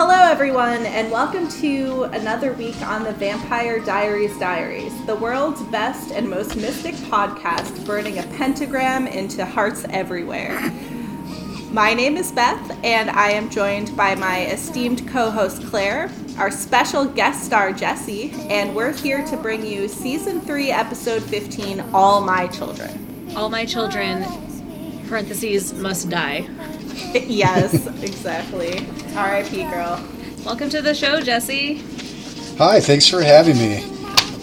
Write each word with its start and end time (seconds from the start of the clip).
Hello, 0.00 0.14
everyone, 0.14 0.86
and 0.86 1.10
welcome 1.10 1.48
to 1.48 2.04
another 2.12 2.52
week 2.52 2.80
on 2.82 3.02
the 3.02 3.10
Vampire 3.10 3.80
Diaries 3.80 4.38
Diaries, 4.38 4.92
the 5.06 5.16
world's 5.16 5.60
best 5.72 6.12
and 6.12 6.30
most 6.30 6.54
mystic 6.54 6.94
podcast, 7.10 7.84
burning 7.84 8.20
a 8.20 8.22
pentagram 8.36 9.08
into 9.08 9.44
hearts 9.44 9.84
everywhere. 9.90 10.60
My 11.72 11.94
name 11.94 12.16
is 12.16 12.30
Beth, 12.30 12.78
and 12.84 13.10
I 13.10 13.30
am 13.30 13.50
joined 13.50 13.96
by 13.96 14.14
my 14.14 14.46
esteemed 14.46 15.08
co 15.08 15.30
host 15.32 15.66
Claire, 15.66 16.12
our 16.38 16.52
special 16.52 17.04
guest 17.04 17.44
star 17.44 17.72
Jesse, 17.72 18.30
and 18.50 18.76
we're 18.76 18.92
here 18.92 19.26
to 19.26 19.36
bring 19.36 19.66
you 19.66 19.88
season 19.88 20.40
3, 20.40 20.70
episode 20.70 21.24
15 21.24 21.80
All 21.92 22.20
My 22.20 22.46
Children. 22.46 23.32
All 23.34 23.48
my 23.48 23.64
children, 23.64 24.24
parentheses, 25.08 25.74
must 25.74 26.08
die. 26.08 26.46
yes, 27.14 27.86
exactly. 28.02 28.80
RIP, 29.14 29.70
girl. 29.70 30.04
Welcome 30.44 30.68
to 30.70 30.82
the 30.82 30.94
show, 30.94 31.20
Jesse. 31.20 31.76
Hi, 32.58 32.80
thanks 32.80 33.06
for 33.06 33.22
having 33.22 33.56
me. 33.56 33.84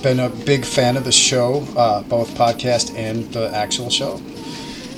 Been 0.02 0.22
a 0.22 0.30
big 0.30 0.64
fan 0.64 0.96
of 0.96 1.04
the 1.04 1.12
show, 1.12 1.68
uh, 1.76 2.04
both 2.04 2.30
podcast 2.36 2.96
and 2.98 3.26
the 3.34 3.54
actual 3.54 3.90
show. 3.90 4.22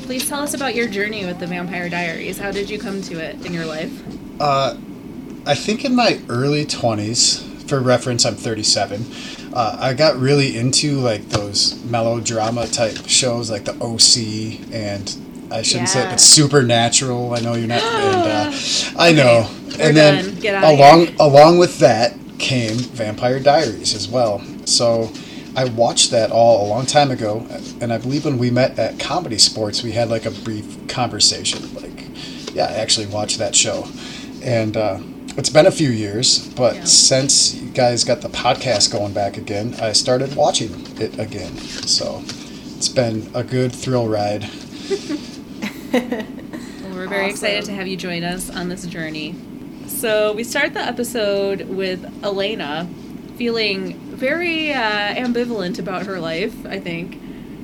Please 0.03 0.30
tell 0.30 0.41
us 0.41 0.53
about 0.53 0.75
your 0.75 0.88
journey 0.88 1.25
with 1.25 1.39
the 1.39 1.47
Vampire 1.47 1.89
Diaries. 1.89 2.38
How 2.38 2.52
did 2.52 2.70
you 2.70 2.77
come 2.77 3.02
to 3.02 3.20
it 3.20 3.43
in 3.43 3.53
your 3.53 3.66
life? 3.66 3.91
Uh, 4.39 4.77
I 5.47 5.55
think 5.55 5.83
in 5.83 5.95
my 5.95 6.21
early 6.30 6.63
20s, 6.63 7.44
for 7.67 7.80
reference, 7.80 8.23
I'm 8.23 8.35
37. 8.35 9.03
Uh, 9.52 9.77
I 9.80 9.95
got 9.95 10.16
really 10.16 10.55
into 10.55 10.99
like 10.99 11.30
those 11.30 11.83
melodrama 11.85 12.67
type 12.67 13.08
shows 13.08 13.49
like 13.49 13.66
the 13.66 13.73
OC 13.81 14.71
and 14.71 15.27
I 15.51 15.61
shouldn't 15.61 15.89
say 15.89 16.03
it, 16.05 16.09
but 16.09 16.19
Supernatural. 16.19 17.33
I 17.33 17.39
know 17.39 17.53
you're 17.55 17.67
not, 17.67 17.81
and 17.81 18.53
uh, 18.53 18.57
I 18.97 19.11
know. 19.13 19.49
we're 19.77 19.88
and 19.88 19.97
then 19.97 20.25
done. 20.25 20.39
Get 20.39 20.55
outta 20.55 20.75
along 20.75 21.07
along 21.19 21.57
with 21.59 21.79
that 21.79 22.15
came 22.39 22.75
Vampire 22.77 23.39
Diaries 23.39 23.93
as 23.95 24.07
well. 24.07 24.41
So 24.66 25.11
I 25.55 25.66
watched 25.66 26.11
that 26.11 26.31
all 26.31 26.66
a 26.66 26.69
long 26.69 26.85
time 26.85 27.09
ago, 27.11 27.45
and 27.81 27.91
I 27.91 27.97
believe 27.97 28.25
when 28.25 28.38
we 28.38 28.52
met 28.52 28.77
at 28.77 28.95
ComedySportz, 28.95 29.83
we 29.83 29.91
had 29.94 30.09
like 30.09 30.25
a 30.25 30.31
brief 30.31 30.88
conversation. 30.88 31.73
Like, 31.73 32.53
yeah, 32.53 32.66
I 32.66 32.73
actually 32.73 33.07
watched 33.07 33.39
that 33.39 33.55
show, 33.55 33.88
and 34.44 34.77
uh, 34.77 35.00
it's 35.38 35.50
been 35.50 35.66
a 35.66 35.72
few 35.72 35.89
years, 35.89 36.47
but 36.55 36.75
Yeah. 36.75 36.83
since 36.85 37.55
you 37.55 37.69
guys 37.72 38.03
got 38.03 38.22
the 38.22 38.29
podcast 38.29 38.91
going 38.91 39.13
back 39.13 39.38
again, 39.38 39.75
I 39.79 39.94
started 39.94 40.35
watching 40.35 40.85
it 41.00 41.17
again. 41.19 41.55
So 41.57 42.22
it's 42.75 42.89
been 42.89 43.29
a 43.33 43.44
good 43.44 43.72
thrill 43.72 44.07
ride. 44.07 44.50
Well, 45.93 46.93
we're 46.93 47.07
very 47.07 47.30
excited 47.30 47.66
to 47.66 47.71
have 47.73 47.88
you 47.88 47.97
join 47.97 48.23
us 48.23 48.49
on 48.49 48.69
this 48.69 48.85
journey. 48.85 49.35
So, 49.88 50.33
we 50.33 50.44
start 50.44 50.73
the 50.73 50.81
episode 50.81 51.61
with 51.69 52.03
Elena 52.23 52.88
feeling 53.38 53.94
very 54.16 54.73
uh, 54.73 54.79
ambivalent 55.16 55.79
about 55.79 56.05
her 56.07 56.19
life, 56.19 56.66
I 56.66 56.79
think, 56.79 57.19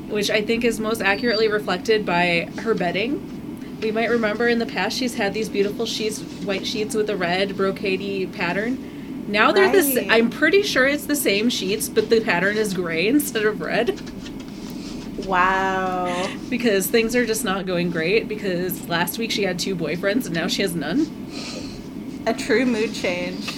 which 0.09 0.29
I 0.29 0.41
think 0.41 0.63
is 0.63 0.79
most 0.79 1.01
accurately 1.01 1.47
reflected 1.47 2.05
by 2.05 2.49
her 2.59 2.73
bedding. 2.73 3.79
We 3.81 3.91
might 3.91 4.09
remember 4.09 4.47
in 4.47 4.59
the 4.59 4.65
past 4.65 4.97
she's 4.97 5.15
had 5.15 5.33
these 5.33 5.49
beautiful 5.49 5.85
sheets, 5.85 6.19
white 6.45 6.65
sheets 6.65 6.95
with 6.95 7.09
a 7.09 7.17
red 7.17 7.49
brocadey 7.49 8.31
pattern. 8.33 9.25
Now 9.27 9.51
they're 9.51 9.67
Right. 9.67 10.07
I'm 10.09 10.29
pretty 10.29 10.63
sure 10.63 10.85
it's 10.85 11.05
the 11.05 11.15
same 11.15 11.49
sheets, 11.49 11.89
but 11.89 12.09
the 12.09 12.21
pattern 12.21 12.55
is 12.55 12.73
gray 12.73 13.07
instead 13.15 13.45
of 13.45 13.59
red. 13.61 13.99
Wow. 15.25 16.27
because 16.49 16.87
things 16.87 17.15
are 17.15 17.25
just 17.25 17.43
not 17.43 17.65
going 17.65 17.89
great 17.91 18.27
because 18.27 18.87
last 18.87 19.17
week 19.17 19.31
she 19.31 19.43
had 19.43 19.59
two 19.59 19.75
boyfriends 19.75 20.25
and 20.25 20.33
now 20.33 20.47
she 20.47 20.61
has 20.61 20.75
none. 20.75 21.01
A 22.25 22.33
true 22.33 22.65
mood 22.65 22.93
change. 22.93 23.51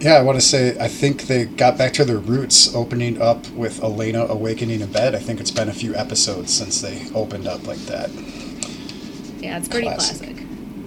Yeah, 0.00 0.14
I 0.14 0.22
want 0.22 0.38
to 0.38 0.44
say 0.46 0.78
I 0.78 0.86
think 0.88 1.22
they 1.22 1.44
got 1.44 1.76
back 1.76 1.92
to 1.94 2.04
their 2.04 2.18
roots, 2.18 2.72
opening 2.74 3.20
up 3.20 3.48
with 3.50 3.82
Elena 3.82 4.26
awakening 4.26 4.80
in 4.80 4.92
bed. 4.92 5.14
I 5.14 5.18
think 5.18 5.40
it's 5.40 5.50
been 5.50 5.68
a 5.68 5.72
few 5.72 5.94
episodes 5.96 6.52
since 6.54 6.80
they 6.80 7.08
opened 7.14 7.46
up 7.48 7.66
like 7.66 7.78
that. 7.86 8.10
Yeah, 9.40 9.58
it's 9.58 9.68
pretty 9.68 9.86
Classic. 9.88 10.18
classic. 10.36 10.44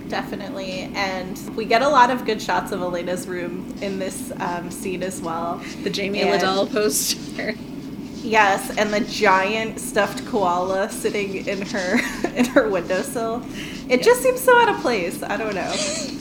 Definitely. 0.09 0.91
And 0.96 1.38
we 1.56 1.66
get 1.66 1.81
a 1.81 1.90
lot 1.90 2.09
of 2.09 2.25
good 2.25 2.41
shots 2.41 2.72
of 2.72 2.81
Elena's 2.81 3.28
room 3.28 3.73
in 3.81 4.00
this 4.00 4.31
um, 4.40 4.69
scene 4.72 5.03
as 5.03 5.22
well. 5.22 5.62
The 5.84 5.90
Jamie 5.90 6.22
And- 6.22 6.41
Lidell 6.41 6.72
poster. 6.72 7.56
Yes, 8.24 8.76
and 8.78 8.94
the 8.94 9.02
giant 9.02 9.80
stuffed 9.80 10.26
koala 10.28 10.90
sitting 10.92 11.48
in 11.48 11.62
her 11.64 12.00
in 12.36 12.46
her 12.46 12.70
windowsill. 12.70 13.44
It 13.90 14.02
Yeah. 14.02 14.04
just 14.04 14.22
seems 14.22 14.42
so 14.42 14.58
out 14.59 14.70
of 14.70 14.80
place. 14.82 15.24
I 15.24 15.38
don't 15.38 15.56
know. 15.56 15.74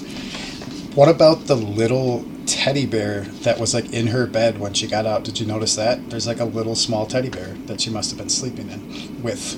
What 0.95 1.09
about 1.09 1.47
the 1.47 1.55
little 1.55 2.25
teddy 2.47 2.85
bear 2.85 3.21
that 3.45 3.61
was 3.61 3.75
like 3.75 3.93
in 3.93 4.09
her 4.09 4.27
bed 4.27 4.59
when 4.59 4.75
she 4.75 4.89
got 4.89 5.07
out? 5.07 5.23
Did 5.23 5.39
you 5.39 5.47
notice 5.47 5.77
that? 5.77 6.11
There's 6.11 6.27
like 6.27 6.41
a 6.41 6.45
little 6.45 6.75
small 6.75 7.07
teddy 7.07 7.29
bear 7.31 7.55
that 7.67 7.81
she 7.81 7.91
must 7.91 8.11
have 8.11 8.19
been 8.19 8.29
sleeping 8.29 8.69
in 8.71 9.23
with. 9.23 9.57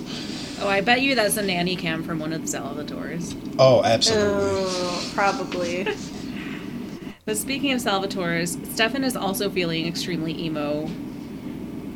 Oh, 0.60 0.68
I 0.68 0.82
bet 0.82 1.00
you 1.00 1.14
that's 1.14 1.38
a 1.38 1.42
nanny 1.42 1.74
cam 1.74 2.02
from 2.02 2.18
one 2.18 2.34
of 2.34 2.42
the 2.42 2.46
Salvatores. 2.58 3.34
Oh, 3.58 3.82
absolutely. 3.82 4.30
Oh, 4.34 5.10
probably. 5.14 5.86
But 7.24 7.36
speaking 7.38 7.72
of 7.72 7.80
Salvatore's, 7.80 8.58
Stefan 8.74 9.04
is 9.04 9.16
also 9.16 9.48
feeling 9.48 9.86
extremely 9.86 10.38
emo. 10.38 10.90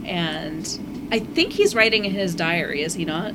And 0.06 1.09
I 1.11 1.19
think 1.19 1.53
he's 1.53 1.75
writing 1.75 2.05
in 2.05 2.12
his 2.12 2.34
diary, 2.34 2.83
is 2.83 2.94
he 2.94 3.05
not? 3.05 3.34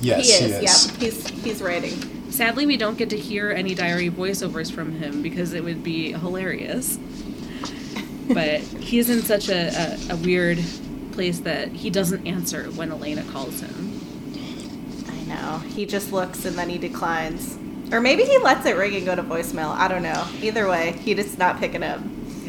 Yes, 0.00 0.26
he 0.26 0.44
is. 0.44 0.62
Yeah, 0.62 0.98
he's 0.98 1.28
he's 1.44 1.62
writing. 1.62 2.30
Sadly, 2.30 2.66
we 2.66 2.76
don't 2.76 2.96
get 2.96 3.10
to 3.10 3.18
hear 3.18 3.50
any 3.50 3.74
diary 3.74 4.08
voiceovers 4.08 4.72
from 4.72 4.92
him 4.92 5.22
because 5.22 5.52
it 5.52 5.62
would 5.64 5.82
be 5.82 6.12
hilarious. 6.12 6.98
But 8.32 8.60
he's 8.60 9.10
in 9.10 9.22
such 9.22 9.48
a, 9.48 9.68
a, 9.68 10.12
a 10.14 10.16
weird 10.16 10.60
place 11.12 11.40
that 11.40 11.68
he 11.68 11.90
doesn't 11.90 12.26
answer 12.26 12.64
when 12.70 12.92
Elena 12.92 13.24
calls 13.24 13.60
him. 13.60 14.00
I 15.08 15.22
know. 15.24 15.58
He 15.58 15.84
just 15.84 16.12
looks 16.12 16.44
and 16.44 16.56
then 16.56 16.68
he 16.68 16.78
declines. 16.78 17.58
Or 17.92 18.00
maybe 18.00 18.22
he 18.22 18.38
lets 18.38 18.64
it 18.66 18.76
ring 18.76 18.94
and 18.94 19.04
go 19.04 19.16
to 19.16 19.22
voicemail. 19.22 19.74
I 19.74 19.88
don't 19.88 20.04
know. 20.04 20.26
Either 20.40 20.68
way, 20.68 20.92
he 21.02 21.14
just 21.14 21.38
not 21.38 21.58
picking 21.58 21.82
up. 21.82 22.00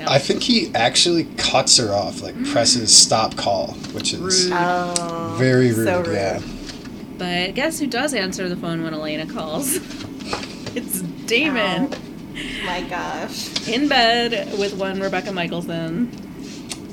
Yeah. 0.02 0.12
I 0.12 0.18
think 0.18 0.42
he 0.42 0.74
actually 0.74 1.26
cuts 1.38 1.78
her 1.78 1.94
off, 1.94 2.22
like 2.24 2.34
mm. 2.34 2.52
presses 2.52 2.96
stop 2.96 3.38
call, 3.38 3.74
which 3.94 4.14
is 4.14 4.50
Rude. 4.50 4.54
Oh, 4.54 5.36
very 5.38 5.72
rude. 5.72 5.86
so 5.86 6.02
rude. 6.02 6.16
Yeah. 6.16 6.42
But 7.20 7.54
guess 7.54 7.80
who 7.80 7.86
does 7.86 8.16
answer 8.16 8.50
the 8.50 8.56
phone 8.56 8.82
when 8.82 8.96
Elena 8.96 9.28
calls? 9.28 9.76
it's 10.76 11.02
Damon 11.02 11.94
Oh, 11.94 12.66
my 12.66 12.82
gosh. 12.82 13.68
in 13.68 13.88
bed 13.88 14.58
with 14.58 14.74
one 14.74 15.00
Rebekah 15.00 15.30
Mikaelson. 15.30 16.10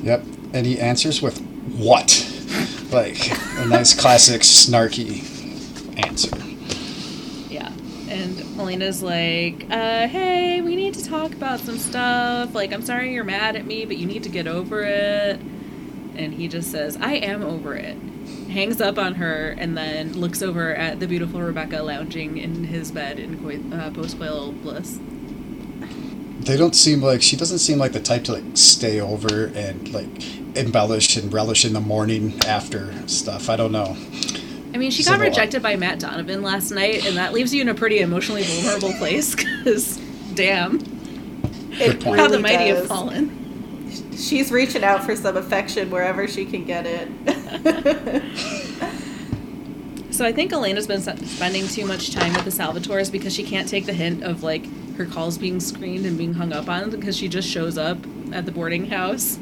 Yep. 0.05 0.25
And 0.53 0.67
he 0.67 0.79
answers 0.79 1.23
with 1.23 1.41
what? 1.79 2.27
Like 2.91 3.31
a 3.59 3.67
nice 3.67 3.99
classic 3.99 4.43
snarky 4.43 5.25
answer. 6.07 6.48
And 8.09 8.41
Elena's 8.59 9.03
like, 9.03 9.67
uh, 9.71 10.09
hey, 10.09 10.61
we 10.63 10.77
need 10.77 10.95
to 10.95 11.05
talk 11.05 11.33
about 11.33 11.61
some 11.61 11.79
stuff. 11.79 12.55
Like, 12.55 12.73
I'm 12.73 12.83
sorry 12.83 13.13
you're 13.13 13.25
mad 13.25 13.55
at 13.55 13.67
me, 13.67 13.85
but 13.85 13.99
you 13.99 14.07
need 14.07 14.23
to 14.23 14.29
get 14.29 14.47
over 14.47 14.83
it. 14.83 15.39
And 16.17 16.33
he 16.35 16.49
just 16.49 16.71
says, 16.71 16.97
I 16.97 17.15
am 17.15 17.43
over 17.43 17.75
it. 17.75 17.97
Hangs 18.51 18.81
up 18.81 18.99
on 18.99 19.17
her 19.17 19.51
and 19.51 19.77
then 19.77 20.15
looks 20.15 20.43
over 20.43 20.75
at 20.75 21.01
the 21.01 21.07
beautiful 21.07 21.43
Rebekah 21.43 21.83
lounging 21.83 22.39
in 22.39 22.65
his 22.65 22.91
bed 22.91 23.19
in 23.19 23.35
uh, 23.73 23.91
postcoital 23.91 24.61
bliss. 24.63 24.99
They 26.41 26.57
don't 26.57 26.75
seem 26.75 27.03
like 27.03 27.21
she 27.21 27.37
doesn't 27.37 27.59
seem 27.59 27.79
like 27.79 27.93
the 27.93 28.01
type 28.01 28.25
to 28.25 28.33
like 28.33 28.45
stay 28.55 29.01
over 29.01 29.47
and 29.55 29.93
like 29.93 30.57
embellish 30.57 31.17
and 31.17 31.33
relish 31.33 31.65
in 31.65 31.75
the 31.75 31.81
morning 31.81 32.41
after 32.47 33.07
stuff. 33.07 33.51
I 33.51 33.57
don't 33.57 33.73
know. 33.73 33.97
I 34.75 34.77
mean, 34.77 34.91
she 34.91 35.03
got 35.03 35.21
rejected 35.21 35.63
by 35.63 35.77
Matt 35.77 35.99
Donovan 35.99 36.43
last 36.43 36.71
night, 36.71 37.07
and 37.07 37.17
that 37.17 37.33
leaves 37.33 37.55
you 37.55 37.63
in 37.63 37.69
a 37.69 37.75
pretty 37.75 38.01
emotionally 38.01 38.43
vulnerable 38.43 38.93
place 38.95 39.35
because, 39.37 39.97
damn, 40.35 40.77
It 41.73 42.01
point. 42.01 42.21
how 42.21 42.27
the 42.29 42.39
really 42.39 42.43
mighty 42.43 42.69
have 42.69 42.87
fallen. 42.87 43.35
She's 44.17 44.51
reaching 44.53 44.85
out 44.85 45.05
for 45.05 45.17
some 45.17 45.37
affection 45.37 45.91
wherever 45.91 46.29
she 46.29 46.45
can 46.45 46.65
get 46.65 46.85
it. 46.87 48.23
So 50.11 50.25
I 50.25 50.33
think 50.33 50.53
Elena's 50.53 50.89
been 50.89 51.01
spending 51.01 51.69
too 51.69 51.87
much 51.87 52.11
time 52.11 52.33
with 52.33 52.45
the 52.45 52.51
Salvatores 52.51 53.13
because 53.13 53.33
she 53.33 53.45
can't 53.45 53.69
take 53.69 53.87
the 53.87 53.93
hint 53.93 54.25
of 54.25 54.43
like 54.43 54.67
her 54.97 55.07
calls 55.07 55.39
being 55.39 55.61
screened 55.61 56.07
and 56.07 56.19
being 56.19 56.35
hung 56.35 56.53
up 56.53 56.69
on 56.69 56.91
because 56.91 57.17
she 57.17 57.29
just 57.29 57.49
shows 57.49 57.79
up 57.79 57.99
at 58.33 58.45
the 58.45 58.51
boarding 58.51 58.87
house. 58.87 59.39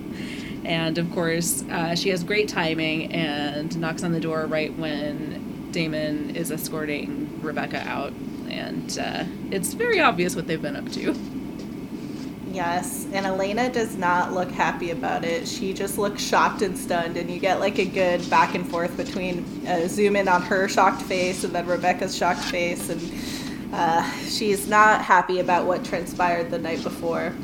And 0.66 0.98
of 0.98 1.10
course, 1.12 1.62
uh, 1.70 1.94
she 1.94 2.08
has 2.10 2.24
great 2.24 2.48
timing 2.48 3.12
and 3.12 3.78
knocks 3.78 4.02
on 4.02 4.12
the 4.12 4.20
door 4.20 4.46
right 4.46 4.76
when 4.76 5.70
Damon 5.70 6.34
is 6.34 6.50
escorting 6.50 7.40
Rebekah 7.40 7.88
out. 7.88 8.12
And 8.50 8.98
uh, 8.98 9.24
it's 9.50 9.72
very 9.74 10.00
obvious 10.00 10.34
what 10.34 10.46
they've 10.46 10.60
been 10.60 10.76
up 10.76 10.90
to. 10.92 11.14
Yes, 12.50 13.06
and 13.12 13.26
Elena 13.26 13.70
does 13.70 13.96
not 13.96 14.32
look 14.32 14.50
happy 14.50 14.90
about 14.90 15.24
it. 15.24 15.46
She 15.46 15.72
just 15.72 15.98
looks 15.98 16.22
shocked 16.22 16.62
and 16.62 16.76
stunned, 16.76 17.16
and 17.16 17.30
you 17.30 17.38
get 17.38 17.60
like 17.60 17.78
a 17.78 17.84
good 17.84 18.28
back 18.30 18.54
and 18.54 18.68
forth 18.68 18.96
between 18.96 19.44
uh, 19.66 19.86
zoom 19.88 20.16
in 20.16 20.26
on 20.26 20.42
her 20.42 20.66
shocked 20.66 21.02
face 21.02 21.44
and 21.44 21.54
then 21.54 21.66
Rebekah's 21.66 22.16
shocked 22.16 22.44
face, 22.44 22.88
and 22.88 23.00
Uh, 23.72 24.08
she's 24.22 24.68
not 24.68 25.02
happy 25.02 25.40
about 25.40 25.66
what 25.66 25.84
transpired 25.84 26.50
the 26.50 26.58
night 26.58 26.82
before. 26.82 27.34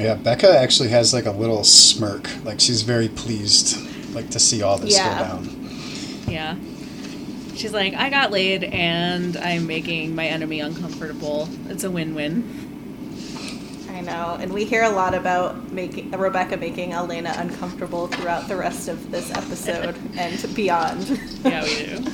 Yeah, 0.00 0.14
Becca 0.14 0.58
actually 0.58 0.88
has 0.88 1.12
like 1.12 1.26
a 1.26 1.30
little 1.30 1.62
smirk. 1.64 2.28
Like 2.44 2.58
she's 2.60 2.82
very 2.82 3.08
pleased, 3.08 3.76
like 4.14 4.30
to 4.30 4.38
see 4.40 4.62
all 4.62 4.78
this 4.78 4.96
Yeah. 4.96 5.18
go 5.18 5.24
down. 5.24 5.56
Yeah. 6.26 6.56
She's 7.54 7.72
like, 7.74 7.92
I 7.94 8.08
got 8.08 8.30
laid 8.30 8.64
and 8.64 9.36
I'm 9.36 9.66
making 9.66 10.14
my 10.14 10.26
enemy 10.26 10.60
uncomfortable. 10.60 11.48
It's 11.68 11.84
a 11.84 11.90
win 11.90 12.14
win. 12.14 12.66
I 13.90 14.00
know, 14.00 14.38
and 14.40 14.54
we 14.54 14.64
hear 14.64 14.84
a 14.84 14.88
lot 14.90 15.12
about 15.12 15.70
making 15.72 16.10
Rebekah 16.12 16.56
making 16.56 16.92
Elena 16.94 17.34
uncomfortable 17.36 18.06
throughout 18.06 18.48
the 18.48 18.56
rest 18.56 18.88
of 18.88 19.10
this 19.10 19.30
episode 19.32 19.94
and 20.16 20.54
beyond. 20.56 21.20
Yeah, 21.44 21.62
we 21.64 21.84
do. 21.84 22.10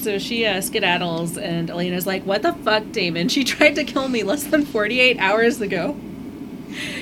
So 0.00 0.18
she 0.18 0.44
uh, 0.44 0.60
skedaddles, 0.60 1.38
and 1.38 1.70
Elena's 1.70 2.06
like, 2.06 2.24
What 2.24 2.42
the 2.42 2.52
fuck, 2.52 2.90
Damon? 2.92 3.28
She 3.30 3.44
tried 3.44 3.76
to 3.76 3.84
kill 3.84 4.08
me 4.08 4.22
less 4.22 4.44
than 4.44 4.66
48 4.66 5.18
hours 5.18 5.62
ago. 5.62 5.96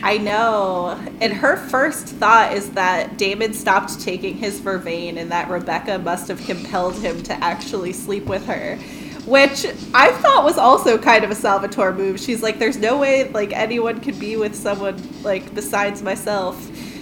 I 0.02 0.18
know. 0.18 0.98
And 1.20 1.32
her 1.32 1.56
first 1.56 2.06
thought 2.06 2.52
is 2.52 2.70
that 2.70 3.16
Damon 3.16 3.52
stopped 3.52 4.00
taking 4.00 4.36
his 4.36 4.60
vervain 4.60 5.16
and 5.18 5.30
that 5.30 5.50
Rebekah 5.50 5.98
must 5.98 6.28
have 6.28 6.44
compelled 6.44 6.96
him 6.96 7.22
to 7.24 7.32
actually 7.44 7.92
sleep 7.92 8.26
with 8.26 8.46
her. 8.46 8.76
Which 9.26 9.66
I 9.92 10.12
thought 10.12 10.44
was 10.44 10.56
also 10.56 10.96
kind 10.96 11.22
of 11.22 11.30
a 11.30 11.34
Salvatore 11.34 11.92
move. 11.92 12.18
She's 12.18 12.42
like, 12.42 12.58
there's 12.58 12.78
no 12.78 12.98
way 12.98 13.28
like 13.28 13.52
anyone 13.52 14.00
could 14.00 14.18
be 14.18 14.36
with 14.36 14.54
someone 14.54 14.96
like 15.22 15.54
besides 15.54 16.02
myself. 16.02 16.56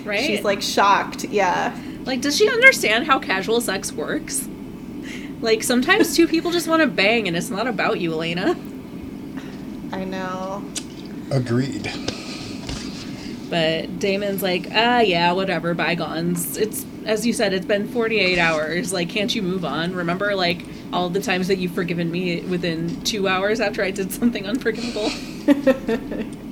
Right? 0.04 0.24
She's 0.24 0.42
like 0.42 0.60
shocked. 0.60 1.24
Yeah. 1.24 1.76
Like, 2.04 2.20
does 2.20 2.36
she 2.36 2.48
understand 2.48 3.06
how 3.06 3.18
casual 3.18 3.60
sex 3.60 3.92
works? 3.92 4.48
Like, 5.40 5.62
sometimes 5.62 6.16
two 6.16 6.26
people 6.26 6.50
just 6.50 6.68
want 6.68 6.80
to 6.82 6.88
bang, 6.88 7.28
and 7.28 7.36
it's 7.36 7.50
not 7.50 7.66
about 7.66 8.00
you, 8.00 8.12
Elena. 8.12 8.56
I 9.92 10.04
know. 10.04 10.64
Agreed. 11.30 11.92
But 13.48 13.98
Damon's 13.98 14.42
like, 14.42 14.68
ah, 14.72 15.00
yeah, 15.00 15.32
whatever, 15.32 15.72
bygones. 15.74 16.56
It's, 16.56 16.84
as 17.04 17.24
you 17.24 17.32
said, 17.32 17.52
it's 17.52 17.66
been 17.66 17.88
48 17.88 18.38
hours. 18.38 18.92
Like, 18.92 19.08
can't 19.08 19.32
you 19.34 19.42
move 19.42 19.64
on? 19.64 19.94
Remember, 19.94 20.34
like, 20.34 20.64
all 20.92 21.08
the 21.08 21.20
times 21.20 21.48
that 21.48 21.58
you've 21.58 21.72
forgiven 21.72 22.10
me 22.10 22.40
within 22.40 23.02
two 23.02 23.28
hours 23.28 23.60
after 23.60 23.82
I 23.82 23.90
did 23.92 24.10
something 24.12 24.46
unforgivable? 24.46 25.10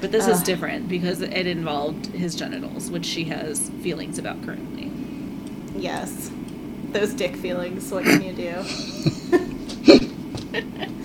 But 0.00 0.12
this 0.12 0.28
is 0.28 0.42
different 0.42 0.88
because 0.88 1.22
it 1.22 1.46
involved 1.46 2.06
his 2.06 2.36
genitals, 2.36 2.90
which 2.90 3.04
she 3.04 3.24
has 3.24 3.68
feelings 3.82 4.18
about 4.18 4.40
currently. 4.44 4.92
Yes. 5.76 6.30
Those 6.92 7.12
dick 7.14 7.34
feelings, 7.36 7.90
what 7.90 8.04
can 8.04 8.22
you 8.22 8.32
do? 8.32 8.64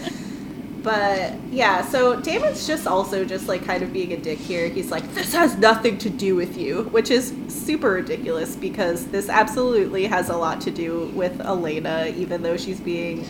but 0.83 1.33
yeah, 1.49 1.81
so 1.81 2.19
Damon's 2.19 2.67
just 2.67 2.85
also 2.85 3.23
just 3.23 3.47
like 3.47 3.63
kind 3.63 3.83
of 3.83 3.93
being 3.93 4.11
a 4.11 4.17
dick 4.17 4.37
here. 4.37 4.67
He's 4.67 4.91
like, 4.91 5.13
this 5.13 5.33
has 5.33 5.57
nothing 5.57 5.97
to 5.99 6.09
do 6.09 6.35
with 6.35 6.57
you, 6.57 6.83
which 6.85 7.09
is 7.09 7.33
super 7.47 7.91
ridiculous 7.91 8.57
because 8.57 9.07
this 9.07 9.29
absolutely 9.29 10.05
has 10.05 10.29
a 10.29 10.35
lot 10.35 10.59
to 10.61 10.71
do 10.71 11.05
with 11.15 11.39
Elena, 11.39 12.13
even 12.17 12.43
though 12.43 12.57
she's 12.57 12.81
being 12.81 13.25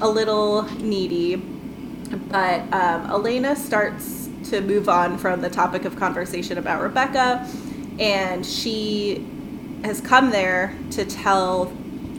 a 0.00 0.08
little 0.08 0.62
needy. 0.78 1.36
But 1.36 2.60
um, 2.72 3.10
Elena 3.10 3.54
starts 3.54 4.30
to 4.44 4.62
move 4.62 4.88
on 4.88 5.18
from 5.18 5.42
the 5.42 5.50
topic 5.50 5.84
of 5.84 5.96
conversation 5.96 6.56
about 6.56 6.82
Rebekah, 6.82 7.46
and 7.98 8.44
she 8.46 9.26
has 9.84 10.00
come 10.00 10.30
there 10.30 10.74
to 10.92 11.04
tell 11.04 11.66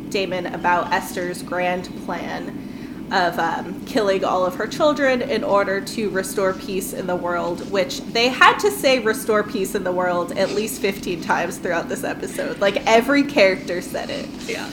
Damon 0.10 0.48
about 0.48 0.94
Esther's 0.94 1.42
grand 1.42 1.86
plan 2.06 2.65
of 3.12 3.38
um, 3.38 3.86
killing 3.86 4.24
all 4.24 4.46
of 4.46 4.56
her 4.56 4.68
children 4.68 5.22
in 5.22 5.44
order 5.44 5.80
to 5.80 6.10
restore 6.10 6.54
peace 6.54 6.94
in 6.94 7.07
the 7.07 7.16
world, 7.16 7.69
which 7.72 8.02
they 8.02 8.30
had 8.30 8.57
to 8.60 8.72
say 8.72 9.00
restore 9.00 9.44
peace 9.44 9.75
in 9.75 9.84
the 9.84 9.92
world 9.92 10.31
at 10.38 10.52
least 10.52 10.81
15 10.81 11.22
times 11.22 11.57
throughout 11.57 11.88
this 11.88 12.04
episode. 12.04 12.60
Like 12.60 12.78
every 12.88 13.24
character 13.24 13.81
said 13.81 14.10
it. 14.10 14.28
Yeah. 14.48 14.69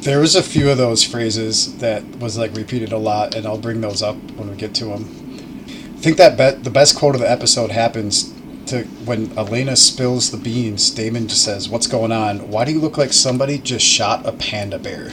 There 0.00 0.20
was 0.20 0.34
a 0.36 0.42
few 0.42 0.70
of 0.70 0.78
those 0.78 1.02
phrases 1.02 1.78
that 1.78 2.04
was 2.16 2.36
like 2.36 2.54
repeated 2.54 2.92
a 2.92 2.98
lot, 2.98 3.34
and 3.34 3.46
I'll 3.46 3.58
bring 3.58 3.80
those 3.80 4.02
up 4.02 4.16
when 4.32 4.50
we 4.50 4.56
get 4.56 4.74
to 4.76 4.86
them. 4.86 5.04
I 5.66 6.00
think 6.00 6.16
that 6.18 6.36
be- 6.36 6.62
the 6.62 6.70
best 6.70 6.96
quote 6.96 7.14
of 7.14 7.20
the 7.20 7.30
episode 7.30 7.70
happens 7.70 8.32
to 8.66 8.84
when 9.04 9.36
Elena 9.38 9.76
spills 9.76 10.30
the 10.30 10.36
beans. 10.36 10.90
Damon 10.90 11.28
just 11.28 11.44
says, 11.44 11.68
"What's 11.68 11.86
going 11.86 12.12
on? 12.12 12.50
Why 12.50 12.64
do 12.64 12.72
you 12.72 12.80
look 12.80 12.98
like 12.98 13.12
somebody 13.12 13.58
just 13.58 13.84
shot 13.84 14.26
a 14.26 14.32
panda 14.32 14.78
bear?" 14.78 15.12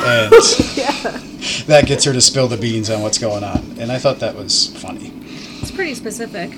And 0.00 0.32
Yeah. 0.76 1.20
that 1.66 1.84
gets 1.86 2.04
her 2.04 2.12
to 2.12 2.20
spill 2.20 2.48
the 2.48 2.56
beans 2.56 2.90
on 2.90 3.02
what's 3.02 3.18
going 3.18 3.44
on, 3.44 3.76
and 3.78 3.90
I 3.92 3.98
thought 3.98 4.20
that 4.20 4.34
was 4.34 4.68
funny. 4.76 5.12
It's 5.60 5.70
pretty 5.70 5.94
specific. 5.94 6.52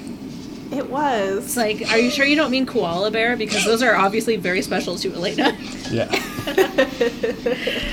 It 0.73 0.91
was. 0.91 1.45
It's 1.45 1.57
like, 1.57 1.91
are 1.93 1.99
you 1.99 2.11
sure 2.11 2.27
you 2.27 2.35
don't 2.35 2.51
mean 2.51 2.67
koala 2.67 3.11
bear? 3.13 3.37
Because 3.37 3.65
those 3.65 3.83
are 3.85 3.95
obviously 3.95 4.37
very 4.37 4.63
special 4.63 4.97
to 4.97 5.13
Elena. 5.15 5.57
Yeah, 5.91 6.11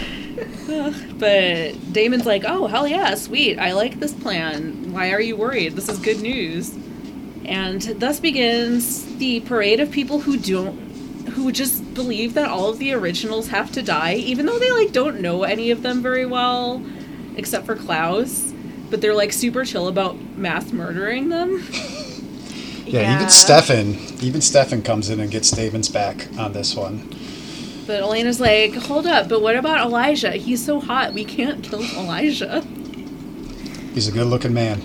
But 1.20 1.94
Damon's 1.94 2.26
like, 2.26 2.44
oh, 2.46 2.68
hell 2.68 2.88
yeah, 2.88 3.14
sweet. 3.16 3.60
I 3.60 3.74
like 3.74 4.00
this 4.00 4.14
plan. 4.14 4.92
Why 4.92 5.12
are 5.12 5.22
you 5.22 5.36
worried? 5.36 5.74
This 5.76 5.90
is 5.90 6.00
good 6.00 6.22
news. 6.22 6.74
And 7.46 7.82
thus 8.00 8.20
begins 8.20 9.18
the 9.18 9.42
parade 9.42 9.80
of 9.80 9.92
people 9.92 10.20
who 10.22 10.38
don't, 10.38 10.80
who 11.34 11.52
just 11.52 11.94
believe 11.94 12.34
that 12.34 12.50
all 12.50 12.70
of 12.70 12.80
the 12.80 12.94
originals 12.94 13.50
have 13.50 13.72
to 13.74 13.82
die, 13.82 14.16
even 14.16 14.46
though 14.46 14.60
they, 14.60 14.72
like, 14.72 14.92
don't 14.92 15.20
know 15.22 15.44
any 15.44 15.72
of 15.72 15.82
them 15.82 16.02
very 16.02 16.26
well, 16.26 16.84
except 17.36 17.66
for 17.66 17.76
Klaus. 17.76 18.54
But 18.90 19.02
they're, 19.02 19.14
like, 19.14 19.34
super 19.34 19.66
chill 19.66 19.88
about 19.88 20.20
mass 20.38 20.72
murdering 20.72 21.30
them. 21.30 21.64
yeah. 22.86 23.16
Even 23.16 23.30
Stefan, 23.30 23.96
even 24.22 24.42
Stefan 24.42 24.82
comes 24.82 25.10
in 25.10 25.20
and 25.20 25.32
gets 25.32 25.52
Damon's 25.52 25.90
back 25.90 26.28
on 26.38 26.54
this 26.54 26.76
one. 26.76 27.10
But 27.86 28.02
Elena's 28.02 28.40
like, 28.40 28.74
hold 28.76 29.08
up, 29.08 29.28
but 29.28 29.42
what 29.42 29.56
about 29.56 29.86
Elijah? 29.86 30.32
He's 30.32 30.64
so 30.66 30.80
hot, 30.80 31.14
we 31.14 31.26
can't 31.26 31.64
kill 31.64 31.84
Elijah. 31.84 32.62
He's 33.94 34.08
a 34.08 34.12
good-looking 34.12 34.54
man. 34.54 34.82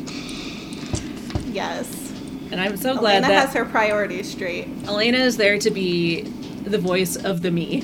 Yes. 1.46 2.12
And 2.50 2.60
I'm 2.60 2.76
so 2.76 2.96
glad 2.96 3.24
Elena 3.24 3.28
that 3.28 3.46
has 3.46 3.54
her 3.54 3.64
priorities 3.66 4.30
straight. 4.30 4.68
Elena 4.86 5.18
is 5.18 5.36
there 5.36 5.58
to 5.58 5.70
be 5.70 6.22
the 6.64 6.78
voice 6.78 7.16
of 7.16 7.42
the 7.42 7.50
me 7.50 7.80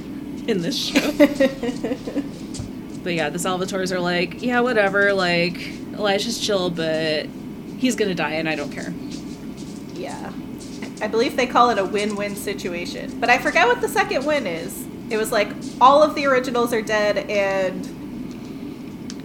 in 0.47 0.63
this 0.63 0.77
show. 0.77 1.11
but 3.03 3.15
yeah, 3.15 3.31
the 3.31 3.39
Salvators 3.39 3.93
are 3.93 4.01
like, 4.01 4.43
yeah, 4.43 4.61
whatever, 4.61 5.13
like, 5.13 5.57
Elijah's 5.95 6.39
chill, 6.39 6.71
but 6.71 7.27
he's 7.79 7.97
gonna 7.97 8.15
die 8.15 8.33
and 8.33 8.49
I 8.49 8.55
don't 8.55 8.71
care. 8.71 8.93
Yeah. 9.95 10.33
I 11.01 11.09
believe 11.09 11.37
they 11.37 11.47
call 11.47 11.71
it 11.71 11.79
a 11.79 11.85
win 11.85 12.17
win 12.17 12.37
situation. 12.37 13.19
But 13.21 13.31
I 13.31 13.39
forget 13.39 13.67
what 13.67 13.81
the 13.81 13.89
second 13.89 14.25
win 14.25 14.47
is. 14.47 14.87
It 15.11 15.17
was 15.19 15.31
like 15.33 15.49
all 15.81 16.03
of 16.03 16.15
the 16.15 16.27
originals 16.27 16.73
are 16.73 16.83
dead 16.83 17.19
and 17.31 17.91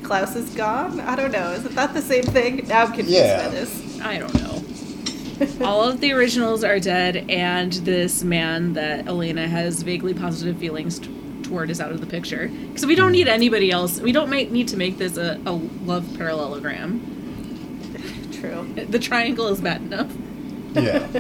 Klaus 0.04 0.36
is 0.36 0.50
gone? 0.56 1.00
I 1.00 1.16
don't 1.16 1.32
know. 1.32 1.52
Isn't 1.54 1.76
that 1.76 1.94
the 1.94 2.02
same 2.02 2.24
thing? 2.24 2.68
Now 2.68 2.82
I'm 2.82 2.88
confused 2.88 3.12
Yeah. 3.12 3.46
by 3.46 3.50
this. 3.54 4.00
I 4.02 4.18
don't 4.18 4.34
know. 4.42 4.64
All 5.62 5.84
of 5.84 6.02
the 6.02 6.12
originals 6.12 6.64
are 6.64 6.80
dead, 6.80 7.30
and 7.30 7.74
this 7.74 8.24
man 8.24 8.74
that 8.74 9.08
Elena 9.08 9.48
has 9.48 9.82
vaguely 9.84 10.14
positive 10.14 10.58
feelings 10.58 11.00
t- 11.00 11.10
toward 11.44 11.70
is 11.70 11.80
out 11.80 11.92
of 11.92 12.02
the 12.02 12.08
picture. 12.08 12.48
Because 12.48 12.86
we 12.86 12.96
don't 12.96 13.12
need 13.12 13.28
anybody 13.28 13.72
else. 13.72 14.00
We 14.00 14.12
don't 14.12 14.30
make, 14.30 14.52
need 14.52 14.68
to 14.70 14.78
make 14.78 14.98
this 14.98 15.18
a, 15.18 15.40
a 15.46 15.52
love 15.52 16.08
parallelogram. 16.18 17.00
True. 18.34 18.72
The 18.74 19.00
triangle 19.00 19.48
is 19.48 19.62
bad 19.62 19.82
enough. 19.82 20.12
Yeah. 20.74 21.08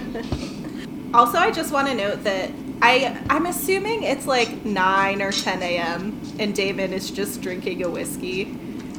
Also, 1.11 1.39
I 1.39 1.49
just 1.49 1.73
want 1.73 1.87
to 1.87 1.95
note 1.95 2.23
that 2.23 2.51
I 2.83 3.19
I'm 3.31 3.47
assuming 3.47 4.03
it's 4.03 4.27
like 4.27 4.63
9 4.63 5.21
or 5.23 5.31
10 5.31 5.63
a.m. 5.63 6.21
and 6.37 6.53
Damon 6.55 6.93
is 6.93 7.09
just 7.09 7.41
drinking 7.41 7.83
a 7.83 7.89
whiskey, 7.89 8.45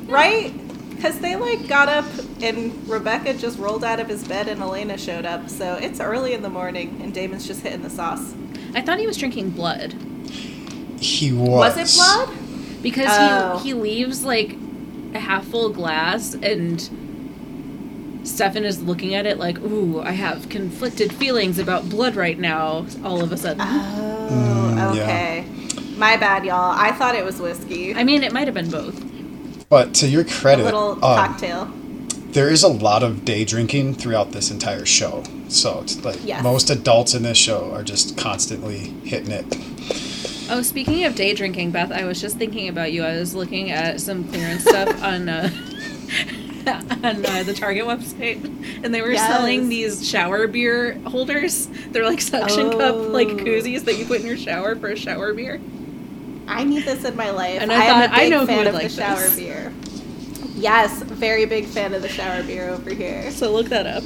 right? 0.07 0.53
Because 1.01 1.19
they 1.21 1.35
like 1.35 1.67
got 1.67 1.89
up 1.89 2.05
and 2.43 2.87
Rebekah 2.87 3.35
just 3.35 3.59
rolled 3.59 3.85
out 3.85 4.01
of 4.01 4.09
his 4.09 4.23
bed 4.29 4.49
and 4.49 4.61
Elena 4.61 4.99
showed 4.99 5.25
up. 5.25 5.49
So 5.49 5.75
it's 5.75 5.99
early 5.99 6.35
in 6.35 6.43
the 6.43 6.51
morning 6.51 7.01
and 7.03 7.15
Damon's 7.15 7.47
just 7.47 7.63
hitting 7.63 7.81
the 7.83 7.89
sauce. 7.89 8.35
I 8.75 8.83
thought 8.83 8.99
he 8.99 9.07
was 9.07 9.17
drinking 9.17 9.51
blood. 9.51 9.95
He 11.01 11.33
was. 11.33 11.75
Was 11.77 11.77
it 11.79 11.97
blood? 11.97 12.83
because 12.83 13.09
Oh. 13.11 13.59
he 13.59 13.69
he 13.71 13.75
leaves 13.75 14.25
like 14.25 14.57
a 15.15 15.19
half 15.19 15.47
full 15.47 15.71
glass 15.71 16.35
and 16.35 16.89
Stefan 18.25 18.65
is 18.65 18.83
looking 18.83 19.15
at 19.15 19.25
it 19.25 19.39
like, 19.39 19.59
ooh, 19.61 20.01
I 20.03 20.13
have 20.13 20.51
conflicted 20.51 21.13
feelings 21.15 21.59
about 21.59 21.89
blood 21.89 22.15
right 22.15 22.39
now. 22.39 22.85
All 23.03 23.23
of 23.23 23.33
a 23.33 23.37
sudden, 23.39 23.63
Oh, 23.63 24.29
Mm, 24.31 24.97
yeah. 24.97 25.03
okay. 25.03 25.45
My 25.97 26.17
bad, 26.19 26.45
y'all. 26.45 26.75
I 26.79 26.93
thought 26.93 27.15
it 27.15 27.25
was 27.25 27.41
whiskey. 27.41 27.95
I 27.95 28.05
mean, 28.05 28.23
it 28.23 28.33
might 28.33 28.47
have 28.47 28.55
been 28.55 28.71
both. 28.71 29.03
But 29.71 29.95
to 29.95 30.09
your 30.09 30.23
a 30.23 30.25
credit, 30.25 30.65
little 30.65 30.93
um, 30.95 30.99
cocktail. 31.29 31.67
there 32.33 32.51
is 32.51 32.65
a 32.65 32.69
lot 32.69 33.05
of 33.05 33.25
day 33.25 33.45
drinking 33.45 33.95
throughout 33.95 34.33
this 34.33 34.51
entire 34.51 34.85
show. 34.85 35.23
So 35.49 35.81
it's 35.83 36.05
like 36.05 36.19
Yes. 36.25 36.43
most 36.43 36.71
adults 36.71 37.15
in 37.15 37.23
this 37.23 37.39
show 37.39 37.71
are 37.73 37.85
just 37.85 38.17
constantly 38.19 38.79
hitting 39.05 39.31
it. 39.31 39.45
Oh, 40.51 40.63
speaking 40.63 41.05
of 41.05 41.15
day 41.15 41.35
drinking, 41.35 41.71
Beth, 41.71 41.93
I 41.93 42.05
was 42.05 42.21
just 42.21 42.37
thinking 42.37 42.69
about 42.69 42.91
you. 42.93 43.05
I 43.05 43.17
was 43.17 43.33
looking 43.37 43.71
at 43.71 44.01
some 44.01 44.25
clearance 44.25 44.63
stuff 44.65 44.89
on 45.05 45.29
uh, 45.29 45.49
on 47.05 47.25
uh, 47.25 47.43
the 47.45 47.55
Target 47.57 47.85
website, 47.85 48.45
and 48.85 48.93
they 48.93 49.01
were 49.03 49.13
Yes. 49.13 49.29
selling 49.29 49.69
these 49.69 50.05
shower 50.09 50.49
beer 50.49 50.95
holders. 51.07 51.69
They're 51.93 52.05
like 52.05 52.21
suction 52.21 52.73
cup 52.73 52.97
like 52.97 53.29
Oh. 53.29 53.37
koozies 53.37 53.85
that 53.85 53.97
you 53.99 54.05
put 54.05 54.21
in 54.21 54.27
your 54.27 54.37
shower 54.37 54.75
for 54.75 54.89
a 54.89 54.97
shower 54.97 55.33
beer. 55.33 55.61
I 56.51 56.65
need 56.65 56.85
this 56.85 57.05
in 57.05 57.17
my 57.17 57.31
life. 57.31 57.63
And 57.63 57.73
I 57.73 57.83
I, 57.83 57.85
am 57.87 58.01
a 58.03 58.07
a 58.07 58.09
I 58.11 58.29
big 58.29 58.31
know 58.31 58.47
fan 58.47 58.67
of 58.67 58.75
like 58.75 58.85
the 58.85 58.89
shower 58.91 59.31
this. 59.31 59.37
beer. 59.37 59.73
Yes, 60.55 61.03
very 61.03 61.47
big 61.47 61.67
fan 61.67 61.95
of 61.95 62.03
the 62.03 62.09
shower 62.09 62.43
beer 62.43 62.71
over 62.71 62.91
here. 62.93 63.31
So 63.33 63.53
look 63.53 63.69
that 63.69 63.87
up. 63.87 64.05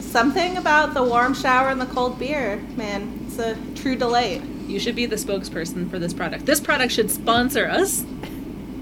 Something 0.00 0.56
about 0.58 0.94
the 0.94 1.02
warm 1.02 1.34
shower 1.34 1.68
and 1.70 1.80
the 1.80 1.86
cold 1.86 2.18
beer, 2.18 2.58
man. 2.76 3.20
It's 3.26 3.38
a 3.38 3.56
true 3.74 3.96
delight. 3.96 4.42
You 4.66 4.78
should 4.80 4.96
be 4.96 5.06
the 5.06 5.16
spokesperson 5.16 5.90
for 5.90 5.98
this 5.98 6.14
product. 6.14 6.46
This 6.46 6.60
product 6.60 6.92
should 6.92 7.10
sponsor 7.10 7.68
us. 7.68 8.04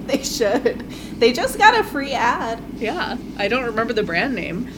They 0.07 0.23
should. 0.25 0.89
They 1.21 1.33
just 1.33 1.59
got 1.59 1.79
a 1.79 1.85
free 1.85 2.13
ad. 2.13 2.61
Yeah, 2.77 3.17
I 3.39 3.49
don't 3.49 3.65
remember 3.65 3.93
the 3.93 4.03
brand 4.03 4.35
name, 4.35 4.69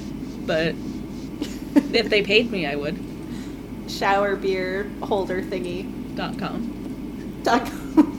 but 0.46 0.74
if 1.94 2.10
they 2.10 2.22
paid 2.22 2.50
me, 2.50 2.66
I 2.66 2.76
would. 2.76 2.98
shower 3.88 4.36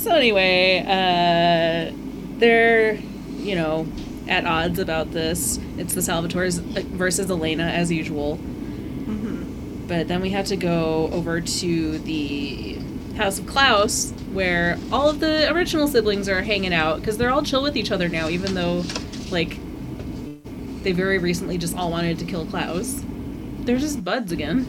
So 0.00 0.14
anyway, 0.14 0.80
uh, 0.86 1.94
they're 2.38 2.94
you 2.94 3.54
know 3.54 3.86
at 4.28 4.46
odds 4.46 4.78
about 4.78 5.12
this. 5.12 5.58
It's 5.76 5.94
the 5.94 6.00
Salvatores 6.00 6.58
versus 6.84 7.30
Elena 7.30 7.64
as 7.64 7.92
usual. 7.92 8.38
Mhm. 8.38 9.86
But 9.86 10.08
then 10.08 10.22
we 10.22 10.30
have 10.30 10.46
to 10.46 10.56
go 10.56 11.10
over 11.12 11.42
to 11.42 11.98
the 11.98 12.78
House 13.18 13.38
of 13.38 13.46
Klaus, 13.46 14.12
where 14.32 14.78
all 14.90 15.10
of 15.10 15.20
the 15.20 15.52
original 15.52 15.86
siblings 15.86 16.30
are 16.30 16.40
hanging 16.42 16.72
out 16.72 17.00
because 17.00 17.18
they're 17.18 17.30
all 17.30 17.42
chill 17.42 17.62
with 17.62 17.76
each 17.76 17.92
other 17.92 18.08
now, 18.08 18.30
even 18.30 18.54
though, 18.54 18.82
like, 19.30 19.58
they 20.82 20.92
very 20.92 21.18
recently 21.18 21.58
just 21.58 21.76
all 21.76 21.90
wanted 21.90 22.18
to 22.20 22.24
kill 22.24 22.46
Klaus. 22.46 23.04
They're 23.60 23.76
just 23.76 24.02
buds 24.02 24.32
again. 24.32 24.64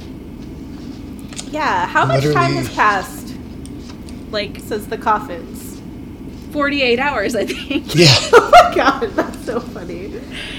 Yeah, 1.52 1.86
how 1.86 2.06
much 2.06 2.24
time 2.24 2.54
has 2.54 2.74
passed 2.74 3.36
Like 4.32 4.60
since 4.60 4.86
the 4.86 4.98
coffins? 4.98 5.80
48 6.54 7.00
hours, 7.00 7.36
I 7.36 7.46
think. 7.46 7.94
Yeah. 7.96 8.08
Oh 8.34 8.50
my 8.52 8.76
god, 8.76 9.10
that's 9.16 9.46
so 9.46 9.60
funny. 9.60 10.08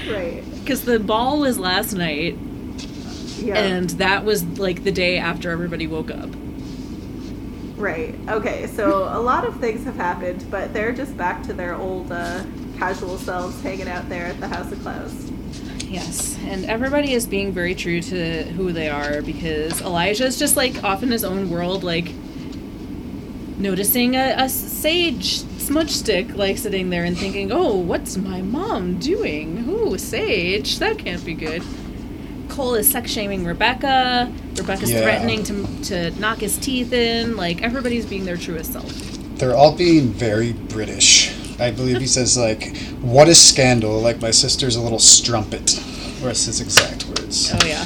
Right. 0.09 0.43
Because 0.59 0.85
the 0.85 0.99
ball 0.99 1.39
was 1.39 1.57
last 1.59 1.93
night, 1.93 2.37
Yeah. 3.37 3.55
and 3.57 3.89
that 3.91 4.23
was 4.23 4.43
like 4.59 4.83
the 4.83 4.91
day 4.91 5.17
after 5.17 5.49
everybody 5.51 5.87
woke 5.87 6.09
up. 6.11 6.29
Right. 7.75 8.15
Okay. 8.29 8.67
So 8.67 9.03
a 9.11 9.19
lot 9.19 9.45
of 9.45 9.59
things 9.59 9.83
have 9.85 9.95
happened, 9.95 10.45
but 10.51 10.73
they're 10.73 10.91
just 10.93 11.17
back 11.17 11.43
to 11.43 11.53
their 11.53 11.75
old 11.75 12.11
uh, 12.11 12.43
casual 12.77 13.17
selves, 13.17 13.59
hanging 13.61 13.87
out 13.89 14.07
there 14.09 14.27
at 14.27 14.39
the 14.39 14.47
House 14.47 14.71
of 14.71 14.79
Klaus. 14.81 15.31
Yes, 15.93 16.37
and 16.47 16.65
everybody 16.65 17.13
is 17.13 17.27
being 17.27 17.51
very 17.51 17.75
true 17.75 18.01
to 18.01 18.43
who 18.43 18.71
they 18.71 18.89
are 18.89 19.21
because 19.21 19.79
Elijah 19.81 20.25
is 20.25 20.39
just 20.39 20.57
like 20.57 20.83
off 20.83 21.03
in 21.03 21.11
his 21.11 21.23
own 21.23 21.49
world, 21.51 21.83
like 21.83 22.11
noticing 23.59 24.15
a, 24.15 24.35
a 24.37 24.49
sage 24.49 25.43
smudge 25.59 25.91
stick, 25.91 26.35
like 26.35 26.57
sitting 26.57 26.89
there 26.89 27.03
and 27.03 27.17
thinking, 27.17 27.51
"Oh, 27.51 27.75
what's 27.75 28.17
my 28.17 28.41
mom 28.41 28.97
doing? 28.99 29.65
Ooh, 29.69 29.97
sage, 29.97 30.79
that 30.79 30.97
can't 30.97 31.23
be 31.23 31.33
good." 31.35 31.61
Kol 32.49 32.75
is 32.75 32.89
sex 32.89 33.11
shaming 33.11 33.45
Rebekah. 33.45 34.31
Rebekah's 34.57 34.91
Yeah. 34.91 35.01
threatening 35.01 35.43
to 35.43 35.67
to 35.89 36.19
knock 36.19 36.39
his 36.39 36.57
teeth 36.57 36.91
in. 36.91 37.35
Like 37.37 37.61
everybody's 37.61 38.05
being 38.05 38.25
their 38.25 38.37
truest 38.37 38.73
self. 38.73 38.91
They're 39.37 39.55
all 39.55 39.73
being 39.73 40.07
very 40.09 40.53
British. 40.53 41.32
I 41.63 41.71
believe 41.71 42.01
he 42.01 42.07
says 42.07 42.37
like, 42.37 42.75
"What 42.99 43.29
a 43.29 43.35
scandal!" 43.35 44.01
Like 44.01 44.21
my 44.21 44.31
sister's 44.31 44.75
a 44.75 44.81
little 44.81 44.99
strumpet. 44.99 45.79
Where's 46.19 46.43
his 46.43 46.59
exact 46.59 47.05
words? 47.05 47.53
Oh 47.53 47.65
yeah. 47.65 47.85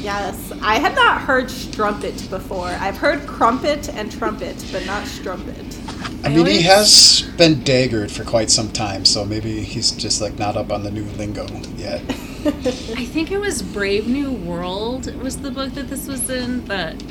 Yes, 0.00 0.50
I 0.62 0.78
had 0.78 0.94
not 0.94 1.20
heard 1.20 1.50
strumpet 1.50 2.14
before. 2.30 2.68
I've 2.68 2.96
heard 2.96 3.26
crumpet 3.26 3.90
and 3.90 4.10
trumpet, 4.10 4.64
but 4.72 4.86
not 4.86 5.06
strumpet. 5.06 5.78
I 6.24 6.28
I 6.28 6.28
mean, 6.30 6.46
he 6.46 6.62
has 6.62 7.28
been 7.36 7.56
daggered 7.56 8.10
for 8.10 8.24
quite 8.24 8.50
some 8.50 8.70
time, 8.70 9.04
so 9.04 9.26
maybe 9.26 9.60
he's 9.60 9.90
just 9.90 10.22
like 10.22 10.38
not 10.38 10.56
up 10.56 10.72
on 10.72 10.82
the 10.82 10.90
new 10.90 11.04
lingo 11.18 11.46
yet. 11.76 12.00
I 12.46 13.04
think 13.04 13.30
it 13.30 13.38
was 13.38 13.60
Brave 13.60 14.06
New 14.06 14.32
World 14.32 15.14
was 15.22 15.42
the 15.42 15.50
book 15.50 15.74
that 15.74 15.90
this 15.90 16.06
was 16.06 16.30
in 16.30 16.64
but 16.64 17.02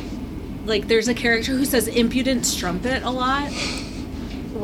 like 0.66 0.88
there's 0.88 1.08
a 1.08 1.14
character 1.14 1.52
who 1.52 1.66
says 1.66 1.88
impudent 1.88 2.48
strumpet 2.48 3.04
a 3.04 3.12
lot. 3.12 3.52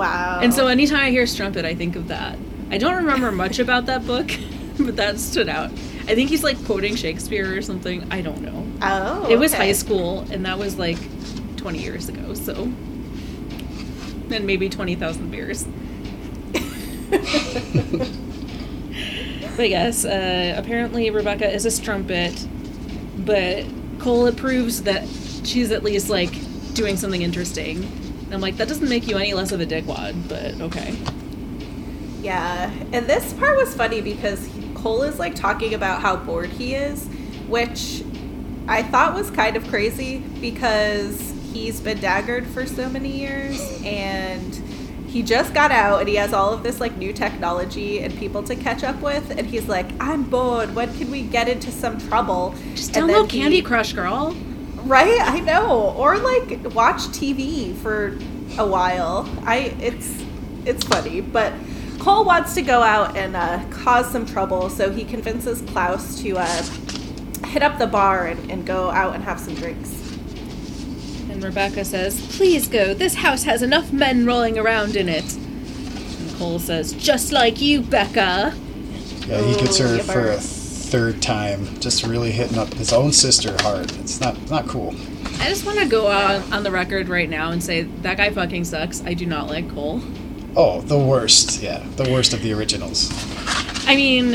Wow. 0.01 0.39
And 0.41 0.53
so 0.53 0.67
anytime 0.67 0.99
I 0.99 1.09
hear 1.11 1.25
strumpet 1.27 1.65
I 1.65 1.75
think 1.75 1.95
of 1.95 2.07
that. 2.09 2.37
I 2.69 2.77
don't 2.77 2.95
remember 2.95 3.31
much 3.43 3.59
about 3.59 3.85
that 3.87 4.05
book, 4.05 4.31
but 4.79 4.95
that 4.97 5.19
stood 5.19 5.49
out. 5.49 5.71
I 6.07 6.15
think 6.15 6.29
he's 6.29 6.43
like 6.43 6.63
quoting 6.65 6.95
Shakespeare 6.95 7.55
or 7.57 7.61
something. 7.61 8.07
I 8.11 8.21
don't 8.21 8.41
know. 8.41 8.65
oh, 8.81 9.29
It 9.29 9.37
was 9.37 9.53
okay. 9.53 9.67
high 9.67 9.73
school 9.73 10.25
and 10.31 10.45
that 10.45 10.57
was 10.57 10.77
like 10.77 10.97
20 11.57 11.79
years 11.79 12.09
ago, 12.09 12.33
so 12.33 12.71
and 14.31 14.45
maybe 14.47 14.69
20,000 14.69 15.29
beers. 15.29 15.67
But 19.57 19.69
yes, 19.69 20.05
uh, 20.05 20.55
apparently 20.57 21.09
Rebekah 21.09 21.53
is 21.53 21.65
a 21.65 21.71
strumpet, 21.71 22.47
but 23.17 23.65
Kol 23.99 24.27
approves 24.27 24.83
that 24.83 25.07
she's 25.43 25.71
at 25.71 25.83
least 25.83 26.09
like 26.09 26.33
doing 26.73 26.97
something 26.97 27.21
interesting. 27.21 27.83
And 28.31 28.35
I'm 28.37 28.41
like, 28.41 28.55
that 28.57 28.69
doesn't 28.69 28.87
make 28.87 29.07
you 29.09 29.17
any 29.17 29.33
less 29.33 29.51
of 29.51 29.59
a 29.59 29.65
dickwad, 29.65 30.29
but 30.29 30.61
okay. 30.61 30.95
Yeah, 32.21 32.71
and 32.93 33.05
this 33.05 33.33
part 33.33 33.57
was 33.57 33.75
funny 33.75 33.99
because 33.99 34.49
Kol 34.73 35.03
is 35.03 35.19
like 35.19 35.35
talking 35.35 35.73
about 35.73 36.01
how 36.01 36.15
bored 36.15 36.49
he 36.49 36.73
is, 36.73 37.07
which 37.49 38.05
I 38.69 38.83
thought 38.83 39.15
was 39.15 39.29
kind 39.31 39.57
of 39.57 39.67
crazy 39.67 40.19
because 40.39 41.33
he's 41.51 41.81
been 41.81 41.97
daggered 41.97 42.45
for 42.47 42.65
so 42.65 42.87
many 42.89 43.09
years 43.19 43.59
and 43.83 44.55
he 45.09 45.23
just 45.23 45.53
got 45.53 45.69
out 45.73 45.99
and 45.99 46.07
he 46.07 46.15
has 46.15 46.31
all 46.31 46.53
of 46.53 46.63
this 46.63 46.79
like 46.79 46.95
new 46.95 47.11
technology 47.11 47.99
and 47.99 48.17
people 48.17 48.41
to 48.43 48.55
catch 48.55 48.81
up 48.85 49.01
with 49.01 49.29
and 49.31 49.45
he's 49.45 49.67
like 49.67 49.87
i'm 49.99 50.23
bored 50.23 50.73
when 50.73 50.95
can 50.97 51.11
we 51.11 51.21
get 51.23 51.49
into 51.49 51.69
some 51.69 51.97
trouble 52.07 52.55
Just 52.75 52.95
And 52.95 53.09
download 53.09 53.29
he- 53.29 53.41
Candy 53.41 53.61
Crush, 53.61 53.91
girl. 53.91 54.33
Right? 54.83 55.19
I 55.21 55.39
know. 55.39 55.93
Or 55.97 56.17
like 56.17 56.73
watch 56.73 57.01
tv 57.09 57.75
for 57.77 58.17
a 58.57 58.65
while. 58.67 59.29
I 59.45 59.75
it's 59.79 60.13
it's 60.65 60.83
funny. 60.85 61.21
But 61.21 61.53
Kol 61.99 62.25
wants 62.25 62.55
to 62.55 62.61
go 62.61 62.81
out 62.81 63.15
and 63.15 63.35
uh, 63.35 63.63
cause 63.69 64.11
some 64.11 64.25
trouble 64.25 64.69
so 64.69 64.91
he 64.91 65.05
convinces 65.05 65.61
klaus 65.61 66.19
to 66.21 66.37
uh, 66.37 66.63
hit 67.47 67.61
up 67.61 67.77
the 67.77 67.87
bar 67.87 68.25
and, 68.27 68.49
and 68.51 68.65
go 68.65 68.89
out 68.89 69.13
and 69.15 69.23
have 69.23 69.39
some 69.39 69.53
drinks. 69.55 69.89
And 71.29 71.43
Rebekah 71.43 71.85
says, 71.85 72.35
please 72.35 72.67
go. 72.67 72.93
This 72.93 73.15
house 73.15 73.43
has 73.43 73.61
enough 73.61 73.93
men 73.93 74.25
rolling 74.25 74.57
around 74.57 74.95
in 74.95 75.07
it. 75.07 75.35
And 75.37 76.35
Kol 76.37 76.59
says, 76.59 76.91
just 76.93 77.31
like 77.31 77.61
you, 77.61 77.81
Becca. 77.81 78.53
Yeah, 79.27 79.41
he 79.43 79.55
gets 79.55 79.79
Oh, 79.79 79.87
her 79.87 79.95
yeah, 79.97 80.03
for 80.03 80.21
a 80.31 80.35
but- 80.35 80.41
third 80.91 81.21
time, 81.21 81.65
just 81.79 82.03
really 82.03 82.31
hitting 82.31 82.57
up 82.57 82.73
his 82.73 82.91
own 82.93 83.11
sister 83.13 83.55
hard. 83.61 83.91
It's 83.99 84.19
not 84.19 84.37
not 84.49 84.67
cool. 84.67 84.93
I 85.39 85.47
just 85.49 85.65
want 85.65 85.79
to 85.79 85.85
go 85.87 86.07
on, 86.07 86.41
on 86.53 86.63
the 86.63 86.69
record 86.71 87.07
right 87.09 87.29
now 87.29 87.51
and 87.51 87.63
say 87.63 87.81
that 88.03 88.17
guy 88.17 88.29
fucking 88.29 88.65
sucks. 88.65 89.01
I 89.05 89.13
do 89.13 89.25
not 89.25 89.47
like 89.47 89.69
Kol. 89.73 90.01
Oh, 90.55 90.81
the 90.81 90.97
worst. 90.99 91.61
Yeah, 91.63 91.81
the 91.95 92.11
worst 92.11 92.33
of 92.33 92.41
the 92.43 92.53
originals. 92.53 93.09
I 93.87 93.95
mean, 93.95 94.33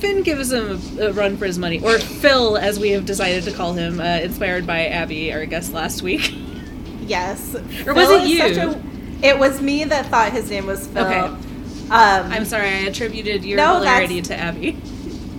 Finn 0.00 0.22
gives 0.22 0.50
him 0.50 0.80
a, 0.98 1.08
a 1.08 1.12
run 1.12 1.36
for 1.36 1.44
his 1.44 1.58
money, 1.58 1.80
or 1.82 1.98
Phil, 1.98 2.56
as 2.56 2.80
we 2.80 2.90
have 2.90 3.04
decided 3.04 3.44
to 3.44 3.52
call 3.52 3.74
him, 3.74 4.00
uh, 4.00 4.04
inspired 4.22 4.66
by 4.66 4.86
Abby, 4.86 5.32
our 5.32 5.44
guest 5.44 5.72
last 5.74 6.00
week. 6.02 6.32
yes 7.02 7.54
Or 7.86 7.92
was 7.94 8.08
Phil 8.08 8.22
it 8.22 8.30
is 8.30 8.56
you? 8.56 8.62
a- 8.70 8.82
it 9.22 9.38
was 9.38 9.60
me 9.60 9.84
that 9.84 10.06
thought 10.06 10.32
his 10.32 10.48
name 10.48 10.64
was 10.66 10.86
phil 10.86 11.04
Okay. 11.04 11.34
Um, 11.90 12.30
I'm 12.30 12.44
sorry, 12.44 12.68
I 12.68 12.78
attributed 12.82 13.44
your 13.44 13.56
No, 13.56 13.78
hilarity 13.78 14.22
to 14.22 14.36
Abby. 14.36 14.72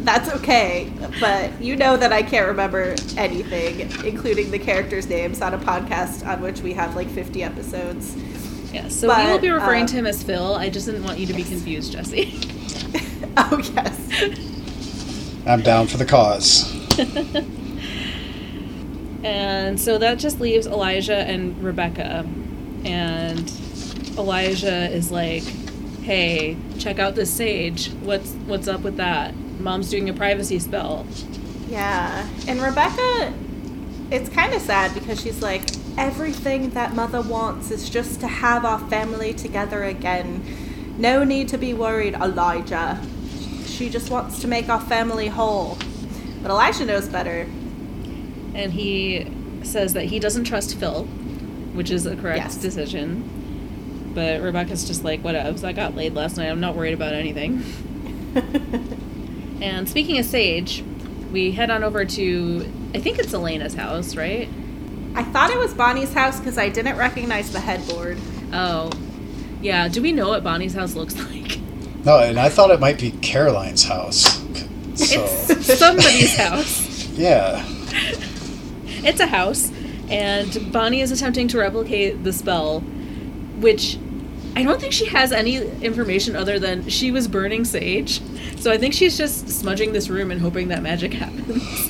That's 0.03 0.33
okay, 0.35 0.91
but 1.19 1.61
you 1.61 1.75
know 1.75 1.95
that 1.95 2.11
I 2.11 2.23
can't 2.23 2.47
remember 2.47 2.95
anything, 3.17 3.81
including 4.05 4.51
the 4.51 4.59
characters' 4.59 5.07
names, 5.07 5.41
on 5.41 5.53
a 5.53 5.57
podcast 5.57 6.27
on 6.27 6.41
which 6.41 6.61
we 6.61 6.73
have 6.73 6.95
like 6.95 7.09
50 7.09 7.43
episodes. 7.43 8.15
Yes, 8.73 8.95
so 8.95 9.07
we 9.07 9.31
will 9.31 9.39
be 9.39 9.49
referring 9.49 9.81
um, 9.81 9.87
to 9.87 9.95
him 9.95 10.05
as 10.07 10.23
Phil. 10.23 10.55
I 10.55 10.69
just 10.69 10.87
didn't 10.87 11.03
want 11.03 11.19
you 11.19 11.27
to 11.27 11.33
be 11.33 11.43
confused, 11.43 11.91
Jesse. 11.93 12.33
oh, 13.37 13.61
yes. 13.73 15.45
I'm 15.45 15.61
down 15.61 15.87
for 15.87 15.97
the 15.97 16.05
cause. 16.05 16.69
And 19.23 19.79
so 19.79 19.97
that 19.99 20.17
just 20.17 20.39
leaves 20.39 20.65
Elijah 20.67 21.17
and 21.17 21.61
Rebekah. 21.63 22.25
And 22.83 23.51
Elijah 24.17 24.89
is 24.89 25.11
like, 25.11 25.43
"Hey, 26.01 26.57
check 26.79 26.99
out 26.99 27.15
this 27.15 27.31
sage. 27.31 27.89
What's 28.03 28.31
what's 28.47 28.67
up 28.67 28.81
with 28.81 28.97
that? 28.97 29.33
Mom's 29.59 29.89
doing 29.89 30.09
a 30.09 30.13
privacy 30.13 30.59
spell." 30.59 31.05
Yeah. 31.69 32.27
And 32.47 32.61
Rebekah 32.61 33.33
it's 34.11 34.29
kind 34.29 34.53
of 34.53 34.61
sad 34.61 34.93
because 34.93 35.21
she's 35.21 35.41
like, 35.41 35.63
everything 35.97 36.71
that 36.71 36.93
mother 36.93 37.21
wants 37.21 37.71
is 37.71 37.89
just 37.89 38.19
to 38.19 38.27
have 38.27 38.65
our 38.65 38.79
family 38.89 39.33
together 39.33 39.85
again. 39.85 40.43
No 40.97 41.23
need 41.23 41.47
to 41.49 41.57
be 41.57 41.73
worried, 41.73 42.13
Elijah. 42.15 42.99
She 43.65 43.89
just 43.89 44.11
wants 44.11 44.41
to 44.41 44.47
make 44.49 44.67
our 44.67 44.81
family 44.81 45.27
whole. 45.29 45.77
But 46.41 46.51
Elijah 46.51 46.85
knows 46.85 47.07
better. 47.07 47.47
And 48.53 48.73
he 48.73 49.31
says 49.63 49.93
that 49.93 50.05
he 50.05 50.19
doesn't 50.19 50.43
trust 50.43 50.77
Phil, 50.77 51.05
which 51.73 51.89
is 51.89 52.05
a 52.05 52.17
correct 52.17 52.39
Yes. 52.39 52.57
decision. 52.57 53.29
But 54.13 54.41
Rebekah's 54.41 54.85
just 54.85 55.03
like, 55.03 55.21
whatever. 55.23 55.65
I 55.65 55.71
got 55.73 55.95
laid 55.95 56.13
last 56.13 56.37
night. 56.37 56.49
I'm 56.49 56.59
not 56.59 56.75
worried 56.75 56.93
about 56.93 57.13
anything. 57.13 57.63
And 59.61 59.87
speaking 59.87 60.17
of 60.17 60.25
Sage, 60.25 60.83
we 61.31 61.51
head 61.51 61.69
on 61.69 61.83
over 61.83 62.03
to, 62.03 62.73
I 62.95 62.99
think 62.99 63.19
it's 63.19 63.31
Elena's 63.31 63.75
house, 63.75 64.15
right? 64.15 64.49
I 65.13 65.23
thought 65.23 65.51
it 65.51 65.57
was 65.59 65.75
Bonnie's 65.75 66.13
house 66.13 66.39
because 66.39 66.57
I 66.57 66.69
didn't 66.69 66.97
recognize 66.97 67.51
the 67.53 67.59
headboard. 67.59 68.17
Oh, 68.51 68.91
yeah. 69.61 69.87
Do 69.87 70.01
we 70.01 70.13
know 70.13 70.29
what 70.29 70.43
Bonnie's 70.43 70.73
house 70.73 70.95
looks 70.95 71.15
like? 71.31 71.59
No, 72.03 72.17
and 72.21 72.39
I 72.39 72.49
thought 72.49 72.71
it 72.71 72.79
might 72.79 72.99
be 72.99 73.11
Caroline's 73.11 73.83
house. 73.83 74.23
So 74.95 75.23
It's 75.49 75.77
somebody's 75.77 76.35
house. 76.37 77.07
yeah, 77.09 77.63
It's 79.03 79.19
a 79.19 79.27
house, 79.27 79.71
and 80.09 80.71
Bonnie 80.73 81.01
is 81.01 81.11
attempting 81.11 81.47
to 81.49 81.59
replicate 81.59 82.23
the 82.23 82.33
spell, 82.33 82.83
which 83.61 83.97
I 84.55 84.63
don't 84.63 84.81
think 84.81 84.93
she 84.93 85.05
has 85.05 85.31
any 85.31 85.57
information 85.81 86.35
other 86.35 86.59
than 86.59 86.89
she 86.89 87.11
was 87.11 87.27
burning 87.27 87.63
sage. 87.63 88.21
So 88.59 88.71
I 88.71 88.77
think 88.77 88.93
she's 88.93 89.17
just 89.17 89.49
smudging 89.49 89.93
this 89.93 90.09
room 90.09 90.29
and 90.31 90.41
hoping 90.41 90.67
that 90.67 90.83
magic 90.83 91.13
happens. 91.13 91.87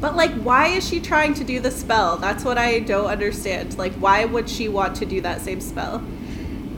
But 0.00 0.16
like, 0.16 0.32
why 0.32 0.68
is 0.68 0.88
she 0.88 0.98
trying 0.98 1.34
to 1.34 1.44
do 1.44 1.60
the 1.60 1.70
spell? 1.70 2.16
That's 2.16 2.42
what 2.42 2.56
I 2.56 2.78
don't 2.80 3.06
understand. 3.06 3.76
Like, 3.76 3.92
why 3.94 4.24
would 4.24 4.48
she 4.48 4.66
want 4.68 4.96
to 4.96 5.04
do 5.04 5.20
that 5.20 5.42
same 5.42 5.60
spell? 5.60 6.02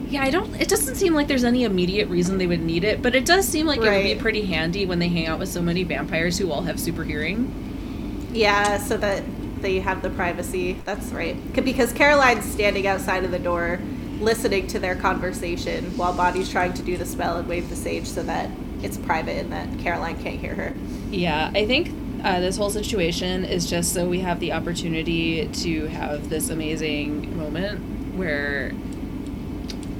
Yeah, 0.08 0.24
I 0.24 0.30
don't. 0.30 0.60
It 0.60 0.68
doesn't 0.68 0.96
seem 0.96 1.14
like 1.14 1.28
there's 1.28 1.44
any 1.44 1.62
immediate 1.62 2.08
reason 2.08 2.36
they 2.36 2.48
would 2.48 2.60
need 2.60 2.82
it, 2.82 3.00
but 3.00 3.14
it 3.14 3.24
does 3.24 3.46
seem 3.46 3.66
like 3.66 3.78
it 3.78 3.82
would 3.82 4.02
be 4.02 4.16
pretty 4.16 4.44
handy 4.44 4.84
when 4.84 4.98
they 4.98 5.08
hang 5.08 5.28
out 5.28 5.38
with 5.38 5.48
so 5.48 5.62
many 5.62 5.84
vampires 5.84 6.36
who 6.36 6.50
all 6.50 6.62
have 6.62 6.80
super 6.80 7.04
hearing. 7.04 8.28
Yeah, 8.32 8.78
so 8.78 8.96
that 8.96 9.22
they 9.62 9.80
have 9.80 10.02
the 10.02 10.10
privacy. 10.10 10.74
That's 10.84 11.06
right. 11.10 11.36
Because 11.54 11.92
Caroline's 11.92 12.44
standing 12.44 12.86
outside 12.86 13.24
of 13.24 13.30
the 13.30 13.38
door, 13.38 13.80
listening 14.20 14.66
to 14.68 14.78
their 14.78 14.94
conversation 14.94 15.96
while 15.96 16.12
Bonnie's 16.12 16.50
trying 16.50 16.74
to 16.74 16.82
do 16.82 16.96
the 16.96 17.06
spell 17.06 17.36
and 17.36 17.48
wave 17.48 17.68
the 17.68 17.76
sage 17.76 18.06
so 18.06 18.22
that 18.22 18.50
it's 18.82 18.96
private 18.96 19.36
and 19.38 19.52
that 19.52 19.78
Caroline 19.78 20.20
can't 20.22 20.38
hear 20.38 20.54
her. 20.54 20.74
Yeah, 21.10 21.50
I 21.54 21.66
think 21.66 21.90
uh, 22.24 22.40
this 22.40 22.56
whole 22.56 22.70
situation 22.70 23.44
is 23.44 23.68
just 23.68 23.92
so 23.92 24.08
we 24.08 24.20
have 24.20 24.40
the 24.40 24.52
opportunity 24.52 25.48
to 25.48 25.86
have 25.86 26.28
this 26.28 26.50
amazing 26.50 27.36
moment 27.36 28.14
where 28.14 28.72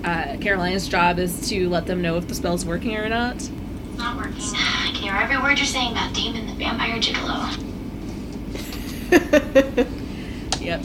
uh, 0.05 0.37
Caroline's 0.41 0.89
job 0.89 1.19
is 1.19 1.49
to 1.49 1.69
let 1.69 1.87
them 1.87 2.03
know 2.03 2.17
if 2.17 2.29
the 2.29 2.35
spell's 2.35 2.65
working 2.65 2.97
or 2.97 3.09
not. 3.09 3.49
Not 3.97 4.17
working. 4.17 4.35
I 4.41 4.91
can 4.93 5.03
hear 5.03 5.15
every 5.15 5.39
word 5.39 5.59
you're 5.59 5.67
saying 5.67 5.93
about 5.93 6.15
Damon 6.15 6.47
the 6.47 6.55
vampire 6.55 6.99
gigolo. 6.99 7.72
Yep. 10.63 10.81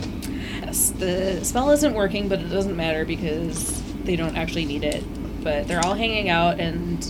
Yes, 0.64 0.90
the 0.90 1.46
spell 1.46 1.70
isn't 1.70 1.94
working, 1.94 2.28
but 2.28 2.40
it 2.40 2.50
doesn't 2.50 2.76
matter 2.76 3.06
because 3.06 3.80
they 4.04 4.16
don't 4.16 4.36
actually 4.36 4.66
need 4.66 4.84
it. 4.84 5.04
But 5.44 5.68
they're 5.68 5.86
all 5.86 5.94
hanging 5.94 6.30
out, 6.30 6.60
and 6.60 7.06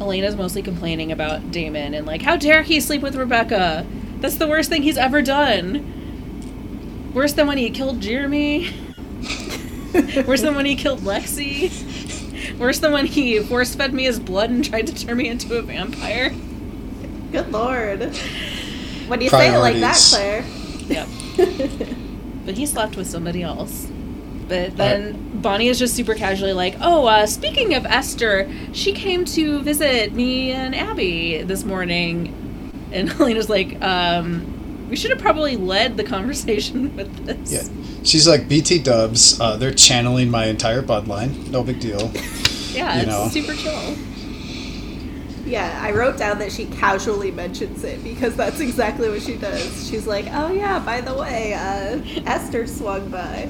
Elena's 0.00 0.36
mostly 0.36 0.62
complaining 0.62 1.12
about 1.12 1.50
Damon 1.50 1.94
and 1.94 2.06
like, 2.06 2.22
how 2.22 2.36
dare 2.36 2.62
he 2.62 2.80
sleep 2.80 3.02
with 3.02 3.14
Rebekah? 3.14 3.86
That's 4.20 4.36
the 4.36 4.48
worst 4.48 4.70
thing 4.70 4.82
he's 4.82 4.96
ever 4.96 5.20
done. 5.20 7.12
Worse 7.14 7.34
than 7.34 7.46
when 7.46 7.58
he 7.58 7.70
killed 7.70 8.00
Jeremy. 8.00 8.70
Worse 10.26 10.42
than 10.42 10.54
when 10.54 10.66
he 10.66 10.76
killed 10.76 11.00
Lexi. 11.00 12.58
Worse 12.58 12.78
than 12.78 12.92
when 12.92 13.06
he 13.06 13.40
force 13.40 13.74
fed 13.74 13.92
me 13.92 14.04
his 14.04 14.18
blood 14.18 14.50
and 14.50 14.64
tried 14.64 14.86
to 14.86 14.94
turn 14.94 15.18
me 15.18 15.28
into 15.28 15.56
a 15.56 15.62
vampire. 15.62 16.30
Good 17.32 17.52
lord. 17.52 18.14
When 19.08 19.20
you 19.20 19.28
say 19.30 19.54
it 19.54 19.58
like 19.58 19.76
that, 19.80 19.96
Claire. 20.10 20.44
Yep. 20.88 21.08
but 22.46 22.54
he 22.56 22.66
slept 22.66 22.96
with 22.96 23.06
somebody 23.08 23.42
else. 23.42 23.86
But 24.48 24.76
then 24.76 25.40
Bonnie 25.40 25.66
is 25.68 25.78
just 25.78 25.96
super 25.96 26.14
casually 26.14 26.52
like, 26.52 26.76
"Oh, 26.80 27.06
uh, 27.06 27.26
speaking 27.26 27.74
of 27.74 27.84
Esther, 27.84 28.48
she 28.72 28.92
came 28.92 29.24
to 29.26 29.60
visit 29.62 30.12
me 30.12 30.52
and 30.52 30.74
Abby 30.74 31.42
this 31.42 31.64
morning," 31.64 32.32
and 32.92 33.10
Elena's 33.20 33.48
like, 33.50 33.82
um, 33.82 34.86
"We 34.88 34.94
should 34.94 35.10
have 35.10 35.18
probably 35.20 35.56
led 35.56 35.96
the 35.96 36.04
conversation 36.04 36.94
with 36.96 37.26
this." 37.26 37.52
yeah. 37.52 38.02
She's 38.04 38.28
like 38.28 38.48
BT 38.48 38.78
Dubs. 38.78 39.40
Uh, 39.40 39.56
they're 39.56 39.74
channeling 39.74 40.30
my 40.30 40.46
entire 40.46 40.80
bloodline. 40.80 41.50
No 41.50 41.64
big 41.64 41.80
deal. 41.80 42.12
yeah, 42.72 42.94
You 42.94 43.00
it's 43.00 43.08
know. 43.08 43.28
super 43.28 43.52
chill. 43.54 43.96
Yeah, 45.46 45.78
I 45.80 45.92
wrote 45.92 46.18
down 46.18 46.40
that 46.40 46.50
she 46.50 46.66
casually 46.66 47.30
mentions 47.30 47.84
it 47.84 48.02
because 48.02 48.34
that's 48.34 48.58
exactly 48.58 49.08
what 49.08 49.22
she 49.22 49.36
does. 49.36 49.88
She's 49.88 50.06
like, 50.06 50.26
oh 50.32 50.50
yeah, 50.50 50.80
by 50.80 51.00
the 51.00 51.14
way, 51.14 51.54
uh, 51.54 52.00
Esther 52.26 52.66
swung 52.66 53.08
by. 53.10 53.48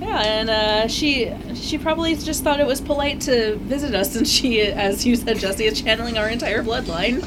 Yeah, 0.00 0.22
and 0.22 0.48
uh, 0.48 0.88
she 0.88 1.34
she 1.54 1.78
probably 1.78 2.14
just 2.14 2.44
thought 2.44 2.60
it 2.60 2.66
was 2.66 2.80
polite 2.80 3.20
to 3.22 3.56
visit 3.56 3.94
us, 3.94 4.14
and 4.14 4.26
she, 4.26 4.60
as 4.62 5.04
you 5.04 5.16
said, 5.16 5.38
Jesse, 5.38 5.64
is 5.64 5.82
channeling 5.82 6.16
our 6.16 6.28
entire 6.28 6.62
bloodline. 6.62 7.22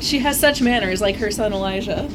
She 0.00 0.18
has 0.20 0.40
such 0.40 0.62
manners, 0.62 1.00
like 1.00 1.16
her 1.16 1.30
son 1.30 1.52
Elijah. 1.52 2.08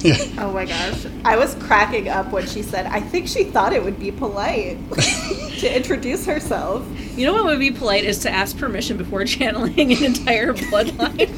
Yeah. 0.00 0.16
Oh 0.38 0.52
my 0.52 0.64
gosh. 0.64 1.06
I 1.24 1.36
was 1.36 1.54
cracking 1.56 2.08
up 2.08 2.30
when 2.30 2.46
she 2.46 2.62
said, 2.62 2.86
I 2.86 3.00
think 3.00 3.26
she 3.26 3.44
thought 3.44 3.72
it 3.72 3.82
would 3.82 3.98
be 3.98 4.12
polite 4.12 4.78
to 5.58 5.76
introduce 5.76 6.24
herself. 6.24 6.86
You 7.16 7.26
know 7.26 7.32
what 7.32 7.44
would 7.46 7.58
be 7.58 7.72
polite 7.72 8.04
is 8.04 8.20
to 8.20 8.30
ask 8.30 8.56
permission 8.56 8.96
before 8.96 9.24
channeling 9.26 9.92
an 9.92 10.04
entire 10.04 10.52
bloodline. 10.52 11.28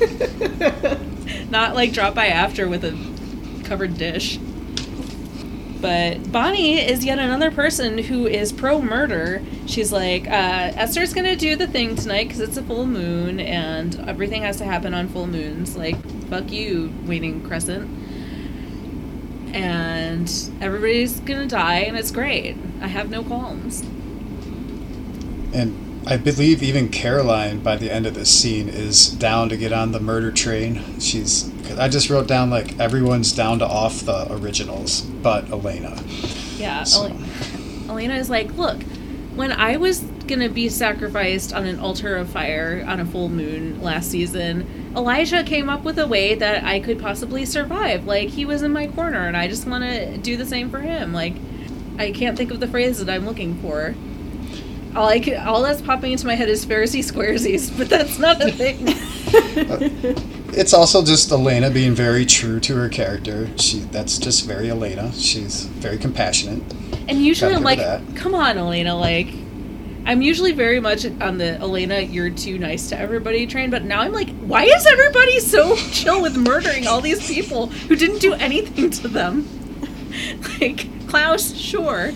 Not 1.51 1.75
like 1.75 1.93
drop 1.93 2.15
by 2.15 2.27
after 2.27 2.69
with 2.69 2.85
a 2.85 3.65
covered 3.65 3.97
dish. 3.97 4.39
But 5.81 6.31
Bonnie 6.31 6.79
is 6.79 7.07
yet 7.07 7.19
another 7.19 7.51
person 7.51 7.97
who 7.97 8.27
is 8.27 8.53
pro 8.53 8.83
murder. 8.83 9.43
She's 9.67 9.91
like, 9.91 10.27
uh, 10.27 10.73
Esther's 10.77 11.15
gonna 11.15 11.37
do 11.37 11.57
the 11.57 11.67
thing 11.67 11.97
tonight 11.97 12.25
because 12.25 12.41
it's 12.41 12.59
a 12.59 12.63
full 12.63 12.85
moon 12.85 13.41
and 13.41 13.99
everything 14.07 14.43
has 14.43 14.59
to 14.59 14.67
happen 14.67 14.93
on 14.93 15.09
full 15.09 15.27
moons. 15.27 15.79
Like, 15.79 15.97
fuck 16.29 16.53
you, 16.53 16.93
Waning 17.07 17.41
Crescent. 17.47 17.89
And 19.53 20.31
everybody's 20.61 21.21
gonna 21.21 21.47
die 21.47 21.81
and 21.81 21.97
it's 21.97 22.11
great. 22.11 22.57
I 22.81 22.87
have 22.87 23.11
no 23.11 23.23
qualms. 23.23 23.83
And 25.53 26.03
I 26.07 26.17
believe 26.17 26.63
even 26.63 26.89
Caroline, 26.89 27.61
by 27.61 27.77
the 27.77 27.93
end 27.93 28.07
of 28.07 28.15
this 28.15 28.31
scene, 28.31 28.69
is 28.69 29.09
down 29.09 29.49
to 29.51 29.57
get 29.57 29.73
on 29.73 29.93
the 29.93 30.01
murder 30.01 30.31
train. 30.31 30.83
She's. 31.01 31.51
'cause 31.65 31.79
I 31.79 31.89
just 31.89 32.11
wrote 32.11 32.27
down 32.27 32.51
like 32.51 32.79
everyone's 32.81 33.33
down 33.33 33.59
to 33.61 33.67
off 33.67 34.05
the 34.05 34.33
originals, 34.33 35.03
but 35.23 35.51
Elena. 35.51 35.97
Yeah, 36.59 36.83
So- 36.85 37.05
Ele- 37.05 37.17
Elena 37.91 38.15
is 38.17 38.29
like, 38.31 38.57
look, 38.57 38.83
when 39.37 39.53
I 39.53 39.77
was 39.77 40.01
gonna 40.27 40.49
be 40.49 40.69
sacrificed 40.69 41.53
on 41.53 41.67
an 41.67 41.79
altar 41.79 42.17
of 42.17 42.29
fire 42.31 42.85
on 42.89 42.99
a 43.01 43.05
full 43.05 43.29
moon 43.29 43.81
last 43.83 44.11
season, 44.11 44.67
Elijah 44.97 45.45
came 45.45 45.69
up 45.69 45.85
with 45.85 45.99
a 45.99 46.07
way 46.07 46.35
that 46.35 46.65
I 46.65 46.81
could 46.81 46.99
possibly 46.99 47.45
survive. 47.45 48.07
Like 48.07 48.29
he 48.29 48.45
was 48.45 48.63
in 48.63 48.73
my 48.73 48.87
corner, 48.89 49.27
and 49.27 49.37
I 49.37 49.49
just 49.49 49.67
want 49.67 49.85
to 49.85 50.19
do 50.19 50.37
the 50.37 50.47
same 50.47 50.71
for 50.71 50.81
him. 50.81 51.13
Like 51.13 51.35
I 51.99 52.11
can't 52.11 52.37
think 52.37 52.51
of 52.51 52.61
the 52.61 52.69
phrase 52.69 52.99
that 53.05 53.13
I'm 53.13 53.27
looking 53.27 53.61
for. 53.61 53.95
All 54.97 55.09
I 55.09 55.21
can, 55.21 55.47
all 55.47 55.63
that's 55.63 55.81
popping 55.81 56.13
into 56.13 56.27
my 56.27 56.35
head 56.35 56.49
is 56.49 56.67
Pharisee 56.67 57.01
squaresies, 57.01 57.75
but 57.79 57.89
that's 57.89 58.19
not 58.19 58.41
a 58.43 58.51
thing. 58.51 58.89
It's 60.53 60.75
also 60.75 61.05
just 61.05 61.31
Elena 61.31 61.71
being 61.71 61.95
very 61.95 62.27
true 62.27 62.59
to 62.61 62.75
her 62.75 62.89
character. 62.89 63.49
She 63.57 63.79
that's 63.79 64.19
just 64.19 64.47
very 64.47 64.69
Elena. 64.69 65.13
She's 65.13 65.65
very 65.65 65.97
compassionate. 65.97 66.63
And 67.09 67.25
usually 67.25 67.55
I'm 67.55 67.63
like, 67.63 67.79
come 68.17 68.35
on, 68.35 68.59
Elena. 68.59 68.97
Like, 68.97 69.29
I'm 70.11 70.23
usually 70.23 70.51
very 70.51 70.81
much 70.81 71.07
on 71.07 71.39
the 71.39 71.57
Elena, 71.61 72.01
you're 72.01 72.31
too 72.31 72.59
nice 72.59 72.89
to 72.89 72.99
everybody 72.99 73.47
train. 73.47 73.71
But 73.71 73.85
now 73.85 74.01
I'm 74.01 74.11
like, 74.11 74.29
why 74.41 74.65
is 74.65 74.85
everybody 74.85 75.39
so 75.39 75.77
chill 75.93 76.21
with 76.21 76.37
murdering 76.37 76.89
all 76.89 77.01
these 77.01 77.25
people 77.29 77.69
who 77.69 77.95
didn't 77.95 78.19
do 78.19 78.33
anything 78.35 78.91
to 78.91 79.07
them? 79.07 79.49
like, 80.61 80.89
Klaus, 81.07 81.55
sure. 81.55 82.11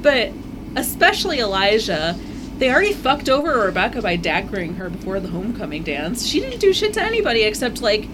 But 0.00 0.32
especially 0.74 1.40
Elijah. 1.40 2.18
They 2.56 2.72
already 2.72 2.94
fucked 2.94 3.28
over 3.28 3.58
Rebekah 3.58 4.00
by 4.00 4.16
daggering 4.16 4.76
her 4.76 4.88
before 4.88 5.20
the 5.20 5.28
homecoming 5.28 5.82
dance. 5.82 6.26
She 6.26 6.40
didn't 6.40 6.60
do 6.60 6.72
shit 6.72 6.94
to 6.94 7.02
anybody 7.02 7.42
except, 7.42 7.82
like, 7.82 8.08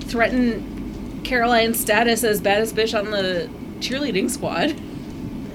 threaten 0.00 1.22
Caroline's 1.24 1.80
status 1.80 2.24
as 2.24 2.42
baddest 2.42 2.76
bitch 2.76 2.98
on 2.98 3.10
the 3.10 3.48
cheerleading 3.78 4.28
squad. 4.28 4.72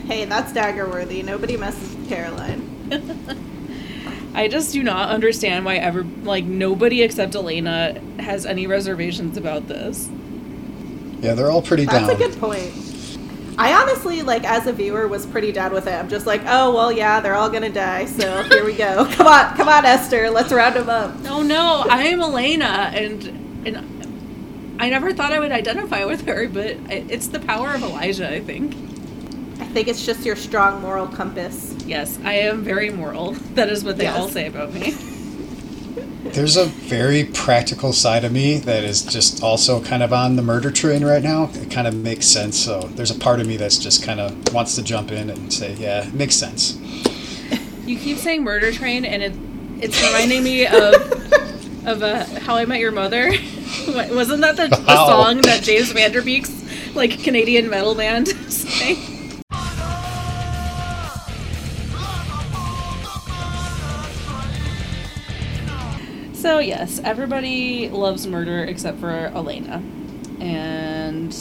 Hey, 0.08 0.26
that's 0.26 0.52
dagger 0.54 0.90
worthy. 0.90 1.22
Nobody 1.22 1.56
messes 1.56 1.96
with 1.96 2.10
Caroline. 2.10 2.65
I 4.36 4.48
just 4.50 4.74
do 4.74 4.84
not 4.84 5.10
understand 5.10 5.64
why 5.64 5.76
ever 5.76 6.04
like 6.24 6.44
nobody 6.44 7.02
except 7.04 7.36
Elena 7.36 8.00
has 8.20 8.46
any 8.46 8.68
reservations 8.68 9.38
about 9.38 9.68
this. 9.68 10.10
Yeah, 11.22 11.34
they're 11.34 11.50
all 11.50 11.62
pretty 11.62 11.86
That's 11.86 12.08
down. 12.08 12.16
a 12.16 12.18
good 12.18 12.38
point. 12.40 12.74
I 13.58 13.74
honestly, 13.74 14.22
like, 14.22 14.44
as 14.44 14.68
a 14.68 14.74
viewer, 14.74 15.08
was 15.08 15.26
pretty 15.26 15.54
down 15.54 15.72
with 15.72 15.88
it. 15.88 15.94
I'm 15.94 16.10
just 16.10 16.26
like, 16.28 16.42
oh, 16.46 16.74
well, 16.76 16.92
yeah, 16.92 17.22
they're 17.22 17.36
all 17.36 17.50
gonna 17.50 17.72
die, 17.72 18.06
so 18.06 18.44
here 18.44 18.66
we 18.66 18.74
go. 18.74 19.06
Come 19.14 19.28
on, 19.28 19.56
come 19.56 19.70
on, 19.70 19.86
Esther, 19.86 20.30
let's 20.30 20.52
round 20.52 20.76
them 20.76 20.90
up. 20.90 21.16
Oh 21.28 21.42
no, 21.42 21.86
I 21.90 22.04
am 22.08 22.20
Elena, 22.20 22.92
and 22.94 23.24
and 23.66 24.76
I 24.80 24.90
never 24.90 25.14
thought 25.14 25.32
I 25.32 25.40
would 25.40 25.54
identify 25.54 26.04
with 26.04 26.26
her, 26.28 26.50
but 26.50 26.76
it's 26.90 27.28
the 27.28 27.40
power 27.40 27.70
of 27.74 27.82
Elijah. 27.82 28.30
I 28.30 28.42
think. 28.42 28.76
I 29.60 29.66
think 29.66 29.88
it's 29.88 30.06
just 30.06 30.26
your 30.26 30.36
strong 30.36 30.82
moral 30.82 31.08
compass. 31.08 31.74
Yes, 31.86 32.18
I 32.24 32.34
am 32.34 32.64
very 32.64 32.90
moral. 32.90 33.32
That 33.56 33.70
is 33.70 33.84
what 33.84 33.98
they 33.98 34.04
Yes. 34.06 34.18
all 34.20 34.28
say 34.28 34.48
about 34.48 34.74
me. 34.74 34.96
There's 36.24 36.58
a 36.58 36.66
very 36.66 37.24
practical 37.24 37.94
side 37.94 38.26
of 38.26 38.32
me 38.32 38.58
that 38.58 38.84
is 38.84 39.04
just 39.04 39.42
also 39.44 39.82
kind 39.82 40.04
of 40.04 40.12
on 40.12 40.36
the 40.36 40.42
murder 40.42 40.72
train 40.72 41.06
right 41.06 41.24
now. 41.24 41.50
It 41.54 41.70
kind 41.72 41.88
of 41.88 41.94
makes 41.96 42.26
sense. 42.28 42.58
So 42.60 42.82
there's 42.96 43.12
a 43.12 43.16
part 43.18 43.40
of 43.40 43.48
me 43.48 43.56
that's 43.58 43.78
just 43.78 44.04
kind 44.04 44.20
of 44.20 44.54
wants 44.54 44.76
to 44.76 44.82
jump 44.84 45.12
in 45.12 45.30
and 45.30 45.54
say, 45.54 45.74
yeah, 45.74 46.06
it 46.08 46.14
makes 46.14 46.36
sense. 46.36 46.78
You 47.86 47.98
keep 47.98 48.18
saying 48.18 48.44
murder 48.44 48.72
train, 48.74 49.06
and 49.06 49.22
it 49.24 49.34
it's 49.82 50.02
reminding 50.02 50.44
me 50.44 50.66
of 50.66 50.94
of 51.86 52.02
uh, 52.04 52.26
How 52.42 52.56
I 52.56 52.66
Met 52.66 52.80
Your 52.80 52.92
Mother. 52.92 53.28
Wasn't 53.88 54.42
that 54.42 54.56
the, 54.58 54.68
the 54.68 55.06
song 55.06 55.42
that 55.42 55.62
James 55.64 55.92
Van 55.92 56.12
Der 56.12 56.22
Beek's 56.24 56.52
like 56.96 57.24
Canadian 57.24 57.70
metal 57.70 57.94
band 57.94 58.28
sang? 58.52 58.98
So 66.46 66.60
yes, 66.60 67.02
everybody 67.04 67.90
loves 67.90 68.28
murder 68.28 68.64
except 68.66 69.00
for 69.00 69.10
Elena, 69.10 69.82
and 70.40 71.36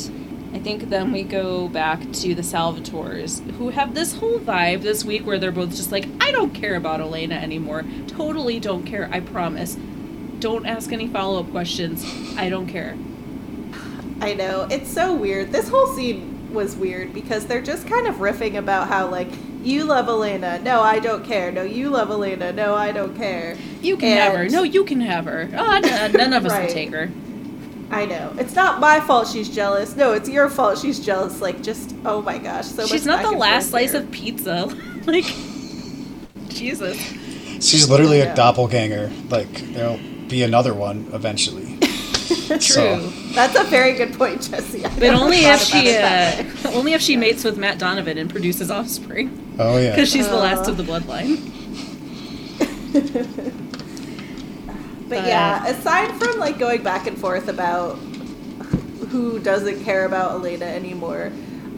I 0.55 0.59
think 0.59 0.89
then 0.89 1.13
we 1.13 1.25
go 1.25 1.69
back 1.69 2.11
to 2.11 2.35
the 2.35 2.43
Salvators, 2.43 3.43
who 3.59 3.69
have 3.69 3.95
this 3.95 4.15
whole 4.15 4.39
vibe 4.39 4.81
this 4.81 5.05
week 5.05 5.27
where 5.27 5.39
they're 5.39 5.53
both 5.53 5.77
just 5.77 5.93
like, 5.93 6.09
I 6.23 6.33
don't 6.33 6.55
care 6.55 6.75
about 6.75 7.03
Elena 7.03 7.35
anymore. 7.35 7.85
Totally 8.07 8.59
don't 8.59 8.85
care. 8.85 9.11
I 9.13 9.21
promise. 9.21 9.77
Don't 10.39 10.65
ask 10.65 10.91
any 10.91 11.07
follow 11.07 11.41
up 11.41 11.51
questions. 11.51 12.03
I 12.39 12.49
don't 12.49 12.67
care. 12.67 12.97
I 14.23 14.33
know. 14.33 14.67
It's 14.71 14.91
so 14.91 15.13
weird. 15.13 15.53
This 15.53 15.69
whole 15.69 15.89
scene 15.89 16.34
was 16.55 16.77
weird 16.77 17.13
because 17.13 17.47
they're 17.47 17.61
just 17.63 17.87
kind 17.87 18.07
of 18.07 18.17
riffing 18.17 18.57
about 18.57 18.89
how, 18.89 19.09
like, 19.09 19.29
you 19.63 19.85
love 19.85 20.09
Elena. 20.09 20.59
No, 20.61 20.81
I 20.83 20.99
don't 21.01 21.25
care. 21.25 21.51
No, 21.51 21.63
you 21.63 21.91
love 21.91 22.11
Elena. 22.11 22.53
No, 22.53 22.75
I 22.75 22.93
don't 22.93 23.17
care. 23.17 23.57
You 23.83 23.97
can 23.97 24.17
have 24.17 24.35
her. 24.35 24.49
No, 24.49 24.63
you 24.63 24.85
can 24.85 25.01
have 25.01 25.25
her. 25.25 25.49
Oh, 25.57 25.73
n- 25.77 25.85
uh, 25.85 26.09
none 26.09 26.33
of 26.33 26.45
us 26.47 26.53
Right. 26.53 26.67
will 26.67 26.73
take 26.75 26.91
her. 26.93 27.11
I 27.91 28.07
know. 28.07 28.33
It's 28.39 28.55
not 28.55 28.81
my 28.81 29.01
fault 29.01 29.29
she's 29.29 29.49
jealous. 29.55 29.95
No, 29.97 30.13
it's 30.13 30.29
your 30.29 30.49
fault 30.49 30.79
she's 30.79 30.99
jealous. 31.05 31.41
Like, 31.41 31.63
just, 31.63 31.95
oh 32.05 32.23
my 32.23 32.39
gosh. 32.39 32.67
So 32.67 32.87
She's 32.87 33.07
much 33.07 33.23
not 33.23 33.31
the 33.33 33.37
last 33.39 33.71
slice 33.71 33.93
here. 33.93 34.01
of 34.01 34.11
pizza. 34.11 34.65
like, 35.07 35.25
Jesus. 36.49 36.97
She's 37.61 37.89
literally 37.89 38.21
a 38.21 38.35
doppelganger. 38.35 39.11
Like 39.31 39.51
there'll 39.73 39.99
be 40.29 40.43
another 40.43 40.75
one 40.75 41.09
eventually. 41.13 41.74
True. 42.49 42.59
So- 42.61 43.13
That's 43.33 43.59
a 43.59 43.65
very 43.65 43.95
good 43.95 44.15
point, 44.15 44.43
Jesse. 44.43 44.85
I 44.85 44.89
But 44.99 45.15
only 45.15 45.39
if 45.45 45.61
she 45.61 45.97
uh, 45.97 46.45
only 46.77 46.93
if 46.95 47.01
she 47.01 47.17
mates 47.17 47.45
with 47.45 47.57
Matt 47.59 47.79
Donovan 47.79 48.17
and 48.19 48.31
produces 48.31 48.71
offspring 48.71 49.57
Oh 49.59 49.77
yeah. 49.79 49.91
because 49.91 50.11
she's 50.11 50.29
the 50.29 50.37
last 50.37 50.69
Uh. 50.69 50.73
of 50.73 50.77
the 50.77 50.83
bloodline. 50.85 51.51
But 55.07 55.27
yeah, 55.27 55.67
aside 55.67 56.17
from 56.19 56.39
like 56.39 56.59
going 56.59 56.83
back 56.83 57.07
and 57.07 57.17
forth 57.19 57.49
about 57.49 57.97
who 59.11 59.39
doesn't 59.39 59.85
care 59.85 60.07
about 60.07 60.33
Elena 60.33 60.65
anymore, 60.65 61.31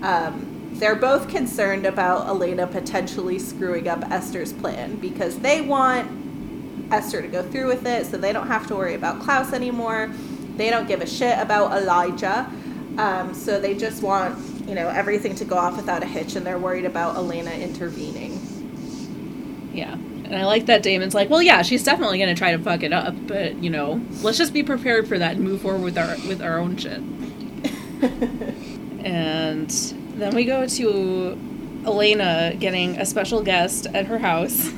um, 0.02 0.70
they're 0.74 0.94
both 0.94 1.28
concerned 1.28 1.86
about 1.86 2.28
Elena 2.28 2.66
potentially 2.68 3.38
screwing 3.40 3.88
up 3.88 4.04
Esther's 4.12 4.52
plan 4.52 4.94
because 4.96 5.40
they 5.40 5.60
want 5.60 6.08
Esther 6.92 7.20
to 7.20 7.28
go 7.28 7.42
through 7.42 7.66
with 7.66 7.84
it 7.84 8.06
so 8.06 8.16
they 8.16 8.32
don't 8.32 8.46
have 8.46 8.68
to 8.68 8.76
worry 8.76 8.94
about 8.94 9.20
Klaus 9.20 9.52
anymore. 9.52 10.08
They 10.56 10.70
don't 10.70 10.88
give 10.88 11.00
a 11.00 11.06
shit 11.06 11.38
about 11.38 11.72
Elijah. 11.72 12.50
Um, 12.98 13.34
so 13.34 13.60
they 13.60 13.76
just 13.76 14.02
want, 14.02 14.38
you 14.66 14.74
know, 14.74 14.88
everything 14.88 15.34
to 15.36 15.44
go 15.44 15.56
off 15.56 15.76
without 15.76 16.02
a 16.02 16.06
hitch 16.06 16.34
and 16.34 16.46
they're 16.46 16.58
worried 16.58 16.86
about 16.86 17.16
Elena 17.16 17.50
intervening. 17.50 18.40
Yeah. 19.74 19.92
And 19.92 20.34
I 20.34 20.44
like 20.44 20.66
that 20.66 20.82
Damon's 20.82 21.14
like, 21.14 21.30
well, 21.30 21.42
yeah, 21.42 21.62
she's 21.62 21.84
definitely 21.84 22.18
gonna 22.18 22.34
try 22.34 22.56
to 22.56 22.62
fuck 22.62 22.82
it 22.82 22.92
up, 22.92 23.14
but 23.28 23.62
you 23.62 23.70
know, 23.70 24.00
let's 24.22 24.38
just 24.38 24.52
be 24.52 24.62
prepared 24.62 25.06
for 25.06 25.18
that 25.18 25.36
and 25.36 25.44
move 25.44 25.60
forward 25.60 25.82
with 25.82 25.98
our 25.98 26.16
with 26.26 26.42
our 26.42 26.58
own 26.58 26.76
shit. 26.76 27.00
and 29.04 29.70
then 30.16 30.34
we 30.34 30.44
go 30.44 30.66
to 30.66 31.38
Elena 31.86 32.54
getting 32.58 32.98
a 32.98 33.06
special 33.06 33.42
guest 33.42 33.86
at 33.94 34.06
her 34.06 34.18
house. 34.18 34.70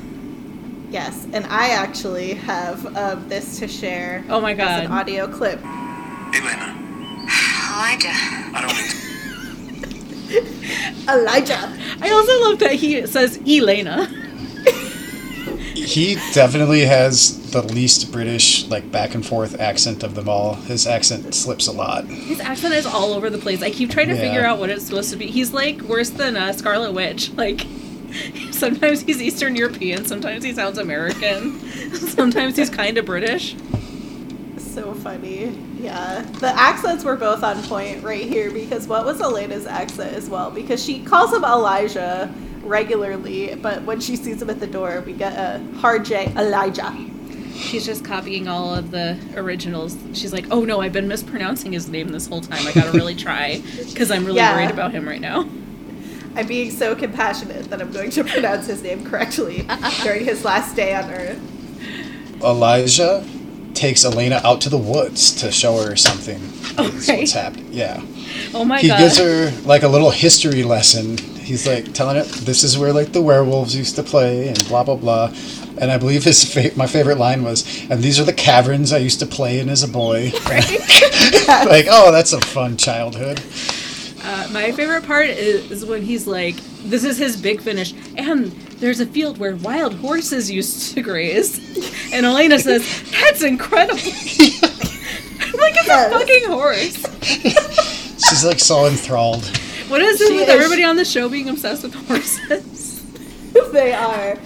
Yes, 0.89 1.27
and 1.33 1.45
I 1.45 1.69
actually 1.69 2.33
have 2.33 2.85
um, 2.97 3.27
this 3.29 3.59
to 3.59 3.67
share. 3.67 4.23
Oh 4.29 4.41
my 4.41 4.53
as 4.53 4.85
an 4.85 4.91
audio 4.91 5.27
clip. 5.27 5.59
Elena, 5.63 6.75
Elijah. 7.75 8.09
I 8.11 8.61
don't 8.61 8.75
mean 8.75 10.45
to. 11.05 11.11
Elijah. 11.13 11.77
I 12.01 12.09
also 12.11 12.41
love 12.49 12.59
that 12.59 12.73
he 12.73 13.05
says 13.05 13.37
Elena. 13.47 14.07
He 15.75 16.15
definitely 16.33 16.81
has 16.81 17.51
the 17.51 17.61
least 17.63 18.11
British, 18.11 18.67
like 18.67 18.91
back 18.91 19.15
and 19.15 19.25
forth 19.25 19.59
accent 19.59 20.03
of 20.03 20.13
them 20.13 20.27
all. 20.29 20.53
His 20.55 20.85
accent 20.85 21.33
slips 21.33 21.67
a 21.67 21.71
lot. 21.71 22.05
His 22.05 22.39
accent 22.39 22.73
is 22.75 22.85
all 22.85 23.13
over 23.13 23.29
the 23.29 23.37
place. 23.39 23.63
I 23.63 23.71
keep 23.71 23.89
trying 23.89 24.09
to 24.09 24.13
Yeah. 24.15 24.19
figure 24.21 24.45
out 24.45 24.59
what 24.59 24.69
it's 24.69 24.85
supposed 24.85 25.09
to 25.11 25.17
be. 25.17 25.27
He's 25.27 25.51
like 25.53 25.81
worse 25.81 26.09
than 26.09 26.35
uh, 26.35 26.51
Scarlet 26.53 26.91
Witch. 26.93 27.31
Like 27.33 27.61
sometimes 28.51 29.01
he's 29.01 29.21
Eastern 29.21 29.55
European, 29.55 30.05
sometimes 30.05 30.43
he 30.43 30.53
sounds 30.53 30.77
American, 30.77 31.59
sometimes 31.93 32.55
he's 32.57 32.69
kind 32.69 32.97
of 32.97 33.05
British. 33.05 33.55
So 34.57 34.93
funny. 34.93 35.57
Yeah. 35.79 36.21
The 36.39 36.47
accents 36.57 37.03
were 37.03 37.15
both 37.15 37.43
on 37.43 37.61
point 37.63 38.03
right 38.03 38.23
here 38.25 38.51
because 38.51 38.87
what 38.87 39.05
was 39.05 39.19
Elena's 39.21 39.65
accent 39.65 40.13
as 40.13 40.29
well? 40.29 40.51
Because 40.51 40.83
she 40.83 41.03
calls 41.03 41.33
him 41.33 41.43
Elijah 41.43 42.33
regularly, 42.63 43.55
but 43.55 43.83
when 43.83 43.99
she 43.99 44.15
sees 44.15 44.41
him 44.41 44.49
at 44.49 44.59
the 44.59 44.67
door, 44.67 45.01
we 45.05 45.13
get 45.13 45.33
a 45.33 45.59
hard 45.77 46.05
J, 46.05 46.27
Elijah. 46.37 46.93
She's 47.55 47.85
just 47.85 48.05
copying 48.05 48.47
all 48.47 48.73
of 48.73 48.91
the 48.91 49.17
originals. 49.35 49.97
She's 50.13 50.31
like, 50.31 50.45
"Oh 50.49 50.63
no, 50.63 50.79
I've 50.79 50.93
been 50.93 51.09
mispronouncing 51.09 51.73
his 51.73 51.89
name 51.89 52.07
this 52.09 52.25
whole 52.27 52.39
time. 52.39 52.65
I 52.65 52.71
gotta 52.71 52.91
really 52.91 53.15
try 53.27 53.61
because 53.77 54.11
I'm 54.11 54.23
really 54.23 54.37
Yeah. 54.37 54.55
worried 54.55 54.71
about 54.71 54.91
him 54.93 55.05
right 55.07 55.19
now." 55.19 55.45
I'm 56.35 56.47
being 56.47 56.71
so 56.71 56.95
compassionate 56.95 57.69
that 57.69 57.81
I'm 57.81 57.91
going 57.91 58.11
to 58.11 58.23
pronounce 58.23 58.67
his 58.67 58.81
name 58.81 59.05
correctly 59.05 59.67
during 60.03 60.25
his 60.25 60.45
last 60.45 60.75
day 60.75 60.95
on 60.95 61.09
Earth. 61.09 62.41
Elijah 62.43 63.25
takes 63.73 64.03
Elena 64.03 64.41
out 64.43 64.61
to 64.61 64.69
the 64.69 64.77
woods 64.77 65.33
to 65.41 65.51
show 65.51 65.77
her 65.81 65.95
something. 65.95 66.39
Oh, 66.77 66.89
right. 67.07 67.19
what's 67.19 67.33
happened? 67.33 67.73
Yeah. 67.73 68.01
Oh 68.53 68.65
my 68.65 68.79
he 68.79 68.87
god! 68.87 68.97
He 68.97 69.03
gives 69.03 69.17
her 69.17 69.51
like 69.65 69.83
a 69.83 69.87
little 69.87 70.11
history 70.11 70.63
lesson. 70.63 71.17
He's 71.17 71.67
like 71.67 71.93
telling 71.93 72.17
her 72.17 72.23
this 72.23 72.63
is 72.63 72.77
where 72.77 72.93
like 72.93 73.11
the 73.11 73.21
werewolves 73.21 73.75
used 73.75 73.95
to 73.95 74.03
play 74.03 74.47
and 74.47 74.67
blah 74.67 74.83
blah 74.83 74.95
blah. 74.95 75.33
And 75.77 75.91
I 75.91 75.97
believe 75.97 76.23
his 76.23 76.43
fa- 76.43 76.71
my 76.75 76.87
favorite 76.87 77.17
line 77.17 77.43
was, 77.43 77.87
"And 77.89 78.03
these 78.03 78.19
are 78.19 78.23
the 78.23 78.33
caverns 78.33 78.91
I 78.91 78.97
used 78.97 79.19
to 79.19 79.25
play 79.25 79.59
in 79.59 79.69
as 79.69 79.81
a 79.83 79.87
boy." 79.87 80.31
like, 81.47 81.87
oh, 81.89 82.11
that's 82.11 82.33
a 82.33 82.41
fun 82.41 82.77
childhood. 82.77 83.41
Uh, 84.31 84.47
my 84.51 84.71
favorite 84.71 85.03
part 85.07 85.27
is, 85.27 85.71
is 85.71 85.83
when 85.85 86.03
he's 86.03 86.27
like, 86.27 86.55
"This 86.83 87.03
is 87.03 87.17
his 87.17 87.35
big 87.35 87.61
finish," 87.61 87.93
and 88.15 88.51
there's 88.79 88.99
a 88.99 89.05
field 89.07 89.39
where 89.39 89.55
wild 89.55 89.95
horses 89.95 90.51
used 90.51 90.93
to 90.93 91.01
graze, 91.01 91.57
and 92.13 92.25
Elena 92.27 92.59
says, 92.59 92.83
"That's 93.11 93.41
incredible." 93.41 93.99
I'm 95.41 95.59
like, 95.59 95.73
it's 95.77 95.87
Yes. 95.87 96.11
a 96.13 96.19
fucking 96.19 96.45
horse. 96.47 96.97
She's 98.29 98.45
like 98.45 98.59
so 98.59 98.85
enthralled. 98.85 99.43
What 99.87 100.01
is 100.01 100.21
it 100.21 100.27
She 100.27 100.35
with 100.35 100.43
is- 100.43 100.55
everybody 100.55 100.83
on 100.83 100.95
the 100.95 101.05
show 101.05 101.27
being 101.27 101.49
obsessed 101.49 101.81
with 101.81 101.95
horses? 102.07 103.03
they 103.71 103.93
are. 103.93 104.37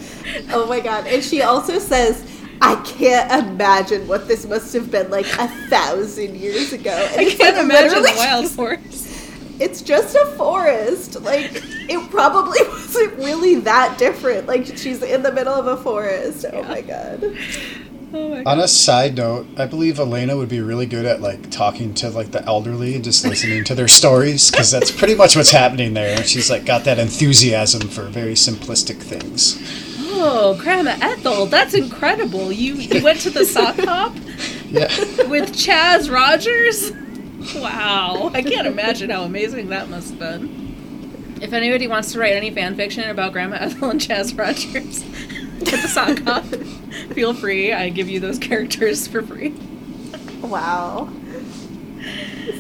Oh 0.52 0.66
my 0.68 0.80
god. 0.80 1.08
And 1.08 1.22
she 1.22 1.42
also 1.42 1.78
says, 1.80 2.24
I 2.62 2.76
can't 2.86 3.30
imagine 3.50 4.08
what 4.08 4.30
this 4.30 4.46
must 4.48 4.72
have 4.74 4.90
been 4.90 5.12
like 5.12 5.26
a 5.38 5.48
thousand 5.68 6.38
years 6.38 6.72
ago. 6.72 6.92
And 7.12 7.22
I 7.28 7.30
can't 7.32 7.58
like, 7.58 7.66
imagine 7.66 7.98
a 8.06 8.16
wild 8.16 8.44
just- 8.46 8.56
horse. 8.56 9.03
It's 9.60 9.82
just 9.82 10.16
a 10.16 10.26
forest. 10.38 11.22
Like, 11.22 11.52
it 11.90 12.10
probably 12.10 12.60
wasn't 12.68 13.16
really 13.18 13.56
that 13.62 13.98
different. 13.98 14.48
Like, 14.48 14.66
she's 14.78 15.02
in 15.04 15.22
the 15.24 15.32
middle 15.32 15.54
of 15.54 15.68
a 15.68 15.78
forest. 15.78 16.46
Oh 16.52 16.64
my 16.64 16.82
god. 16.82 17.38
Oh. 18.16 18.44
On 18.46 18.60
a 18.60 18.68
side 18.68 19.16
note, 19.16 19.48
I 19.58 19.66
believe 19.66 19.98
Elena 19.98 20.38
would 20.38 20.48
be 20.48 20.62
really 20.62 20.86
good 20.86 21.08
at 21.08 21.20
like 21.20 21.50
talking 21.50 21.96
to 21.96 22.12
like 22.12 22.30
the 22.30 22.46
elderly 22.46 22.94
and 22.94 23.04
just 23.04 23.26
listening 23.26 23.64
to 23.64 23.74
their 23.74 23.88
stories 23.88 24.52
because 24.52 24.70
that's 24.70 24.92
pretty 24.92 25.16
much 25.16 25.36
what's 25.36 25.50
happening 25.50 25.96
there. 25.96 26.16
And 26.16 26.24
she's 26.24 26.48
like 26.48 26.64
got 26.64 26.84
that 26.84 27.00
enthusiasm 27.00 27.88
for 27.90 28.04
very 28.04 28.36
simplistic 28.36 28.98
things. 29.02 29.58
Oh, 30.12 30.56
Grandma 30.62 30.96
Ethel, 31.02 31.48
that's 31.48 31.74
incredible. 31.74 32.52
You, 32.52 32.76
you 32.76 33.04
went 33.04 33.20
to 33.22 33.32
the 33.32 33.46
sock 33.46 33.78
hop 33.80 34.16
Yeah. 34.70 34.86
with 35.28 35.50
Chaz 35.54 36.12
Rogers? 36.14 36.92
Wow. 37.56 38.32
I 38.34 38.42
can't 38.42 38.68
imagine 38.68 39.10
how 39.10 39.24
amazing 39.24 39.70
that 39.70 39.90
must 39.90 40.12
have 40.12 40.20
been. 40.20 41.38
If 41.42 41.52
anybody 41.54 41.88
wants 41.88 42.12
to 42.14 42.20
write 42.20 42.34
any 42.36 42.52
fan 42.52 42.76
fiction 42.76 43.10
about 43.10 43.34
Grandma 43.34 43.58
Ethel 43.60 43.90
and 43.90 44.00
Chaz 44.00 44.38
Rogers 44.38 45.04
at 45.74 45.82
the 45.82 45.88
sock 45.88 46.26
off. 46.28 46.48
feel 47.14 47.34
free. 47.34 47.74
I 47.74 47.90
give 47.90 48.10
you 48.10 48.20
those 48.20 48.40
characters 48.40 49.08
for 49.08 49.22
free. 49.22 49.50
Wow. 50.42 51.10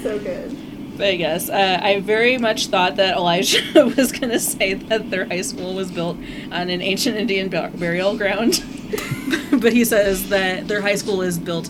So 0.01 0.19
good. 0.19 0.57
But 0.97 1.17
yes, 1.17 1.49
uh, 1.49 1.79
I 1.81 2.01
very 2.01 2.37
much 2.37 2.67
thought 2.67 2.97
that 2.97 3.15
Elijah 3.15 3.85
was 3.97 4.11
going 4.11 4.29
to 4.29 4.39
say 4.39 4.75
that 4.75 5.09
their 5.09 5.25
high 5.25 5.41
school 5.41 5.73
was 5.73 5.91
built 5.91 6.17
on 6.51 6.69
an 6.69 6.81
ancient 6.81 7.17
Indian 7.17 7.49
bur- 7.49 7.71
burial 7.75 8.15
ground. 8.17 8.63
but 9.59 9.73
he 9.73 9.83
says 9.85 10.29
that 10.29 10.67
their 10.67 10.81
high 10.81 10.95
school 10.95 11.21
is 11.21 11.39
built 11.39 11.69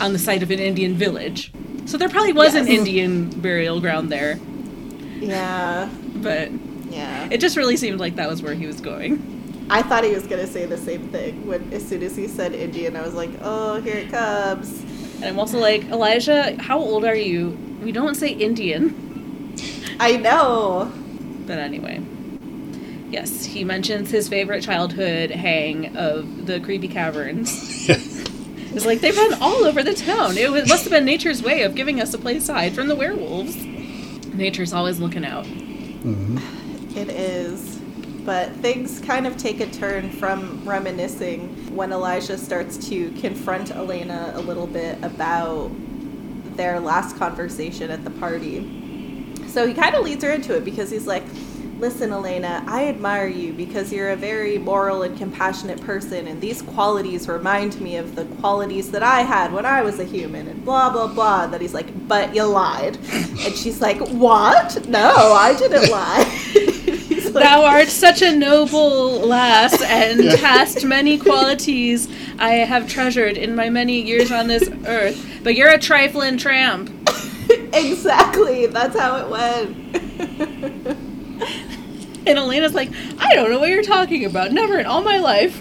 on 0.00 0.12
the 0.12 0.18
site 0.18 0.42
of 0.42 0.50
an 0.50 0.58
Indian 0.58 0.94
village. 0.94 1.50
So 1.86 1.98
there 1.98 2.08
probably 2.08 2.32
was 2.32 2.54
an 2.54 2.68
Indian 2.68 3.28
burial 3.28 3.80
ground 3.80 4.10
there. 4.10 4.38
Yeah. 5.20 5.88
But 6.16 6.50
Yeah. 6.90 7.28
it 7.30 7.38
just 7.40 7.56
really 7.56 7.76
seemed 7.76 8.00
like 8.00 8.16
that 8.16 8.28
was 8.28 8.42
where 8.42 8.54
he 8.54 8.66
was 8.66 8.80
going. 8.80 9.66
I 9.70 9.82
thought 9.82 10.04
he 10.04 10.12
was 10.12 10.26
gonna 10.26 10.46
say 10.46 10.66
the 10.66 10.76
same 10.78 11.08
thing 11.08 11.46
when 11.46 11.72
as 11.72 11.86
soon 11.86 12.02
as 12.02 12.16
he 12.16 12.28
said 12.28 12.52
Indian, 12.54 12.96
I 12.96 13.02
was 13.02 13.14
like, 13.14 13.30
oh, 13.42 13.80
here 13.80 13.96
it 13.96 14.10
comes. 14.10 14.80
And 15.16 15.24
I'm 15.24 15.38
also 15.38 15.58
like, 15.58 15.84
Elijah, 15.90 16.56
how 16.60 16.78
old 16.78 17.04
are 17.04 17.14
you? 17.14 17.56
We 17.82 17.92
don't 17.92 18.14
say 18.14 18.28
Indian. 18.28 19.54
I 20.00 20.16
know. 20.16 20.90
But 21.46 21.58
anyway. 21.58 22.00
Yes, 23.10 23.44
he 23.44 23.62
mentions 23.62 24.10
his 24.10 24.28
favorite 24.28 24.62
childhood 24.62 25.30
hang 25.30 25.96
of 25.96 26.46
the 26.46 26.60
creepy 26.60 26.88
caverns. 26.88 27.88
It's 28.74 28.86
like 28.86 29.00
they've 29.00 29.14
been 29.14 29.34
all 29.40 29.64
over 29.64 29.82
the 29.82 29.94
town. 29.94 30.36
It 30.38 30.50
was, 30.50 30.68
must 30.68 30.84
have 30.84 30.90
been 30.92 31.04
nature's 31.04 31.42
way 31.42 31.62
of 31.62 31.74
giving 31.74 32.00
us 32.00 32.14
a 32.14 32.18
place 32.18 32.46
to 32.46 32.54
hide 32.54 32.74
from 32.74 32.88
the 32.88 32.96
werewolves. 32.96 33.56
Nature's 34.34 34.72
always 34.72 34.98
looking 34.98 35.24
out. 35.24 35.46
hmm 35.46 36.38
It 36.96 37.08
is. 37.10 37.78
But 38.24 38.52
things 38.56 39.00
kind 39.00 39.26
of 39.26 39.36
take 39.36 39.60
a 39.60 39.66
turn 39.66 40.10
from 40.10 40.62
reminiscing 40.64 41.74
when 41.74 41.92
Elijah 41.92 42.38
starts 42.38 42.76
to 42.88 43.10
confront 43.20 43.72
Elena 43.72 44.32
a 44.36 44.40
little 44.40 44.68
bit 44.68 44.96
about 45.02 45.70
their 46.56 46.78
last 46.78 47.16
conversation 47.16 47.90
at 47.90 48.04
the 48.04 48.10
party. 48.10 49.38
So 49.48 49.66
he 49.66 49.74
kind 49.74 49.94
of 49.96 50.04
leads 50.04 50.22
her 50.22 50.30
into 50.30 50.56
it 50.56 50.64
because 50.64 50.90
he's 50.90 51.06
like, 51.06 51.24
Listen, 51.82 52.12
Elena, 52.12 52.62
I 52.68 52.86
admire 52.86 53.26
you 53.26 53.52
because 53.52 53.92
you're 53.92 54.10
a 54.10 54.16
very 54.16 54.56
moral 54.56 55.02
and 55.02 55.18
compassionate 55.18 55.80
person, 55.80 56.28
and 56.28 56.40
these 56.40 56.62
qualities 56.62 57.26
remind 57.26 57.80
me 57.80 57.96
of 57.96 58.14
the 58.14 58.24
qualities 58.36 58.92
that 58.92 59.02
I 59.02 59.22
had 59.22 59.52
when 59.52 59.66
I 59.66 59.82
was 59.82 59.98
a 59.98 60.04
human, 60.04 60.46
and 60.46 60.64
blah, 60.64 60.90
blah, 60.90 61.08
blah. 61.08 61.48
That 61.48 61.60
he's 61.60 61.74
like, 61.74 62.06
But 62.06 62.36
you 62.36 62.44
lied. 62.44 62.98
And 63.12 63.56
she's 63.56 63.80
like, 63.80 63.98
What? 64.10 64.86
No, 64.86 65.32
I 65.32 65.56
didn't 65.58 65.90
lie. 65.90 66.22
He's 66.52 67.32
like, 67.32 67.42
Thou 67.42 67.64
art 67.64 67.88
such 67.88 68.22
a 68.22 68.30
noble 68.30 69.26
lass, 69.26 69.82
and 69.82 70.22
hast 70.38 70.84
many 70.84 71.18
qualities 71.28 72.08
I 72.38 72.50
have 72.58 72.88
treasured 72.88 73.36
in 73.36 73.56
my 73.56 73.70
many 73.70 74.00
years 74.00 74.30
on 74.30 74.46
this 74.46 74.70
earth. 74.86 75.40
But 75.42 75.56
you're 75.56 75.70
a 75.70 75.80
trifling 75.80 76.38
tramp. 76.38 76.90
exactly. 77.72 78.66
That's 78.66 78.96
how 78.96 79.16
it 79.16 79.28
went. 79.28 80.98
And 82.26 82.38
Elena's 82.38 82.74
like, 82.74 82.90
I 83.18 83.34
don't 83.34 83.50
know 83.50 83.58
what 83.58 83.68
you're 83.68 83.82
talking 83.82 84.24
about. 84.24 84.52
Never 84.52 84.78
in 84.78 84.86
all 84.86 85.02
my 85.02 85.18
life. 85.18 85.60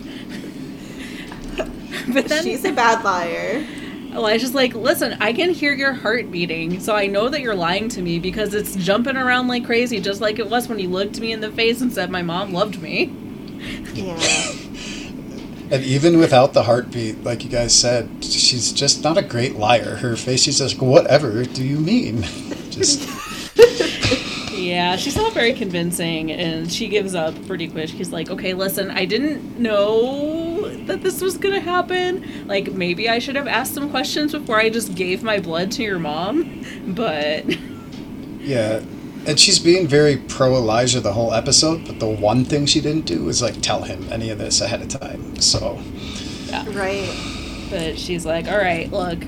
But 2.13 2.27
then 2.27 2.43
She's 2.43 2.65
a 2.65 2.71
bad 2.71 3.03
liar. 3.03 3.65
Elijah's 4.13 4.53
like, 4.53 4.73
listen, 4.73 5.15
I 5.21 5.31
can 5.33 5.51
hear 5.51 5.73
your 5.73 5.93
heart 5.93 6.31
beating, 6.31 6.79
so 6.79 6.95
I 6.95 7.07
know 7.07 7.29
that 7.29 7.41
you're 7.41 7.55
lying 7.55 7.87
to 7.89 8.01
me 8.01 8.19
because 8.19 8.53
it's 8.53 8.75
jumping 8.75 9.15
around 9.15 9.47
like 9.47 9.65
crazy, 9.65 10.01
just 10.01 10.19
like 10.19 10.37
it 10.37 10.49
was 10.49 10.67
when 10.67 10.79
you 10.79 10.89
looked 10.89 11.19
me 11.19 11.31
in 11.31 11.39
the 11.39 11.51
face 11.51 11.79
and 11.81 11.91
said 11.93 12.09
my 12.09 12.21
mom 12.21 12.51
loved 12.51 12.81
me. 12.81 13.13
Yeah. 13.93 14.19
And 15.71 15.83
even 15.85 16.19
without 16.19 16.51
the 16.51 16.63
heartbeat, 16.63 17.23
like 17.23 17.45
you 17.45 17.49
guys 17.49 17.73
said, 17.73 18.09
she's 18.21 18.73
just 18.73 19.03
not 19.03 19.17
a 19.17 19.21
great 19.21 19.55
liar. 19.55 19.95
Her 19.97 20.17
face, 20.17 20.43
she's 20.43 20.57
just, 20.57 20.81
whatever 20.81 21.43
do 21.45 21.63
you 21.63 21.77
mean? 21.79 22.23
Just, 22.71 23.01
Yeah, 24.71 24.95
she's 24.95 25.17
not 25.17 25.33
very 25.33 25.51
convincing, 25.51 26.31
and 26.31 26.71
she 26.71 26.87
gives 26.87 27.13
up 27.13 27.35
pretty 27.45 27.67
quick. 27.67 27.89
She's 27.89 28.13
like, 28.13 28.29
okay, 28.29 28.53
listen, 28.53 28.89
I 28.89 29.03
didn't 29.03 29.59
know 29.59 30.69
that 30.85 31.03
this 31.03 31.19
was 31.19 31.35
gonna 31.35 31.59
happen. 31.59 32.47
Like, 32.47 32.71
maybe 32.71 33.09
I 33.09 33.19
should 33.19 33.35
have 33.35 33.47
asked 33.47 33.73
some 33.73 33.89
questions 33.89 34.31
before 34.31 34.55
I 34.55 34.69
just 34.69 34.95
gave 34.95 35.23
my 35.23 35.41
blood 35.41 35.73
to 35.73 35.83
your 35.83 35.99
mom, 35.99 36.65
but. 36.87 37.45
yeah. 38.39 38.81
And 39.27 39.37
she's 39.37 39.59
being 39.59 39.89
very 39.89 40.15
pro 40.15 40.55
Elijah 40.55 41.01
the 41.01 41.11
whole 41.11 41.33
episode, 41.33 41.85
but 41.85 41.99
the 41.99 42.07
one 42.07 42.45
thing 42.45 42.65
she 42.65 42.79
didn't 42.79 43.05
do 43.05 43.27
is 43.27 43.41
like 43.41 43.59
tell 43.61 43.83
him 43.83 44.07
any 44.09 44.29
of 44.29 44.37
this 44.37 44.61
ahead 44.61 44.81
of 44.81 44.87
time. 44.87 45.35
So, 45.41 45.81
Yeah. 46.47 46.63
Right. 46.69 47.13
But 47.69 47.99
she's 47.99 48.25
like, 48.25 48.47
all 48.47 48.57
right, 48.57 48.89
look, 48.89 49.19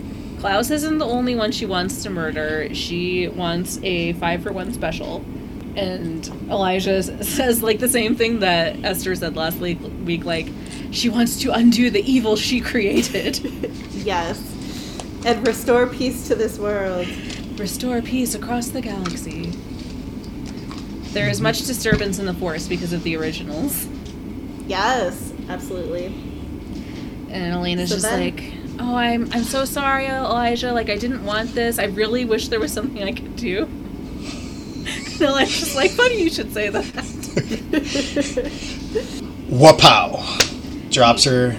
Klaus 0.44 0.70
isn't 0.72 0.98
the 0.98 1.06
only 1.06 1.36
one 1.36 1.54
she 1.54 1.66
wants 1.66 2.04
to 2.04 2.10
murder. 2.10 2.68
She 2.76 3.30
wants 3.30 3.80
a 3.82 4.12
five 4.12 4.44
for 4.44 4.52
one 4.52 4.74
special. 4.74 5.24
And 5.78 6.28
Elijah 6.50 7.02
says 7.24 7.64
like 7.64 7.80
the 7.80 7.88
same 7.88 8.14
thing 8.18 8.42
that 8.42 8.76
Esther 8.84 9.16
said 9.16 9.38
last 9.38 9.60
week, 9.60 9.80
week 10.04 10.26
like 10.26 10.50
she 10.92 11.08
wants 11.08 11.40
to 11.44 11.54
undo 11.54 11.90
the 11.90 12.02
evil 12.02 12.36
she 12.36 12.60
created. 12.72 13.40
Yes. 13.94 14.38
And 15.26 15.48
restore 15.48 15.88
peace 15.88 16.28
to 16.28 16.36
this 16.36 16.60
world. 16.60 17.08
Restore 17.58 18.02
peace 18.02 18.36
across 18.36 18.68
the 18.68 18.82
galaxy. 18.82 19.46
There 21.14 21.30
is 21.30 21.40
much 21.40 21.66
disturbance 21.66 22.20
in 22.20 22.26
the 22.26 22.34
force 22.34 22.68
because 22.68 22.92
of 22.92 23.04
the 23.04 23.16
originals. 23.16 23.88
Yes, 24.68 25.32
absolutely. 25.48 26.08
And 27.30 27.54
Elena's 27.54 27.92
So 27.92 27.96
just 27.96 28.06
then- 28.10 28.20
like, 28.20 28.44
"Oh, 28.84 28.96
I'm 28.96 29.30
I'm 29.32 29.44
so 29.44 29.66
sorry, 29.66 30.08
Elijah. 30.08 30.74
Like 30.74 30.90
I 30.90 30.98
didn't 30.98 31.24
want 31.24 31.56
this. 31.56 31.80
I 31.80 31.86
really 31.86 32.26
wish 32.26 32.50
there 32.50 32.60
was 32.60 32.74
something 32.74 33.02
I 33.02 33.14
could 33.14 33.36
do." 33.36 33.70
And 35.14 35.22
Elijah's 35.22 35.60
just 35.60 35.76
like, 35.76 35.92
"Funny 35.92 36.22
you 36.24 36.30
should 36.30 36.52
say 36.54 36.70
that." 36.70 36.84
whapow! 39.50 40.90
Drops 40.92 41.24
her 41.24 41.56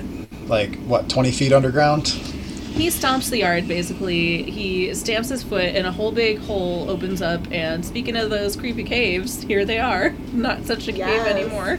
like, 0.47 0.77
what, 0.85 1.09
20 1.09 1.31
feet 1.31 1.53
underground? 1.53 2.09
He 2.09 2.89
stomps 2.89 3.31
the 3.31 3.39
yard. 3.39 3.69
Basically, 3.69 4.43
he 4.51 4.93
stamps 4.95 5.29
his 5.29 5.43
foot, 5.43 5.77
and 5.77 5.87
a 5.87 5.93
whole 5.93 6.11
big 6.11 6.39
hole 6.41 6.91
opens 6.91 7.23
up. 7.23 7.41
And 7.53 7.85
speaking 7.85 8.17
of 8.17 8.31
those 8.31 8.57
creepy 8.57 8.83
caves, 8.83 9.43
here 9.43 9.65
they 9.65 9.79
are. 9.79 10.11
Not 10.33 10.65
such 10.65 10.89
a 10.89 10.93
cave 10.93 11.21
anymore. 11.21 11.79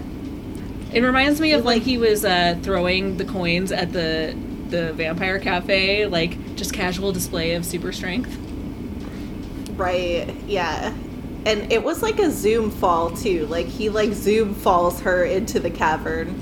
It 0.93 1.01
reminds 1.01 1.41
me 1.41 1.51
of 1.51 1.65
like 1.65 1.81
he 1.81 1.97
was 1.97 2.23
uh, 2.23 2.58
throwing 2.62 3.17
the 3.17 3.25
coins 3.25 3.71
at 3.71 3.91
the 3.91 4.36
the 4.69 4.93
vampire 4.93 5.39
cafe, 5.39 6.06
like 6.06 6.56
just 6.56 6.73
casual 6.73 7.12
display 7.12 7.54
of 7.54 7.65
super 7.65 7.91
strength. 7.91 8.36
Right. 9.71 10.34
Yeah. 10.47 10.93
And 11.45 11.71
it 11.71 11.84
was 11.84 12.01
like 12.01 12.19
a 12.19 12.32
zoom 12.32 12.71
fall 12.71 13.12
too. 13.12 13.45
Like 13.47 13.67
he 13.67 13.89
like 13.89 14.13
zoom 14.13 14.56
falls 14.56 15.01
her 15.01 15.23
into 15.23 15.60
the 15.60 15.69
cavern. 15.69 16.41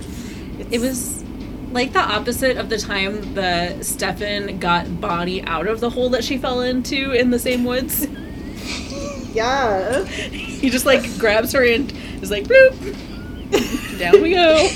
It 0.71 0.79
was 0.79 1.23
like 1.71 1.91
the 1.93 1.99
opposite 1.99 2.57
of 2.57 2.69
the 2.69 2.77
time 2.77 3.33
that 3.33 3.85
Stefan 3.85 4.59
got 4.59 5.01
Bonnie 5.01 5.43
out 5.43 5.67
of 5.67 5.79
the 5.79 5.89
hole 5.89 6.09
that 6.09 6.23
she 6.23 6.37
fell 6.37 6.61
into 6.61 7.11
in 7.11 7.31
the 7.31 7.39
same 7.39 7.63
woods. 7.63 8.07
yeah. 9.33 10.05
he 10.05 10.69
just 10.69 10.85
like 10.85 11.17
grabs 11.17 11.51
her 11.51 11.65
and 11.65 11.91
is 12.21 12.31
like, 12.31 12.45
bloop. 12.45 13.99
Down 13.99 14.21
we 14.21 14.31
go. 14.31 14.69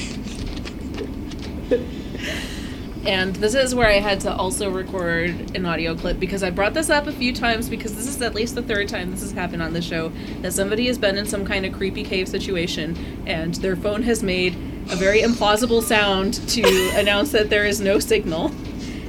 And 3.07 3.37
this 3.37 3.55
is 3.55 3.73
where 3.73 3.87
I 3.87 3.99
had 3.99 4.19
to 4.21 4.35
also 4.35 4.69
record 4.69 5.55
an 5.55 5.65
audio 5.65 5.95
clip 5.95 6.19
because 6.19 6.43
I 6.43 6.49
brought 6.49 6.73
this 6.73 6.89
up 6.89 7.07
a 7.07 7.11
few 7.13 7.33
times 7.33 7.69
because 7.69 7.95
this 7.95 8.05
is 8.05 8.21
at 8.21 8.35
least 8.35 8.53
the 8.53 8.61
third 8.61 8.89
time 8.89 9.11
this 9.11 9.21
has 9.21 9.31
happened 9.31 9.61
on 9.61 9.71
the 9.71 9.81
show 9.81 10.11
that 10.41 10.51
somebody 10.51 10.87
has 10.87 10.97
been 10.97 11.17
in 11.17 11.25
some 11.25 11.45
kind 11.45 11.65
of 11.65 11.71
creepy 11.71 12.03
cave 12.03 12.27
situation 12.27 12.97
and 13.25 13.55
their 13.55 13.77
phone 13.77 14.03
has 14.03 14.23
made 14.23 14.55
a 14.91 14.97
very 14.97 15.21
implausible 15.21 15.81
sound 15.81 16.33
to 16.49 16.63
announce 16.95 17.31
that 17.31 17.49
there 17.49 17.65
is 17.65 17.79
no 17.79 17.97
signal. 17.97 18.51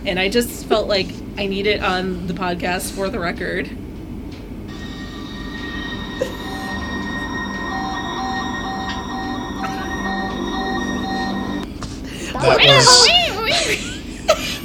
And 0.06 0.20
I 0.20 0.28
just 0.28 0.66
felt 0.66 0.86
like 0.86 1.08
I 1.36 1.46
need 1.46 1.66
it 1.66 1.82
on 1.82 2.28
the 2.28 2.34
podcast 2.34 2.92
for 2.92 3.08
the 3.08 3.18
record. 3.18 3.68
That 12.40 12.58
was 12.60 13.07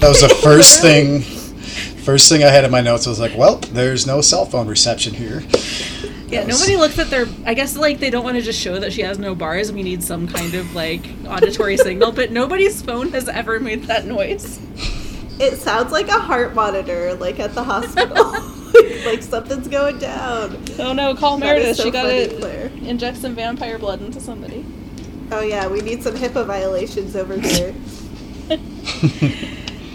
that 0.03 0.09
was 0.09 0.21
the 0.21 0.29
first 0.43 0.81
thing. 0.81 1.21
First 2.03 2.27
thing 2.27 2.43
I 2.43 2.49
had 2.49 2.65
in 2.65 2.71
my 2.71 2.81
notes 2.81 3.07
I 3.07 3.09
was 3.09 3.21
like, 3.21 3.37
well, 3.37 3.55
there's 3.55 4.05
no 4.05 4.19
cell 4.19 4.45
phone 4.45 4.67
reception 4.67 5.13
here. 5.13 5.41
Yeah, 6.27 6.45
was- 6.45 6.59
nobody 6.59 6.75
looks 6.75 6.99
at 6.99 7.09
their. 7.09 7.25
I 7.45 7.53
guess 7.53 7.77
like 7.77 7.99
they 7.99 8.09
don't 8.09 8.25
want 8.25 8.35
to 8.35 8.41
just 8.41 8.59
show 8.59 8.77
that 8.79 8.91
she 8.91 9.01
has 9.03 9.17
no 9.17 9.33
bars. 9.33 9.71
We 9.71 9.81
need 9.81 10.03
some 10.03 10.27
kind 10.27 10.55
of 10.55 10.75
like 10.75 11.05
auditory 11.25 11.77
signal, 11.77 12.11
but 12.11 12.31
nobody's 12.31 12.81
phone 12.81 13.11
has 13.11 13.29
ever 13.29 13.61
made 13.61 13.83
that 13.83 14.05
noise. 14.05 14.59
It 15.39 15.57
sounds 15.57 15.93
like 15.93 16.09
a 16.09 16.19
heart 16.19 16.53
monitor, 16.53 17.13
like 17.13 17.39
at 17.39 17.53
the 17.53 17.63
hospital. 17.63 18.31
like 19.05 19.21
something's 19.23 19.67
going 19.69 19.99
down. 19.99 20.61
Oh 20.79 20.91
no, 20.91 21.15
call 21.15 21.37
That 21.37 21.57
is 21.59 21.63
Meredith. 21.63 21.77
so 21.77 21.83
she 21.83 21.91
gotta 21.91 22.35
Claire. 22.39 22.71
inject 22.81 23.17
some 23.17 23.35
vampire 23.35 23.77
blood 23.79 24.01
into 24.01 24.19
somebody. 24.19 24.65
Oh 25.31 25.41
yeah, 25.41 25.67
we 25.67 25.79
need 25.79 26.03
some 26.03 26.15
HIPAA 26.15 26.45
violations 26.45 27.15
over 27.15 27.39
here. 27.39 27.73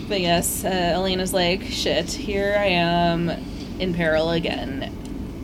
But 0.09 0.23
yes, 0.23 0.64
uh, 0.64 0.68
Elena's 0.68 1.35
like, 1.35 1.62
shit, 1.64 2.11
here 2.11 2.57
I 2.59 2.64
am 2.64 3.29
in 3.79 3.92
peril 3.92 4.31
again. 4.31 4.90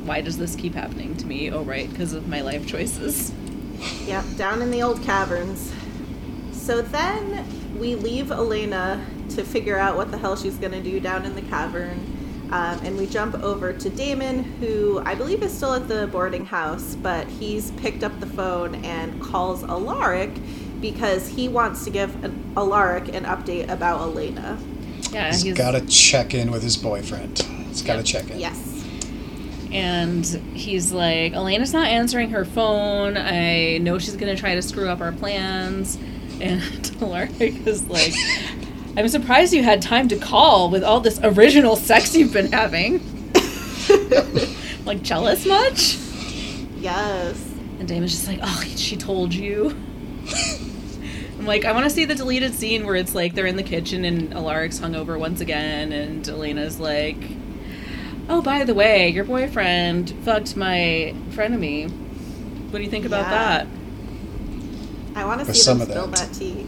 Why 0.07 0.22
does 0.22 0.38
this 0.38 0.57
keep 0.57 0.74
happening 0.74 1.14
to 1.18 1.27
me? 1.27 1.50
Oh, 1.50 1.62
right, 1.62 1.90
because 1.90 2.14
of 2.14 2.29
my 2.29 2.40
life 2.40 2.66
choices. 2.66 3.31
Yep, 4.07 4.24
down 4.38 4.62
in 4.62 4.70
the 4.70 4.83
old 4.83 5.03
caverns. 5.03 5.70
So 6.53 6.81
then 6.81 7.46
we 7.79 7.94
leave 7.94 8.31
Elena 8.31 9.05
to 9.31 9.44
figure 9.44 9.77
out 9.77 9.98
what 9.98 10.11
the 10.11 10.16
hell 10.16 10.35
she's 10.35 10.57
gonna 10.57 10.83
do 10.83 10.98
down 10.98 11.27
in 11.27 11.35
the 11.35 11.42
cavern. 11.42 11.98
Um, 12.50 12.81
and 12.85 12.96
we 12.96 13.07
jump 13.07 13.35
over 13.42 13.72
to 13.72 13.90
Damon, 13.90 14.44
who 14.61 15.03
I 15.05 15.14
believe 15.14 15.42
is 15.42 15.53
still 15.53 15.74
at 15.74 15.88
the 15.88 16.07
boarding 16.07 16.46
house, 16.46 16.94
but 16.94 17.27
he's 17.27 17.70
picked 17.72 18.03
up 18.03 18.18
the 18.20 18.27
phone 18.27 18.77
and 18.85 19.20
calls 19.20 19.62
Alaric 19.64 20.31
because 20.80 21.28
he 21.28 21.48
wants 21.48 21.84
to 21.84 21.90
give 21.90 22.22
an, 22.24 22.52
Alaric 22.56 23.08
an 23.14 23.24
update 23.24 23.68
about 23.70 24.00
Elena. 24.00 24.58
Yeah, 25.10 25.28
He's 25.28 25.42
he's 25.42 25.56
got 25.56 25.72
to 25.72 25.80
check 25.87 26.34
in 26.34 26.50
with 26.50 26.62
his 26.62 26.76
boyfriend. 26.76 27.38
He's 27.68 27.82
got 27.82 27.96
to 27.96 28.02
check 28.02 28.30
in. 28.30 28.38
Yes. 28.40 28.84
and 29.72 30.24
he's 30.54 30.92
like, 30.92 31.32
Elena's 31.34 31.72
not 31.72 31.87
answering 31.88 32.30
her 32.30 32.44
phone. 32.44 33.16
I 33.16 33.78
know 33.78 33.98
she's 33.98 34.16
gonna 34.16 34.37
try 34.37 34.54
to 34.54 34.62
screw 34.62 34.88
up 34.88 35.00
our 35.00 35.12
plans. 35.12 35.98
And 36.40 36.60
Alaric 37.00 37.64
is 37.64 37.87
like, 37.87 38.12
I'm 38.96 39.08
surprised 39.08 39.52
you 39.52 39.62
had 39.62 39.80
time 39.80 40.08
to 40.08 40.16
call 40.16 40.68
with 40.68 40.82
all 40.82 40.98
this 40.98 41.20
original 41.22 41.76
sex 41.76 42.14
you've 42.16 42.32
been 42.32 42.50
having. 42.50 43.00
like 44.84 45.00
jealous 45.02 45.46
much? 45.46 45.96
Yes. 46.78 47.40
And 47.78 47.87
Damon's 47.87 48.10
just 48.10 48.26
like, 48.26 48.40
oh, 48.42 48.64
she 48.76 48.96
told 48.96 49.32
you. 49.32 49.76
I'm 51.38 51.46
like, 51.46 51.64
I 51.64 51.72
want 51.72 51.84
to 51.84 51.90
see 51.90 52.04
the 52.04 52.14
deleted 52.14 52.54
scene 52.54 52.87
where 52.87 52.96
it's 52.96 53.14
like 53.14 53.34
they're 53.34 53.46
in 53.46 53.56
the 53.56 53.62
kitchen 53.62 54.04
and 54.04 54.32
Alaric's 54.32 54.80
hungover 54.80 55.18
once 55.18 55.40
again, 55.40 55.92
and 55.92 56.26
Elena's 56.26 56.80
like, 56.80 57.18
oh, 58.28 58.40
by 58.40 58.64
the 58.64 58.74
way, 58.74 59.08
your 59.08 59.24
boyfriend 59.24 60.10
fucked 60.24 60.56
my 60.56 61.14
frenemy. 61.30 61.90
What 62.70 62.78
do 62.78 62.84
you 62.84 62.90
think 62.90 63.04
about 63.04 63.26
Yeah. 63.26 63.30
that? 63.64 63.66
I 65.16 65.24
want 65.24 65.40
to 65.40 65.46
see 65.46 65.60
some 65.60 65.78
them 65.78 65.88
of 65.88 65.92
spill 65.92 66.06
that. 66.08 66.16
that 66.32 66.34
tea. 66.34 66.66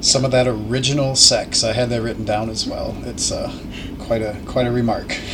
Some 0.00 0.24
of 0.24 0.30
that 0.32 0.46
original 0.46 1.14
sex. 1.16 1.62
I 1.62 1.72
had 1.72 1.90
that 1.90 2.02
written 2.02 2.24
down 2.24 2.50
as 2.50 2.66
well. 2.66 2.96
It's 3.04 3.30
uh, 3.30 3.52
quite 3.98 4.20
a 4.22 4.36
quite 4.46 4.66
a 4.66 4.72
remark. 4.72 5.16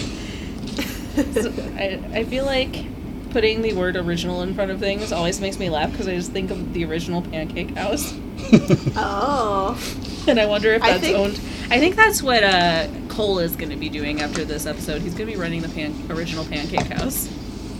So 1.34 1.52
I, 1.76 2.00
I 2.14 2.24
feel 2.24 2.44
like 2.46 2.84
putting 3.30 3.62
the 3.62 3.72
word 3.72 3.96
original 3.96 4.42
in 4.42 4.54
front 4.54 4.70
of 4.70 4.78
things 4.80 5.12
always 5.12 5.40
makes 5.40 5.58
me 5.58 5.70
laugh 5.70 5.90
because 5.90 6.08
I 6.08 6.14
just 6.16 6.32
think 6.32 6.50
of 6.50 6.72
the 6.74 6.84
original 6.84 7.22
Pancake 7.22 7.76
House. 7.76 8.14
Oh. 8.96 9.78
And 10.26 10.38
I 10.40 10.46
wonder 10.46 10.72
if 10.72 10.82
I 10.82 10.92
that's 10.92 11.02
think- 11.02 11.16
owned. 11.16 11.40
I 11.70 11.78
think 11.78 11.94
that's 11.96 12.22
what 12.22 12.42
uh, 12.42 12.88
Kol 13.08 13.38
is 13.38 13.54
going 13.56 13.70
to 13.70 13.76
be 13.76 13.88
doing 13.88 14.20
after 14.20 14.44
this 14.44 14.66
episode. 14.66 15.02
He's 15.02 15.14
going 15.14 15.28
to 15.28 15.32
be 15.34 15.40
running 15.40 15.62
the 15.62 15.68
pan- 15.68 15.94
original 16.10 16.44
Pancake 16.44 16.86
House. 16.92 17.28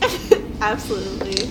Absolutely. 0.61 1.49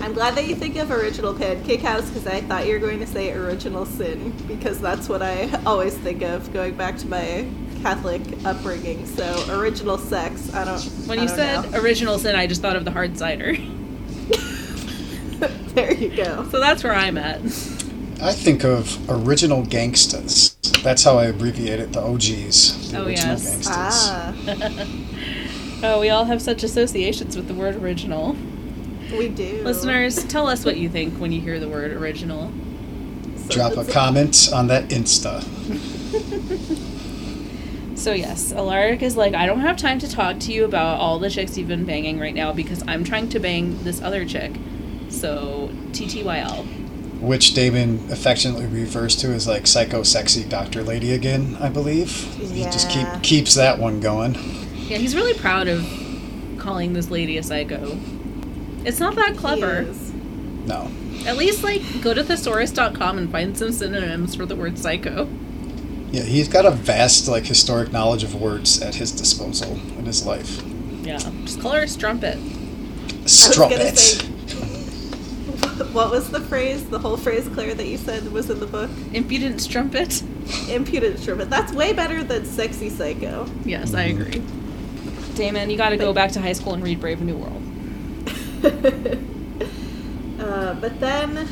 I'm 0.00 0.12
glad 0.12 0.34
that 0.34 0.46
you 0.46 0.54
think 0.56 0.76
of 0.76 0.90
original 0.90 1.32
Pancake 1.34 1.80
House 1.80 2.08
because 2.08 2.26
I 2.26 2.40
thought 2.42 2.66
you 2.66 2.72
were 2.74 2.78
going 2.80 2.98
to 3.00 3.06
say 3.06 3.32
original 3.32 3.86
sin 3.86 4.32
because 4.48 4.80
that's 4.80 5.08
what 5.08 5.22
I 5.22 5.48
always 5.64 5.96
think 5.96 6.22
of 6.22 6.52
going 6.52 6.74
back 6.76 6.98
to 6.98 7.06
my 7.06 7.46
Catholic 7.84 8.22
upbringing. 8.46 9.04
So 9.04 9.44
original 9.60 9.98
sex, 9.98 10.50
I 10.54 10.64
don't. 10.64 10.80
When 11.06 11.18
I 11.18 11.22
you 11.22 11.28
don't 11.28 11.36
said 11.36 11.70
know. 11.72 11.80
original 11.82 12.18
sin, 12.18 12.34
I 12.34 12.46
just 12.46 12.62
thought 12.62 12.76
of 12.76 12.86
the 12.86 12.90
hard 12.90 13.18
cider. 13.18 13.52
there 15.74 15.92
you 15.92 16.16
go. 16.16 16.48
So 16.50 16.60
that's 16.60 16.82
where 16.82 16.94
I'm 16.94 17.18
at. 17.18 17.40
I 18.22 18.32
think 18.32 18.64
of 18.64 18.98
original 19.10 19.66
gangsters. 19.66 20.54
That's 20.82 21.04
how 21.04 21.18
I 21.18 21.26
abbreviate 21.26 21.78
it. 21.78 21.92
The 21.92 22.00
OGs. 22.00 22.90
The 22.90 23.00
Oh, 23.00 23.04
original 23.04 23.32
yes. 23.32 23.68
gangstas. 23.68 23.70
Ah, 23.70 24.34
Oh, 25.86 26.00
we 26.00 26.08
all 26.08 26.24
have 26.24 26.40
such 26.40 26.62
associations 26.62 27.36
with 27.36 27.48
the 27.48 27.54
word 27.54 27.76
original. 27.76 28.34
we 29.12 29.28
do. 29.28 29.60
Listeners, 29.62 30.24
tell 30.24 30.46
us 30.48 30.64
what 30.64 30.78
you 30.78 30.88
think 30.88 31.20
when 31.20 31.32
you 31.32 31.42
hear 31.42 31.60
the 31.60 31.68
word 31.68 31.92
original. 31.92 32.50
So 33.48 33.54
Drop 33.54 33.72
a 33.72 33.76
that's- 33.76 33.92
comment 33.92 34.48
on 34.54 34.68
that 34.68 34.88
Insta. 34.88 35.42
So 37.96 38.12
yes, 38.12 38.52
Alaric 38.52 39.02
is 39.02 39.16
like, 39.16 39.34
I 39.34 39.46
don't 39.46 39.60
have 39.60 39.76
time 39.76 39.98
to 40.00 40.10
talk 40.10 40.38
to 40.40 40.52
you 40.52 40.64
about 40.64 40.98
all 40.98 41.18
the 41.18 41.30
chicks 41.30 41.56
you've 41.56 41.68
been 41.68 41.84
banging 41.84 42.18
right 42.18 42.34
now 42.34 42.52
because 42.52 42.82
I'm 42.88 43.04
trying 43.04 43.28
to 43.30 43.38
bang 43.38 43.82
this 43.84 44.02
other 44.02 44.24
chick. 44.24 44.52
So 45.08 45.70
TTYL. 45.92 47.20
Which 47.20 47.54
Damon 47.54 48.00
affectionately 48.10 48.66
refers 48.66 49.16
to 49.16 49.28
as 49.28 49.46
like 49.46 49.66
psycho 49.66 50.02
sexy 50.02 50.44
doctor 50.44 50.82
lady 50.82 51.12
again, 51.12 51.56
I 51.60 51.68
believe. 51.68 52.26
Yeah. 52.38 52.48
He 52.48 52.64
just 52.64 52.90
keep 52.90 53.06
keeps 53.22 53.54
that 53.54 53.78
one 53.78 54.00
going. 54.00 54.34
Yeah, 54.34 54.98
he's 54.98 55.14
really 55.14 55.34
proud 55.34 55.68
of 55.68 55.86
calling 56.58 56.92
this 56.92 57.10
lady 57.10 57.38
a 57.38 57.42
psycho. 57.42 57.98
It's 58.84 59.00
not 59.00 59.14
that 59.14 59.36
clever. 59.36 59.86
No. 60.66 60.90
At 61.26 61.36
least 61.36 61.62
like 61.62 61.80
go 62.02 62.12
to 62.12 62.22
thesaurus.com 62.22 63.16
and 63.18 63.30
find 63.30 63.56
some 63.56 63.72
synonyms 63.72 64.34
for 64.34 64.44
the 64.44 64.56
word 64.56 64.78
psycho. 64.78 65.28
Yeah, 66.14 66.22
he's 66.22 66.46
got 66.46 66.64
a 66.64 66.70
vast 66.70 67.26
like 67.26 67.44
historic 67.44 67.90
knowledge 67.90 68.22
of 68.22 68.40
words 68.40 68.80
at 68.80 68.94
his 68.94 69.10
disposal 69.10 69.72
in 69.98 70.04
his 70.04 70.24
life. 70.24 70.62
Yeah, 71.02 71.18
just 71.44 71.60
call 71.60 71.72
her 71.72 71.82
a 71.82 71.88
strumpet. 71.88 72.38
Strumpet. 73.26 73.98
say- 73.98 74.28
What 75.92 76.12
was 76.12 76.30
the 76.30 76.38
phrase? 76.40 76.88
The 76.88 77.00
whole 77.00 77.16
phrase, 77.16 77.48
Claire, 77.48 77.74
that 77.74 77.86
you 77.88 77.96
said 77.98 78.30
was 78.32 78.48
in 78.48 78.60
the 78.60 78.66
book? 78.66 78.90
Impudent 79.12 79.60
strumpet. 79.60 80.22
Impudent 80.68 81.18
strumpet. 81.18 81.50
That's 81.50 81.72
way 81.72 81.92
better 81.92 82.22
than 82.22 82.44
sexy 82.44 82.90
psycho. 82.90 83.46
Yes, 83.64 83.92
I 83.92 84.04
agree. 84.04 84.40
Damon, 85.34 85.68
you 85.68 85.76
got 85.76 85.88
to 85.88 85.96
go 85.96 86.12
back 86.12 86.30
to 86.32 86.40
high 86.40 86.52
school 86.52 86.74
and 86.74 86.82
read 86.84 87.00
Brave 87.00 87.20
New 87.22 87.36
World. 87.36 87.62
Uh, 90.38 90.74
but 90.74 91.00
then 91.00 91.48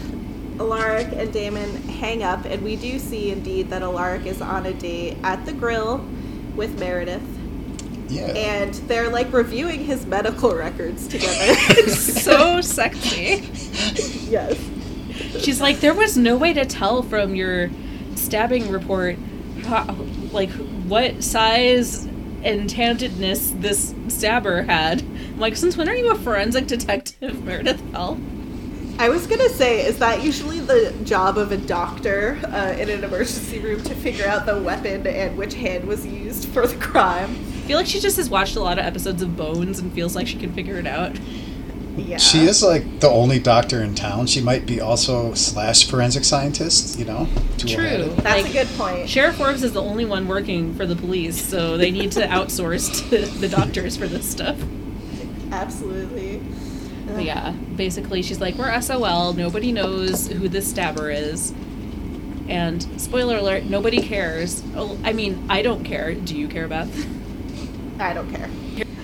Alaric 0.58 1.12
and 1.12 1.32
Damon 1.32 1.74
hang 1.88 2.22
up, 2.22 2.44
and 2.44 2.62
we 2.62 2.76
do 2.76 2.98
see 2.98 3.30
indeed 3.30 3.70
that 3.70 3.82
Alaric 3.82 4.26
is 4.26 4.40
on 4.40 4.66
a 4.66 4.72
date 4.72 5.16
at 5.22 5.44
the 5.46 5.52
grill 5.52 6.04
with 6.54 6.78
Meredith. 6.78 7.22
Yeah. 8.08 8.26
And 8.26 8.74
they're 8.74 9.08
like 9.08 9.32
reviewing 9.32 9.84
his 9.84 10.04
medical 10.04 10.54
records 10.54 11.08
together. 11.08 11.54
so 11.90 12.60
sexy. 12.60 13.48
yes. 14.28 14.58
She's 15.40 15.60
like, 15.60 15.80
there 15.80 15.94
was 15.94 16.16
no 16.16 16.36
way 16.36 16.52
to 16.52 16.64
tell 16.64 17.02
from 17.02 17.34
your 17.34 17.70
stabbing 18.14 18.70
report, 18.70 19.16
how, 19.64 19.94
like 20.32 20.50
what 20.50 21.22
size 21.22 22.04
and 22.44 22.68
tantedness 22.68 23.58
this 23.60 23.94
stabber 24.08 24.62
had. 24.62 25.00
I'm 25.00 25.38
like, 25.38 25.56
since 25.56 25.76
when 25.76 25.88
are 25.88 25.94
you 25.94 26.10
a 26.10 26.14
forensic 26.14 26.66
detective, 26.66 27.44
Meredith 27.44 27.80
Fell? 27.92 28.18
I 29.02 29.08
was 29.08 29.26
gonna 29.26 29.48
say, 29.48 29.84
is 29.84 29.98
that 29.98 30.22
usually 30.22 30.60
the 30.60 30.94
job 31.02 31.36
of 31.36 31.50
a 31.50 31.56
doctor 31.56 32.38
uh, 32.44 32.76
in 32.78 32.88
an 32.88 33.02
emergency 33.02 33.58
room 33.58 33.82
to 33.82 33.96
figure 33.96 34.28
out 34.28 34.46
the 34.46 34.62
weapon 34.62 35.04
and 35.08 35.36
which 35.36 35.54
hand 35.54 35.88
was 35.88 36.06
used 36.06 36.46
for 36.50 36.68
the 36.68 36.76
crime? 36.76 37.30
I 37.30 37.66
feel 37.66 37.78
like 37.78 37.88
she 37.88 37.98
just 37.98 38.16
has 38.16 38.30
watched 38.30 38.54
a 38.54 38.60
lot 38.60 38.78
of 38.78 38.84
episodes 38.84 39.20
of 39.20 39.36
Bones 39.36 39.80
and 39.80 39.92
feels 39.92 40.14
like 40.14 40.28
she 40.28 40.36
can 40.38 40.52
figure 40.52 40.76
it 40.76 40.86
out. 40.86 41.18
Yeah. 41.96 42.18
She 42.18 42.44
is 42.44 42.62
like 42.62 43.00
the 43.00 43.08
only 43.08 43.40
doctor 43.40 43.82
in 43.82 43.96
town. 43.96 44.28
She 44.28 44.40
might 44.40 44.66
be 44.66 44.80
also 44.80 45.34
slash 45.34 45.90
forensic 45.90 46.22
scientist, 46.22 46.96
you 46.96 47.04
know? 47.04 47.26
True. 47.58 47.70
Two-headed. 47.70 48.16
That's 48.18 48.42
Like, 48.44 48.50
a 48.50 48.52
good 48.52 48.68
point. 48.78 49.10
Sheriff 49.10 49.34
Forbes 49.34 49.64
is 49.64 49.72
the 49.72 49.82
only 49.82 50.04
one 50.04 50.28
working 50.28 50.76
for 50.76 50.86
the 50.86 50.94
police, 50.94 51.44
so 51.44 51.76
they 51.76 51.90
need 51.90 52.12
to 52.12 52.20
outsource 52.28 53.10
to 53.10 53.26
the 53.40 53.48
doctors 53.48 53.96
for 53.96 54.06
this 54.06 54.30
stuff. 54.30 54.56
Absolutely. 55.50 56.40
But 57.14 57.24
yeah, 57.24 57.52
basically, 57.76 58.22
she's 58.22 58.40
like, 58.40 58.56
We're 58.56 58.80
SOL, 58.80 59.32
nobody 59.34 59.72
knows 59.72 60.28
who 60.28 60.48
this 60.48 60.68
stabber 60.68 61.10
is. 61.10 61.52
And 62.48 62.82
spoiler 63.00 63.38
alert, 63.38 63.64
nobody 63.64 64.02
cares. 64.02 64.62
Oh, 64.74 64.98
I 65.04 65.12
mean, 65.12 65.46
I 65.48 65.62
don't 65.62 65.84
care. 65.84 66.14
Do 66.14 66.36
you 66.36 66.48
care, 66.48 66.68
Beth? 66.68 66.90
I 68.00 68.12
don't 68.12 68.30
care. 68.34 68.50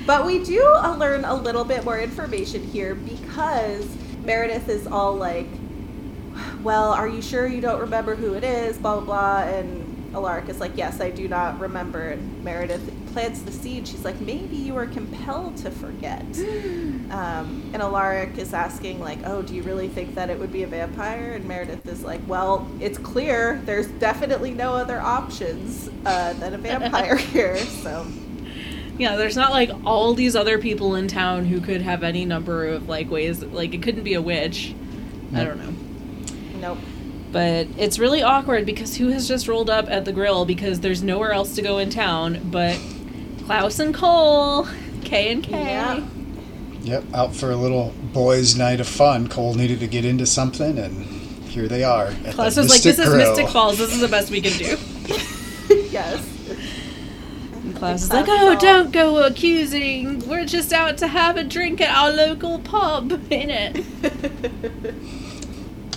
But 0.07 0.27
we 0.27 0.43
do 0.43 0.65
uh, 0.65 0.97
learn 0.97 1.25
a 1.25 1.35
little 1.35 1.65
bit 1.65 1.85
more 1.85 2.01
information 2.01 2.63
here 2.65 2.95
because 2.95 3.87
Meredith 4.25 4.69
is 4.69 4.87
all 4.87 5.15
like, 5.15 5.47
well, 6.63 6.93
are 6.93 7.09
you 7.09 7.23
sure 7.23 7.47
you 7.47 7.61
don't 7.61 7.81
remember 7.81 8.17
who 8.17 8.35
it 8.35 8.43
is? 8.43 8.79
Blah, 8.79 8.97
blah, 8.97 9.05
blah. 9.05 9.43
And 9.43 9.88
Alaric 10.15 10.49
is 10.49 10.61
like, 10.61 10.77
yes, 10.77 11.01
I 11.01 11.11
do 11.11 11.29
not 11.29 11.61
remember. 11.61 12.11
And 12.11 12.43
Meredith 12.43 12.91
plants 13.13 13.43
the 13.43 13.53
seed. 13.53 13.87
She's 13.87 14.05
like, 14.05 14.19
maybe 14.21 14.57
you 14.57 14.75
were 14.75 14.87
compelled 14.87 15.57
to 15.59 15.71
forget. 15.71 16.23
um, 17.11 17.71
and 17.73 17.83
Alaric 17.83 18.39
is 18.39 18.55
asking, 18.55 19.01
like, 19.01 19.19
oh, 19.25 19.43
do 19.43 19.55
you 19.55 19.63
really 19.63 19.89
think 19.89 20.15
that 20.15 20.31
it 20.31 20.39
would 20.39 20.53
be 20.53 20.63
a 20.63 20.67
vampire? 20.67 21.33
And 21.33 21.45
Meredith 21.45 21.87
is 21.87 22.03
like, 22.03 22.21
well, 22.27 22.67
it's 22.81 22.99
clear 22.99 23.61
there's 23.65 23.87
definitely 23.87 24.53
no 24.53 24.75
other 24.75 25.01
options 25.01 25.91
uh, 26.07 26.33
than 26.35 26.55
a 26.55 26.59
vampire 26.59 27.17
here. 27.17 27.59
So. 27.59 28.07
Yeah, 28.99 29.15
there's 29.15 29.37
not 29.37 29.53
like 29.53 29.71
all 29.85 30.15
these 30.15 30.35
other 30.35 30.59
people 30.59 30.97
in 30.97 31.07
town 31.07 31.45
who 31.45 31.61
could 31.61 31.83
have 31.83 32.03
any 32.03 32.25
number 32.25 32.67
of 32.67 32.89
like 32.89 33.11
ways. 33.11 33.45
Like 33.45 33.73
it 33.73 33.83
couldn't 33.83 34.03
be 34.03 34.15
a 34.15 34.23
witch. 34.23 34.75
I 35.35 35.45
don't 35.45 35.59
know. 35.59 35.73
Nope. 36.59 36.79
But 37.31 37.67
it's 37.77 37.99
really 37.99 38.23
awkward 38.23 38.65
because 38.65 38.97
who 38.97 39.09
has 39.09 39.29
just 39.29 39.49
rolled 39.49 39.69
up 39.69 39.89
at 39.91 40.05
the 40.07 40.13
grill 40.13 40.45
because 40.47 40.81
there's 40.81 41.03
nowhere 41.03 41.33
else 41.33 41.55
to 41.57 41.63
go 41.63 41.77
in 41.79 41.91
town 41.91 42.41
but 42.51 42.79
Klaus 43.45 43.79
and 43.79 43.95
Kol, 43.95 44.67
K 45.05 45.31
and 45.33 45.43
K. 45.43 45.51
Yeah. 45.63 46.07
Yep, 46.83 47.05
out 47.13 47.35
for 47.37 47.51
a 47.51 47.57
little 47.57 47.93
boys' 48.15 48.57
night 48.57 48.81
of 48.81 48.89
fun. 48.89 49.29
Kol 49.29 49.55
needed 49.55 49.81
to 49.81 49.87
get 49.87 50.05
into 50.07 50.25
something, 50.25 50.79
and 50.79 51.05
here 51.45 51.69
they 51.69 51.85
are. 51.85 52.07
At 52.25 52.35
Klaus 52.35 52.55
the 52.55 52.63
was 52.63 52.71
like, 52.71 52.85
Mystic 52.85 52.97
"This 52.97 52.99
is 53.07 53.13
Grill." 53.13 53.29
Mystic 53.29 53.49
Falls. 53.49 53.77
This 53.79 53.93
is 53.93 54.01
the 54.01 54.09
best 54.09 54.31
we 54.31 54.41
can 54.41 54.57
do." 54.57 54.77
yes. 55.91 56.25
And 57.53 57.77
Klaus 57.77 58.05
is 58.05 58.13
like, 58.13 58.27
"Oh, 58.29 58.51
all- 58.51 58.57
don't 58.57 58.91
go 58.91 59.23
accusing. 59.27 60.27
We're 60.27 60.47
just 60.47 60.73
out 60.73 60.97
to 60.99 61.09
have 61.09 61.37
a 61.37 61.45
drink 61.45 61.81
at 61.83 61.95
our 61.95 62.11
local 62.11 62.59
pub, 62.61 63.13
in 63.31 63.51
it." 63.51 63.85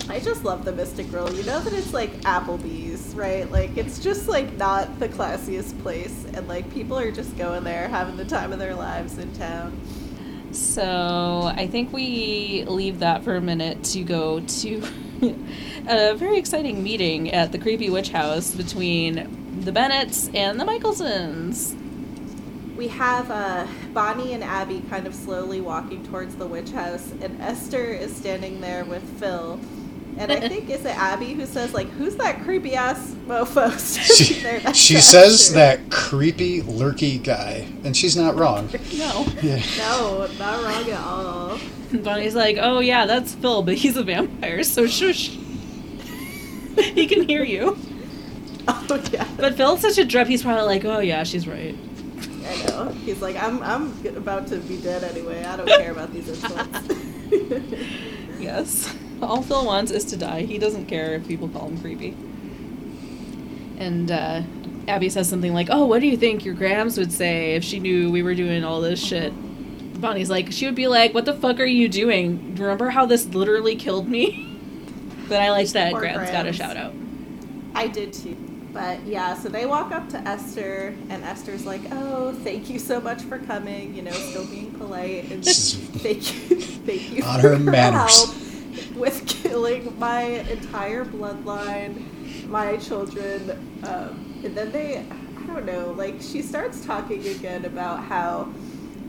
I 0.10 0.20
just 0.20 0.44
love 0.44 0.66
the 0.66 0.72
Mystic 0.72 1.10
Grill. 1.10 1.34
You 1.34 1.44
know 1.44 1.60
that 1.60 1.74
it's 1.74 1.94
like 1.94 2.12
Applebee's, 2.22 3.14
right? 3.16 3.50
Like 3.50 3.78
it's 3.78 4.00
just 4.00 4.28
like 4.28 4.54
not 4.58 5.00
the 5.00 5.08
classiest 5.10 5.82
place, 5.82 6.26
and 6.34 6.48
like 6.48 6.72
people 6.74 6.98
are 6.98 7.12
just 7.12 7.38
going 7.38 7.64
there 7.64 7.88
having 7.88 8.18
the 8.18 8.26
time 8.26 8.52
of 8.52 8.60
their 8.60 8.76
lives 8.76 9.18
in 9.18 9.34
town. 9.34 9.80
So 10.52 11.52
I 11.56 11.68
think 11.68 11.94
we 11.94 12.66
leave 12.68 13.00
that 13.00 13.24
for 13.24 13.36
a 13.36 13.42
minute 13.42 13.84
to 13.86 14.04
go 14.04 14.42
to 14.42 14.84
a 15.88 16.14
very 16.16 16.38
exciting 16.38 16.84
meeting 16.84 17.32
at 17.32 17.52
the 17.52 17.58
creepy 17.58 17.90
witch 17.90 18.10
house 18.10 18.54
between 18.54 19.62
the 19.62 19.72
Bennetts 19.72 20.30
and 20.34 20.60
the 20.60 20.66
Mikaelsons. 20.66 21.78
We 22.76 22.90
have 22.90 23.30
uh, 23.30 23.68
Bonnie 23.94 24.34
and 24.34 24.44
Abby 24.44 24.84
kind 24.90 25.06
of 25.08 25.14
slowly 25.14 25.62
walking 25.62 26.04
towards 26.08 26.36
the 26.36 26.48
witch 26.48 26.72
house, 26.72 27.12
and 27.22 27.40
Esther 27.42 27.86
is 27.86 28.16
standing 28.16 28.60
there 28.60 28.84
with 28.84 29.04
Phil. 29.20 29.60
And 30.22 30.32
I 30.32 30.48
think 30.48 30.70
is 30.70 30.86
it 30.86 30.96
Abby 30.98 31.34
who 31.34 31.46
says 31.46 31.74
like, 31.74 31.90
"Who's 31.90 32.16
that 32.18 32.44
creepy 32.44 32.76
ass 32.76 33.16
mofo?" 33.28 33.72
She, 34.16 34.24
standing 34.24 34.44
there 34.44 34.62
next 34.64 34.78
she 34.78 34.96
says 34.98 35.34
Esther? 35.34 35.54
that 35.56 35.90
creepy, 35.90 36.62
lurky 36.62 37.18
guy, 37.18 37.68
and 37.84 37.98
she's 37.98 38.16
not 38.16 38.36
wrong. 38.38 38.70
No. 38.98 39.26
Yeah. 39.42 39.64
No, 39.78 40.28
not 40.38 40.64
wrong 40.64 40.90
at 40.90 41.00
all. 41.00 41.60
Bonnie's 41.92 42.36
like, 42.36 42.58
oh 42.60 42.80
yeah, 42.80 43.06
that's 43.06 43.34
Phil, 43.34 43.64
but 43.64 43.76
he's 43.76 43.98
a 43.98 44.04
vampire, 44.04 44.64
so 44.64 44.86
shush. 44.86 45.30
he 46.78 47.08
can 47.08 47.28
hear 47.28 47.44
you. 47.44 47.78
Oh 48.68 49.04
yeah. 49.12 49.28
But 49.38 49.56
Phil's 49.56 49.82
such 49.82 49.98
a 49.98 50.06
drep, 50.06 50.28
he's 50.28 50.44
probably 50.44 50.66
like, 50.66 50.86
oh 50.86 51.00
yeah, 51.00 51.24
she's 51.24 51.48
right. 51.48 51.76
I 52.46 52.66
know. 52.68 52.90
He's 52.90 53.22
like, 53.22 53.42
I'm, 53.42 53.64
I'm 53.64 54.06
about 54.16 54.48
to 54.48 54.58
be 54.58 54.78
dead 54.78 55.04
anyway. 55.04 55.44
I 55.44 55.58
don't 55.58 55.68
care 55.68 55.92
about 55.92 56.14
these 56.14 56.30
insults. 56.30 56.88
Yes. 58.40 58.94
All 59.22 59.42
Phil 59.42 59.66
wants 59.66 59.92
is 59.92 60.06
to 60.06 60.18
die. 60.18 60.42
He 60.44 60.58
doesn't 60.58 60.86
care 60.88 61.14
if 61.14 61.28
people 61.28 61.48
call 61.50 61.68
him 61.68 61.80
creepy. 61.80 62.16
And 63.78 64.12
uh, 64.12 64.42
Abby 64.88 65.10
says 65.10 65.30
something 65.30 65.54
like, 65.54 65.68
Oh, 65.72 65.86
what 65.86 66.02
do 66.02 66.08
you 66.08 66.18
think 66.18 66.46
your 66.46 66.54
Grams 66.56 66.98
would 66.98 67.12
say 67.12 67.56
if 67.56 67.64
she 67.64 67.80
knew 67.80 68.12
we 68.12 68.24
were 68.24 68.36
doing 68.36 68.64
all 68.64 68.82
this 68.82 69.04
shit? 69.04 69.34
Bonnie's 70.00 70.30
like, 70.30 70.52
She 70.52 70.66
would 70.66 70.76
be 70.76 70.88
like, 70.88 71.14
What 71.14 71.26
the 71.26 71.34
fuck 71.34 71.60
are 71.60 71.66
you 71.66 71.88
doing? 71.90 72.56
Remember 72.56 72.90
how 72.90 73.06
this 73.06 73.26
literally 73.28 73.76
killed 73.76 74.08
me? 74.08 74.58
but 75.30 75.40
I 75.40 75.52
liked 75.52 75.74
that 75.74 75.92
Poor 75.92 76.02
Grams 76.02 76.30
got 76.30 76.46
a 76.46 76.54
shout 76.54 76.78
out. 76.78 76.94
I 77.74 77.88
did 77.88 78.14
too. 78.14 78.36
But 78.74 79.04
yeah, 79.06 79.36
so 79.36 79.50
they 79.50 79.66
walk 79.66 79.92
up 79.92 80.08
to 80.10 80.18
Esther, 80.20 80.96
and 81.10 81.24
Esther's 81.26 81.66
like, 81.66 81.82
"Oh, 81.92 82.32
thank 82.44 82.70
you 82.70 82.80
so 82.80 83.02
much 83.02 83.22
for 83.24 83.38
coming. 83.40 83.94
You 83.94 84.02
know, 84.02 84.12
still 84.12 84.46
being 84.46 84.72
polite, 84.72 85.30
and 85.30 85.44
She's 85.44 85.76
thank 85.98 86.50
you, 86.50 86.58
thank 86.62 87.12
you 87.12 87.24
On 87.24 87.42
for 87.42 87.50
her 87.50 87.56
your 87.58 87.72
manners. 87.72 88.18
help 88.32 88.41
with 89.02 89.28
killing 89.44 89.98
my 90.00 90.22
entire 90.22 91.04
bloodline, 91.04 92.48
my 92.48 92.78
children." 92.78 93.52
Um, 93.84 94.42
and 94.46 94.56
then 94.56 94.72
they, 94.72 95.00
I 95.00 95.46
don't 95.48 95.66
know, 95.66 95.92
like 95.92 96.22
she 96.22 96.42
starts 96.42 96.86
talking 96.86 97.28
again 97.28 97.66
about 97.66 98.04
how 98.04 98.48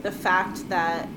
the 0.01 0.11
fact 0.11 0.67
that 0.69 1.07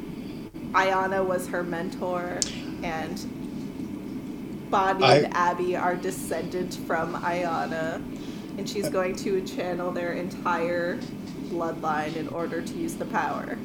Ayana 0.72 1.26
was 1.26 1.48
her 1.48 1.62
mentor 1.62 2.38
and 2.82 4.70
Bonnie 4.70 5.04
I- 5.04 5.16
and 5.16 5.34
Abby 5.34 5.76
are 5.76 5.96
descended 5.96 6.74
from 6.74 7.14
Ayana, 7.14 7.94
and 8.58 8.68
she's 8.68 8.88
going 8.88 9.16
to 9.16 9.44
channel 9.46 9.90
their 9.90 10.12
entire 10.12 10.98
bloodline 11.48 12.16
in 12.16 12.28
order 12.28 12.60
to 12.62 12.74
use 12.74 12.94
the 12.94 13.04
power. 13.06 13.56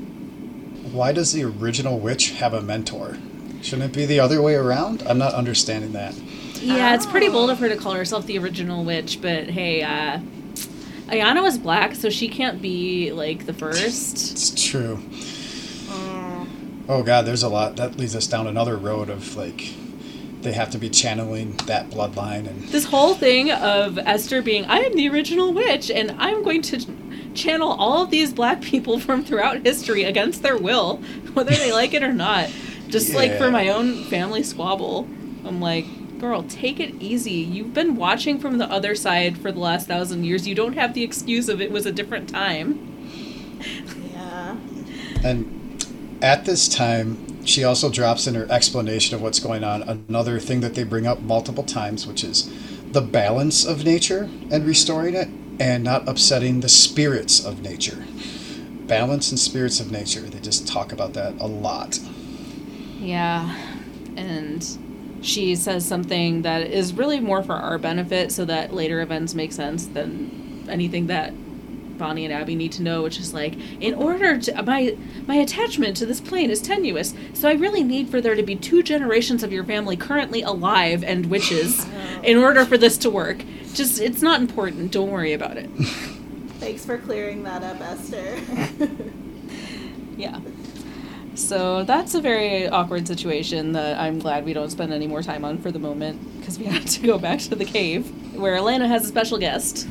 Why 0.91 1.11
does 1.11 1.31
the 1.31 1.43
original 1.43 1.99
witch 1.99 2.31
have 2.31 2.53
a 2.53 2.61
mentor? 2.61 3.17
Shouldn't 3.61 3.91
it 3.91 3.95
be 3.95 4.05
the 4.05 4.19
other 4.19 4.41
way 4.41 4.55
around? 4.55 5.03
I'm 5.03 5.17
not 5.17 5.33
understanding 5.33 5.93
that. 5.93 6.15
Yeah, 6.61 6.93
it's 6.93 7.05
pretty 7.05 7.29
bold 7.29 7.49
of 7.49 7.59
her 7.59 7.69
to 7.69 7.75
call 7.75 7.93
herself 7.93 8.25
the 8.25 8.37
original 8.37 8.83
witch, 8.83 9.19
but 9.21 9.49
hey, 9.49 9.81
uh, 9.81 10.19
Ayana 11.07 11.41
was 11.41 11.57
black, 11.57 11.95
so 11.95 12.09
she 12.09 12.29
can't 12.29 12.61
be 12.61 13.11
like 13.11 13.45
the 13.45 13.53
first. 13.53 14.31
It's 14.31 14.69
true. 14.69 14.99
Oh 16.89 17.03
god, 17.03 17.25
there's 17.25 17.43
a 17.43 17.49
lot. 17.49 17.77
That 17.77 17.97
leads 17.97 18.15
us 18.15 18.27
down 18.27 18.47
another 18.47 18.75
road 18.75 19.09
of 19.09 19.35
like 19.35 19.73
they 20.41 20.51
have 20.53 20.71
to 20.71 20.77
be 20.77 20.89
channeling 20.89 21.55
that 21.67 21.89
bloodline 21.89 22.47
and 22.47 22.63
This 22.69 22.85
whole 22.85 23.13
thing 23.13 23.51
of 23.51 23.97
Esther 23.99 24.41
being, 24.41 24.65
I 24.65 24.79
am 24.79 24.95
the 24.95 25.07
original 25.07 25.53
witch, 25.53 25.91
and 25.91 26.11
I'm 26.17 26.43
going 26.43 26.63
to 26.63 26.85
channel 27.33 27.71
all 27.71 28.03
of 28.03 28.09
these 28.09 28.33
black 28.33 28.61
people 28.61 28.99
from 29.05 29.23
throughout 29.23 29.65
history 29.65 30.03
against 30.03 30.41
their 30.41 30.57
will, 30.57 30.97
whether 31.33 31.51
they 31.51 31.71
like 31.71 31.93
it 31.93 32.03
or 32.03 32.13
not. 32.13 32.49
Just 32.91 33.13
like 33.13 33.37
for 33.37 33.49
my 33.49 33.69
own 33.69 34.03
family 34.05 34.43
squabble. 34.43 35.07
I'm 35.45 35.59
like, 35.59 36.19
girl, 36.19 36.43
take 36.43 36.79
it 36.79 36.93
easy. 37.01 37.31
You've 37.31 37.73
been 37.73 37.95
watching 37.95 38.37
from 38.37 38.57
the 38.57 38.65
other 38.65 38.93
side 38.93 39.37
for 39.37 39.51
the 39.51 39.59
last 39.59 39.87
thousand 39.87 40.23
years. 40.23 40.47
You 40.47 40.53
don't 40.53 40.73
have 40.73 40.93
the 40.93 41.03
excuse 41.03 41.49
of 41.49 41.61
it 41.61 41.71
was 41.71 41.85
a 41.85 41.91
different 41.91 42.29
time. 42.29 43.57
Yeah. 44.13 44.57
And 45.23 46.17
at 46.21 46.45
this 46.45 46.69
time, 46.69 47.43
she 47.45 47.63
also 47.63 47.89
drops 47.89 48.27
in 48.27 48.35
her 48.35 48.45
explanation 48.51 49.15
of 49.15 49.21
what's 49.21 49.39
going 49.39 49.63
on 49.63 49.81
another 49.83 50.39
thing 50.39 50.59
that 50.61 50.75
they 50.75 50.83
bring 50.83 51.07
up 51.07 51.21
multiple 51.21 51.63
times, 51.63 52.05
which 52.05 52.23
is 52.23 52.51
the 52.91 53.01
balance 53.01 53.65
of 53.65 53.83
nature 53.83 54.29
and 54.51 54.65
restoring 54.65 55.15
it, 55.15 55.29
and 55.59 55.83
not 55.83 56.07
upsetting 56.07 56.59
the 56.59 56.69
spirits 56.69 57.43
of 57.43 57.61
nature. 57.61 58.05
Balance 58.85 59.31
and 59.31 59.39
spirits 59.39 59.79
of 59.79 59.91
nature. 59.91 60.21
They 60.21 60.39
just 60.39 60.67
talk 60.67 60.91
about 60.91 61.13
that 61.13 61.39
a 61.39 61.47
lot. 61.47 61.99
Yeah. 63.01 63.55
And 64.15 64.65
she 65.21 65.55
says 65.55 65.85
something 65.85 66.43
that 66.43 66.63
is 66.63 66.93
really 66.93 67.19
more 67.19 67.43
for 67.43 67.53
our 67.53 67.77
benefit 67.77 68.31
so 68.31 68.45
that 68.45 68.73
later 68.73 69.01
events 69.01 69.33
make 69.33 69.51
sense 69.51 69.87
than 69.87 70.65
anything 70.69 71.07
that 71.07 71.33
Bonnie 71.97 72.25
and 72.25 72.33
Abby 72.33 72.55
need 72.55 72.71
to 72.73 72.81
know, 72.81 73.03
which 73.03 73.19
is 73.19 73.31
like, 73.33 73.55
in 73.79 73.93
order 73.93 74.39
to 74.39 74.63
my 74.63 74.97
my 75.27 75.35
attachment 75.35 75.95
to 75.97 76.05
this 76.07 76.19
plane 76.19 76.49
is 76.49 76.59
tenuous, 76.59 77.13
so 77.35 77.47
I 77.47 77.53
really 77.53 77.83
need 77.83 78.09
for 78.09 78.19
there 78.21 78.33
to 78.33 78.41
be 78.41 78.55
two 78.55 78.81
generations 78.81 79.43
of 79.43 79.53
your 79.53 79.63
family 79.63 79.95
currently 79.95 80.41
alive 80.41 81.03
and 81.03 81.27
witches 81.27 81.85
in 82.23 82.37
order 82.37 82.65
for 82.65 82.77
this 82.77 82.97
to 82.99 83.09
work. 83.11 83.43
Just 83.73 84.01
it's 84.01 84.23
not 84.23 84.41
important. 84.41 84.91
Don't 84.91 85.11
worry 85.11 85.33
about 85.33 85.57
it. 85.57 85.69
Thanks 86.59 86.85
for 86.85 86.97
clearing 86.97 87.43
that 87.43 87.63
up, 87.63 87.79
Esther. 87.81 88.39
Yeah. 90.17 90.39
So 91.47 91.83
that's 91.83 92.13
a 92.15 92.21
very 92.21 92.67
awkward 92.69 93.07
situation 93.07 93.73
that 93.73 93.99
I'm 93.99 94.19
glad 94.19 94.45
we 94.45 94.53
don't 94.53 94.69
spend 94.69 94.93
any 94.93 95.07
more 95.07 95.21
time 95.23 95.43
on 95.45 95.57
for 95.57 95.71
the 95.71 95.79
moment 95.79 96.39
because 96.39 96.59
we 96.59 96.65
have 96.67 96.85
to 96.85 97.01
go 97.01 97.17
back 97.19 97.39
to 97.41 97.55
the 97.55 97.65
cave 97.65 98.09
where 98.35 98.55
Elena 98.55 98.87
has 98.87 99.03
a 99.05 99.07
special 99.07 99.37
guest. 99.37 99.89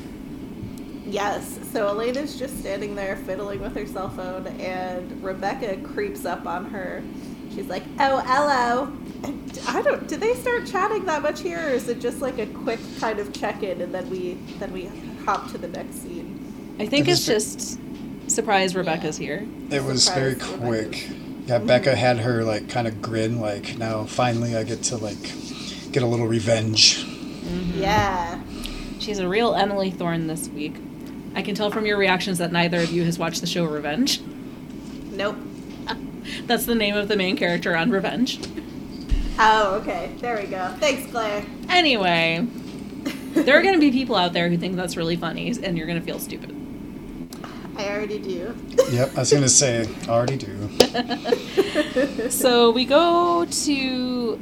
yes. 1.04 1.58
So 1.72 1.88
Elena's 1.88 2.36
just 2.38 2.58
standing 2.58 2.94
there 2.96 3.16
fiddling 3.16 3.60
with 3.60 3.74
her 3.76 3.86
cell 3.86 4.10
phone, 4.10 4.46
and 4.46 5.22
Rebekah 5.22 5.78
creeps 5.82 6.24
up 6.24 6.46
on 6.46 6.66
her. 6.66 7.04
She's 7.54 7.68
like, 7.68 7.84
"Oh, 7.98 8.18
hello." 8.26 8.92
And 9.22 9.58
I 9.68 9.82
don't. 9.82 10.06
Do 10.08 10.16
they 10.16 10.34
start 10.34 10.66
chatting 10.66 11.04
that 11.06 11.22
much 11.22 11.40
here, 11.42 11.68
or 11.68 11.70
is 11.70 11.88
it 11.88 12.00
just 12.00 12.20
like 12.20 12.38
a 12.38 12.46
quick 12.46 12.80
kind 12.98 13.18
of 13.20 13.32
check-in, 13.32 13.80
and 13.80 13.94
then 13.94 14.08
we 14.10 14.34
then 14.58 14.72
we 14.72 14.90
hop 15.24 15.50
to 15.52 15.58
the 15.58 15.68
next 15.68 15.96
scene? 16.02 16.40
I 16.78 16.86
think 16.86 17.08
it's 17.08 17.24
just 17.26 17.78
surprise 18.26 18.74
Rebekah's 18.74 19.16
here. 19.16 19.48
It 19.70 19.84
was 19.84 20.08
very 20.08 20.36
Surprise, 20.36 20.58
quick. 20.58 21.10
Yeah, 21.50 21.58
Becca 21.58 21.96
had 21.96 22.18
her 22.18 22.44
like 22.44 22.68
kind 22.68 22.86
of 22.86 23.02
grin, 23.02 23.40
like 23.40 23.76
now 23.76 24.04
finally 24.04 24.54
I 24.54 24.62
get 24.62 24.84
to 24.84 24.96
like 24.96 25.20
get 25.90 26.04
a 26.04 26.06
little 26.06 26.28
revenge. 26.28 27.04
Mm-hmm. 27.04 27.80
Yeah. 27.80 28.40
She's 29.00 29.18
a 29.18 29.28
real 29.28 29.56
Emily 29.56 29.90
Thorne 29.90 30.28
this 30.28 30.48
week. 30.48 30.76
I 31.34 31.42
can 31.42 31.56
tell 31.56 31.72
from 31.72 31.86
your 31.86 31.96
reactions 31.98 32.38
that 32.38 32.52
neither 32.52 32.78
of 32.78 32.92
you 32.92 33.02
has 33.02 33.18
watched 33.18 33.40
the 33.40 33.48
show 33.48 33.64
Revenge. 33.64 34.20
Nope. 35.10 35.38
That's 36.46 36.66
the 36.66 36.76
name 36.76 36.96
of 36.96 37.08
the 37.08 37.16
main 37.16 37.36
character 37.36 37.76
on 37.76 37.90
Revenge. 37.90 38.38
Oh, 39.36 39.80
okay. 39.82 40.12
There 40.18 40.36
we 40.36 40.46
go. 40.46 40.72
Thanks, 40.78 41.10
Claire. 41.10 41.44
Anyway, 41.68 42.46
there 43.32 43.58
are 43.58 43.62
going 43.62 43.74
to 43.74 43.80
be 43.80 43.90
people 43.90 44.14
out 44.14 44.34
there 44.34 44.48
who 44.48 44.56
think 44.56 44.76
that's 44.76 44.96
really 44.96 45.16
funny 45.16 45.50
and 45.64 45.76
you're 45.76 45.88
going 45.88 45.98
to 45.98 46.06
feel 46.06 46.20
stupid. 46.20 46.59
I 47.76 47.88
already 47.88 48.18
do. 48.18 48.54
Yep, 48.90 49.16
I 49.16 49.20
was 49.20 49.32
gonna 49.32 49.48
say, 49.48 49.88
I 50.06 50.08
already 50.10 50.36
do. 50.36 50.68
So 52.30 52.70
we 52.70 52.84
go 52.84 53.44
to 53.44 54.40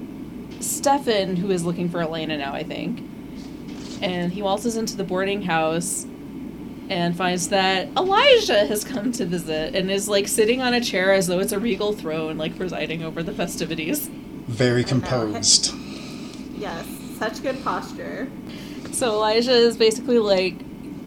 Stefan, 0.60 1.36
who 1.36 1.50
is 1.50 1.64
looking 1.64 1.88
for 1.88 2.00
Elena 2.00 2.36
now, 2.36 2.52
I 2.52 2.62
think. 2.62 3.00
And 4.02 4.32
he 4.32 4.42
waltzes 4.42 4.76
into 4.76 4.96
the 4.96 5.04
boarding 5.04 5.42
house 5.42 6.04
and 6.88 7.16
finds 7.16 7.48
that 7.48 7.88
Elijah 7.96 8.66
has 8.66 8.84
come 8.84 9.12
to 9.12 9.26
visit 9.26 9.74
and 9.74 9.90
is 9.90 10.08
like 10.08 10.28
sitting 10.28 10.62
on 10.62 10.74
a 10.74 10.80
chair 10.80 11.12
as 11.12 11.26
though 11.26 11.38
it's 11.40 11.52
a 11.52 11.58
regal 11.58 11.92
throne, 11.92 12.38
like 12.38 12.56
presiding 12.56 13.02
over 13.02 13.22
the 13.22 13.32
festivities. 13.32 14.08
Very 14.46 14.84
composed. 14.84 15.74
Yes, 16.56 16.86
such 17.18 17.42
good 17.42 17.62
posture. 17.62 18.28
So 18.92 19.12
Elijah 19.12 19.52
is 19.52 19.76
basically 19.76 20.18
like, 20.18 20.60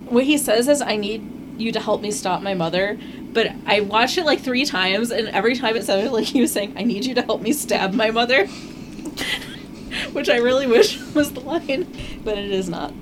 what 0.03 0.23
he 0.25 0.37
says 0.37 0.67
is, 0.67 0.81
I 0.81 0.97
need 0.97 1.40
you 1.61 1.71
to 1.71 1.79
help 1.79 2.01
me 2.01 2.11
stop 2.11 2.41
my 2.41 2.53
mother. 2.53 2.97
But 3.33 3.51
I 3.65 3.79
watched 3.81 4.17
it 4.17 4.25
like 4.25 4.41
three 4.41 4.65
times, 4.65 5.11
and 5.11 5.29
every 5.29 5.55
time 5.55 5.75
it 5.77 5.85
sounded 5.85 6.11
like 6.11 6.25
he 6.25 6.41
was 6.41 6.51
saying, 6.51 6.73
I 6.77 6.83
need 6.83 7.05
you 7.05 7.13
to 7.15 7.21
help 7.21 7.41
me 7.41 7.53
stab 7.53 7.93
my 7.93 8.11
mother. 8.11 8.47
Which 10.13 10.29
I 10.29 10.37
really 10.37 10.67
wish 10.67 10.99
was 11.13 11.31
the 11.33 11.41
line, 11.41 11.87
but 12.23 12.37
it 12.37 12.51
is 12.51 12.69
not. 12.69 12.93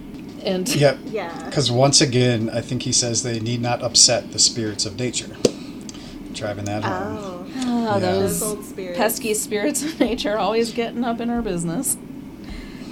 And 0.44 0.68
Yep. 0.74 1.00
Yeah. 1.08 1.46
Because 1.46 1.72
once 1.72 2.02
again, 2.02 2.50
I 2.50 2.62
think 2.62 2.84
he 2.84 2.92
says 2.92 3.24
they 3.24 3.40
need 3.40 3.62
not 3.62 3.82
upset 3.82 4.32
the 4.32 4.40
spirits 4.40 4.86
of 4.86 4.98
nature. 4.98 5.36
Driving 6.34 6.66
that 6.66 6.84
home. 6.84 7.18
Oh, 7.20 7.36
Ah, 7.58 7.96
Yeah. 7.96 8.00
those 8.00 8.40
those 8.40 8.68
spirits. 8.70 8.98
pesky 8.98 9.34
spirits 9.34 9.84
of 9.84 10.00
nature 10.00 10.38
always 10.38 10.72
getting 10.72 11.04
up 11.04 11.20
in 11.20 11.30
our 11.30 11.42
business. 11.42 11.98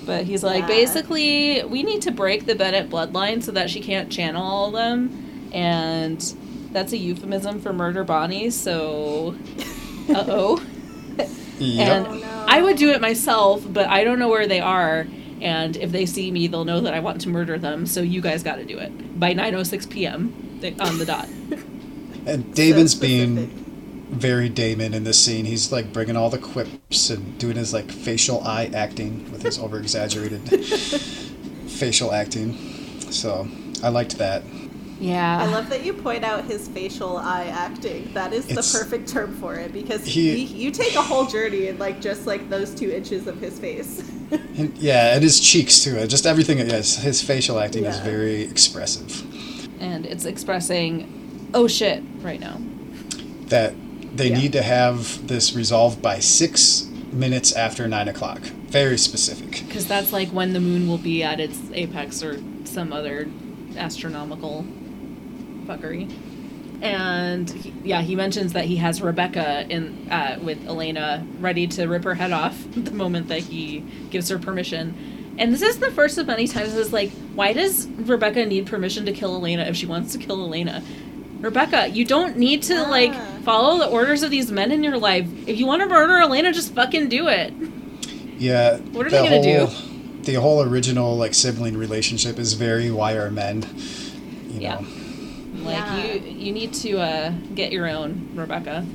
But 0.05 0.25
he's 0.25 0.43
like, 0.43 0.61
Yeah. 0.61 0.67
basically, 0.67 1.63
we 1.63 1.83
need 1.83 2.01
to 2.03 2.11
break 2.11 2.45
the 2.45 2.55
Bennett 2.55 2.89
bloodline 2.89 3.41
so 3.43 3.51
that 3.53 3.69
she 3.69 3.79
can't 3.79 4.11
channel 4.11 4.41
all 4.43 4.67
of 4.67 4.73
them. 4.73 5.26
And 5.51 6.21
that's 6.71 6.93
a 6.93 6.97
euphemism 6.97 7.61
for 7.61 7.73
murder 7.73 8.03
Bonnie, 8.03 8.49
so. 8.49 9.35
Uh 10.09 10.25
oh. 10.27 10.65
Yep. 11.59 11.87
And 11.87 12.07
Oh, 12.07 12.13
no. 12.13 12.45
I 12.47 12.61
would 12.61 12.77
do 12.77 12.91
it 12.91 13.01
myself, 13.01 13.63
but 13.67 13.87
I 13.89 14.03
don't 14.03 14.19
know 14.19 14.29
where 14.29 14.45
they 14.45 14.59
are. 14.59 15.07
And 15.41 15.75
if 15.75 15.91
they 15.91 16.05
see 16.05 16.29
me, 16.29 16.45
they'll 16.45 16.65
know 16.65 16.81
that 16.81 16.93
I 16.93 16.99
want 16.99 17.21
to 17.21 17.29
murder 17.29 17.57
them, 17.57 17.87
so 17.87 18.01
you 18.01 18.21
guys 18.21 18.43
gotta 18.43 18.63
do 18.63 18.77
it. 18.77 19.19
By 19.19 19.33
9.06 19.33 19.89
p.m. 19.89 20.59
on 20.79 20.99
the 20.99 21.05
dot. 21.05 21.27
And 22.27 22.53
Damon's 22.55 22.93
So 22.93 23.01
being 23.01 23.47
very 24.09 24.49
Damon 24.49 24.93
in 24.93 25.03
this 25.03 25.23
scene. 25.23 25.45
He's 25.45 25.71
like 25.71 25.91
bringing 25.91 26.15
all 26.15 26.29
the 26.29 26.37
quips 26.37 27.09
and 27.09 27.37
doing 27.37 27.57
his 27.57 27.73
like 27.73 27.91
facial 27.91 28.41
eye 28.43 28.69
acting 28.73 29.31
with 29.31 29.41
his 29.43 29.59
over 29.63 29.79
exaggerated 29.79 30.41
facial 31.67 32.13
acting. 32.13 32.53
So 33.11 33.47
I 33.83 33.89
liked 33.89 34.17
that. 34.17 34.43
Yeah. 34.99 35.39
I 35.41 35.45
love 35.47 35.69
that 35.69 35.85
you 35.85 35.93
point 35.93 36.23
out 36.23 36.45
his 36.45 36.67
facial 36.67 37.17
eye 37.17 37.45
acting. 37.45 38.11
That 38.13 38.33
is 38.33 38.47
the 38.47 38.55
perfect 38.79 39.07
term 39.07 39.35
for 39.35 39.55
it 39.55 39.71
because 39.73 40.05
He- 40.05 40.45
he, 40.45 40.63
you 40.65 40.71
take 40.71 40.95
a 40.95 41.01
whole 41.01 41.25
journey 41.27 41.67
in 41.67 41.77
like 41.77 42.01
just 42.01 42.25
like 42.25 42.49
those 42.49 42.73
two 42.73 42.89
inches 42.89 43.27
of 43.27 43.39
his 43.39 43.59
face. 43.59 44.09
And, 44.57 44.75
yeah, 44.77 45.13
and 45.13 45.23
his 45.23 45.39
cheeks 45.39 45.83
too. 45.83 46.05
Just 46.07 46.25
everything. 46.25 46.57
Yes, 46.57 46.97
his 46.97 47.21
facial 47.21 47.59
acting 47.59 47.85
is 47.85 47.97
very 47.99 48.41
expressive. 48.41 49.23
and 49.79 50.05
it's 50.05 50.25
expressing, 50.25 51.49
oh 51.53 51.67
shit, 51.67 52.03
right 52.21 52.39
now. 52.39 52.57
That 53.47 53.73
they 54.17 54.29
Yeah. 54.31 54.37
need 54.39 54.51
to 54.53 54.61
have 54.63 55.27
this 55.27 55.53
resolved 55.53 56.01
by 56.01 56.19
six 56.19 56.87
minutes 57.13 57.53
after 57.53 57.87
nine 57.87 58.09
o'clock. 58.09 58.39
Very 58.67 58.97
specific. 58.97 59.63
Because 59.67 59.87
that's 59.87 60.11
like 60.11 60.27
when 60.29 60.51
the 60.51 60.59
moon 60.59 60.89
will 60.89 60.97
be 60.97 61.23
at 61.23 61.39
its 61.39 61.59
apex 61.73 62.21
or 62.21 62.41
some 62.65 62.91
other 62.91 63.29
astronomical 63.77 64.65
fuckery. 65.67 66.11
And 66.81 67.49
he, 67.49 67.73
yeah, 67.83 68.01
he 68.01 68.15
mentions 68.15 68.53
that 68.53 68.65
he 68.65 68.75
has 68.77 69.01
Rebekah 69.01 69.65
in 69.69 70.09
uh, 70.11 70.39
with 70.41 70.65
Elena 70.67 71.25
ready 71.39 71.65
to 71.67 71.87
rip 71.87 72.03
her 72.03 72.13
head 72.13 72.31
off 72.31 72.55
the 72.75 72.91
moment 72.91 73.29
that 73.29 73.39
he 73.39 73.83
gives 74.11 74.29
her 74.29 74.37
permission. 74.37 75.35
And 75.39 75.53
this 75.53 75.61
is 75.61 75.79
the 75.79 75.91
first 75.91 76.17
of 76.17 76.27
many 76.27 76.47
times 76.47 76.75
it's 76.75 76.93
like, 76.93 77.11
why 77.33 77.53
does 77.53 77.87
Rebekah 77.87 78.45
need 78.45 78.67
permission 78.67 79.05
to 79.05 79.11
kill 79.11 79.35
Elena 79.35 79.63
if 79.63 79.75
she 79.75 79.85
wants 79.85 80.11
to 80.13 80.17
kill 80.19 80.43
Elena? 80.43 80.83
Rebekah, 81.39 81.89
you 81.89 82.05
don't 82.05 82.37
need 82.37 82.63
to 82.63 82.81
like 82.83 83.13
follow 83.43 83.77
the 83.77 83.87
orders 83.87 84.23
of 84.23 84.31
these 84.31 84.51
men 84.51 84.71
in 84.71 84.83
your 84.83 84.97
life. 84.97 85.27
If 85.47 85.59
you 85.59 85.67
want 85.67 85.81
to 85.83 85.87
murder 85.87 86.17
Elena, 86.17 86.51
just 86.51 86.73
fucking 86.73 87.09
do 87.09 87.27
it. 87.27 87.53
Yeah. 88.39 88.77
What 88.77 89.05
are 89.05 89.09
the 89.09 89.17
they 89.17 89.29
gonna 89.29 89.43
do? 89.43 89.67
The 90.23 90.35
whole 90.35 90.61
original 90.63 91.15
like 91.15 91.33
sibling 91.33 91.77
relationship 91.77 92.39
is 92.39 92.53
very 92.53 92.89
why 92.91 93.13
are 93.13 93.29
men. 93.29 93.65
You 94.49 94.61
Yeah. 94.61 94.75
know. 94.75 94.87
Like 95.67 95.75
Yeah. 95.77 96.03
you, 96.13 96.19
you 96.21 96.51
need 96.51 96.73
to 96.75 96.99
uh, 96.99 97.29
get 97.53 97.71
your 97.71 97.87
own, 97.87 98.29
Rebekah. 98.35 98.85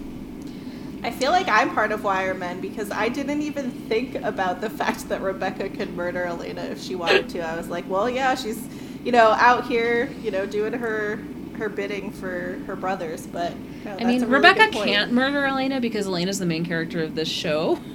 I 1.04 1.10
feel 1.10 1.32
like 1.32 1.48
I'm 1.48 1.70
part 1.74 1.90
of 1.90 2.04
Wire 2.04 2.34
Men 2.34 2.60
because 2.60 2.90
I 2.92 3.08
didn't 3.08 3.42
even 3.42 3.70
think 3.72 4.14
about 4.16 4.60
the 4.60 4.70
fact 4.70 5.08
that 5.08 5.20
Rebekah 5.20 5.70
could 5.70 5.94
murder 5.96 6.24
Elena 6.24 6.62
if 6.62 6.80
she 6.80 6.94
wanted 6.94 7.28
to. 7.30 7.40
I 7.40 7.56
was 7.56 7.68
like, 7.68 7.88
well, 7.90 8.08
yeah, 8.08 8.34
she's, 8.36 8.64
you 9.04 9.10
know, 9.10 9.30
out 9.32 9.66
here, 9.66 10.08
you 10.22 10.30
know, 10.30 10.46
doing 10.46 10.72
her 10.74 11.18
her 11.58 11.68
bidding 11.68 12.10
for 12.12 12.58
her 12.66 12.74
brothers. 12.76 13.26
But 13.26 13.52
no, 13.84 13.92
I 13.92 13.94
that's 13.96 14.04
mean, 14.04 14.22
a 14.22 14.26
really 14.26 14.48
Rebekah 14.48 14.64
good 14.66 14.72
point. 14.72 14.90
can't 14.90 15.12
murder 15.12 15.44
Elena 15.44 15.80
because 15.80 16.06
Elena's 16.06 16.38
the 16.38 16.46
main 16.46 16.64
character 16.64 17.02
of 17.02 17.14
this 17.14 17.28
show. 17.28 17.78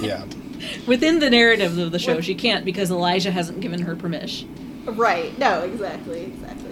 Yeah. 0.00 0.24
Within 0.86 1.18
the 1.18 1.30
narrative 1.30 1.76
of 1.78 1.90
the 1.90 1.98
show, 1.98 2.16
With- 2.16 2.24
she 2.24 2.34
can't 2.36 2.64
because 2.64 2.90
Elijah 2.92 3.32
hasn't 3.32 3.60
given 3.60 3.80
her 3.82 3.96
permission. 3.96 4.84
Right? 4.86 5.36
No, 5.38 5.62
exactly, 5.62 6.22
exactly. 6.26 6.67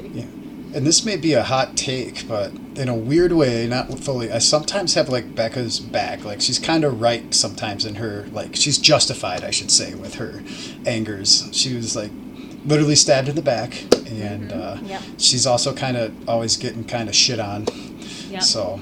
Yeah. 0.76 0.78
And 0.78 0.86
this 0.86 1.04
may 1.04 1.16
be 1.16 1.32
a 1.32 1.42
hot 1.42 1.76
take, 1.76 2.28
but 2.28 2.52
in 2.76 2.88
a 2.88 2.94
weird 2.94 3.32
way, 3.32 3.66
not 3.66 3.98
fully. 3.98 4.30
I 4.30 4.38
sometimes 4.38 4.94
have 4.94 5.08
like 5.08 5.34
Becca's 5.34 5.80
back. 5.80 6.24
Like 6.24 6.40
she's 6.40 6.58
kind 6.58 6.84
of 6.84 7.00
right 7.00 7.32
sometimes 7.34 7.84
in 7.84 7.96
her 7.96 8.26
like 8.32 8.54
she's 8.56 8.78
justified, 8.78 9.42
I 9.44 9.50
should 9.50 9.70
say, 9.70 9.94
with 9.94 10.16
her 10.16 10.42
angers. 10.86 11.48
She 11.52 11.74
was 11.74 11.96
like 11.96 12.10
literally 12.64 12.96
stabbed 12.96 13.28
in 13.28 13.36
the 13.36 13.42
back, 13.42 13.82
and 14.10 14.52
uh, 14.52 14.78
Yep. 14.84 15.02
she's 15.18 15.46
also 15.46 15.72
kind 15.72 15.96
of 15.96 16.12
always 16.28 16.56
getting 16.56 16.84
kind 16.84 17.08
of 17.08 17.14
shit 17.14 17.40
on. 17.40 17.66
Yeah. 18.28 18.40
So 18.40 18.80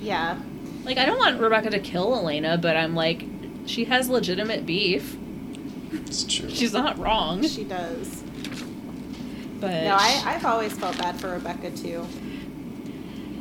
Yeah. 0.00 0.38
Like, 0.84 0.98
I 0.98 1.06
don't 1.06 1.18
want 1.18 1.40
Rebekah 1.40 1.70
to 1.70 1.78
kill 1.80 2.14
Elena, 2.14 2.58
but 2.58 2.76
I'm 2.76 2.94
like, 2.94 3.24
she 3.64 3.84
has 3.86 4.10
legitimate 4.10 4.66
beef. 4.66 5.16
it's 5.92 6.24
true. 6.24 6.50
She's 6.50 6.74
not 6.74 6.98
wrong. 6.98 7.42
She 7.48 7.64
does. 7.64 8.22
But 9.64 9.84
No, 9.84 9.96
I, 9.98 10.22
I've 10.26 10.44
always 10.44 10.72
felt 10.78 10.98
bad 10.98 11.18
for 11.18 11.30
Rebekah 11.32 11.70
too. 11.70 12.06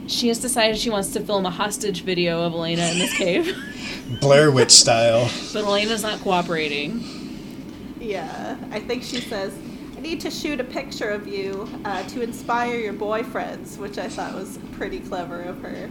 she 0.07 0.29
has 0.29 0.39
decided 0.39 0.77
she 0.77 0.89
wants 0.89 1.11
to 1.13 1.19
film 1.19 1.45
a 1.45 1.49
hostage 1.49 2.03
video 2.03 2.41
of 2.43 2.53
Elena 2.53 2.83
in 2.91 2.99
this 2.99 3.13
cave. 3.17 3.53
Blair 4.21 4.49
Witch 4.51 4.71
style. 4.71 5.29
but 5.53 5.63
Elena's 5.65 6.01
not 6.03 6.19
cooperating. 6.21 7.03
Yeah, 7.99 8.57
I 8.71 8.79
think 8.79 9.03
she 9.03 9.19
says, 9.21 9.53
I 9.97 9.99
need 10.01 10.19
to 10.21 10.31
shoot 10.31 10.59
a 10.59 10.63
picture 10.63 11.09
of 11.09 11.27
you 11.27 11.69
uh, 11.85 12.03
to 12.09 12.21
inspire 12.21 12.77
your 12.77 12.93
boyfriends, 12.93 13.77
which 13.77 13.97
I 13.97 14.07
thought 14.09 14.33
was 14.33 14.59
pretty 14.73 14.99
clever 14.99 15.41
of 15.41 15.61
her. 15.61 15.89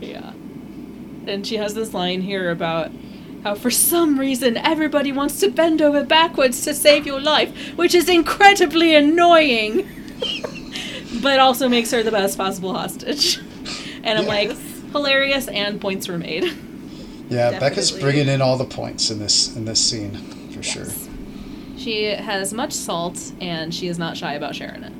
Yeah. 0.00 0.30
And 1.26 1.46
she 1.46 1.56
has 1.56 1.74
this 1.74 1.94
line 1.94 2.20
here 2.20 2.50
about 2.50 2.90
how 3.44 3.54
for 3.54 3.70
some 3.70 4.18
reason 4.18 4.56
everybody 4.56 5.12
wants 5.12 5.38
to 5.40 5.48
bend 5.48 5.80
over 5.80 6.02
backwards 6.02 6.62
to 6.62 6.74
save 6.74 7.06
your 7.06 7.20
life, 7.20 7.76
which 7.76 7.94
is 7.94 8.08
incredibly 8.08 8.94
annoying. 8.94 9.88
but 11.22 11.38
also 11.38 11.68
makes 11.68 11.90
her 11.90 12.02
the 12.02 12.10
best 12.10 12.36
possible 12.36 12.74
hostage. 12.74 13.38
And 14.02 14.18
I'm 14.18 14.26
like, 14.26 14.50
hilarious 14.92 15.48
and 15.48 15.80
points 15.80 16.08
were 16.08 16.18
made. 16.18 16.52
Yeah, 17.28 17.58
Becca's 17.58 17.90
bringing 17.90 18.28
in 18.28 18.42
all 18.42 18.56
the 18.58 18.64
points 18.64 19.10
in 19.10 19.18
this 19.18 19.54
in 19.56 19.64
this 19.64 19.80
scene 19.80 20.16
for 20.50 20.62
sure. 20.62 20.86
She 21.76 22.04
has 22.04 22.52
much 22.52 22.72
salt 22.72 23.32
and 23.40 23.74
she 23.74 23.88
is 23.88 23.98
not 23.98 24.16
shy 24.16 24.34
about 24.34 24.54
sharing 24.54 24.82
it. 24.82 24.92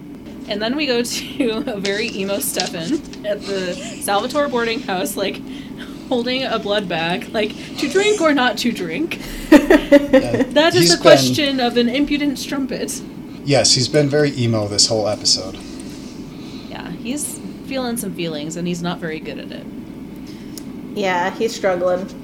And 0.48 0.60
then 0.60 0.76
we 0.76 0.86
go 0.86 1.02
to 1.02 1.74
a 1.74 1.80
very 1.80 2.10
emo 2.10 2.38
Stefan 2.38 2.94
at 3.26 3.40
the 3.42 3.74
Salvatore 4.02 4.48
boarding 4.48 4.80
house, 4.80 5.16
like 5.16 5.40
holding 6.08 6.44
a 6.44 6.58
blood 6.58 6.88
bag, 6.88 7.28
like 7.30 7.54
to 7.78 7.88
drink 7.88 8.20
or 8.20 8.34
not 8.34 8.58
to 8.58 8.72
drink. 8.72 9.18
Yeah, 9.50 9.58
That 10.54 10.74
is 10.74 10.82
he's 10.82 10.92
a 10.92 10.96
been- 10.96 11.02
question 11.02 11.60
of 11.60 11.76
an 11.76 11.88
impudent 11.88 12.38
strumpet. 12.38 13.00
yes, 13.44 13.74
he's 13.74 13.88
been 13.88 14.08
very 14.08 14.30
emo 14.38 14.68
this 14.68 14.86
whole 14.88 15.08
episode. 15.08 15.56
Yeah, 16.68 16.90
he's 16.90 17.38
feeling 17.66 17.96
some 17.96 18.14
feelings 18.14 18.56
and 18.56 18.66
he's 18.68 18.82
not 18.82 18.98
very 18.98 19.20
good 19.20 19.38
at 19.38 19.50
it. 19.50 19.66
Yeah, 20.94 21.30
he's 21.30 21.54
struggling. 21.54 22.20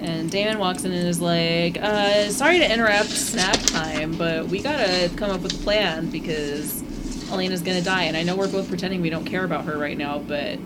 And 0.00 0.30
Damon 0.30 0.58
walks 0.58 0.84
in 0.84 0.92
and 0.92 1.06
is 1.08 1.20
like, 1.20 1.78
uh, 1.80 2.28
sorry 2.30 2.58
to 2.58 2.70
interrupt 2.72 3.08
snap 3.08 3.56
time, 3.66 4.16
but 4.18 4.46
we 4.48 4.60
gotta 4.60 5.10
come 5.16 5.30
up 5.30 5.40
with 5.40 5.54
a 5.54 5.62
plan 5.62 6.10
because 6.10 6.82
Elena's 7.30 7.62
gonna 7.62 7.80
die. 7.80 8.04
And 8.04 8.16
I 8.16 8.22
know 8.22 8.36
we're 8.36 8.50
both 8.50 8.68
pretending 8.68 9.00
we 9.00 9.10
don't 9.10 9.24
care 9.24 9.44
about 9.44 9.64
her 9.64 9.78
right 9.78 9.96
now, 9.96 10.18
but 10.18 10.58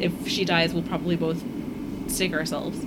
if 0.00 0.28
she 0.28 0.44
dies, 0.44 0.74
we'll 0.74 0.82
probably 0.82 1.16
both 1.16 1.42
stake 2.08 2.32
ourselves. 2.32 2.84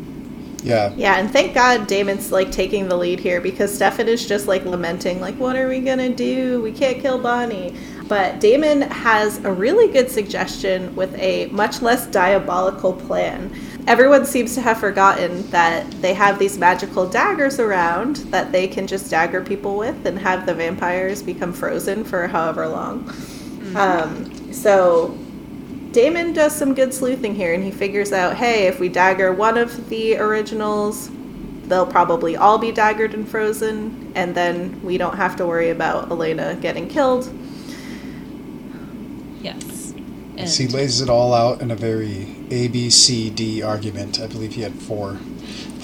Yeah, 0.64 0.94
Yeah, 0.98 1.18
and 1.18 1.32
thank 1.32 1.54
God 1.54 1.88
Damon's 1.88 2.32
like 2.32 2.52
taking 2.52 2.88
the 2.88 2.98
lead 2.98 3.20
here 3.20 3.40
because 3.40 3.74
Stefan 3.74 4.08
is 4.08 4.28
just 4.28 4.48
like 4.48 4.66
lamenting, 4.66 5.22
like, 5.22 5.36
what 5.36 5.56
are 5.56 5.68
we 5.68 5.80
gonna 5.80 6.14
do? 6.14 6.62
We 6.62 6.72
can't 6.72 7.00
kill 7.00 7.20
Bonnie. 7.20 7.76
But 8.08 8.40
Damon 8.40 8.82
has 8.82 9.44
a 9.44 9.52
really 9.52 9.92
good 9.92 10.10
suggestion 10.10 10.96
with 10.96 11.14
a 11.20 11.48
much 11.48 11.82
less 11.82 12.08
diabolical 12.08 12.94
plan. 12.94 13.54
Everyone 13.86 14.26
seems 14.26 14.56
to 14.56 14.62
have 14.62 14.80
forgotten 14.80 15.50
that 15.52 15.90
they 16.02 16.14
have 16.14 16.40
these 16.40 16.58
magical 16.58 17.08
daggers 17.08 17.60
around 17.60 18.18
that 18.32 18.52
they 18.52 18.68
can 18.68 18.88
just 18.88 19.10
dagger 19.10 19.42
people 19.42 19.78
with 19.78 20.06
and 20.06 20.18
have 20.20 20.46
the 20.46 20.54
vampires 20.54 21.22
become 21.22 21.54
frozen 21.54 22.04
for 22.04 22.28
however 22.28 22.68
long. 22.68 23.10
Um, 23.76 24.54
so 24.54 25.18
Damon 25.98 26.32
does 26.32 26.56
some 26.56 26.76
good 26.76 26.94
sleuthing 26.94 27.34
here 27.34 27.56
and 27.56 27.64
he 27.64 27.72
figures 27.72 28.14
out 28.14 28.36
hey, 28.36 28.68
if 28.68 28.80
we 28.80 28.88
dagger 28.88 29.34
one 29.34 29.58
of 29.58 29.90
the 29.90 30.16
originals, 30.16 31.10
they'll 31.64 31.88
probably 31.88 32.38
all 32.38 32.60
be 32.60 32.72
daggered 32.72 33.16
and 33.16 33.28
frozen, 33.28 34.12
and 34.14 34.36
then 34.36 34.80
we 34.84 35.00
don't 35.00 35.16
have 35.16 35.36
to 35.38 35.48
worry 35.48 35.72
about 35.72 36.12
Elena 36.12 36.56
getting 36.62 36.88
killed. 36.88 37.36
Yes. 39.42 39.96
So 40.46 40.62
he 40.62 40.70
lays 40.70 41.02
it 41.02 41.10
all 41.10 41.34
out 41.34 41.62
in 41.62 41.72
a 41.72 41.76
very 41.76 42.28
A, 42.52 42.68
B, 42.68 42.92
C, 42.92 43.32
D 43.32 43.64
argument. 43.64 44.20
I 44.20 44.28
believe 44.28 44.54
he 44.54 44.62
had 44.62 44.76
four 44.76 45.18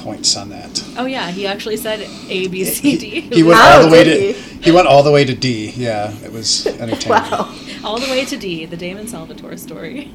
points 0.04 0.36
on 0.36 0.50
that. 0.50 0.84
oh 0.98 1.06
yeah, 1.06 1.32
he 1.32 1.48
actually 1.48 1.78
said 1.78 2.02
A 2.30 2.48
B 2.48 2.64
C 2.66 2.98
D. 2.98 3.22
He 3.22 3.44
went 3.44 3.60
Oh, 3.60 3.64
all 3.64 3.84
the 3.86 3.90
way 3.92 4.04
did 4.04 4.36
to 4.36 4.40
he? 4.40 4.62
he 4.64 4.72
went 4.72 4.88
all 4.88 5.04
the 5.04 5.12
way 5.12 5.26
to 5.26 5.34
D. 5.34 5.72
Yeah, 5.76 6.14
it 6.24 6.32
was 6.32 6.66
entertaining. 6.80 7.10
Wow. 7.10 7.54
all 7.84 8.00
the 8.00 8.10
way 8.10 8.26
to 8.26 8.38
D, 8.38 8.66
the 8.66 8.78
Damon 8.78 9.08
Salvatore 9.08 9.58
story. 9.58 10.12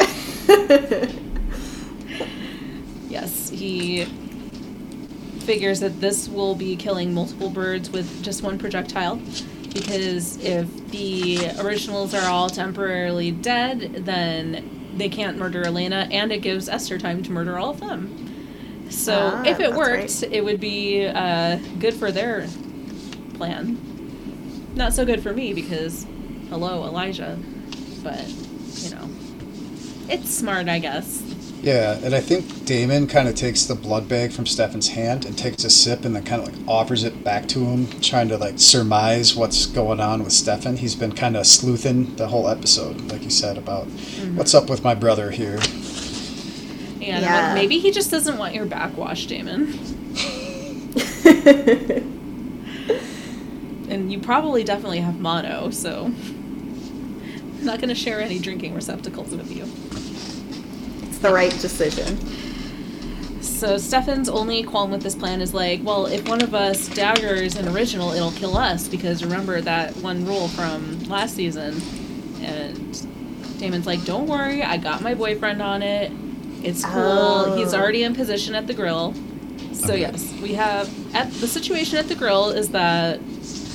yes, 3.09 3.49
he 3.51 4.05
figures 5.41 5.81
that 5.81 6.01
this 6.01 6.29
will 6.29 6.55
be 6.55 6.77
killing 6.77 7.15
multiple 7.15 7.51
birds 7.51 7.91
with 7.91 8.23
just 8.23 8.43
one 8.43 8.59
projectile. 8.59 9.17
Because 9.73 10.43
if 10.43 10.67
the 10.91 11.51
originals 11.61 12.15
are 12.15 12.29
all 12.29 12.49
temporarily 12.51 13.31
dead, 13.31 14.05
then 14.05 14.93
they 14.97 15.09
can't 15.09 15.39
murder 15.39 15.65
Elena, 15.65 16.09
and 16.11 16.33
it 16.33 16.39
gives 16.43 16.69
Esther 16.69 16.99
time 16.99 17.23
to 17.23 17.31
murder 17.31 17.59
all 17.59 17.71
of 17.71 17.81
them. 17.81 18.28
So 18.91 19.33
Ah, 19.35 19.43
if 19.45 19.59
it 19.61 19.71
that's 19.71 19.77
worked, 19.77 20.23
right. 20.23 20.33
it 20.33 20.45
would 20.45 20.61
be 20.61 21.07
uh, 21.07 21.59
good 21.79 21.95
for 21.95 22.11
their 22.11 22.47
plan. 23.35 23.79
Not 24.75 24.93
so 24.93 25.05
good 25.05 25.23
for 25.23 25.33
me 25.33 25.53
because, 25.53 26.07
hello, 26.49 26.85
Elijah. 26.85 27.39
But, 28.03 28.27
you 28.29 28.91
know, 28.91 29.09
it's 30.09 30.31
smart, 30.31 30.69
I 30.69 30.79
guess. 30.79 31.23
Yeah, 31.61 31.99
and 32.05 32.15
I 32.15 32.21
think 32.21 32.65
Damon 32.65 33.09
kind 33.09 33.27
of 33.29 33.35
takes 33.35 33.65
the 33.65 33.75
blood 33.75 34.09
bag 34.09 34.31
from 34.31 34.47
Stefan's 34.47 34.89
hand 34.91 35.25
and 35.25 35.37
takes 35.37 35.65
a 35.65 35.71
sip 35.71 36.05
and 36.05 36.15
then 36.15 36.23
kind 36.25 36.41
of 36.41 36.47
like 36.55 36.69
offers 36.69 37.03
it 37.03 37.25
back 37.25 37.49
to 37.49 37.59
him, 37.65 37.89
trying 38.01 38.29
to 38.29 38.39
like 38.39 38.61
surmise 38.61 39.35
what's 39.35 39.67
going 39.67 39.99
on 39.99 40.23
with 40.23 40.33
Stefan. 40.33 40.77
He's 40.77 40.95
been 40.95 41.13
kind 41.13 41.37
of 41.37 41.47
sleuthing 41.49 42.15
the 42.15 42.29
whole 42.29 42.49
episode, 42.49 43.11
like 43.11 43.25
you 43.25 43.31
said, 43.31 43.59
about 43.59 43.87
what's 44.35 44.55
up 44.55 44.71
with 44.71 44.85
my 44.85 44.95
brother 44.95 45.33
here. 45.33 45.59
And 47.03 47.23
Yeah. 47.23 47.55
maybe 47.55 47.79
he 47.79 47.91
just 47.91 48.11
doesn't 48.11 48.39
want 48.39 48.55
your 48.55 48.67
backwash, 48.67 49.27
Damon. 49.27 49.79
And 53.89 54.13
you 54.13 54.19
probably 54.19 54.65
definitely 54.65 55.01
have 55.01 55.19
mono, 55.19 55.71
so 55.71 56.05
I'm 56.07 57.65
not 57.65 57.79
going 57.81 57.89
to 57.89 57.95
share 57.95 58.21
any 58.21 58.39
drinking 58.39 58.75
receptacles 58.75 59.35
with 59.35 59.51
you. 59.51 59.65
it's 61.09 61.19
the 61.21 61.33
right 61.33 61.51
decision. 61.53 62.19
So 63.43 63.79
Stefan's 63.79 64.29
only 64.29 64.63
qualm 64.63 64.91
with 64.91 65.03
this 65.03 65.15
plan 65.15 65.41
is 65.41 65.55
like, 65.55 65.81
well, 65.83 66.05
if 66.05 66.29
one 66.29 66.43
of 66.43 66.55
us 66.55 66.89
daggers 66.89 67.57
an 67.57 67.67
original, 67.69 68.13
it'll 68.13 68.31
kill 68.33 68.59
us 68.59 68.89
because 68.89 69.25
remember 69.25 69.63
that 69.63 69.97
one 69.97 70.27
rule 70.27 70.49
from 70.49 71.03
last 71.05 71.35
season. 71.35 71.81
And 72.43 73.59
Damon's 73.59 73.87
like, 73.87 74.05
don't 74.05 74.27
worry, 74.27 74.63
I 74.63 74.77
got 74.77 75.01
my 75.01 75.15
boyfriend 75.15 75.63
on 75.63 75.83
it. 75.83 76.13
It's 76.63 76.85
cool. 76.85 76.95
Oh. 76.95 77.57
He's 77.57 77.75
already 77.75 78.03
in 78.03 78.15
position 78.15 78.55
at 78.55 78.67
the 78.67 78.75
grill. 78.75 79.15
So 79.73 79.93
Okay. 79.93 80.01
yes, 80.01 80.35
we 80.43 80.55
have 80.55 80.89
at 81.15 81.31
the 81.35 81.47
situation 81.47 81.99
at 81.99 82.09
the 82.09 82.15
grill 82.17 82.51
is 82.51 82.71
that 82.71 83.21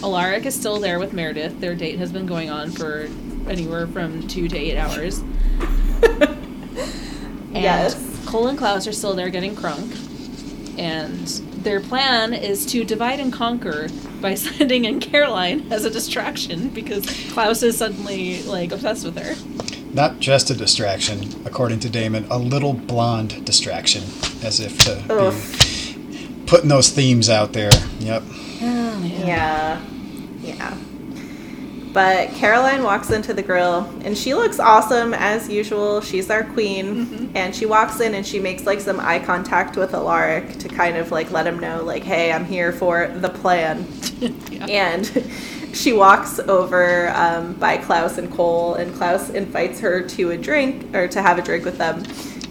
Alaric 0.03 0.45
is 0.45 0.53
still 0.53 0.79
there 0.79 0.99
with 0.99 1.13
Meredith. 1.13 1.59
Their 1.61 1.75
date 1.75 1.97
has 1.99 2.11
been 2.11 2.25
going 2.25 2.49
on 2.49 2.71
for 2.71 3.07
anywhere 3.47 3.87
from 3.87 4.27
two 4.27 4.47
to 4.49 4.57
eight 4.57 4.77
hours. 4.77 5.21
And 7.53 7.61
Yes. 7.61 7.95
Kol 8.25 8.47
and 8.47 8.57
Klaus 8.57 8.87
are 8.87 8.91
still 8.91 9.13
there 9.13 9.29
getting 9.29 9.55
crunk. 9.55 9.95
And 10.79 11.27
their 11.63 11.79
plan 11.79 12.33
is 12.33 12.65
to 12.67 12.83
divide 12.83 13.19
and 13.19 13.31
conquer 13.31 13.89
by 14.21 14.33
sending 14.47 14.85
in 14.85 14.99
Caroline 14.99 15.71
as 15.71 15.85
a 15.85 15.91
distraction 15.91 16.69
because 16.69 17.05
Klaus 17.31 17.61
is 17.61 17.77
suddenly 17.77 18.41
like 18.43 18.71
obsessed 18.71 19.05
with 19.05 19.17
her. 19.19 19.35
Not 19.93 20.19
just 20.19 20.49
a 20.49 20.55
distraction, 20.55 21.45
according 21.45 21.79
to 21.81 21.89
Damon, 21.89 22.25
a 22.29 22.37
little 22.37 22.73
blonde 22.73 23.45
distraction, 23.45 24.03
as 24.43 24.59
if 24.59 24.77
to 24.79 25.03
Ugh. 25.09 25.33
be 25.33 26.45
putting 26.47 26.69
those 26.69 26.89
themes 26.89 27.29
out 27.29 27.53
there. 27.53 27.71
Yep. 27.99 28.23
Oh, 28.61 29.01
yeah. 29.03 29.79
Yeah. 30.41 30.77
But 31.93 32.29
Caroline 32.31 32.81
walks 32.81 33.11
into 33.11 33.35
the 33.35 33.43
grill 33.43 33.83
and 34.03 34.17
she 34.17 34.33
looks 34.33 34.59
awesome 34.59 35.13
as 35.13 35.47
usual. 35.47 36.01
She's 36.01 36.27
our 36.31 36.43
queen. 36.43 37.05
Mm-hmm. 37.05 37.37
And 37.37 37.55
she 37.55 37.67
walks 37.67 37.99
in 37.99 38.15
and 38.15 38.25
she 38.25 38.39
makes 38.39 38.65
like 38.65 38.81
some 38.81 38.99
eye 38.99 39.19
contact 39.19 39.77
with 39.77 39.93
Alaric 39.93 40.57
to 40.57 40.69
kind 40.69 40.97
of 40.97 41.11
like 41.11 41.29
let 41.29 41.45
him 41.45 41.59
know, 41.59 41.83
like, 41.83 42.03
hey, 42.03 42.31
I'm 42.31 42.45
here 42.45 42.71
for 42.71 43.07
the 43.09 43.29
plan. 43.29 43.85
Yeah. 44.49 44.67
And 44.67 45.05
she 45.73 45.93
walks 45.93 46.39
over 46.39 47.09
um, 47.15 47.53
by 47.53 47.77
Klaus 47.77 48.17
and 48.17 48.31
Kol, 48.31 48.75
and 48.75 48.93
Klaus 48.95 49.29
invites 49.31 49.79
her 49.79 50.01
to 50.09 50.31
a 50.31 50.37
drink 50.37 50.93
or 50.95 51.07
to 51.07 51.21
have 51.21 51.37
a 51.37 51.41
drink 51.41 51.65
with 51.65 51.77
them. 51.77 52.03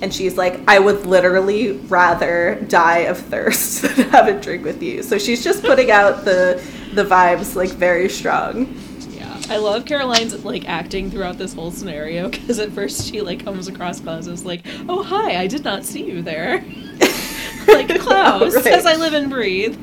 And 0.02 0.12
she's 0.12 0.36
like, 0.36 0.60
I 0.66 0.80
would 0.80 1.06
literally 1.06 1.72
rather 1.86 2.56
die 2.68 3.00
of 3.00 3.18
thirst 3.18 3.82
than 3.96 4.08
have 4.10 4.26
a 4.28 4.40
drink 4.40 4.64
with 4.64 4.82
you. 4.82 5.02
So 5.02 5.16
she's 5.18 5.44
just 5.44 5.62
putting 5.62 5.90
out 5.90 6.24
the 6.24 6.60
the 6.94 7.04
vibes 7.04 7.54
like 7.54 7.70
very 7.70 8.08
strong. 8.08 8.76
Yeah, 9.10 9.40
I 9.48 9.58
love 9.58 9.84
Caroline's 9.86 10.44
like 10.44 10.68
acting 10.68 11.10
throughout 11.10 11.38
this 11.38 11.54
whole 11.54 11.70
scenario 11.70 12.28
because 12.28 12.58
at 12.58 12.72
first 12.72 13.06
she 13.08 13.20
like 13.20 13.44
comes 13.44 13.68
across 13.68 14.00
Klaus 14.00 14.26
as 14.26 14.44
like, 14.44 14.62
"Oh 14.88 15.02
hi, 15.04 15.40
I 15.40 15.46
did 15.46 15.62
not 15.62 15.84
see 15.84 16.02
you 16.04 16.20
there." 16.20 16.56
like 17.68 17.88
Klaus, 18.00 18.56
Right. 18.56 18.66
as 18.66 18.84
I 18.86 18.96
live 18.96 19.14
and 19.14 19.30
breathe. 19.30 19.78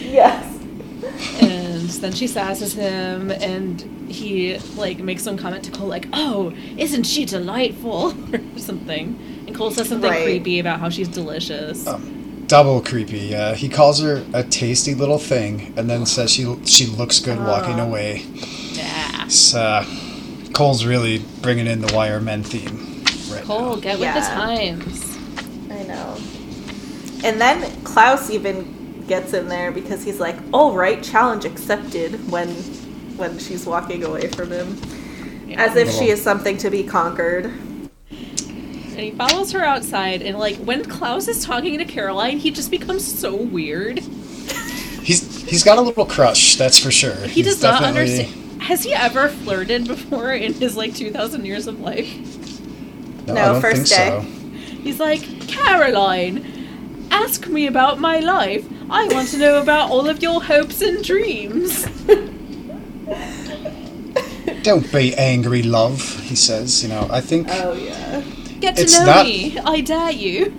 Yes. 0.00 0.55
And 1.40 1.88
then 1.88 2.12
she 2.12 2.26
sasses 2.26 2.74
him, 2.74 3.30
and 3.30 3.80
he 4.10 4.58
like 4.76 4.98
makes 4.98 5.22
some 5.22 5.36
comment 5.36 5.64
to 5.64 5.70
Kol 5.70 5.86
like, 5.86 6.06
"Oh, 6.12 6.52
isn't 6.76 7.04
she 7.04 7.24
delightful?" 7.24 8.14
or 8.32 8.58
something. 8.58 9.18
And 9.46 9.54
Kol 9.56 9.70
says 9.70 9.88
something 9.88 10.10
Right. 10.10 10.24
creepy 10.24 10.58
about 10.58 10.80
how 10.80 10.88
she's 10.90 11.08
delicious. 11.08 11.88
Double 12.46 12.80
creepy. 12.80 13.34
Uh, 13.34 13.54
he 13.54 13.68
calls 13.68 14.00
her 14.00 14.24
a 14.32 14.44
tasty 14.44 14.94
little 14.94 15.18
thing, 15.18 15.72
and 15.76 15.88
then 15.90 16.06
says 16.06 16.30
she 16.32 16.56
she 16.64 16.86
looks 16.86 17.18
good 17.20 17.38
walking 17.38 17.78
away. 17.80 18.24
Yeah. 18.72 19.24
It's, 19.24 19.54
uh, 19.54 19.84
Kol's 20.52 20.84
really 20.86 21.18
bringing 21.42 21.66
in 21.66 21.80
the 21.80 21.92
Wire 21.94 22.20
Men 22.20 22.42
theme 22.42 23.02
right 23.34 23.42
Kol, 23.44 23.76
now. 23.76 23.80
get 23.80 23.98
with 23.98 24.14
the 24.14 24.20
times. 24.20 25.16
I 25.70 25.82
know. 25.82 26.16
And 27.24 27.40
then 27.40 27.82
Klaus 27.82 28.30
even 28.30 28.75
gets 29.06 29.32
in 29.32 29.48
there 29.48 29.70
because 29.72 30.02
he's 30.04 30.20
like, 30.20 30.36
"All 30.52 30.72
right, 30.74 31.02
challenge 31.02 31.44
accepted." 31.44 32.30
When 32.30 32.48
when 33.16 33.38
she's 33.38 33.64
walking 33.66 34.04
away 34.04 34.28
from 34.28 34.50
him, 34.50 34.76
Yeah. 35.48 35.64
as 35.64 35.76
if 35.76 35.90
she 35.90 36.10
is 36.10 36.20
something 36.22 36.58
to 36.58 36.68
be 36.70 36.82
conquered. 36.82 37.46
And 38.10 39.00
he 39.04 39.10
follows 39.12 39.52
her 39.52 39.64
outside, 39.64 40.22
and 40.22 40.38
like 40.38 40.56
when 40.56 40.84
Klaus 40.84 41.28
is 41.28 41.44
talking 41.44 41.78
to 41.78 41.84
Caroline, 41.84 42.38
he 42.38 42.50
just 42.50 42.70
becomes 42.70 43.04
so 43.04 43.34
weird. 43.34 44.00
He's 45.02 45.42
he's 45.48 45.62
got 45.64 45.78
a 45.78 45.82
little 45.82 46.04
crush, 46.06 46.56
that's 46.56 46.78
for 46.78 46.90
sure. 46.90 47.14
He 47.14 47.42
He's 47.42 47.46
does 47.46 47.62
not 47.62 47.80
definitely- 47.80 48.20
understand. 48.24 48.42
Has 48.62 48.82
he 48.82 48.92
ever 48.94 49.28
flirted 49.28 49.86
before 49.86 50.32
in 50.32 50.54
his 50.54 50.76
like 50.76 50.94
2,000 50.94 51.44
years 51.46 51.66
of 51.68 51.78
life? 51.80 52.08
No, 53.28 53.34
No, 53.34 53.40
I 53.40 53.44
don't 53.52 53.60
first 53.60 53.76
think 53.76 53.88
day. 53.88 54.08
so. 54.08 54.20
He's 54.82 54.98
like, 54.98 55.46
Caroline, 55.46 57.06
ask 57.12 57.46
me 57.46 57.66
about 57.68 58.00
my 58.00 58.18
life. 58.18 58.64
I 58.88 59.08
want 59.08 59.28
to 59.30 59.38
know 59.38 59.60
about 59.60 59.90
all 59.90 60.08
of 60.08 60.22
your 60.22 60.42
hopes 60.42 60.80
and 60.80 61.02
dreams. 61.04 61.86
Don't 64.62 64.90
be 64.92 65.14
angry, 65.16 65.62
love. 65.62 66.00
He 66.22 66.34
says. 66.36 66.82
You 66.82 66.88
know, 66.88 67.08
I 67.10 67.20
think 67.20 67.48
Oh 67.50 67.72
yeah. 67.72 68.22
Get 68.60 68.76
to 68.76 68.84
know 68.90 69.04
not- 69.06 69.26
me. 69.26 69.58
I 69.58 69.80
dare 69.80 70.10
you. 70.12 70.52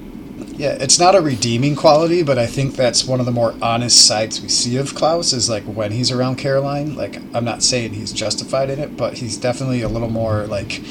yeah, 0.57 0.77
it's 0.79 0.99
not 0.99 1.15
a 1.15 1.21
redeeming 1.21 1.75
quality, 1.75 2.21
but 2.23 2.37
I 2.37 2.45
think 2.45 2.75
that's 2.75 3.05
one 3.05 3.19
of 3.19 3.25
the 3.25 3.31
more 3.31 3.55
honest 3.61 4.05
sides 4.07 4.41
we 4.41 4.49
see 4.49 4.77
of 4.77 4.93
Klaus 4.95 5.33
is 5.33 5.49
like 5.49 5.63
when 5.63 5.91
he's 5.91 6.11
around 6.11 6.37
Caroline. 6.37 6.95
Like 6.95 7.17
I'm 7.33 7.43
not 7.45 7.63
saying 7.63 7.93
he's 7.93 8.11
justified 8.13 8.69
in 8.69 8.79
it, 8.79 8.95
but 8.97 9.15
he's 9.15 9.37
definitely 9.37 9.81
a 9.81 9.89
little 9.89 10.09
more 10.09 10.45
like 10.47 10.81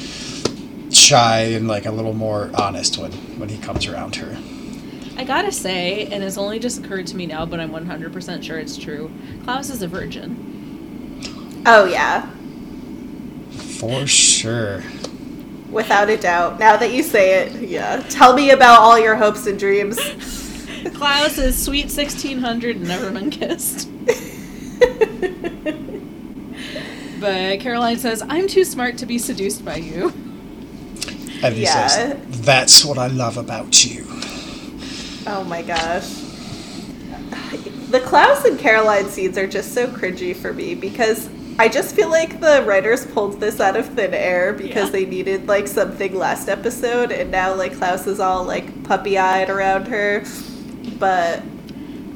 shy 0.91 1.39
and 1.41 1.67
like 1.67 1.85
a 1.85 1.91
little 1.91 2.13
more 2.13 2.49
honest 2.55 2.97
when 2.97 3.11
when 3.39 3.49
he 3.49 3.57
comes 3.57 3.85
around 3.87 4.15
her. 4.17 4.37
I 5.17 5.23
gotta 5.23 5.51
say, 5.51 6.05
and 6.05 6.23
it's 6.23 6.37
only 6.37 6.59
just 6.59 6.79
occurred 6.83 7.07
to 7.07 7.15
me 7.17 7.25
now, 7.25 7.45
but 7.45 7.59
I'm 7.59 7.71
100% 7.71 8.43
sure 8.43 8.59
it's 8.59 8.77
true. 8.77 9.11
Klaus 9.43 9.69
is 9.71 9.81
a 9.81 9.87
virgin. 9.87 11.63
Oh 11.65 11.85
yeah. 11.85 12.29
For 13.79 14.05
sure. 14.05 14.83
Without 15.71 16.09
a 16.09 16.17
doubt. 16.17 16.59
Now 16.59 16.77
that 16.77 16.93
you 16.93 17.03
say 17.03 17.41
it, 17.41 17.67
yeah. 17.67 17.97
Tell 18.09 18.33
me 18.33 18.51
about 18.51 18.79
all 18.79 18.97
your 18.99 19.15
hopes 19.15 19.47
and 19.47 19.59
dreams. 19.59 19.97
Klaus 20.93 21.37
is 21.37 21.61
sweet 21.61 21.85
1600 21.85 22.75
and 22.77 22.87
never 22.87 23.11
been 23.11 23.29
kissed. 23.29 23.89
But 27.19 27.59
Caroline 27.61 27.97
says, 27.97 28.21
I'm 28.29 28.47
too 28.47 28.63
smart 28.63 28.99
to 28.99 29.07
be 29.07 29.17
seduced 29.17 29.65
by 29.65 29.77
you. 29.77 30.09
And 31.41 31.55
he 31.55 31.63
Yeah. 31.63 31.87
says, 31.87 32.19
That's 32.45 32.85
what 32.85 32.99
I 32.99 33.07
love 33.07 33.37
about 33.37 33.83
you. 33.83 34.05
Oh 35.27 35.43
my 35.43 35.61
gosh. 35.61 36.07
The 37.89 38.01
Klaus 38.01 38.43
and 38.45 38.59
Caroline 38.59 39.07
scenes 39.07 39.37
are 39.37 39.47
just 39.47 39.73
so 39.73 39.87
cringy 39.87 40.35
for 40.35 40.53
me 40.53 40.75
because 40.75 41.29
I 41.59 41.69
just 41.69 41.95
feel 41.95 42.09
like 42.09 42.39
the 42.39 42.63
writers 42.67 43.05
pulled 43.05 43.39
this 43.39 43.59
out 43.59 43.75
of 43.77 43.87
thin 43.87 44.13
air 44.13 44.53
because 44.53 44.85
Yeah. 44.87 44.91
they 44.91 45.05
needed 45.05 45.47
like 45.47 45.67
something 45.67 46.15
last 46.15 46.49
episode 46.49 47.11
and 47.11 47.31
now 47.31 47.53
like 47.53 47.77
Klaus 47.77 48.05
is 48.07 48.19
all 48.19 48.43
like 48.43 48.83
puppy 48.83 49.17
eyed 49.17 49.49
around 49.49 49.87
her. 49.87 50.23
But 50.99 51.39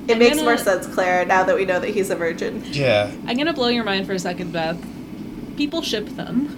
it 0.08 0.14
I'm 0.14 0.20
makes 0.20 0.36
gonna- 0.36 0.44
more 0.44 0.58
sense, 0.58 0.88
Claire, 0.88 1.26
now 1.26 1.44
that 1.44 1.56
we 1.56 1.66
know 1.66 1.80
that 1.80 1.90
he's 1.90 2.10
a 2.10 2.16
virgin. 2.16 2.64
Yeah. 2.72 3.10
I'm 3.28 3.38
gonna 3.38 3.54
blow 3.54 3.68
your 3.70 3.84
mind 3.84 4.06
for 4.08 4.14
a 4.14 4.20
second, 4.20 4.52
Beth. 4.52 4.78
People 5.58 5.82
ship 5.82 6.08
them. 6.16 6.58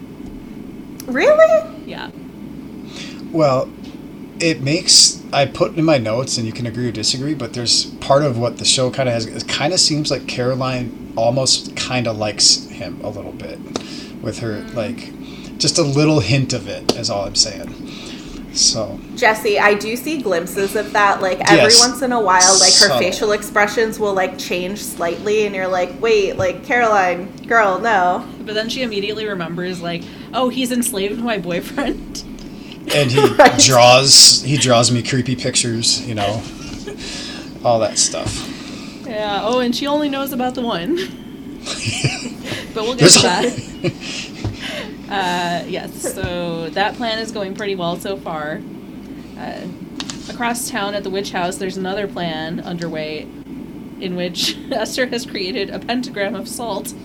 Really? 1.07 1.69
Yeah. 1.85 2.09
Well, 3.31 3.69
it 4.39 4.61
makes 4.61 5.21
I 5.33 5.45
put 5.47 5.75
in 5.75 5.83
my 5.83 5.97
notes, 5.97 6.37
and 6.37 6.45
you 6.45 6.53
can 6.53 6.65
agree 6.67 6.87
or 6.87 6.91
disagree, 6.91 7.33
but 7.33 7.53
there's 7.53 7.85
part 7.95 8.23
of 8.23 8.37
what 8.37 8.57
the 8.57 8.65
show 8.65 8.91
kind 8.91 9.09
of 9.09 9.13
has. 9.15 9.25
It 9.25 9.47
kind 9.47 9.73
of 9.73 9.79
seems 9.79 10.11
like 10.11 10.27
Caroline 10.27 11.13
almost 11.15 11.75
kind 11.75 12.07
of 12.07 12.17
likes 12.17 12.65
him 12.67 13.01
a 13.03 13.09
little 13.09 13.31
bit, 13.33 13.59
with 14.21 14.39
her 14.39 14.61
like 14.73 15.11
just 15.57 15.77
a 15.77 15.83
little 15.83 16.19
hint 16.19 16.53
of 16.53 16.67
it. 16.67 16.95
Is 16.95 17.09
all 17.09 17.25
I'm 17.25 17.35
saying. 17.35 17.69
So 18.53 18.99
Jesse, 19.15 19.57
I 19.57 19.73
do 19.73 19.95
see 19.95 20.21
glimpses 20.21 20.75
of 20.75 20.93
that. 20.93 21.21
Like 21.21 21.39
every 21.51 21.73
Yes. 21.73 21.79
once 21.79 22.03
in 22.03 22.11
a 22.11 22.21
while, 22.21 22.53
like 22.59 22.69
her 22.73 22.87
Subtle. 22.87 22.99
facial 22.99 23.31
expressions 23.31 23.99
will 23.99 24.13
like 24.13 24.37
change 24.37 24.79
slightly, 24.83 25.45
and 25.47 25.55
you're 25.55 25.67
like, 25.67 25.99
wait, 25.99 26.37
like 26.37 26.63
Caroline, 26.63 27.31
girl, 27.47 27.79
no. 27.79 28.23
But 28.45 28.53
then 28.53 28.69
she 28.69 28.83
immediately 28.83 29.25
remembers, 29.25 29.81
like, 29.81 30.03
oh, 30.33 30.49
he's 30.49 30.71
enslaved 30.71 31.19
my 31.19 31.37
boyfriend. 31.39 32.23
and 32.93 33.11
he 33.11 33.19
Right. 33.35 33.59
draws 33.59 34.41
he 34.43 34.57
draws 34.57 34.91
me 34.91 35.01
creepy 35.03 35.35
pictures, 35.35 36.05
you 36.07 36.15
know, 36.15 36.41
all 37.63 37.79
that 37.79 37.97
stuff. 37.97 38.49
Yeah. 39.07 39.41
Oh, 39.43 39.59
and 39.59 39.75
she 39.75 39.87
only 39.87 40.09
knows 40.09 40.31
about 40.33 40.55
the 40.55 40.61
one. 40.61 40.95
but 42.73 42.83
we'll 42.83 42.95
get 42.95 42.99
There's 43.11 43.15
to 43.15 43.21
that. 43.21 43.93
Uh, 45.09 45.63
yes, 45.67 46.11
so 46.15 46.69
that 46.71 46.95
plan 46.95 47.19
is 47.19 47.31
going 47.31 47.53
pretty 47.53 47.75
well 47.75 47.97
so 47.97 48.17
far. 48.17 48.59
Uh, 49.37 49.67
across 50.27 50.71
town 50.71 50.95
at 50.95 51.03
the 51.03 51.09
witch 51.11 51.31
house, 51.31 51.57
there's 51.57 51.77
another 51.77 52.07
plan 52.07 52.59
underway 52.61 53.27
in 53.99 54.15
which 54.15 54.57
Esther 54.71 55.05
has 55.05 55.23
created 55.23 55.69
a 55.69 55.77
pentagram 55.77 56.33
of 56.33 56.47
salt, 56.47 56.95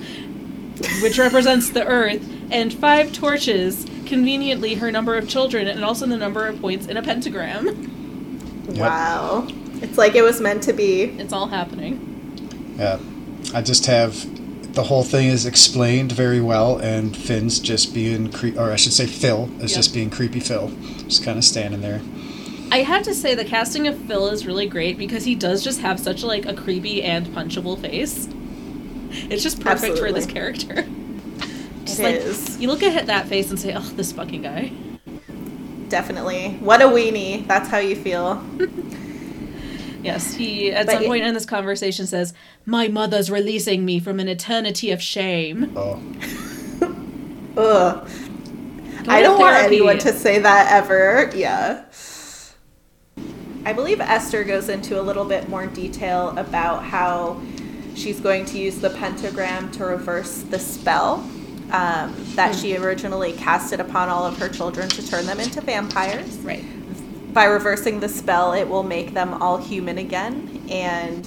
which 1.02 1.18
represents 1.18 1.68
the 1.68 1.84
earth, 1.86 2.26
and 2.50 2.72
five 2.72 3.12
torches, 3.12 3.84
conveniently 4.08 4.74
her 4.74 4.90
number 4.90 5.16
of 5.16 5.28
children, 5.28 5.68
and 5.68 5.84
also 5.84 6.06
the 6.06 6.16
number 6.16 6.46
of 6.46 6.60
points 6.60 6.86
in 6.86 6.96
a 6.96 7.02
pentagram. 7.02 7.66
Yep. 8.68 8.76
Wow, 8.78 9.46
it's 9.80 9.96
like 9.96 10.14
it 10.14 10.22
was 10.22 10.40
meant 10.40 10.62
to 10.64 10.72
be. 10.72 11.02
It's 11.04 11.32
all 11.32 11.46
happening. 11.46 12.74
Yeah, 12.78 12.98
I 13.54 13.62
just 13.62 13.86
have 13.86 14.74
the 14.74 14.82
whole 14.84 15.02
thing 15.02 15.28
is 15.28 15.46
explained 15.46 16.12
very 16.12 16.40
well, 16.40 16.78
and 16.78 17.16
Finn's 17.16 17.58
just 17.58 17.94
being 17.94 18.30
cre- 18.30 18.58
or 18.58 18.70
I 18.72 18.76
should 18.76 18.92
say 18.92 19.06
Phil 19.06 19.48
is 19.60 19.72
Yep. 19.72 19.78
just 19.78 19.94
being 19.94 20.10
creepy 20.10 20.40
Phil, 20.40 20.70
just 21.06 21.24
kind 21.24 21.38
of 21.38 21.44
standing 21.44 21.80
there. 21.80 22.00
I 22.70 22.82
have 22.82 23.02
to 23.04 23.14
say 23.14 23.34
the 23.34 23.46
casting 23.46 23.88
of 23.88 23.96
Phil 24.00 24.28
is 24.28 24.46
really 24.46 24.66
great 24.66 24.98
because 24.98 25.24
he 25.24 25.34
does 25.34 25.64
just 25.64 25.80
have 25.80 25.98
such 25.98 26.22
like 26.22 26.44
a 26.44 26.52
creepy 26.52 27.02
and 27.02 27.26
punchable 27.28 27.80
face. 27.80 28.28
It's 29.30 29.42
just 29.42 29.60
perfect 29.60 29.98
for 29.98 30.12
this 30.12 30.26
character. 30.26 30.86
Just 31.98 32.02
like 32.02 32.16
is. 32.16 32.58
you 32.60 32.68
look 32.68 32.82
at 32.82 33.06
that 33.06 33.26
face 33.28 33.50
and 33.50 33.58
say, 33.58 33.74
"Oh, 33.76 33.80
this 33.80 34.12
fucking 34.12 34.42
guy." 34.42 34.72
Definitely. 35.88 36.58
What 36.60 36.82
a 36.82 36.86
weenie. 36.86 37.46
That's 37.46 37.68
how 37.68 37.78
you 37.78 37.96
feel. 37.96 38.42
Yes, 40.00 40.32
he 40.32 40.70
at 40.70 40.86
But 40.86 40.92
some 40.94 41.02
it- 41.02 41.06
point 41.08 41.24
in 41.24 41.34
this 41.34 41.44
conversation 41.44 42.06
says, 42.06 42.32
"My 42.64 42.86
mother's 42.86 43.32
releasing 43.32 43.84
me 43.84 43.98
from 43.98 44.20
an 44.20 44.28
eternity 44.28 44.92
of 44.92 45.02
shame." 45.02 45.72
Oh, 45.76 46.00
Ugh. 47.56 48.08
Go 49.04 49.12
I 49.12 49.22
don't 49.22 49.40
want 49.40 49.56
anyone 49.56 49.98
to 49.98 50.12
say 50.12 50.38
that 50.38 50.70
ever. 50.72 51.32
Yeah. 51.34 51.84
I 53.64 53.72
believe 53.72 54.00
Esther 54.00 54.44
goes 54.44 54.68
into 54.68 55.00
a 55.00 55.02
little 55.02 55.24
bit 55.24 55.48
more 55.48 55.66
detail 55.66 56.28
about 56.38 56.84
how 56.84 57.40
she's 57.96 58.20
going 58.20 58.44
to 58.46 58.58
use 58.58 58.78
the 58.78 58.90
pentagram 58.90 59.70
to 59.72 59.84
reverse 59.84 60.42
the 60.42 60.60
spell 60.60 61.28
um, 61.70 62.14
that 62.34 62.54
she 62.54 62.76
originally 62.76 63.32
casted 63.32 63.80
upon 63.80 64.08
all 64.08 64.24
of 64.24 64.38
her 64.38 64.48
children 64.48 64.88
to 64.90 65.06
turn 65.06 65.26
them 65.26 65.40
into 65.40 65.60
vampires. 65.60 66.36
Right. 66.38 66.64
By 67.34 67.44
reversing 67.44 68.00
the 68.00 68.08
spell, 68.08 68.52
it 68.54 68.68
will 68.68 68.82
make 68.82 69.12
them 69.14 69.34
all 69.42 69.58
human 69.58 69.98
again. 69.98 70.64
And 70.70 71.26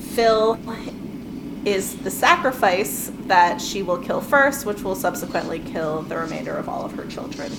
Phil 0.00 0.58
is 1.64 1.96
the 1.96 2.10
sacrifice 2.10 3.10
that 3.26 3.60
she 3.60 3.82
will 3.82 3.98
kill 3.98 4.20
first, 4.20 4.64
which 4.66 4.82
will 4.82 4.94
subsequently 4.94 5.58
kill 5.58 6.02
the 6.02 6.16
remainder 6.16 6.56
of 6.56 6.68
all 6.68 6.84
of 6.84 6.92
her 6.92 7.06
children. 7.06 7.50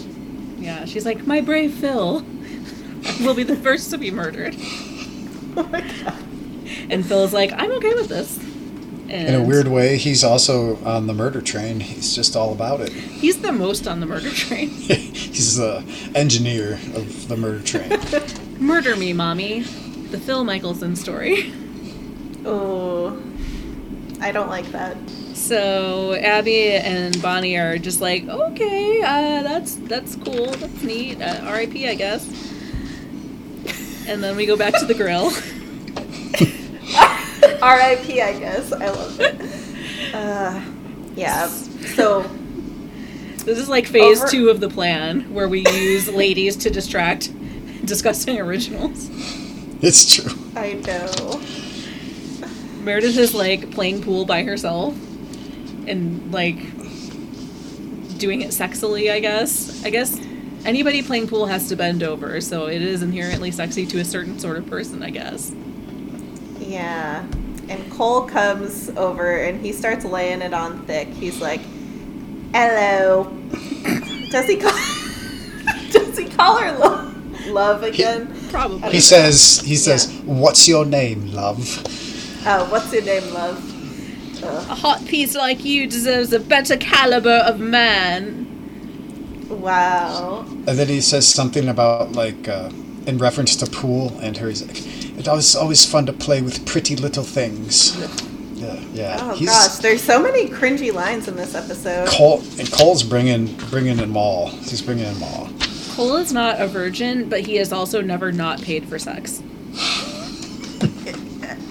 Yeah, 0.59 0.85
she's 0.85 1.05
like, 1.05 1.27
"My 1.27 1.41
brave 1.41 1.73
Phil 1.73 2.23
will 3.21 3.33
be 3.33 3.43
the 3.43 3.55
first 3.57 3.91
to 3.91 3.97
be 3.97 4.09
murdered," 4.11 4.55
Oh 5.57 5.63
my 5.71 5.81
god. 5.81 6.23
and 6.89 7.05
Phil's 7.05 7.33
like, 7.33 7.51
"I'm 7.53 7.71
okay 7.73 7.93
with 7.93 8.09
this." 8.09 8.39
And 9.09 9.27
in 9.29 9.35
a 9.35 9.43
weird 9.43 9.67
way, 9.67 9.97
he's 9.97 10.23
also 10.23 10.77
on 10.83 11.07
the 11.07 11.13
murder 11.13 11.41
train. 11.41 11.79
He's 11.79 12.15
just 12.15 12.35
all 12.35 12.51
about 12.51 12.81
it. 12.81 12.91
he's 12.91 13.41
the 13.41 13.51
most 13.51 13.87
on 13.87 13.99
the 13.99 14.05
murder 14.05 14.31
train. 14.31 14.69
he's 14.69 15.57
the 15.57 15.83
engineer 16.15 16.79
of 16.95 17.27
the 17.27 17.37
murder 17.37 17.61
train. 17.63 17.91
Murder 18.59 18.95
me, 18.95 19.11
mommy. 19.13 19.61
The 19.61 20.17
Phil 20.17 20.43
Mikaelson 20.45 20.95
story. 20.97 21.51
Oh, 22.47 23.19
I 24.21 24.31
don't 24.31 24.49
like 24.49 24.67
that. 24.71 24.95
So 25.33 26.13
Abby 26.13 26.73
and 26.73 27.19
Bonnie 27.19 27.57
are 27.57 27.79
just 27.79 28.01
like, 28.01 28.27
okay, 28.27 29.01
uh, 29.01 29.41
that's 29.41 29.73
that's 29.75 30.15
cool, 30.17 30.51
that's 30.51 30.83
neat. 30.83 31.19
Uh, 31.19 31.41
R.I.P. 31.43 31.87
I 31.87 31.95
guess. 31.95 32.23
And 34.07 34.23
then 34.23 34.35
we 34.35 34.45
go 34.45 34.55
back 34.55 34.77
to 34.79 34.85
the 34.85 34.93
grill. 34.93 35.31
R.I.P. 37.61 38.21
I 38.21 38.39
guess. 38.39 38.71
I 38.71 38.89
love 38.89 39.19
it. 39.19 40.13
Uh, 40.13 40.61
yeah. 41.15 41.47
So 41.47 42.23
This 43.43 43.57
is 43.59 43.69
like 43.69 43.87
phase 43.87 44.21
Over- 44.21 44.31
two 44.31 44.49
of 44.49 44.59
the 44.59 44.69
plan, 44.69 45.33
where 45.33 45.47
we 45.47 45.65
use 45.69 46.07
ladies 46.11 46.55
to 46.57 46.69
distract 46.69 47.31
discussing 47.85 48.39
originals. 48.39 49.09
It's 49.81 50.15
true. 50.15 50.33
I 50.55 50.73
know. 50.73 51.41
Meredith 52.83 53.17
is 53.17 53.33
like 53.33 53.71
playing 53.71 54.01
pool 54.03 54.25
by 54.25 54.43
herself 54.43 54.95
and 55.87 56.31
like 56.31 56.57
doing 58.17 58.41
it 58.41 58.49
sexily, 58.49 59.11
I 59.11 59.19
guess. 59.19 59.83
I 59.83 59.89
guess 59.89 60.19
anybody 60.65 61.01
playing 61.03 61.27
pool 61.27 61.45
has 61.47 61.67
to 61.69 61.75
bend 61.75 62.03
over, 62.03 62.39
so 62.41 62.67
it 62.67 62.81
is 62.81 63.01
inherently 63.03 63.51
sexy 63.51 63.85
to 63.87 63.99
a 63.99 64.05
certain 64.05 64.39
sort 64.39 64.57
of 64.57 64.67
person, 64.67 65.03
I 65.03 65.09
guess. 65.09 65.53
Yeah. 66.65 67.25
And 67.69 67.91
Kol 67.91 68.23
comes 68.23 68.89
over 68.91 69.37
and 69.37 69.59
he 69.59 69.71
starts 69.71 70.05
laying 70.05 70.41
it 70.41 70.53
on 70.53 70.85
thick. 70.85 71.07
He's 71.07 71.41
like, 71.41 71.61
"Hello." 72.53 73.25
Does 74.29 74.45
he 74.45 74.57
call? 74.57 74.71
Does 75.91 76.17
he 76.17 76.25
call 76.25 76.57
her 76.57 76.77
lo- 76.77 77.11
love 77.47 77.83
again? 77.83 78.33
Probably. 78.49 78.91
He 78.91 78.99
says, 78.99 79.61
he 79.61 79.75
says, 79.75 80.11
"What's 80.25 80.67
your 80.67 80.85
name, 80.85 81.31
love?" 81.31 81.59
Oh, 82.47 82.67
what's 82.69 82.93
your 82.93 83.03
name, 83.03 83.33
love? 83.33 83.57
Ugh. 84.43 84.69
A 84.69 84.75
hot 84.75 85.05
piece 85.05 85.33
like 85.33 85.65
you 85.65 85.87
deserves 85.87 86.31
a 86.33 86.39
better 86.39 86.77
caliber 86.77 87.41
of 87.47 87.59
man. 87.59 88.45
Wow. 89.49 90.45
And 90.67 90.77
then 90.77 90.87
he 90.87 91.01
says 91.01 91.27
something 91.27 91.67
about 91.67 92.11
like 92.11 92.47
uh, 92.47 92.69
in 93.07 93.17
reference 93.17 93.55
to 93.57 93.65
pool 93.65 94.17
and 94.19 94.37
her. 94.37 94.49
He's 94.49 94.63
like, 94.63 94.77
"It 95.17 95.27
was 95.27 95.55
always 95.55 95.85
fun 95.85 96.05
to 96.07 96.13
play 96.13 96.41
with 96.41 96.65
pretty 96.65 96.95
little 96.95 97.23
things." 97.23 97.95
Yeah, 98.55 98.79
yeah. 98.93 99.17
Oh 99.21 99.35
He's- 99.35 99.51
gosh, 99.51 99.77
there's 99.81 100.01
so 100.01 100.21
many 100.21 100.47
cringy 100.47 100.93
lines 100.93 101.27
in 101.27 101.35
this 101.35 101.55
episode. 101.55 102.07
Kol 102.07 102.41
and 102.57 102.71
Kol's 102.71 103.03
bringing 103.03 103.53
bringing 103.69 103.97
them 103.97 104.17
all. 104.17 104.47
He's 104.49 104.81
bringing 104.81 105.05
in 105.05 105.23
all. 105.23 105.49
Kol 105.95 106.17
is 106.17 106.33
not 106.33 106.59
a 106.61 106.67
virgin, 106.67 107.29
but 107.29 107.41
he 107.41 107.55
has 107.55 107.71
also 107.71 108.01
never 108.01 108.31
not 108.31 108.61
paid 108.61 108.85
for 108.87 108.99
sex. 108.99 109.41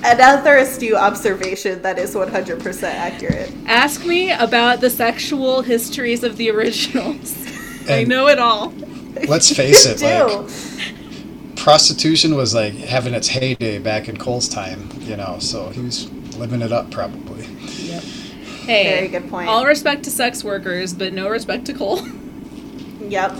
Another 0.06 0.58
astute 0.58 0.94
observation 0.94 1.80
that 1.80 1.98
is 1.98 2.14
100% 2.14 2.82
accurate. 2.82 3.50
Ask 3.66 4.04
me 4.04 4.30
about 4.32 4.82
the 4.82 4.90
sexual 4.90 5.62
histories 5.62 6.22
of 6.22 6.36
the 6.36 6.50
originals. 6.50 7.34
I 7.88 8.04
know 8.04 8.28
it 8.28 8.38
all. 8.38 8.74
Let's 9.26 9.50
face 9.54 9.86
it, 9.86 9.98
do. 9.98 10.04
like 10.04 10.50
prostitution 11.64 12.34
was 12.36 12.54
like 12.54 12.74
having 12.74 13.14
its 13.14 13.26
heyday 13.26 13.78
back 13.78 14.06
in 14.06 14.18
Kol's 14.18 14.50
time, 14.50 14.86
you 15.00 15.16
know. 15.16 15.38
So 15.38 15.70
he 15.70 15.80
was 15.80 16.10
living 16.36 16.60
it 16.60 16.72
up 16.72 16.90
probably. 16.90 17.46
Yep. 17.46 18.02
Hey, 18.66 18.84
Very 18.96 19.08
good 19.08 19.30
point. 19.30 19.48
All 19.48 19.64
respect 19.64 20.04
to 20.04 20.10
sex 20.10 20.44
workers, 20.44 20.92
but 20.92 21.14
no 21.14 21.26
respect 21.28 21.64
to 21.66 21.72
Kol. 21.72 22.06
Yep. 23.00 23.32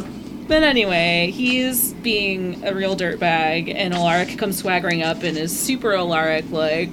But 0.49 0.63
anyway, 0.63 1.31
he's 1.33 1.93
being 1.95 2.65
a 2.67 2.75
real 2.75 2.97
dirtbag, 2.97 3.75
and 3.75 3.95
Alaric 3.95 4.37
comes 4.39 4.59
swaggering 4.59 5.03
up 5.03 5.23
and 5.23 5.39
is 5.39 5.59
super 5.59 5.95
Alaric, 5.95 6.51
like, 6.51 6.91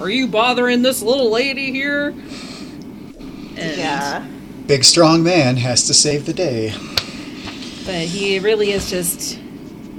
Are 0.00 0.10
you 0.10 0.26
bothering 0.26 0.82
this 0.82 1.02
little 1.02 1.30
lady 1.30 1.70
here? 1.70 2.08
And, 2.08 3.56
Yeah. 3.56 4.26
Big 4.66 4.84
strong 4.84 5.22
man 5.22 5.56
has 5.56 5.86
to 5.86 5.94
save 5.94 6.26
the 6.26 6.32
day. 6.32 6.72
But 7.86 8.02
he 8.06 8.38
really 8.40 8.72
is 8.72 8.90
just 8.90 9.38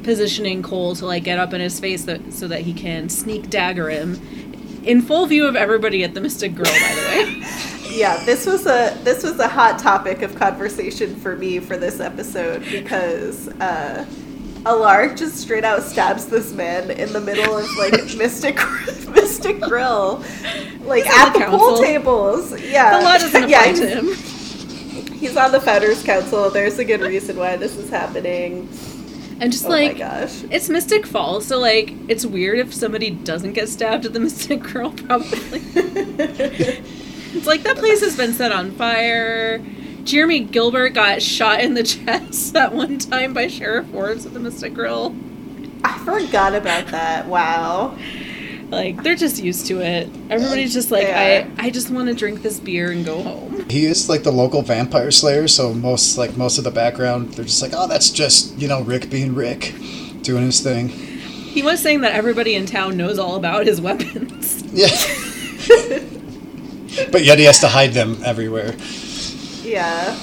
positioning 0.09 0.63
Kol 0.63 0.95
to, 0.95 1.05
like, 1.05 1.23
get 1.23 1.37
up 1.37 1.53
in 1.53 1.61
his 1.61 1.79
face 1.79 2.05
that, 2.05 2.33
so 2.33 2.47
that 2.47 2.61
he 2.61 2.73
can 2.73 3.09
sneak 3.09 3.47
dagger 3.51 3.89
him 3.91 4.19
in 4.83 5.03
full 5.03 5.27
view 5.27 5.45
of 5.45 5.55
everybody 5.55 6.03
at 6.03 6.15
the 6.15 6.21
Mystic 6.21 6.55
Grill, 6.55 6.71
by 6.71 6.95
the 6.95 7.01
way. 7.07 7.43
Yeah, 7.91 8.23
this 8.23 8.45
was 8.45 8.67
a 8.67 8.95
this 9.03 9.23
was 9.23 9.39
a 9.39 9.47
hot 9.47 9.79
topic 9.79 10.21
of 10.21 10.35
conversation 10.35 11.15
for 11.15 11.35
me 11.35 11.57
for 11.59 11.75
this 11.75 11.99
episode 11.99 12.61
because 12.71 13.47
uh 13.47 14.05
Alaric 14.63 15.17
just 15.17 15.37
straight 15.37 15.65
out 15.65 15.81
stabs 15.81 16.27
this 16.27 16.53
man 16.53 16.91
in 16.91 17.11
the 17.13 17.19
middle 17.19 17.57
of 17.57 17.67
like 17.77 17.93
Mystic 18.15 18.59
Mystic 19.09 19.59
Grill. 19.59 20.23
Like 20.83 21.05
He's 21.05 21.13
at 21.13 21.33
the 21.33 21.39
the 21.39 21.45
pool 21.45 21.77
tables. 21.79 22.61
Yeah. 22.61 22.99
The 22.99 23.03
law 23.03 23.17
doesn't 23.17 23.43
apply 23.45 23.65
yeah, 23.65 23.73
to 23.73 23.87
him. 23.87 24.05
He's 25.17 25.35
on 25.35 25.51
the 25.51 25.59
Founders 25.59 26.03
Council. 26.03 26.51
There's 26.51 26.77
a 26.77 26.85
good 26.85 27.01
reason 27.01 27.37
why 27.37 27.55
this 27.55 27.75
is 27.75 27.89
happening. 27.89 28.69
And 29.41 29.51
just 29.51 29.65
Oh 29.65 29.69
like, 29.69 29.93
my 29.93 29.99
gosh. 29.99 30.43
it's 30.51 30.69
Mystic 30.69 31.05
Falls, 31.05 31.45
so 31.47 31.59
like, 31.59 31.93
it's 32.09 32.25
weird 32.25 32.59
if 32.59 32.73
somebody 32.73 33.09
doesn't 33.09 33.53
get 33.53 33.69
stabbed 33.69 34.05
at 34.05 34.13
the 34.13 34.19
Mystic 34.21 34.61
Grill, 34.61 34.91
probably. 34.91 35.61
It's 37.31 37.45
like 37.45 37.61
that 37.61 37.77
place 37.77 38.01
has 38.01 38.17
been 38.17 38.33
set 38.33 38.51
on 38.51 38.71
fire. 38.71 39.63
Jeremy 40.03 40.39
Gilbert 40.39 40.89
got 40.95 41.21
shot 41.21 41.59
in 41.61 41.75
the 41.75 41.83
chest 41.95 42.53
that 42.53 42.73
one 42.73 42.97
time 42.97 43.33
by 43.35 43.45
Sheriff 43.47 43.85
Forbes 43.91 44.25
at 44.25 44.33
the 44.33 44.39
Mystic 44.39 44.73
Grill. 44.73 45.15
I 45.83 45.99
forgot 45.99 46.55
about 46.55 46.87
that. 46.87 47.27
Wow. 47.27 47.95
Like 48.69 49.01
they're 49.01 49.15
just 49.15 49.41
used 49.41 49.65
to 49.67 49.81
it. 49.81 50.09
Everybody's 50.29 50.73
just 50.73 50.91
like, 50.91 51.07
They 51.07 51.47
I, 51.57 51.65
I 51.65 51.69
just 51.69 51.89
want 51.89 52.07
to 52.07 52.13
drink 52.13 52.43
this 52.43 52.59
beer 52.59 52.91
and 52.91 53.03
go 53.03 53.23
home. 53.23 53.67
He 53.69 53.85
is 53.85 54.09
like 54.09 54.23
the 54.23 54.31
local 54.31 54.61
vampire 54.61 55.11
slayer, 55.11 55.47
so 55.47 55.73
most 55.73 56.17
like 56.17 56.37
most 56.37 56.57
of 56.57 56.63
the 56.63 56.71
background, 56.71 57.33
they're 57.33 57.45
just 57.45 57.61
like, 57.61 57.71
oh, 57.75 57.87
that's 57.87 58.11
just 58.11 58.57
you 58.59 58.67
know 58.67 58.81
Rick 58.81 59.09
being 59.09 59.33
Rick, 59.33 59.73
doing 60.21 60.45
his 60.45 60.61
thing. 60.61 60.89
He 60.89 61.63
was 61.63 61.81
saying 61.81 62.01
that 62.01 62.13
everybody 62.13 62.53
in 62.53 62.67
town 62.67 62.95
knows 62.95 63.17
all 63.17 63.35
about 63.35 63.65
his 63.65 63.81
weapons. 63.89 64.63
Yeah. 64.71 64.87
but 67.11 67.23
yet 67.23 67.39
he 67.39 67.45
has 67.45 67.59
to 67.59 67.67
hide 67.67 67.93
them 67.93 68.17
everywhere. 68.23 68.75
Yeah. 69.63 70.15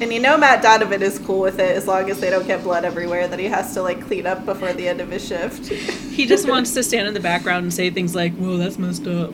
And 0.00 0.12
you 0.12 0.20
know 0.20 0.36
Matt 0.38 0.62
Donovan 0.62 1.02
is 1.02 1.18
cool 1.18 1.40
with 1.40 1.58
it 1.58 1.76
as 1.76 1.86
long 1.86 2.08
as 2.10 2.20
they 2.20 2.30
don't 2.30 2.46
get 2.46 2.62
blood 2.62 2.84
everywhere 2.84 3.26
that 3.28 3.38
he 3.38 3.46
has 3.46 3.74
to 3.74 3.82
like 3.82 4.00
clean 4.06 4.26
up 4.26 4.44
before 4.46 4.72
the 4.72 4.86
end 4.88 5.00
of 5.00 5.10
his 5.10 5.26
shift. 5.26 5.72
He 6.18 6.26
just 6.26 6.48
wants 6.48 6.74
to 6.74 6.82
stand 6.82 7.06
in 7.06 7.14
the 7.14 7.20
background 7.20 7.62
and 7.62 7.72
say 7.72 7.90
things 7.90 8.12
like, 8.12 8.34
"Whoa, 8.34 8.56
that's 8.56 8.76
messed 8.76 9.06
up." 9.06 9.32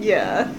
yeah. 0.00 0.52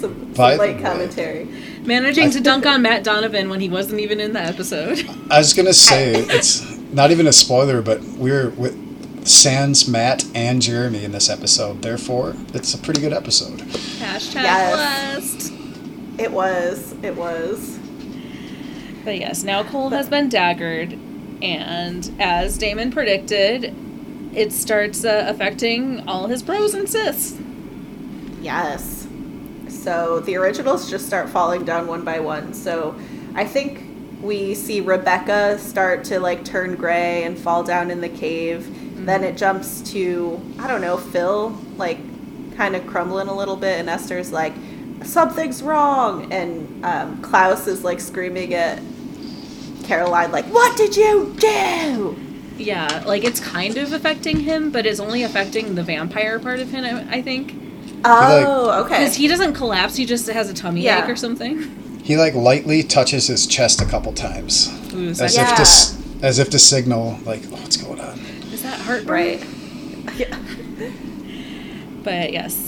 Some, 0.00 0.32
By 0.32 0.56
some 0.56 0.56
the 0.56 0.56
light 0.56 0.58
way- 0.76 0.80
commentary. 0.82 1.48
Managing 1.84 2.30
to 2.30 2.40
dunk 2.40 2.64
on 2.66 2.80
Matt 2.82 3.02
Donovan 3.04 3.48
when 3.50 3.60
he 3.60 3.68
wasn't 3.68 4.00
even 4.00 4.20
in 4.20 4.32
the 4.32 4.40
episode. 4.40 5.04
I 5.30 5.38
was 5.38 5.52
gonna 5.54 5.74
say 5.74 6.12
it's 6.14 6.62
not 6.92 7.10
even 7.10 7.26
a 7.26 7.32
spoiler, 7.32 7.82
but 7.82 8.02
we're 8.02 8.50
with 8.50 9.26
Sans, 9.26 9.86
Matt, 9.88 10.24
and 10.34 10.62
Jeremy 10.62 11.04
in 11.04 11.12
this 11.12 11.28
episode. 11.28 11.82
Therefore, 11.82 12.34
it's 12.54 12.72
a 12.72 12.78
pretty 12.78 13.00
good 13.02 13.12
episode. 13.12 13.58
Hashtag 13.58 14.34
Yes. 14.44 15.24
blessed. 15.48 15.52
It 16.18 16.32
was. 16.32 16.94
It 17.02 17.14
was. 17.16 17.77
But 19.08 19.20
yes, 19.20 19.42
now 19.42 19.64
Kol 19.64 19.88
has 19.88 20.10
been 20.10 20.28
daggered, 20.28 20.92
and 21.42 22.14
as 22.20 22.58
Damon 22.58 22.90
predicted, 22.90 23.74
it 24.34 24.52
starts 24.52 25.02
uh, 25.02 25.24
affecting 25.26 26.06
all 26.06 26.26
his 26.26 26.42
bros 26.42 26.74
and 26.74 26.86
sis. 26.86 27.40
Yes. 28.42 29.08
So 29.70 30.20
the 30.20 30.36
originals 30.36 30.90
just 30.90 31.06
start 31.06 31.30
falling 31.30 31.64
down 31.64 31.86
one 31.86 32.04
by 32.04 32.20
one. 32.20 32.52
So 32.52 33.00
I 33.34 33.46
think 33.46 33.82
we 34.20 34.54
see 34.54 34.82
Rebekah 34.82 35.58
start 35.58 36.04
to 36.04 36.20
like 36.20 36.44
turn 36.44 36.74
gray 36.74 37.24
and 37.24 37.38
fall 37.38 37.62
down 37.62 37.90
in 37.90 38.02
the 38.02 38.10
cave. 38.10 39.06
Then 39.06 39.24
it 39.24 39.38
jumps 39.38 39.80
to 39.92 40.38
I 40.58 40.68
don't 40.68 40.82
know 40.82 40.98
Phil 40.98 41.56
like 41.78 41.96
kind 42.58 42.76
of 42.76 42.86
crumbling 42.86 43.28
a 43.28 43.34
little 43.34 43.56
bit, 43.56 43.80
and 43.80 43.88
Esther's 43.88 44.32
like 44.32 44.52
something's 45.02 45.62
wrong, 45.62 46.30
and 46.30 46.84
um, 46.84 47.22
Klaus 47.22 47.66
is 47.66 47.84
like 47.84 48.00
screaming 48.00 48.52
at 48.52 48.82
Caroline 49.88 50.30
like 50.30 50.44
what 50.46 50.76
did 50.76 50.94
you 50.96 51.34
do? 51.38 52.16
Yeah, 52.58 53.02
like 53.06 53.24
it's 53.24 53.40
kind 53.40 53.76
of 53.78 53.92
affecting 53.94 54.40
him, 54.40 54.70
but 54.70 54.84
it's 54.84 55.00
only 55.00 55.22
affecting 55.22 55.74
the 55.76 55.82
vampire 55.82 56.38
part 56.38 56.60
of 56.60 56.70
him, 56.70 56.84
I 56.84 57.16
I 57.18 57.22
think. 57.22 57.54
Oh, 58.04 58.84
okay. 58.84 58.98
Because 59.00 59.16
he 59.16 59.26
doesn't 59.28 59.54
collapse, 59.54 59.96
he 59.96 60.04
just 60.04 60.28
has 60.28 60.50
a 60.50 60.54
tummy 60.54 60.82
Yeah. 60.82 61.02
ache 61.04 61.08
or 61.10 61.16
something. 61.16 62.00
He 62.04 62.16
like 62.18 62.34
lightly 62.34 62.82
touches 62.82 63.26
his 63.28 63.46
chest 63.46 63.80
a 63.80 63.86
couple 63.86 64.12
times, 64.12 64.68
Ooh, 64.94 65.08
as 65.08 65.18
that, 65.18 65.32
Yeah. 65.34 65.50
if 65.50 65.56
to 65.56 66.26
as 66.26 66.38
if 66.38 66.50
to 66.50 66.58
signal 66.58 67.18
like, 67.24 67.42
oh, 67.46 67.56
what's 67.56 67.76
going 67.78 68.00
on? 68.00 68.18
is 68.52 68.62
that 68.62 68.78
heartbreak? 68.80 69.40
right. 69.40 70.18
Yeah. 70.18 70.36
But 72.04 72.32
yes, 72.32 72.67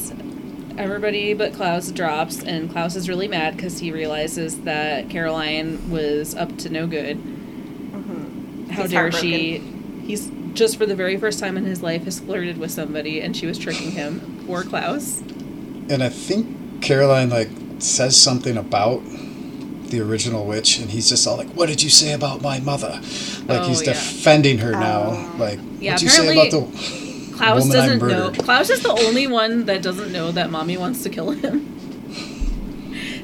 everybody 0.81 1.35
but 1.35 1.53
Klaus 1.53 1.91
drops, 1.91 2.43
and 2.43 2.71
Klaus 2.71 2.97
is 2.97 3.09
really 3.09 3.29
mad 3.29 3.57
because 3.57 3.79
he 3.79 3.93
realizes 3.93 4.63
that 4.63 5.11
Caroline 5.11 5.91
was 5.91 6.35
up 6.35 6.57
to 6.59 6.69
no 6.71 6.87
good. 6.87 7.19
Mm-hmm. 7.19 8.71
How 8.71 8.83
He's 8.83 8.91
dare 8.91 9.13
she? 9.13 9.59
He's 10.05 10.31
just 10.55 10.77
for 10.77 10.87
the 10.87 10.97
very 10.97 11.17
first 11.17 11.39
time 11.39 11.57
in 11.57 11.65
his 11.65 11.83
life 11.83 12.05
has 12.05 12.19
flirted 12.21 12.59
with 12.59 12.71
somebody, 12.71 13.21
and 13.21 13.37
she 13.37 13.47
was 13.47 13.59
tricking 13.59 13.93
him. 13.93 14.43
Poor 14.47 14.63
Klaus. 14.63 15.21
And 15.21 16.03
I 16.03 16.09
think 16.09 16.83
Caroline 16.83 17.31
like 17.31 17.49
says 17.79 18.17
something 18.17 18.57
about 18.57 19.03
the 19.91 20.01
original 20.01 20.47
witch, 20.47 20.79
and 20.79 20.91
he's 20.91 21.09
just 21.09 21.27
all 21.27 21.37
like, 21.37 21.49
"What 21.49 21.69
did 21.69 21.83
you 21.83 21.91
say 21.91 22.13
about 22.13 22.43
my 22.43 22.61
mother?" 22.61 23.01
Like 23.47 23.63
Oh, 23.63 23.69
he's 23.69 23.81
yeah. 23.83 23.93
defending 23.93 24.59
her 24.59 24.73
now. 24.73 25.03
Oh. 25.07 25.37
Like, 25.39 25.59
Yeah, 25.81 25.93
what'd 25.93 26.03
you 26.03 26.09
say 26.09 26.33
about 26.33 26.51
the 26.51 27.10
Klaus 27.41 27.65
woman 27.65 27.77
doesn't 27.77 28.09
know. 28.09 28.31
Klaus 28.45 28.71
is 28.71 28.83
the 28.83 28.91
only 28.91 29.27
one 29.27 29.65
that 29.67 29.83
doesn't 29.83 30.13
know 30.13 30.31
that 30.33 30.51
mommy 30.51 30.77
wants 30.77 31.03
to 31.05 31.11
kill 31.11 31.31
him. 31.31 31.77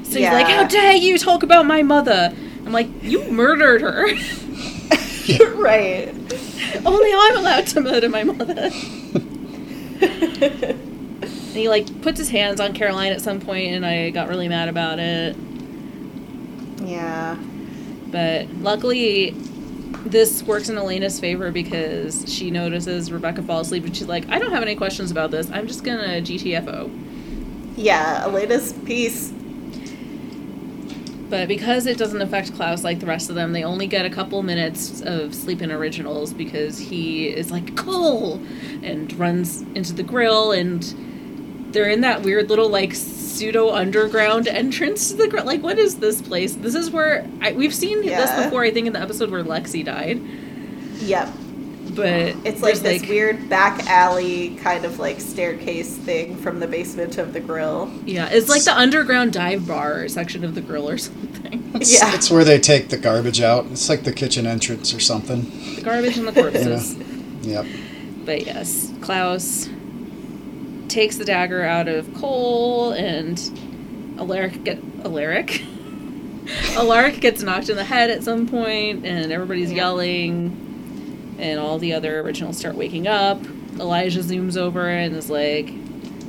So 0.03 0.19
he's 0.19 0.29
like, 0.29 0.47
"How 0.47 0.65
dare 0.65 0.95
you 0.95 1.17
talk 1.17 1.43
about 1.43 1.65
my 1.65 1.83
mother?" 1.83 2.33
I'm 2.65 2.71
like, 2.71 2.87
"You 3.03 3.23
murdered 3.31 3.81
her. 3.81 4.05
right. 5.55 6.13
only 6.85 7.11
I'm 7.13 7.37
allowed 7.37 7.67
to 7.67 7.81
murder 7.81 8.09
my 8.09 8.23
mother." 8.23 8.71
And 11.57 11.63
he 11.63 11.69
like 11.69 12.03
puts 12.03 12.19
his 12.19 12.29
hands 12.29 12.59
on 12.59 12.73
Caroline 12.73 13.11
at 13.11 13.19
some 13.19 13.39
point, 13.39 13.73
and 13.73 13.83
I 13.83 14.11
got 14.11 14.27
really 14.27 14.47
mad 14.47 14.69
about 14.69 14.99
it. 14.99 15.35
Yeah. 16.83 17.35
But 18.11 18.47
luckily, 18.61 19.31
this 20.05 20.43
works 20.43 20.69
in 20.69 20.77
Elena's 20.77 21.19
favor 21.19 21.51
because 21.51 22.31
she 22.31 22.51
notices 22.51 23.11
Rebekah 23.11 23.43
fall 23.43 23.61
asleep, 23.61 23.85
and 23.85 23.95
she's 23.95 24.07
like, 24.07 24.29
"I 24.29 24.39
don't 24.39 24.51
have 24.51 24.63
any 24.63 24.75
questions 24.75 25.11
about 25.11 25.31
this. 25.31 25.49
I'm 25.51 25.67
just 25.67 25.83
gonna 25.83 26.21
GTFO." 26.21 26.89
Yeah, 27.75 28.21
Elena's 28.23 28.73
piece. 28.73 29.33
But 31.29 31.49
because 31.49 31.87
it 31.87 31.97
doesn't 31.97 32.21
affect 32.21 32.55
Klaus 32.55 32.83
like 32.83 32.99
the 32.99 33.05
rest 33.05 33.29
of 33.29 33.35
them, 33.35 33.51
they 33.51 33.63
only 33.63 33.85
get 33.85 34.05
a 34.05 34.09
couple 34.09 34.41
minutes 34.43 35.01
of 35.01 35.35
sleep 35.35 35.61
in 35.61 35.71
originals 35.71 36.33
because 36.33 36.79
he 36.79 37.27
is 37.27 37.51
like 37.51 37.75
cool 37.75 38.41
and 38.81 39.11
runs 39.19 39.61
into 39.75 39.91
the 39.91 40.03
grill 40.03 40.53
and 40.53 40.83
they're 41.73 41.89
in 41.89 42.01
that 42.01 42.21
weird 42.21 42.49
little 42.49 42.69
like 42.69 42.93
pseudo 43.37 43.69
underground 43.71 44.47
entrance 44.47 45.09
to 45.11 45.17
the 45.17 45.27
grill. 45.27 45.45
Like, 45.45 45.61
what 45.61 45.77
is 45.77 45.97
this 45.99 46.21
place? 46.21 46.55
This 46.55 46.75
is 46.75 46.89
where 46.91 47.27
I, 47.41 47.51
we've 47.51 47.73
seen 47.73 48.01
this 48.05 48.31
before. 48.43 48.63
I 48.63 48.71
think 48.71 48.87
in 48.87 48.93
the 48.93 48.99
episode 49.01 49.29
where 49.29 49.43
Lexi 49.43 49.85
died, 49.85 50.19
Yep. 50.99 51.29
but 51.95 52.11
It's 52.43 52.61
like 52.61 52.77
there's, 52.79 53.01
this 53.01 53.07
weird 53.09 53.47
back 53.49 53.85
alley 53.87 54.55
kind 54.57 54.83
of 54.85 54.97
like 54.99 55.21
staircase 55.21 55.95
thing 55.95 56.35
from 56.37 56.59
the 56.59 56.67
basement 56.67 57.17
of 57.19 57.33
the 57.33 57.39
grill. 57.39 57.91
Yeah, 58.05 58.27
it's 58.31 58.49
like 58.49 58.63
the 58.63 58.75
underground 58.75 59.33
dive 59.33 59.67
bar 59.67 60.07
section 60.07 60.43
of 60.43 60.55
the 60.55 60.61
grill 60.61 60.89
or 60.89 60.97
something. 61.07 61.71
It's, 61.75 61.93
Yeah. 61.93 62.15
it's 62.15 62.31
where 62.31 62.43
they 62.43 62.59
take 62.59 62.89
the 62.89 62.97
garbage 62.97 63.41
out. 63.41 63.65
It's 63.67 63.87
like 63.89 64.03
the 64.03 64.13
kitchen 64.13 64.47
entrance 64.47 64.93
or 64.93 64.99
something. 64.99 65.41
The 65.75 65.81
garbage 65.83 66.17
and 66.17 66.27
the 66.27 66.33
corpses. 66.33 66.95
Yep. 67.43 67.65
But 68.25 68.45
yes, 68.45 68.91
Klaus 69.01 69.69
takes 70.89 71.17
the 71.17 71.25
dagger 71.25 71.63
out 71.63 71.87
of 71.87 72.13
Kol, 72.15 72.91
and 72.93 73.39
Alaric 74.17 74.63
get 74.63 74.79
Alaric. 75.03 75.61
Alaric 76.75 77.19
gets 77.19 77.41
knocked 77.41 77.69
in 77.69 77.75
the 77.75 77.83
head 77.83 78.09
at 78.09 78.23
some 78.23 78.47
point, 78.47 79.05
and 79.05 79.31
everybody's 79.31 79.71
yelling, 79.71 81.35
and 81.39 81.59
all 81.59 81.77
the 81.77 81.93
other 81.93 82.19
originals 82.21 82.57
start 82.57 82.75
waking 82.75 83.07
up. 83.07 83.39
Elijah 83.79 84.21
zooms 84.21 84.57
over 84.57 84.87
and 84.89 85.15
is 85.15 85.29
like, 85.29 85.69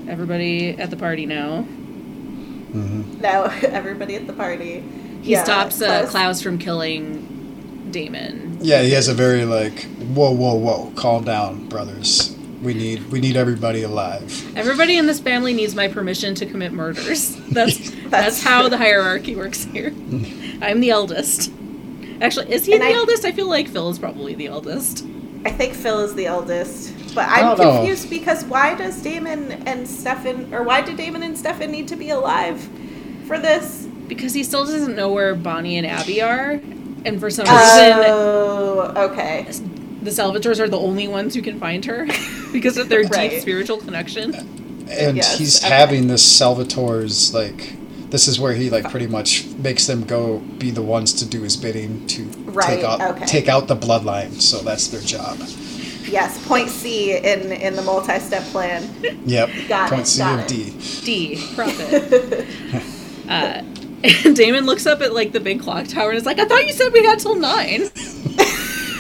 "Everybody 0.09 0.71
at 0.71 0.91
the 0.91 0.97
party 0.97 1.25
now." 1.27 1.63
hmm 1.63 3.21
Now 3.21 3.45
everybody 3.63 4.17
at 4.17 4.27
the 4.27 4.33
party. 4.35 4.83
He 5.23 5.33
Yeah, 5.33 5.45
stops 5.45 5.81
uh, 5.81 5.87
Klaus- 6.01 6.11
Klaus 6.11 6.43
from 6.43 6.59
killing 6.59 7.89
Damon. 7.91 8.59
Yeah, 8.61 8.83
he 8.83 8.91
has 8.91 9.09
a 9.09 9.15
very 9.15 9.45
like, 9.45 9.85
whoa, 10.15 10.31
whoa, 10.33 10.55
whoa, 10.55 10.93
calm 10.97 11.25
down, 11.25 11.69
brothers. 11.69 12.37
We 12.63 12.75
need 12.75 13.11
we 13.13 13.21
need 13.21 13.37
everybody 13.37 13.83
alive. 13.85 14.57
Everybody 14.57 14.97
in 14.99 15.07
this 15.07 15.21
family 15.21 15.55
needs 15.55 15.75
my 15.77 15.87
permission 15.89 16.35
to 16.37 16.47
commit 16.47 16.73
murders. 16.73 17.37
That's 17.51 17.79
that's, 17.91 18.01
That's 18.11 18.43
how 18.43 18.69
the 18.69 18.77
hierarchy 18.79 19.37
works 19.37 19.65
here. 19.65 19.89
I'm 20.63 20.81
the 20.81 20.91
eldest. 20.91 21.53
Actually, 22.21 22.53
is 22.53 22.67
he 22.67 22.73
And 22.73 22.83
the 22.83 22.87
I- 22.89 22.93
eldest? 22.93 23.25
I 23.25 23.31
feel 23.33 23.49
like 23.49 23.69
Phil 23.69 23.91
is 23.91 23.99
probably 23.99 24.35
the 24.35 24.47
eldest. 24.49 25.05
I 25.45 25.51
think 25.53 25.73
Phil 25.75 26.01
is 26.01 26.15
the 26.17 26.27
eldest. 26.27 26.95
But 27.15 27.29
I 27.29 27.41
I'm 27.41 27.57
don't 27.57 27.59
know. 27.67 27.77
confused 27.79 28.11
because 28.11 28.45
why 28.45 28.75
does 28.75 29.01
Damon 29.03 29.53
and 29.67 29.87
Stefan, 29.89 30.53
or 30.53 30.63
why 30.65 30.81
do 30.83 30.97
Damon 30.97 31.23
and 31.23 31.39
Stefan 31.39 31.71
need 31.71 31.87
to 31.89 31.97
be 31.97 32.11
alive 32.11 32.61
for 33.27 33.39
this? 33.39 33.87
Because 34.09 34.35
he 34.35 34.43
still 34.43 34.65
doesn't 34.65 34.97
know 34.97 35.13
where 35.13 35.35
Bonnie 35.37 35.77
and 35.79 35.87
Abby 35.87 36.21
are. 36.23 36.61
And 37.05 37.21
for 37.21 37.31
some 37.31 37.45
reason, 37.45 38.03
Oh, 38.07 38.93
okay. 39.13 39.47
The 40.03 40.11
Salvatores 40.11 40.61
are 40.61 40.69
the 40.69 40.79
only 40.79 41.09
ones 41.09 41.35
who 41.35 41.43
can 41.43 41.59
find 41.59 41.85
her 41.85 42.07
because 42.53 42.77
of 42.77 42.89
their 42.89 43.03
Right. 43.03 43.31
deep 43.31 43.41
spiritual 43.41 43.79
connection. 43.79 44.35
And 44.91 45.17
Yes, 45.17 45.39
he's 45.39 45.63
okay. 45.65 45.75
having 45.75 46.07
this 46.09 46.23
Salvatore's 46.25 47.35
like 47.35 47.75
this 48.11 48.27
is 48.27 48.41
where 48.41 48.55
he 48.55 48.71
like 48.71 48.91
pretty 48.91 49.07
much 49.07 49.45
makes 49.59 49.87
them 49.87 50.03
go 50.05 50.39
be 50.59 50.71
the 50.71 50.81
ones 50.81 51.13
to 51.13 51.27
do 51.27 51.43
his 51.43 51.57
bidding 51.59 52.07
to 52.07 52.23
Right, 52.47 52.77
take 52.77 52.85
out 52.85 53.01
okay. 53.03 53.27
take 53.27 53.49
out 53.49 53.69
the 53.69 53.77
bloodline. 53.77 54.41
So 54.41 54.59
that's 54.61 54.87
their 54.89 55.03
job. 55.03 55.39
Yes, 56.11 56.43
point 56.47 56.71
C 56.71 57.17
in 57.19 57.53
in 57.53 57.77
the 57.77 57.83
multi-step 57.83 58.43
plan. 58.45 58.89
Yep. 59.27 59.51
Got 59.69 59.91
Point 59.91 60.03
it, 60.03 60.07
C 60.07 60.19
got 60.21 60.39
of 60.39 60.45
it. 60.47 60.49
D. 60.49 61.37
D, 61.37 61.55
profit. 61.55 62.47
uh, 63.29 63.63
and 64.25 64.35
Damon 64.37 64.65
looks 64.65 64.87
up 64.87 65.03
at 65.03 65.13
like 65.13 65.33
the 65.33 65.41
big 65.41 65.61
clock 65.61 65.87
tower 65.89 66.09
and 66.11 66.17
is 66.19 66.25
like, 66.25 66.39
I 66.39 66.47
thought 66.47 66.67
you 66.67 66.73
said 66.73 66.93
we 66.95 67.05
had 67.05 67.19
till 67.19 67.35
nine. 67.35 67.91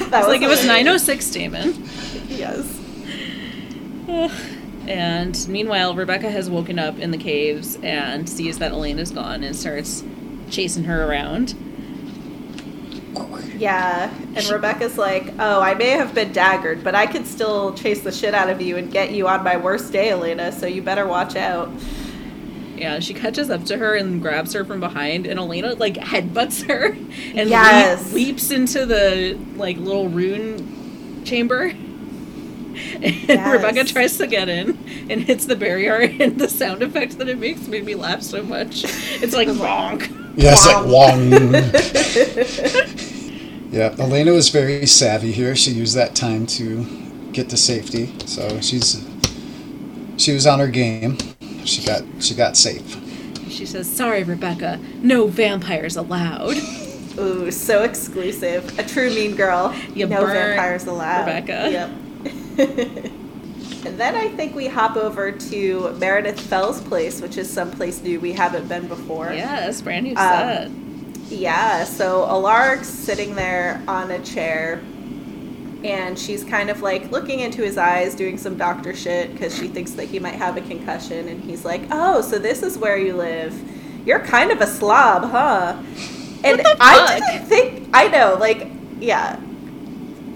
That 0.10 0.20
It's 0.20 0.28
like 0.28 0.42
it 0.42 0.48
was 0.48 0.64
906, 0.64 1.30
Damon. 1.30 1.88
Yes. 2.28 2.80
And 4.88 5.46
meanwhile, 5.50 5.94
Rebekah 5.94 6.30
has 6.30 6.48
woken 6.48 6.78
up 6.78 6.98
in 6.98 7.10
the 7.10 7.18
caves 7.18 7.76
and 7.82 8.26
sees 8.26 8.58
that 8.58 8.72
Elena's 8.72 9.10
gone 9.10 9.44
and 9.44 9.54
starts 9.54 10.02
chasing 10.48 10.84
her 10.84 11.04
around. 11.06 11.54
Yeah, 13.58 14.10
and 14.34 14.48
Rebekah's 14.48 14.96
like, 14.96 15.34
"Oh, 15.38 15.60
I 15.60 15.74
may 15.74 15.90
have 15.90 16.14
been 16.14 16.32
daggered, 16.32 16.82
but 16.82 16.94
I 16.94 17.04
could 17.04 17.26
still 17.26 17.74
chase 17.74 18.00
the 18.00 18.12
shit 18.12 18.32
out 18.32 18.48
of 18.48 18.62
you 18.62 18.78
and 18.78 18.90
get 18.90 19.10
you 19.10 19.28
on 19.28 19.44
my 19.44 19.58
worst 19.58 19.92
day, 19.92 20.08
Elena. 20.08 20.52
So 20.52 20.66
you 20.66 20.80
better 20.80 21.06
watch 21.06 21.36
out." 21.36 21.70
Yeah, 22.78 23.00
she 23.00 23.14
catches 23.14 23.50
up 23.50 23.64
to 23.66 23.76
her 23.78 23.94
and 23.96 24.20
grabs 24.22 24.52
her 24.54 24.64
from 24.64 24.80
behind, 24.80 25.26
and 25.26 25.38
Elena 25.38 25.74
like 25.74 25.94
headbutts 25.94 26.66
her 26.68 26.86
and 27.34 27.50
Yes. 27.50 28.12
leap- 28.12 28.26
leaps 28.28 28.50
into 28.50 28.86
the 28.86 29.38
like 29.56 29.76
little 29.78 30.08
rune 30.08 31.24
chamber. 31.24 31.72
And 33.02 33.02
Yes. 33.04 33.52
Rebekah 33.52 33.84
tries 33.92 34.16
to 34.18 34.26
get 34.28 34.48
in 34.48 34.78
and 35.10 35.22
hits 35.22 35.46
the 35.46 35.56
barrier, 35.56 35.96
and 36.20 36.38
the 36.38 36.48
sound 36.48 36.80
effect 36.82 37.18
that 37.18 37.28
it 37.28 37.36
makes 37.38 37.66
made 37.66 37.84
me 37.84 37.96
laugh 37.96 38.22
so 38.22 38.40
much. 38.42 38.84
It's 39.20 39.34
like 39.34 39.48
bonk. 39.48 40.08
Yeah, 40.36 40.52
it's 40.52 40.64
like 40.64 40.84
Wow. 40.86 40.86
Wong. 40.86 41.30
yeah, 43.72 43.94
Elena 43.98 44.32
was 44.32 44.48
very 44.50 44.86
savvy 44.86 45.32
here. 45.32 45.56
She 45.56 45.72
used 45.72 45.96
that 45.96 46.14
time 46.14 46.46
to 46.46 46.84
get 47.32 47.48
to 47.50 47.56
safety. 47.56 48.14
So 48.26 48.60
she's 48.60 49.04
she 50.16 50.32
was 50.32 50.46
on 50.46 50.60
her 50.60 50.68
game. 50.68 51.18
She 51.64 51.82
got 51.84 52.02
she 52.20 52.34
got 52.34 52.56
safe. 52.56 52.96
She 53.50 53.66
says, 53.66 53.90
"Sorry, 53.90 54.22
Rebekah, 54.22 54.78
no 55.02 55.26
vampires 55.26 55.96
allowed." 55.96 56.56
Ooh, 57.18 57.50
so 57.50 57.82
exclusive. 57.82 58.78
A 58.78 58.84
true 58.84 59.10
mean 59.10 59.34
girl. 59.34 59.74
You 59.94 60.06
no 60.06 60.20
burnt 60.20 60.34
vampires 60.34 60.86
allowed. 60.86 61.26
Rebekah. 61.26 61.70
Yep. 61.70 61.90
and 63.86 63.98
then 63.98 64.14
I 64.14 64.28
think 64.28 64.54
we 64.54 64.68
hop 64.68 64.96
over 64.96 65.32
to 65.32 65.92
Meredith 65.98 66.38
Fell's 66.40 66.80
place, 66.80 67.20
which 67.20 67.36
is 67.36 67.50
someplace 67.50 68.02
new 68.02 68.20
we 68.20 68.32
haven't 68.32 68.68
been 68.68 68.86
before. 68.86 69.32
Yes, 69.32 69.80
brand 69.82 70.04
new 70.06 70.14
Um, 70.14 70.16
set. 70.16 70.70
Yeah, 71.30 71.84
so 71.84 72.24
Alaric's 72.24 72.88
sitting 72.88 73.34
there 73.34 73.82
on 73.86 74.10
a 74.10 74.18
chair, 74.20 74.80
and 75.84 76.18
she's 76.18 76.44
kind 76.44 76.70
of 76.70 76.82
like 76.82 77.10
looking 77.10 77.40
into 77.40 77.62
his 77.62 77.78
eyes, 77.78 78.14
doing 78.14 78.36
some 78.36 78.56
doctor 78.56 78.94
shit 78.94 79.32
because 79.32 79.56
she 79.56 79.68
thinks 79.68 79.92
that 79.92 80.06
he 80.06 80.18
might 80.18 80.34
have 80.34 80.56
a 80.56 80.60
concussion. 80.60 81.28
And 81.28 81.42
he's 81.42 81.64
like, 81.64 81.82
"Oh, 81.90 82.20
so 82.20 82.38
this 82.38 82.62
is 82.62 82.76
where 82.78 82.98
you 82.98 83.14
live? 83.14 83.54
You're 84.06 84.20
kind 84.20 84.50
of 84.50 84.60
a 84.60 84.66
slob, 84.66 85.30
huh?" 85.30 85.76
And 86.44 86.62
I 86.80 87.20
didn't 87.20 87.46
think. 87.46 87.88
I 87.92 88.08
know, 88.08 88.36
like, 88.38 88.68
yeah. 89.00 89.38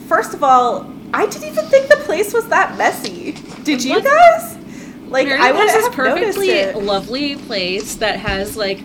First 0.08 0.34
of 0.34 0.42
all, 0.42 0.92
I 1.14 1.26
didn't 1.26 1.48
even 1.48 1.66
think 1.66 1.88
the 1.88 1.96
place 1.96 2.32
was 2.32 2.48
that 2.48 2.76
messy. 2.78 3.32
Did 3.64 3.84
you 3.84 4.02
guys? 4.02 4.58
Like, 5.08 5.26
Meredith 5.26 5.46
I 5.46 5.52
would 5.52 5.68
has 5.68 5.84
this 5.84 5.94
perfectly 5.94 6.72
lovely 6.72 7.36
place 7.36 7.96
that 7.96 8.18
has 8.18 8.56
like 8.56 8.80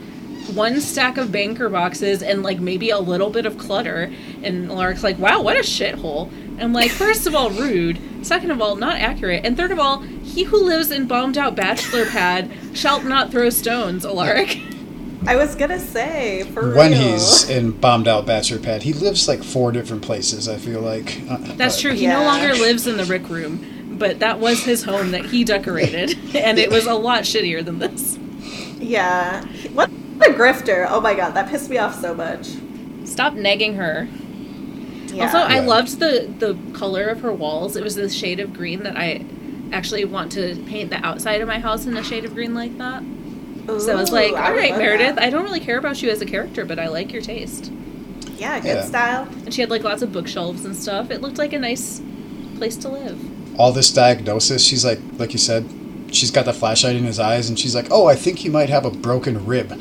one 0.54 0.82
stack 0.82 1.18
of 1.18 1.32
banker 1.32 1.70
boxes 1.70 2.22
and 2.22 2.44
like 2.44 2.60
maybe 2.60 2.90
a 2.90 3.00
little 3.00 3.30
bit 3.30 3.46
of 3.46 3.58
clutter. 3.58 4.12
And 4.44 4.70
Lark's 4.70 5.04
like, 5.04 5.18
"Wow, 5.20 5.42
what 5.42 5.56
a 5.56 5.62
shithole." 5.62 6.32
I'm 6.60 6.74
like, 6.74 6.92
first 6.92 7.28
of 7.28 7.36
all, 7.36 7.50
rude. 7.52 8.00
Second 8.26 8.52
of 8.52 8.62
all, 8.62 8.76
not 8.76 8.96
accurate. 8.98 9.46
And 9.46 9.56
third 9.56 9.72
of 9.72 9.80
all, 9.80 10.00
he 10.02 10.44
who 10.44 10.58
lives 10.64 10.92
in 10.92 11.08
bombed 11.08 11.38
out 11.38 11.56
bachelor 11.56 12.06
pad 12.06 12.52
shall 12.74 13.02
not 13.02 13.32
throw 13.32 13.50
stones, 13.50 14.06
Alaric. 14.06 14.60
I 15.26 15.36
was 15.36 15.56
gonna 15.56 15.80
say 15.80 16.44
for 16.54 16.74
When 16.76 16.92
real. 16.92 17.02
he's 17.02 17.50
in 17.50 17.72
bombed 17.72 18.08
out 18.08 18.26
bachelor 18.26 18.60
pad, 18.60 18.84
he 18.84 18.94
lives 18.94 19.28
like 19.28 19.44
four 19.44 19.72
different 19.72 20.02
places. 20.04 20.48
I 20.48 20.58
feel 20.58 20.80
like 20.82 21.22
Uh, 21.30 21.38
That's 21.58 21.76
but- 21.76 21.82
true. 21.82 21.94
He 21.94 22.04
Yeah. 22.04 22.20
no 22.20 22.24
longer 22.26 22.54
lives 22.54 22.88
in 22.88 22.98
the 22.98 23.06
Rick 23.06 23.28
Room, 23.30 23.96
but 24.00 24.20
that 24.20 24.40
was 24.40 24.64
his 24.64 24.84
home 24.84 25.12
that 25.12 25.26
he 25.26 25.44
decorated, 25.44 26.18
and 26.36 26.58
it 26.60 26.70
was 26.70 26.86
a 26.86 26.94
lot 26.94 27.24
shittier 27.24 27.64
than 27.66 27.80
this. 27.80 28.18
Yeah. 28.80 29.44
What 29.74 29.90
a 30.22 30.32
grifter. 30.32 30.88
Oh 30.90 31.02
my 31.02 31.14
god, 31.14 31.34
that 31.34 31.50
pissed 31.50 31.70
me 31.70 31.78
off 31.78 32.00
so 32.00 32.14
much. 32.14 32.48
Stop 33.06 33.34
nagging 33.34 33.76
her. 33.76 34.08
Yeah. 35.18 35.26
Also, 35.26 35.38
I 35.40 35.56
Yeah. 35.56 35.60
loved 35.62 35.68
loved 35.68 36.00
the 36.00 36.30
the 36.40 36.56
color 36.78 37.06
of 37.08 37.22
her 37.22 37.32
walls. 37.34 37.76
It 37.76 37.84
was 37.84 37.96
this 37.96 38.14
shade 38.14 38.40
of 38.40 38.54
green 38.54 38.84
that 38.84 38.96
I 38.98 39.22
actually 39.74 40.06
want 40.06 40.32
to 40.34 40.56
paint 40.68 40.90
the 40.92 41.06
outside 41.06 41.42
of 41.42 41.48
my 41.48 41.60
house 41.60 41.86
in 41.86 41.96
a 41.98 42.04
shade 42.04 42.24
of 42.26 42.34
green 42.34 42.54
like 42.56 42.78
that. 42.78 43.04
so 43.68 43.92
I 43.92 43.96
was 43.96 44.12
like, 44.14 44.34
I 44.34 44.48
all 44.48 44.54
would 44.54 44.60
right, 44.60 44.78
Meredith, 44.78 45.16
that. 45.16 45.24
I 45.24 45.30
don't 45.30 45.44
really 45.44 45.60
care 45.60 45.78
about 45.78 46.02
you 46.02 46.10
as 46.10 46.22
a 46.22 46.26
character, 46.26 46.64
but 46.64 46.80
I 46.80 46.88
like 46.88 47.12
your 47.12 47.22
taste. 47.22 47.70
Yeah, 48.38 48.60
good 48.60 48.68
Yeah. 48.78 48.86
style. 48.86 49.28
And 49.44 49.54
she 49.54 49.60
had 49.62 49.70
like 49.70 49.84
lots 49.84 50.02
of 50.02 50.14
bookshelves 50.14 50.64
and 50.64 50.74
stuff. 50.76 51.12
It 51.12 51.22
looked 51.22 51.38
like 51.38 51.52
a 51.54 51.60
nice 51.60 52.00
place 52.58 52.76
to 52.78 52.90
live. 52.90 53.18
all 53.60 53.72
this 53.72 53.92
diagnosis, 53.92 54.64
she's 54.64 54.86
like, 54.86 55.00
like 55.18 55.34
you 55.34 55.40
said, 55.40 55.66
she's 56.12 56.30
got 56.32 56.46
the 56.46 56.54
flashlight 56.54 56.96
in 56.96 57.04
his 57.04 57.20
eyes, 57.20 57.50
and 57.50 57.58
she's 57.60 57.74
like, 57.76 57.88
"Oh, 57.92 58.06
I 58.06 58.16
think 58.16 58.38
he 58.40 58.50
might 58.50 58.70
have 58.70 58.86
a 58.86 58.92
broken 58.92 59.46
rib." 59.48 59.72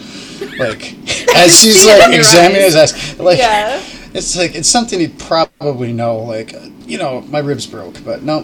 Like, 0.59 0.95
as 1.37 1.55
she's 1.61 1.83
see 1.83 1.87
like 1.87 2.13
examining 2.15 2.63
eyes. 2.63 2.75
his 2.75 2.77
eyes, 2.95 3.19
like, 3.21 3.39
Yeah. 3.39 3.79
It's 4.17 4.37
like 4.37 4.55
it's 4.55 4.69
something 4.69 4.99
he'd 5.01 5.19
probably 5.19 5.93
know. 5.93 6.19
Like, 6.19 6.55
uh, 6.55 6.69
you 6.87 6.99
know, 6.99 7.21
my 7.23 7.39
ribs 7.39 7.67
broke, 7.67 8.03
but 8.05 8.23
no, 8.23 8.43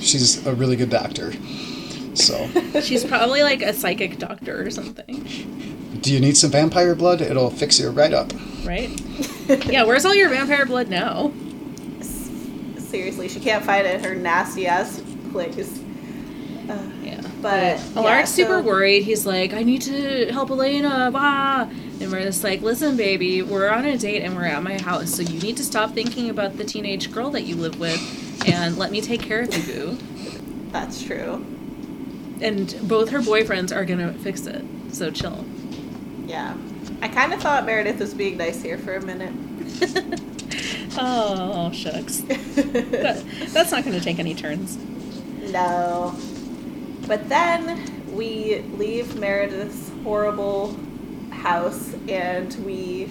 she's 0.00 0.46
a 0.46 0.54
really 0.54 0.76
good 0.76 0.90
doctor. 0.90 1.32
So, 2.14 2.48
She's 2.80 3.04
probably 3.04 3.42
like 3.42 3.60
a 3.60 3.72
psychic 3.72 4.18
doctor 4.18 4.64
or 4.64 4.70
something, 4.70 5.24
do 6.00 6.12
you 6.12 6.20
need 6.20 6.36
some 6.36 6.50
vampire 6.50 6.94
blood? 6.94 7.20
It'll 7.20 7.50
fix 7.50 7.80
you 7.80 7.90
right 7.90 8.12
up. 8.12 8.32
right? 8.64 8.88
yeah, 9.66 9.82
where's 9.82 10.04
all 10.04 10.14
your 10.14 10.28
vampire 10.28 10.64
blood 10.64 10.88
now? 10.88 11.32
Seriously, 12.78 13.28
she 13.28 13.40
can't 13.40 13.64
find 13.64 13.86
it 13.86 14.04
her 14.04 14.14
nasty 14.14 14.66
ass 14.68 15.02
place. 15.32 15.80
Uh, 16.68 16.78
Yeah. 17.02 17.20
but 17.42 17.78
Alaric's 17.96 18.38
yeah, 18.38 18.46
super 18.46 18.62
worried. 18.62 19.02
He's 19.02 19.26
like, 19.26 19.52
I 19.52 19.62
need 19.64 19.82
to 19.82 20.30
help 20.32 20.50
Elena. 20.50 21.10
Wah. 21.12 21.66
And 22.04 22.12
we're 22.12 22.22
just 22.22 22.44
like, 22.44 22.60
listen, 22.60 22.98
baby, 22.98 23.40
we're 23.40 23.70
on 23.70 23.86
a 23.86 23.96
date 23.96 24.22
and 24.24 24.36
we're 24.36 24.44
at 24.44 24.62
my 24.62 24.78
house, 24.78 25.14
so 25.14 25.22
you 25.22 25.40
need 25.40 25.56
to 25.56 25.64
stop 25.64 25.92
thinking 25.92 26.28
about 26.28 26.58
the 26.58 26.64
teenage 26.64 27.10
girl 27.10 27.30
that 27.30 27.44
you 27.44 27.56
live 27.56 27.80
with 27.80 28.46
and 28.46 28.76
let 28.76 28.90
me 28.92 29.00
take 29.00 29.22
care 29.22 29.40
of 29.40 29.54
you, 29.56 29.62
boo. 29.96 29.98
That's 30.70 31.02
true. 31.02 31.42
And 32.42 32.76
both 32.86 33.08
her 33.08 33.20
boyfriends 33.20 33.74
are 33.74 33.86
gonna 33.86 34.12
fix 34.12 34.44
it, 34.46 34.62
so 34.92 35.10
chill. 35.10 35.46
Yeah. 36.26 36.54
I 37.00 37.08
kind 37.08 37.32
of 37.32 37.40
thought 37.40 37.64
Meredith 37.64 38.00
was 38.00 38.12
being 38.12 38.36
nice 38.36 38.60
here 38.62 38.76
for 38.78 38.94
a 38.96 39.00
minute. 39.02 39.32
Oh, 40.96 41.72
shucks. 41.72 42.18
That- 42.28 43.24
that's 43.48 43.72
not 43.72 43.82
gonna 43.84 43.98
take 43.98 44.18
any 44.20 44.34
turns. 44.34 44.76
no. 45.50 46.14
But 47.08 47.28
then 47.28 48.14
we 48.14 48.60
leave 48.78 49.16
Meredith's 49.16 49.90
horrible 50.04 50.76
house 51.44 51.94
and 52.08 52.54
we 52.64 53.06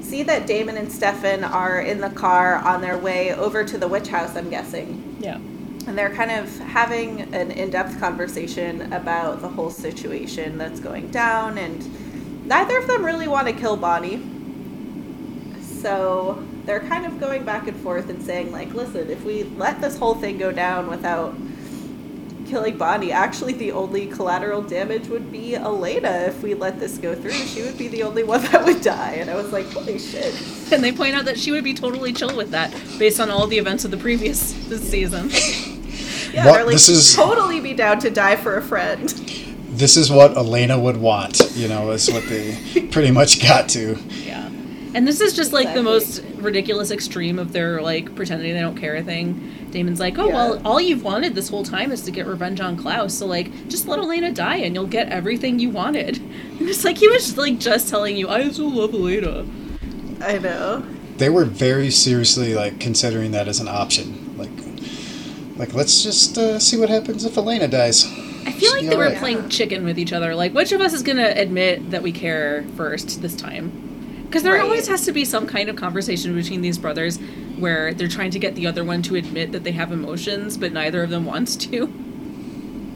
see 0.00 0.24
that 0.24 0.46
Damon 0.46 0.76
and 0.76 0.90
Stefan 0.90 1.44
are 1.44 1.80
in 1.80 2.00
the 2.00 2.10
car 2.10 2.56
on 2.56 2.80
their 2.80 2.98
way 2.98 3.32
over 3.34 3.62
to 3.64 3.78
the 3.78 3.86
witch 3.86 4.08
house, 4.08 4.34
I'm 4.36 4.50
guessing. 4.50 5.16
Yeah. 5.20 5.36
And 5.36 5.96
they're 5.96 6.14
kind 6.14 6.32
of 6.32 6.58
having 6.58 7.32
an 7.34 7.50
in 7.52 7.70
depth 7.70 8.00
conversation 8.00 8.92
about 8.92 9.40
the 9.40 9.48
whole 9.48 9.70
situation 9.70 10.58
that's 10.58 10.80
going 10.80 11.10
down, 11.10 11.56
and 11.56 12.46
neither 12.46 12.76
of 12.78 12.86
them 12.86 13.04
really 13.04 13.28
want 13.28 13.46
to 13.46 13.54
kill 13.54 13.76
Bonnie. 13.76 14.20
So 15.62 16.44
they're 16.64 16.80
kind 16.80 17.06
of 17.06 17.20
going 17.20 17.44
back 17.44 17.68
and 17.68 17.76
forth 17.80 18.10
and 18.10 18.22
saying, 18.22 18.52
like, 18.52 18.74
listen, 18.74 19.08
if 19.08 19.24
we 19.24 19.44
let 19.44 19.80
this 19.80 19.96
whole 19.96 20.14
thing 20.14 20.36
go 20.36 20.52
down 20.52 20.88
without 20.88 21.34
killing 22.48 22.76
Bonnie, 22.78 23.12
actually, 23.12 23.52
the 23.52 23.72
only 23.72 24.06
collateral 24.06 24.62
damage 24.62 25.06
would 25.08 25.30
be 25.30 25.54
Elena 25.54 26.24
if 26.28 26.42
we 26.42 26.54
let 26.54 26.80
this 26.80 26.98
go 26.98 27.14
through. 27.14 27.32
She 27.32 27.62
would 27.62 27.76
be 27.78 27.88
the 27.88 28.02
only 28.02 28.24
one 28.24 28.42
that 28.42 28.64
would 28.64 28.80
die. 28.80 29.12
And 29.14 29.30
I 29.30 29.34
was 29.34 29.52
like, 29.52 29.70
holy 29.70 29.98
shit. 29.98 30.34
And 30.72 30.82
they 30.82 30.92
point 30.92 31.14
out 31.14 31.24
that 31.26 31.38
she 31.38 31.50
would 31.50 31.64
be 31.64 31.74
totally 31.74 32.12
chill 32.12 32.36
with 32.36 32.50
that 32.50 32.72
based 32.98 33.20
on 33.20 33.30
all 33.30 33.46
the 33.46 33.58
events 33.58 33.84
of 33.84 33.90
the 33.90 33.96
previous 33.96 34.52
this 34.68 34.88
season. 34.88 35.30
Yeah, 36.30 36.44
What- 36.44 36.52
they're 36.56 36.64
like, 36.64 36.72
this 36.74 36.90
is- 36.90 37.14
totally 37.16 37.58
be 37.58 37.72
down 37.72 38.00
to 38.00 38.10
die 38.10 38.36
for 38.36 38.56
a 38.58 38.62
friend. 38.62 39.08
This 39.70 39.96
is 39.96 40.10
what 40.10 40.36
Elena 40.36 40.78
would 40.78 40.98
want, 40.98 41.40
you 41.54 41.68
know, 41.68 41.90
is 41.92 42.10
what 42.10 42.24
they 42.26 42.88
pretty 42.92 43.10
much 43.10 43.40
got 43.42 43.66
to. 43.70 43.96
Yeah. 44.26 44.44
And 44.94 45.06
this 45.08 45.22
is 45.22 45.34
just 45.34 45.54
like 45.54 45.72
the 45.72 45.82
most 45.82 46.22
ridiculous 46.38 46.90
extreme 46.90 47.38
of 47.38 47.52
their 47.52 47.80
like 47.82 48.14
pretending 48.14 48.54
they 48.54 48.60
don't 48.60 48.76
care 48.76 48.96
a 48.96 49.02
thing. 49.02 49.54
Damon's 49.70 50.00
like, 50.00 50.18
oh 50.18 50.28
Yeah. 50.28 50.34
well, 50.34 50.66
all 50.66 50.80
you've 50.80 51.02
wanted 51.04 51.34
this 51.34 51.48
whole 51.48 51.64
time 51.64 51.92
is 51.92 52.02
to 52.02 52.10
get 52.10 52.26
revenge 52.26 52.60
on 52.60 52.76
Klaus, 52.76 53.14
so 53.14 53.26
like 53.26 53.68
just 53.68 53.86
let 53.86 53.98
Elena 53.98 54.32
die 54.32 54.56
and 54.56 54.74
you'll 54.74 54.86
get 54.86 55.08
everything 55.10 55.58
you 55.58 55.70
wanted. 55.70 56.18
And 56.18 56.62
it's 56.68 56.84
like 56.84 56.98
he 56.98 57.08
was 57.08 57.36
like 57.36 57.58
just 57.58 57.88
telling 57.88 58.16
you, 58.16 58.28
I 58.28 58.48
still 58.50 58.70
love 58.70 58.94
Elena. 58.94 59.44
I 60.20 60.38
know. 60.38 60.84
They 61.18 61.28
were 61.28 61.44
very 61.44 61.90
seriously 61.90 62.54
like 62.54 62.80
considering 62.80 63.32
that 63.32 63.48
as 63.48 63.60
an 63.60 63.68
option. 63.68 64.36
Like, 64.38 64.50
like 65.56 65.74
let's 65.74 66.02
just 66.02 66.38
uh, 66.38 66.58
see 66.58 66.76
what 66.76 66.88
happens 66.88 67.24
if 67.24 67.36
Elena 67.36 67.68
dies. 67.68 68.06
I 68.46 68.52
feel 68.52 68.72
like 68.72 68.86
they 68.86 68.96
were 68.96 69.04
alright. 69.04 69.18
playing 69.18 69.48
chicken 69.50 69.84
with 69.84 69.98
each 69.98 70.12
other. 70.12 70.34
Like, 70.34 70.54
which 70.54 70.72
of 70.72 70.80
us 70.80 70.94
is 70.94 71.02
going 71.02 71.18
to 71.18 71.38
admit 71.38 71.90
that 71.90 72.02
we 72.02 72.12
care 72.12 72.64
first 72.76 73.20
this 73.20 73.36
time? 73.36 73.87
Because 74.28 74.42
there 74.42 74.52
Right. 74.54 74.62
always 74.62 74.88
has 74.88 75.04
to 75.06 75.12
be 75.12 75.24
some 75.24 75.46
kind 75.46 75.68
of 75.68 75.76
conversation 75.76 76.34
between 76.34 76.60
these 76.60 76.76
brothers 76.78 77.18
where 77.58 77.94
they're 77.94 78.08
trying 78.08 78.30
to 78.32 78.38
get 78.38 78.54
the 78.54 78.66
other 78.66 78.84
one 78.84 79.02
to 79.02 79.14
admit 79.16 79.52
that 79.52 79.64
they 79.64 79.72
have 79.72 79.90
emotions, 79.90 80.56
but 80.56 80.72
neither 80.72 81.02
of 81.02 81.10
them 81.10 81.24
wants 81.24 81.56
to. 81.56 81.92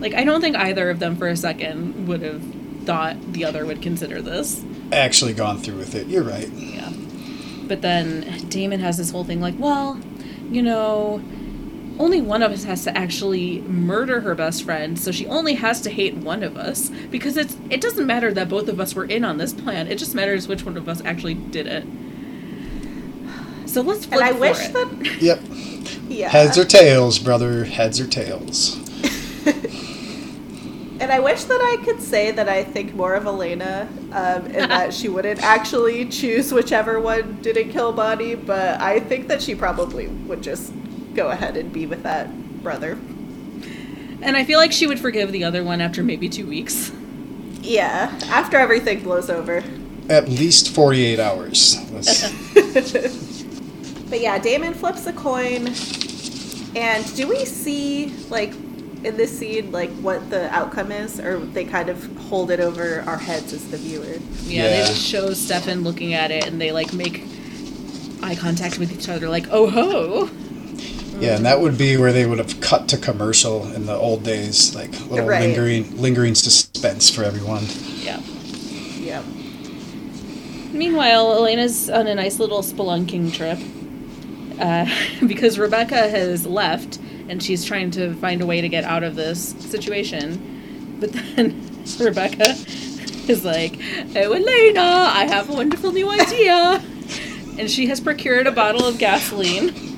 Like, 0.01 0.14
I 0.14 0.24
don't 0.24 0.41
think 0.41 0.57
either 0.57 0.91
of 0.91 0.99
them 0.99 1.14
for 1.14 1.28
a 1.28 1.37
second 1.37 2.09
would 2.09 2.22
have 2.22 2.43
thought 2.85 3.14
the 3.35 3.45
other 3.45 3.64
would 3.64 3.80
consider 3.80 4.20
this. 4.20 4.61
Actually, 4.91 5.33
gone 5.33 5.59
through 5.59 5.76
with 5.76 5.95
it. 5.95 6.09
You're 6.09 6.24
right. 6.24 6.49
Yeah. 6.53 6.91
But 7.68 7.83
then 7.83 8.26
Damon 8.49 8.80
has 8.80 8.97
this 8.99 9.12
whole 9.12 9.22
thing 9.22 9.41
like, 9.41 9.55
well, 9.61 10.01
you 10.51 10.61
know, 10.61 11.22
only 11.99 12.20
one 12.20 12.43
of 12.43 12.53
us 12.53 12.64
has 12.64 12.84
to 12.84 12.97
actually 12.97 13.61
murder 13.62 14.20
her 14.20 14.34
best 14.34 14.64
friend, 14.64 14.99
so 14.99 15.12
she 15.12 15.26
only 15.26 15.55
has 15.55 15.80
to 15.82 15.90
hate 15.90 16.14
one 16.16 16.43
of 16.43 16.57
us 16.57 16.90
because 17.11 17.36
it's 17.36 17.57
it 17.70 17.80
doesn't 17.80 18.07
matter 18.07 18.32
that 18.32 18.49
both 18.49 18.68
of 18.68 18.80
us 18.80 18.95
were 18.95 19.05
in 19.05 19.24
on 19.24 19.38
this 19.38 19.53
plan. 19.53 19.86
It 19.88 19.99
just 19.99 20.14
matters 20.14 20.49
which 20.49 20.64
one 20.64 20.76
of 20.76 20.88
us 20.88 21.03
actually 21.05 21.34
did 21.34 21.66
it. 21.66 21.84
So 23.68 23.80
let's 23.80 24.05
flip 24.05 24.20
And 24.20 24.28
I 24.28 24.32
for 24.32 24.38
wish 24.40 24.59
it. 24.61 24.72
that. 24.72 25.18
Yep. 25.22 25.40
Yeah. 26.09 26.28
Heads 26.28 26.59
or 26.59 26.64
tails, 26.64 27.18
brother. 27.18 27.64
Heads 27.64 28.01
or 28.01 28.07
tails. 28.07 28.78
And 31.01 31.11
I 31.11 31.18
wish 31.18 31.43
that 31.45 31.61
I 31.61 31.82
could 31.84 32.01
say 32.01 32.30
that 32.30 32.49
I 32.49 32.62
think 32.62 32.95
more 32.95 33.14
of 33.14 33.26
Elena, 33.26 33.88
um, 34.12 34.47
and 34.47 34.70
that 34.70 34.95
she 34.95 35.09
wouldn't 35.14 35.43
actually 35.43 36.05
choose 36.07 36.53
whichever 36.53 37.01
one 37.01 37.43
didn't 37.43 37.70
kill 37.72 37.93
Bonnie, 37.93 38.36
but 38.36 38.80
I 38.80 39.01
think 39.01 39.26
that 39.26 39.43
she 39.43 39.57
probably 39.57 40.07
would 40.07 40.45
just 40.45 40.72
go 41.15 41.29
ahead 41.29 41.57
and 41.57 41.73
be 41.73 41.87
with 41.87 42.03
that 42.03 42.29
brother. 42.63 42.99
And 44.23 44.37
I 44.37 44.45
feel 44.45 44.59
like 44.59 44.73
she 44.73 44.87
would 44.87 45.01
forgive 45.01 45.33
the 45.33 45.45
other 45.45 45.65
one 45.65 45.81
after 45.81 46.03
maybe 46.03 46.29
two 46.29 46.47
weeks. 46.47 46.93
Yeah, 47.61 48.17
after 48.27 48.57
everything 48.57 49.03
blows 49.03 49.29
over. 49.31 49.63
At 50.09 50.29
least 50.29 50.71
48 50.75 51.19
hours. 51.21 51.77
But 54.09 54.21
yeah, 54.21 54.39
Damon 54.39 54.75
flips 54.75 55.07
a 55.07 55.13
coin, 55.15 55.69
and 56.77 57.17
do 57.17 57.27
we 57.29 57.47
see 57.47 58.09
like 58.29 58.51
in 59.05 59.17
this 59.17 59.37
scene 59.39 59.73
like 59.73 59.89
what 60.03 60.29
the 60.29 60.51
outcome 60.55 60.93
is, 60.93 61.19
or 61.19 61.39
they 61.39 61.65
kind 61.65 61.89
of 61.89 62.15
hold 62.19 62.51
it 62.51 62.61
over 62.61 63.03
our 63.07 63.17
heads 63.17 63.55
as 63.55 63.67
the 63.71 63.79
viewer? 63.79 64.05
Yeah, 64.45 64.69
they 64.69 64.79
Yeah. 64.81 64.87
just 64.87 65.01
show 65.03 65.33
Stefan 65.33 65.83
looking 65.83 66.13
at 66.13 66.31
it 66.31 66.47
and 66.47 66.61
they 66.61 66.73
like 66.73 66.93
make 66.93 67.23
eye 68.23 68.35
contact 68.35 68.79
with 68.79 68.93
each 68.93 69.09
other 69.09 69.31
like, 69.31 69.47
oh 69.51 69.71
ho. 69.71 70.29
Yeah, 71.19 71.37
and 71.37 71.45
that 71.47 71.61
would 71.61 71.79
be 71.79 71.97
where 71.97 72.13
they 72.13 72.27
would 72.27 72.39
have 72.39 72.61
cut 72.61 72.89
to 72.89 72.97
commercial 72.97 73.71
in 73.73 73.87
the 73.87 73.95
old 73.95 74.25
days, 74.25 74.75
like 74.75 74.91
little 75.09 75.27
Right. 75.27 75.41
lingering, 75.41 76.01
lingering 76.01 76.35
suspense 76.35 77.11
for 77.11 77.23
everyone. 77.23 77.65
Yeah. 78.03 78.21
Yep. 78.99 79.25
Meanwhile, 80.73 81.33
Elena's 81.35 81.91
on 81.91 82.07
a 82.07 82.15
nice 82.15 82.39
little 82.39 82.63
spelunking 82.63 83.33
trip 83.35 83.59
uh, 84.59 84.87
because 85.27 85.59
Rebekah 85.59 86.09
has 86.09 86.47
left 86.47 86.99
and 87.29 87.43
she's 87.43 87.65
trying 87.65 87.91
to 87.93 88.15
find 88.15 88.41
a 88.41 88.47
way 88.47 88.61
to 88.61 88.69
get 88.69 88.85
out 88.85 89.03
of 89.05 89.15
this 89.15 89.51
situation. 89.59 90.97
But 90.99 91.13
then 91.13 91.69
Rebekah 92.01 92.57
is 93.29 93.45
like, 93.45 93.79
Oh, 94.17 94.33
Elena, 94.33 94.81
I 94.81 95.27
have 95.29 95.51
a 95.51 95.53
wonderful 95.53 95.93
new 95.93 96.11
idea. 96.11 96.83
and 97.59 97.71
she 97.71 97.87
has 97.87 98.01
procured 98.01 98.47
a 98.47 98.53
bottle 98.53 98.85
of 98.87 98.99
gasoline 98.99 99.91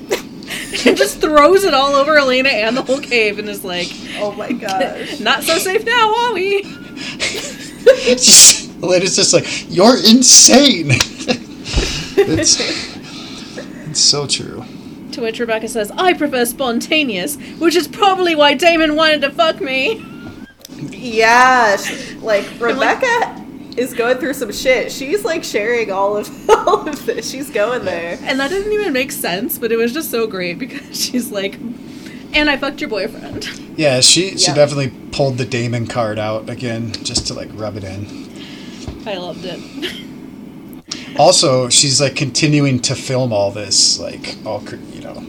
and 0.85 0.97
just 0.97 1.21
throws 1.21 1.63
it 1.63 1.73
all 1.73 1.95
over 1.95 2.17
Elena 2.17 2.49
and 2.49 2.75
the 2.75 2.81
whole 2.81 2.99
cave 2.99 3.39
and 3.39 3.47
is 3.49 3.63
like, 3.63 3.87
Oh 4.17 4.31
my 4.31 4.51
gosh. 4.51 5.19
Not 5.21 5.43
so 5.43 5.57
safe 5.57 5.85
now, 5.85 6.13
are 6.15 6.33
we? 6.33 6.63
Elena's 8.83 9.15
just 9.15 9.33
like, 9.33 9.45
you're 9.69 9.97
insane. 9.97 10.87
it's, 12.17 12.59
it's 13.89 13.99
so 13.99 14.27
true. 14.27 14.63
To 15.13 15.21
which 15.21 15.39
Rebekah 15.39 15.69
says, 15.69 15.91
I 15.91 16.13
prefer 16.13 16.45
spontaneous, 16.45 17.37
which 17.59 17.75
is 17.75 17.87
probably 17.87 18.35
why 18.35 18.53
Damon 18.53 18.95
wanted 18.95 19.21
to 19.21 19.31
fuck 19.31 19.61
me. 19.61 20.03
Yeah, 20.77 21.77
like 22.21 22.45
Rebekah 22.59 23.44
is 23.77 23.93
going 23.93 24.17
through 24.17 24.33
some 24.33 24.51
shit. 24.51 24.91
She's 24.91 25.23
like 25.25 25.43
sharing 25.43 25.91
all 25.91 26.17
of 26.17 26.49
all 26.49 26.87
of 26.87 27.05
this. 27.05 27.29
She's 27.29 27.49
going 27.49 27.85
there. 27.85 28.17
And 28.21 28.39
that 28.39 28.49
didn't 28.49 28.71
even 28.71 28.93
make 28.93 29.11
sense, 29.11 29.57
but 29.57 29.71
it 29.71 29.77
was 29.77 29.93
just 29.93 30.09
so 30.11 30.27
great 30.27 30.59
because 30.59 30.99
she's 31.05 31.31
like, 31.31 31.55
and 32.33 32.49
I 32.49 32.57
fucked 32.57 32.81
your 32.81 32.89
boyfriend. 32.89 33.45
Yeah, 33.77 33.99
she 34.01 34.37
she 34.37 34.47
Yeah. 34.49 34.55
definitely 34.55 34.91
pulled 35.11 35.37
the 35.37 35.45
Damon 35.45 35.87
card 35.87 36.17
out 36.19 36.49
again 36.49 36.91
just 37.03 37.27
to 37.27 37.33
like 37.33 37.49
rub 37.53 37.75
it 37.77 37.83
in. 37.83 38.07
I 39.05 39.17
loved 39.17 39.43
it. 39.45 39.59
Also, 41.17 41.69
she's 41.69 42.01
like 42.01 42.15
continuing 42.15 42.79
to 42.81 42.95
film 42.95 43.31
all 43.31 43.51
this, 43.51 43.99
like 43.99 44.35
all 44.45 44.63
you 44.93 45.01
know. 45.01 45.21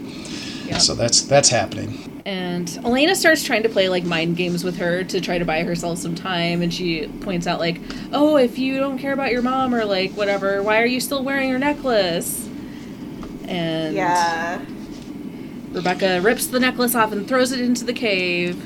Yeah. 0.65 0.79
So 0.79 0.95
that's 0.95 1.21
that's 1.21 1.49
happening. 1.49 2.06
And 2.27 2.69
Elena 2.83 3.15
starts 3.15 3.41
trying 3.45 3.63
to 3.63 3.69
play 3.69 3.87
like 3.87 4.03
mind 4.03 4.35
games 4.35 4.61
with 4.61 4.75
her 4.79 5.01
to 5.05 5.21
try 5.21 5.37
to 5.37 5.45
buy 5.45 5.63
herself 5.63 5.97
some 5.97 6.13
time. 6.13 6.61
And 6.61 6.73
she 6.73 7.07
points 7.21 7.47
out, 7.47 7.57
like, 7.57 7.79
oh, 8.11 8.35
if 8.35 8.59
you 8.59 8.79
don't 8.79 8.99
care 8.99 9.13
about 9.13 9.31
your 9.31 9.41
mom 9.41 9.73
or 9.73 9.85
like 9.85 10.11
whatever, 10.11 10.61
why 10.61 10.81
are 10.81 10.85
you 10.85 10.99
still 10.99 11.23
wearing 11.23 11.47
your 11.47 11.57
necklace? 11.57 12.45
And 13.47 13.95
Yeah. 13.95 14.59
Rebekah 15.71 16.19
rips 16.19 16.47
the 16.47 16.59
necklace 16.59 16.95
off 16.95 17.13
and 17.13 17.25
throws 17.29 17.53
it 17.53 17.61
into 17.61 17.85
the 17.85 17.93
cave. 17.93 18.61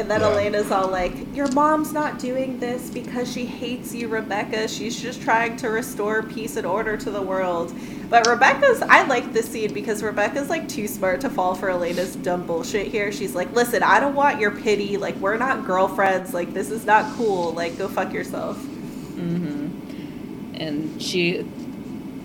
And 0.00 0.10
then 0.10 0.22
Yeah. 0.22 0.28
Elena's 0.28 0.70
all 0.72 0.88
like, 0.88 1.12
Your 1.36 1.50
mom's 1.52 1.92
not 1.92 2.18
doing 2.18 2.58
this 2.58 2.90
because 2.90 3.30
she 3.30 3.44
hates 3.44 3.94
you, 3.94 4.08
Rebekah. 4.08 4.66
She's 4.68 5.00
just 5.00 5.20
trying 5.22 5.56
to 5.58 5.68
restore 5.68 6.22
peace 6.22 6.56
and 6.56 6.66
order 6.66 6.96
to 6.96 7.10
the 7.10 7.20
world. 7.20 7.74
But 8.08 8.26
Rebekah's, 8.26 8.82
I 8.82 9.06
like 9.06 9.32
this 9.32 9.48
scene 9.48 9.72
because 9.74 10.02
Rebekah's 10.02 10.48
like 10.48 10.68
too 10.68 10.88
smart 10.88 11.20
to 11.20 11.30
fall 11.30 11.54
for 11.54 11.68
Elena's 11.68 12.16
dumb 12.16 12.46
bullshit 12.46 12.88
here. 12.88 13.12
She's 13.12 13.34
like, 13.34 13.52
Listen, 13.52 13.82
I 13.82 14.00
don't 14.00 14.14
want 14.14 14.40
your 14.40 14.50
pity. 14.50 14.96
Like, 14.96 15.16
we're 15.16 15.36
not 15.36 15.66
girlfriends. 15.66 16.32
Like, 16.32 16.54
this 16.54 16.70
is 16.70 16.86
not 16.86 17.14
cool. 17.16 17.52
Like, 17.52 17.76
go 17.76 17.86
fuck 17.86 18.12
yourself. 18.12 18.56
Mm-hmm. 18.56 20.54
And 20.54 21.00
she 21.00 21.44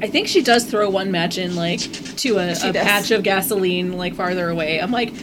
I 0.01 0.07
think 0.07 0.27
she 0.27 0.41
does 0.41 0.65
throw 0.65 0.89
one 0.89 1.11
match 1.11 1.37
in 1.37 1.55
like 1.55 1.79
to 1.79 2.37
a, 2.37 2.51
a 2.51 2.73
patch 2.73 3.11
of 3.11 3.23
gasoline 3.23 3.93
like 3.93 4.13
farther 4.15 4.49
away. 4.49 4.79
I'm 4.79 4.91
like, 4.91 5.13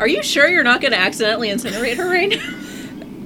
are 0.00 0.08
you 0.08 0.22
sure 0.22 0.48
you're 0.48 0.64
not 0.64 0.80
going 0.80 0.92
to 0.92 0.98
accidentally 0.98 1.48
incinerate 1.48 1.96
her 1.96 2.08
right 2.08 2.30
now? 2.30 2.56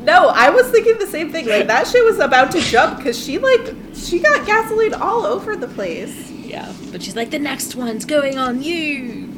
No, 0.04 0.28
I 0.28 0.50
was 0.50 0.70
thinking 0.70 0.98
the 0.98 1.06
same 1.06 1.32
thing. 1.32 1.46
Like, 1.48 1.66
that 1.68 1.86
shit 1.86 2.04
was 2.04 2.18
about 2.18 2.52
to 2.52 2.60
jump 2.60 2.98
because 2.98 3.18
she, 3.18 3.38
like, 3.38 3.74
she 3.94 4.18
got 4.18 4.44
gasoline 4.46 4.92
all 4.92 5.24
over 5.24 5.56
the 5.56 5.66
place. 5.66 6.30
yeah, 6.30 6.70
but 6.92 7.02
she's 7.02 7.16
like, 7.16 7.30
the 7.30 7.38
next 7.38 7.74
one's 7.74 8.04
going 8.04 8.36
on 8.36 8.62
you. 8.62 9.32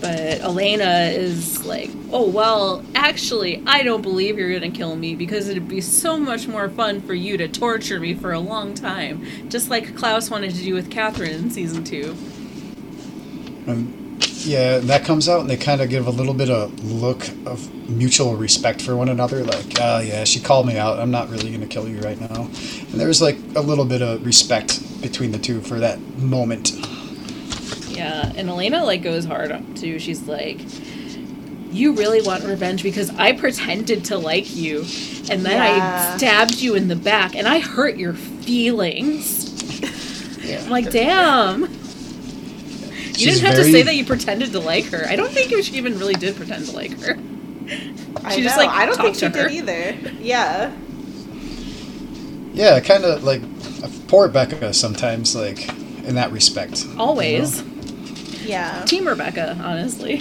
But 0.00 0.40
Elena 0.40 1.10
is 1.12 1.64
like, 1.64 1.90
oh, 2.10 2.28
well, 2.28 2.84
actually, 2.96 3.62
I 3.66 3.84
don't 3.84 4.02
believe 4.02 4.36
you're 4.36 4.48
going 4.48 4.68
to 4.72 4.76
kill 4.76 4.96
me 4.96 5.14
because 5.14 5.48
it'd 5.48 5.68
be 5.68 5.80
so 5.80 6.18
much 6.18 6.48
more 6.48 6.68
fun 6.68 7.00
for 7.00 7.14
you 7.14 7.36
to 7.36 7.46
torture 7.46 8.00
me 8.00 8.14
for 8.14 8.32
a 8.32 8.40
long 8.40 8.74
time. 8.74 9.24
Just 9.48 9.70
like 9.70 9.96
Klaus 9.96 10.28
wanted 10.28 10.56
to 10.56 10.62
do 10.64 10.74
with 10.74 10.90
Catherine 10.90 11.30
in 11.30 11.50
season 11.50 11.84
two. 11.84 12.16
And 13.68 13.97
yeah, 14.44 14.76
and 14.76 14.88
that 14.88 15.04
comes 15.04 15.28
out, 15.28 15.40
and 15.40 15.50
they 15.50 15.56
kind 15.56 15.80
of 15.80 15.88
give 15.88 16.06
a 16.06 16.10
little 16.10 16.34
bit 16.34 16.50
of 16.50 16.84
look 16.84 17.28
of 17.46 17.72
mutual 17.88 18.36
respect 18.36 18.80
for 18.82 18.96
one 18.96 19.08
another. 19.08 19.42
Like, 19.44 19.66
oh 19.80 19.98
yeah, 20.00 20.24
she 20.24 20.40
called 20.40 20.66
me 20.66 20.76
out. 20.76 20.98
I'm 20.98 21.10
not 21.10 21.28
really 21.30 21.50
gonna 21.50 21.66
kill 21.66 21.88
you 21.88 22.00
right 22.00 22.20
now. 22.20 22.42
And 22.42 23.00
there's 23.00 23.20
like 23.20 23.36
a 23.56 23.60
little 23.60 23.84
bit 23.84 24.02
of 24.02 24.24
respect 24.24 24.80
between 25.02 25.32
the 25.32 25.38
two 25.38 25.60
for 25.60 25.78
that 25.80 26.00
moment. 26.18 26.72
Yeah, 27.88 28.32
and 28.36 28.48
Elena 28.48 28.84
like 28.84 29.02
goes 29.02 29.24
hard 29.24 29.56
too. 29.76 29.98
She's 29.98 30.22
like, 30.28 30.60
"You 31.72 31.92
really 31.94 32.22
want 32.22 32.44
revenge 32.44 32.82
because 32.82 33.10
I 33.10 33.32
pretended 33.32 34.04
to 34.06 34.18
like 34.18 34.54
you, 34.54 34.80
and 35.30 35.44
then 35.44 35.56
Yeah. 35.56 36.12
I 36.12 36.16
stabbed 36.16 36.60
you 36.60 36.74
in 36.74 36.88
the 36.88 36.96
back, 36.96 37.34
and 37.34 37.48
I 37.48 37.58
hurt 37.58 37.96
your 37.96 38.14
feelings." 38.14 39.46
Yeah. 40.44 40.62
I'm 40.64 40.70
like, 40.70 40.90
damn. 40.90 41.68
You 43.18 43.32
didn't 43.32 43.46
have 43.46 43.54
to 43.56 43.64
say 43.64 43.82
that 43.82 43.94
you 43.94 44.04
pretended 44.04 44.52
to 44.52 44.60
like 44.60 44.84
her. 44.86 45.04
I 45.06 45.16
don't 45.16 45.30
think 45.30 45.50
she 45.64 45.76
even 45.76 45.98
really 45.98 46.14
did 46.14 46.36
pretend 46.36 46.66
to 46.66 46.72
like 46.72 46.98
her. 47.00 47.16
I 48.24 48.34
She 48.34 48.42
just, 48.42 48.56
know. 48.56 48.64
like, 48.64 48.70
I 48.70 48.86
don't 48.86 48.96
think 48.96 49.16
she 49.16 49.26
her. 49.26 49.30
did 49.32 49.52
either. 49.52 49.96
Yeah. 50.20 50.72
Yeah, 52.52 52.80
kind 52.80 53.04
of 53.04 53.24
like 53.24 53.42
poor 54.08 54.28
Becca 54.28 54.72
sometimes, 54.72 55.34
like 55.36 55.68
in 56.04 56.14
that 56.14 56.32
respect. 56.32 56.86
Always. 56.96 57.62
Yeah. 58.44 58.84
Team 58.84 59.06
Rebekah, 59.06 59.58
honestly. 59.62 60.16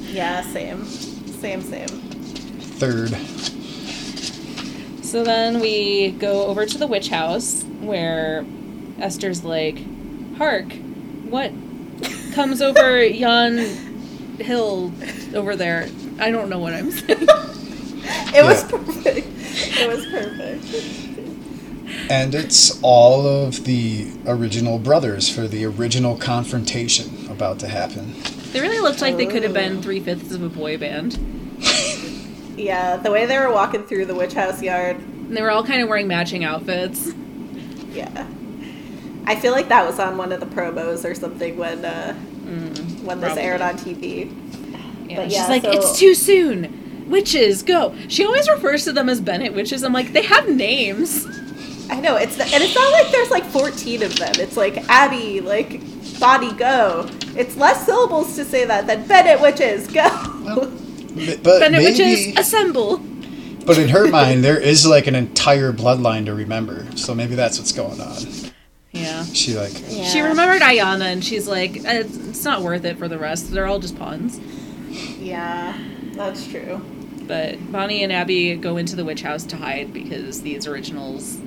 Yeah, 0.00 0.42
same. 0.42 0.84
Same, 0.86 1.60
same. 1.62 1.88
Third. 1.88 3.10
So 5.04 5.22
then 5.24 5.60
we 5.60 6.12
go 6.12 6.46
over 6.46 6.66
to 6.66 6.78
the 6.78 6.86
witch 6.86 7.08
house 7.08 7.64
where 7.80 8.44
Esther's 8.98 9.44
like, 9.44 9.78
Hark, 10.36 10.72
what 11.28 11.50
comes 12.34 12.60
over 12.60 13.02
yon 13.04 13.58
hill 14.38 14.92
over 15.34 15.56
there? 15.56 15.88
I 16.18 16.30
don't 16.30 16.50
know 16.50 16.58
what 16.58 16.74
I'm 16.74 16.90
saying. 16.90 17.26
It 18.34 18.44
was 18.44 18.62
Yeah. 18.62 18.68
perfect. 18.68 19.26
It 19.78 19.88
was 19.88 20.06
perfect. 20.06 20.64
And 22.10 22.34
it's 22.34 22.78
all 22.82 23.26
of 23.26 23.64
the 23.64 24.08
original 24.26 24.78
brothers 24.78 25.30
for 25.30 25.46
the 25.48 25.64
original 25.64 26.16
confrontation 26.16 27.26
about 27.30 27.58
to 27.60 27.68
happen. 27.68 28.14
They 28.52 28.60
really 28.60 28.80
looked 28.80 29.00
like 29.00 29.16
they 29.16 29.26
could 29.26 29.42
have 29.42 29.52
Oh. 29.52 29.54
been 29.54 29.80
three 29.82 30.00
fifths 30.00 30.32
of 30.34 30.42
a 30.42 30.48
boy 30.48 30.76
band. 30.76 31.18
Yeah, 32.56 32.96
the 32.96 33.10
way 33.10 33.26
they 33.26 33.38
were 33.38 33.52
walking 33.52 33.84
through 33.84 34.06
the 34.06 34.14
witch 34.14 34.34
house 34.34 34.62
yard. 34.62 34.96
And 35.28 35.36
they 35.36 35.42
were 35.42 35.50
all 35.50 35.64
kind 35.64 35.82
of 35.82 35.88
wearing 35.88 36.06
matching 36.08 36.44
outfits. 36.44 37.08
Yeah. 37.94 38.26
I 39.26 39.36
feel 39.36 39.52
like 39.52 39.68
that 39.68 39.86
was 39.86 39.98
on 39.98 40.16
one 40.16 40.32
of 40.32 40.40
the 40.40 40.46
promos 40.46 41.08
or 41.08 41.14
something 41.14 41.56
when 41.56 41.84
uh, 41.84 42.14
when 42.14 43.20
this 43.20 43.28
probably. 43.28 43.42
aired 43.42 43.60
on 43.62 43.76
TV. 43.78 44.30
Yeah, 45.08 45.16
But 45.16 45.24
she's 45.30 45.34
yeah, 45.40 45.46
like, 45.48 45.62
so- 45.62 45.70
it's 45.72 45.98
too 45.98 46.14
soon. 46.14 46.80
Witches, 47.10 47.62
go. 47.62 47.94
She 48.08 48.24
always 48.24 48.48
refers 48.48 48.84
to 48.84 48.92
them 48.92 49.10
as 49.10 49.20
Bennett 49.20 49.52
witches. 49.52 49.82
I'm 49.84 49.92
like, 49.92 50.12
they 50.14 50.22
have 50.22 50.48
names. 50.48 51.26
I 51.90 52.00
know 52.00 52.16
it's 52.16 52.40
and 52.40 52.62
it's 52.64 52.74
not 52.74 52.90
like 52.92 53.12
there's 53.12 53.30
like 53.30 53.44
14 53.44 54.02
of 54.02 54.16
them. 54.16 54.32
It's 54.36 54.56
like 54.56 54.78
Abby, 54.88 55.42
like 55.42 55.80
body 56.18 56.50
go. 56.54 57.06
It's 57.36 57.56
less 57.58 57.84
syllables 57.84 58.34
to 58.36 58.44
say 58.46 58.64
that 58.64 58.86
than 58.86 59.06
Bennett 59.06 59.40
witches 59.42 59.86
go. 59.88 60.04
M- 60.04 61.40
But 61.42 61.60
Bennett 61.60 61.82
maybe, 61.82 61.84
witches, 61.84 62.38
assemble. 62.38 62.96
but 63.66 63.76
in 63.78 63.90
her 63.90 64.08
mind, 64.08 64.42
there 64.42 64.58
is 64.58 64.86
like 64.86 65.06
an 65.06 65.14
entire 65.14 65.72
bloodline 65.74 66.24
to 66.24 66.34
remember. 66.34 66.86
So 66.96 67.14
maybe 67.14 67.34
that's 67.34 67.58
what's 67.58 67.72
going 67.72 68.00
on. 68.00 68.16
Yeah. 68.94 69.24
She 69.24 69.54
like, 69.56 69.72
She 69.88 70.20
remembered 70.20 70.62
Ayana 70.62 71.12
and 71.12 71.22
she's 71.24 71.46
like, 71.48 71.78
"Uh, 71.78 72.00
it's, 72.04 72.16
it's 72.16 72.44
not 72.44 72.62
worth 72.62 72.84
it 72.84 72.96
for 72.96 73.08
the 73.08 73.18
rest. 73.18 73.50
They're 73.50 73.66
all 73.66 73.80
just 73.80 73.98
pawns. 73.98 74.38
yeah, 75.18 75.76
that's 76.14 76.46
true. 76.46 76.80
But 77.26 77.72
Bonnie 77.72 78.02
and 78.04 78.12
Abby 78.12 78.54
go 78.54 78.76
into 78.76 78.94
the 78.96 79.04
witch 79.04 79.22
house 79.22 79.44
to 79.44 79.56
hide 79.56 79.92
because 79.92 80.42
these 80.42 80.66
originals 80.66 81.38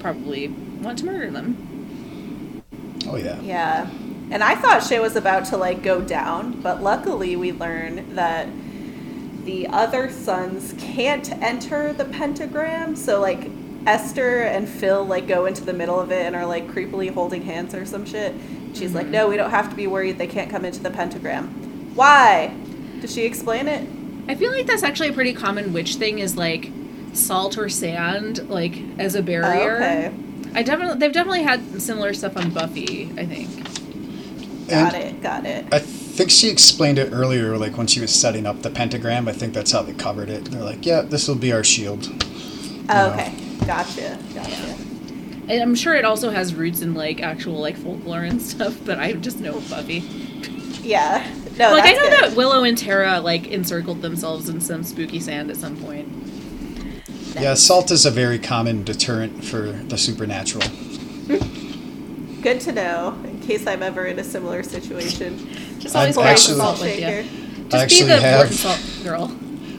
probably 0.00 0.48
want 0.48 0.98
to 0.98 1.06
murder 1.06 1.30
them. 1.30 2.62
oh 3.06 3.16
yeah, 3.16 3.40
Yeah. 3.40 3.88
And 4.28 4.42
I 4.42 4.56
thought 4.56 4.82
shit 4.82 5.00
was 5.00 5.14
about 5.14 5.44
to 5.46 5.56
like 5.56 5.82
go 5.84 6.00
down, 6.00 6.60
but 6.60 6.82
luckily 6.82 7.36
we 7.36 7.52
learn 7.52 8.16
that 8.16 8.48
the 9.44 9.68
other 9.68 10.10
sons 10.10 10.74
can't 10.78 11.30
enter 11.40 11.92
the 11.92 12.04
pentagram. 12.06 12.96
So 12.96 13.20
like 13.20 13.48
Esther 13.86 14.42
and 14.42 14.68
Phil 14.68 15.04
like 15.04 15.26
go 15.26 15.46
into 15.46 15.64
the 15.64 15.72
middle 15.72 15.98
of 16.00 16.10
it 16.10 16.26
and 16.26 16.34
are 16.34 16.46
like 16.46 16.68
creepily 16.68 17.12
holding 17.12 17.42
hands 17.42 17.74
or 17.74 17.86
some 17.86 18.04
shit. 18.04 18.34
She's 18.74 18.94
like, 18.94 19.04
mm-hmm. 19.04 19.12
"No, 19.12 19.28
we 19.28 19.36
don't 19.36 19.50
have 19.50 19.70
to 19.70 19.76
be 19.76 19.86
worried. 19.86 20.18
They 20.18 20.26
can't 20.26 20.50
come 20.50 20.64
into 20.64 20.80
the 20.80 20.90
pentagram." 20.90 21.94
Why? 21.94 22.54
Does 23.00 23.14
she 23.14 23.24
explain 23.24 23.68
it? 23.68 23.88
I 24.28 24.34
feel 24.34 24.50
like 24.50 24.66
that's 24.66 24.82
actually 24.82 25.08
a 25.10 25.12
pretty 25.12 25.32
common 25.32 25.72
witch 25.72 25.94
thing 25.96 26.18
is 26.18 26.36
like 26.36 26.70
salt 27.12 27.56
or 27.56 27.68
sand 27.68 28.48
like 28.50 28.76
as 28.98 29.14
a 29.14 29.22
barrier. 29.22 29.72
Oh, 29.72 29.76
okay. 29.76 30.12
I 30.54 30.62
definitely 30.62 30.98
they've 30.98 31.12
definitely 31.12 31.42
had 31.42 31.80
similar 31.80 32.12
stuff 32.12 32.36
on 32.36 32.50
Buffy, 32.50 33.10
I 33.16 33.24
think. 33.24 34.68
Got 34.68 34.94
And- 34.94 35.04
it. 35.04 35.22
Got 35.22 35.46
it. 35.46 35.66
I 35.72 35.78
think 35.78 36.30
she 36.30 36.48
explained 36.48 36.98
it 36.98 37.12
earlier, 37.12 37.56
like 37.56 37.76
when 37.76 37.86
she 37.86 38.00
was 38.00 38.12
setting 38.12 38.46
up 38.46 38.62
the 38.62 38.70
pentagram. 38.70 39.28
I 39.28 39.32
think 39.32 39.54
that's 39.54 39.70
how 39.72 39.82
they 39.82 39.92
covered 39.92 40.28
it. 40.30 40.46
They're 40.46 40.62
like, 40.62 40.84
yeah, 40.84 41.02
this 41.02 41.28
will 41.28 41.34
be 41.36 41.52
our 41.52 41.62
shield. 41.62 42.08
Oh, 42.88 43.12
okay. 43.12 43.32
Gotcha. 43.64 44.18
Gotcha. 44.34 44.76
And 45.48 45.62
I'm 45.62 45.74
sure 45.76 45.94
it 45.94 46.04
also 46.04 46.30
has 46.30 46.54
roots 46.54 46.80
in 46.82 46.94
like 46.94 47.22
actual 47.22 47.54
like 47.60 47.76
folklore 47.76 48.22
and 48.22 48.40
stuff, 48.52 48.76
but 48.84 48.98
I 48.98 49.12
just 49.12 49.40
know 49.40 49.60
Buffy. 49.70 49.98
Yeah. 50.82 51.26
No, 51.58 51.70
like 51.72 51.84
I 51.84 51.92
know 51.92 52.02
good. 52.10 52.12
that 52.30 52.36
Willow 52.36 52.64
and 52.64 52.76
Tara 52.76 53.20
like 53.20 53.48
encircled 53.48 54.02
themselves 54.02 54.48
in 54.48 54.60
some 54.60 54.82
spooky 54.84 55.20
sand 55.20 55.50
at 55.50 55.56
some 55.56 55.76
point. 55.76 56.08
Yeah, 57.34 57.54
salt 57.54 57.90
is 57.90 58.06
a 58.06 58.10
very 58.10 58.38
common 58.38 58.82
deterrent 58.82 59.44
for 59.44 59.72
the 59.72 59.98
supernatural. 59.98 60.66
Hmm. 60.66 62.40
Good 62.40 62.60
to 62.62 62.72
know 62.72 63.18
in 63.24 63.40
case 63.40 63.66
I'm 63.66 63.82
ever 63.82 64.06
in 64.06 64.18
a 64.18 64.24
similar 64.24 64.62
situation. 64.62 65.48
Just 65.78 65.94
always 65.96 66.16
carry 66.16 66.28
actually- 66.28 66.56
salt 66.56 66.78
Salt 66.78 66.88
with 66.88 66.98
you. 67.00 67.06
shaker. 67.06 67.28
Just 67.68 67.74
I 67.74 67.76
be 67.78 67.82
actually 67.82 68.08
the 68.08 68.20
have- 68.20 68.54
salt 68.54 68.80
girl. 69.02 69.36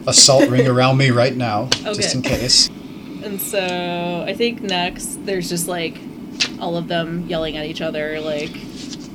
A 0.08 0.14
salt 0.14 0.50
ring 0.50 0.68
around 0.68 0.98
me 0.98 1.10
right 1.12 1.36
now, 1.36 1.70
Oh, 1.86 1.94
just 1.94 2.14
good. 2.14 2.16
in 2.16 2.22
case. 2.22 2.70
And 3.28 3.42
so 3.42 4.24
I 4.26 4.34
think 4.34 4.62
next 4.62 5.26
there's 5.26 5.50
just 5.50 5.68
like 5.68 6.00
all 6.62 6.78
of 6.78 6.88
them 6.88 7.28
yelling 7.28 7.58
at 7.58 7.66
each 7.66 7.82
other 7.82 8.22
like 8.22 8.52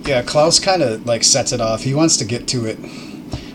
Yeah, 0.06 0.20
Klaus 0.20 0.60
kind 0.60 0.82
of 0.82 1.06
like 1.06 1.24
sets 1.24 1.50
it 1.50 1.62
off. 1.62 1.82
He 1.82 1.94
wants 1.94 2.18
to 2.18 2.26
get 2.26 2.46
to 2.48 2.66
it. 2.66 2.78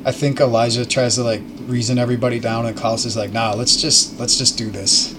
I 0.04 0.12
think 0.12 0.40
Elijah 0.40 0.84
tries 0.84 1.14
to 1.16 1.22
like 1.24 1.44
reason 1.68 2.00
everybody 2.00 2.40
down, 2.40 2.66
and 2.66 2.76
Klaus 2.76 3.06
is 3.06 3.16
like, 3.16 3.32
"Nah, 3.32 3.54
let's 3.54 3.76
just 3.80 4.20
let's 4.20 4.36
just 4.36 4.58
do 4.58 4.72
this." 4.72 5.14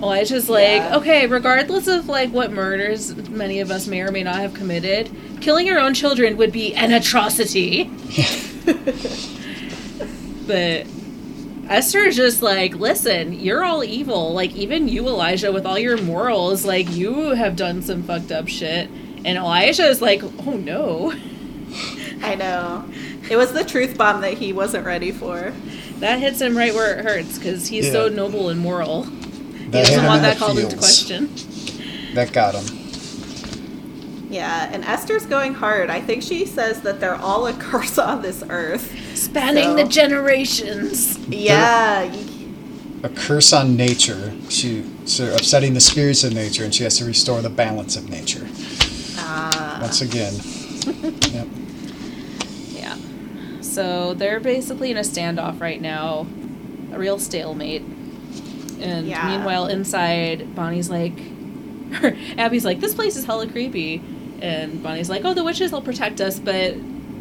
Elijah's 0.00 0.48
like, 0.48 0.80
Yeah. 0.82 0.96
okay, 0.96 1.26
regardless 1.26 1.86
of 1.86 2.08
like 2.08 2.30
what 2.30 2.52
murders 2.52 3.14
many 3.28 3.60
of 3.60 3.70
us 3.70 3.86
may 3.86 4.00
or 4.00 4.10
may 4.10 4.22
not 4.22 4.36
have 4.36 4.54
committed, 4.54 5.10
killing 5.42 5.66
your 5.66 5.78
own 5.78 5.92
children 5.92 6.38
would 6.38 6.52
be 6.52 6.74
an 6.74 6.90
atrocity. 6.92 7.84
but 10.46 10.86
Esther 11.68 12.00
is 12.00 12.16
just 12.16 12.42
like, 12.42 12.74
listen, 12.74 13.32
you're 13.32 13.64
all 13.64 13.82
evil. 13.82 14.32
Like 14.32 14.52
even 14.54 14.88
you, 14.88 15.06
Elijah, 15.08 15.50
with 15.52 15.64
all 15.66 15.78
your 15.78 15.96
morals, 16.02 16.64
like 16.64 16.90
you 16.90 17.30
have 17.30 17.56
done 17.56 17.82
some 17.82 18.02
fucked 18.02 18.30
up 18.32 18.48
shit. 18.48 18.88
And 19.24 19.38
Elijah 19.38 19.86
is 19.86 20.02
like, 20.02 20.22
oh 20.22 20.56
no, 20.56 21.12
I 22.22 22.34
know. 22.34 22.84
It 23.30 23.36
was 23.36 23.52
the 23.52 23.64
truth 23.64 23.96
bomb 23.96 24.20
that 24.20 24.34
he 24.34 24.52
wasn't 24.52 24.84
ready 24.84 25.10
for. 25.10 25.52
that 26.00 26.18
hits 26.18 26.40
him 26.40 26.56
right 26.56 26.74
where 26.74 26.98
it 26.98 27.04
hurts 27.04 27.38
because 27.38 27.68
he's 27.68 27.90
so 27.90 28.08
noble 28.08 28.50
and 28.50 28.60
moral. 28.60 29.04
That 29.04 29.86
he 29.88 29.94
doesn't 29.94 30.04
want 30.06 30.22
that 30.22 30.36
called 30.36 30.58
into 30.58 30.76
question. 30.76 31.30
That 32.14 32.32
got 32.32 32.54
him. 32.54 32.83
Yeah, 34.34 34.68
and 34.72 34.84
Esther's 34.84 35.26
going 35.26 35.54
hard. 35.54 35.90
I 35.90 36.00
think 36.00 36.20
she 36.24 36.44
says 36.44 36.82
that 36.82 36.98
they're 36.98 37.14
all 37.14 37.46
a 37.46 37.52
curse 37.52 37.98
on 37.98 38.20
this 38.20 38.42
earth. 38.48 38.92
Spanning 39.16 39.62
So- 39.64 39.76
the 39.76 39.84
generations. 39.84 41.16
Yeah, 41.28 42.02
you, 42.02 42.52
A 43.04 43.08
curse 43.10 43.52
on 43.52 43.76
nature. 43.76 44.32
She, 44.48 44.84
so 45.04 45.32
upsetting 45.34 45.74
the 45.74 45.80
spirits 45.80 46.24
of 46.24 46.32
nature, 46.34 46.64
and 46.64 46.74
she 46.74 46.82
has 46.82 46.98
to 46.98 47.04
restore 47.04 47.42
the 47.42 47.50
balance 47.50 47.94
of 47.96 48.08
nature 48.10 48.46
ah, 49.18 49.78
once 49.80 50.00
again. 50.00 50.34
yep. 51.32 51.46
Yeah. 52.72 52.96
So 53.60 54.14
they're 54.14 54.40
basically 54.40 54.90
in 54.90 54.96
a 54.96 55.02
standoff 55.02 55.60
right 55.60 55.80
now, 55.80 56.26
a 56.92 56.98
real 56.98 57.20
stalemate. 57.20 57.82
And 58.80 59.06
Yeah. 59.06 59.28
meanwhile, 59.28 59.68
inside, 59.68 60.56
Bonnie's 60.56 60.90
like, 60.90 61.12
Abby's 62.36 62.64
like, 62.64 62.80
this 62.80 62.94
place 62.94 63.14
is 63.16 63.24
hella 63.24 63.46
creepy. 63.46 64.02
And 64.44 64.82
Bonnie's 64.82 65.08
like, 65.08 65.24
oh, 65.24 65.32
the 65.32 65.42
witches 65.42 65.72
will 65.72 65.80
protect 65.80 66.20
us, 66.20 66.38
but 66.38 66.74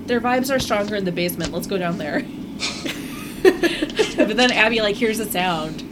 their 0.07 0.19
vibes 0.19 0.53
are 0.53 0.59
stronger 0.59 0.97
in 0.97 1.05
the 1.05 1.11
basement. 1.13 1.53
Let's 1.53 1.67
go 1.67 1.77
down 1.77 1.97
there. 1.97 2.19
but 3.43 4.35
then 4.35 4.51
Abby 4.51 4.81
like 4.81 4.97
hears 4.97 5.21
a 5.21 5.25
sound 5.25 5.83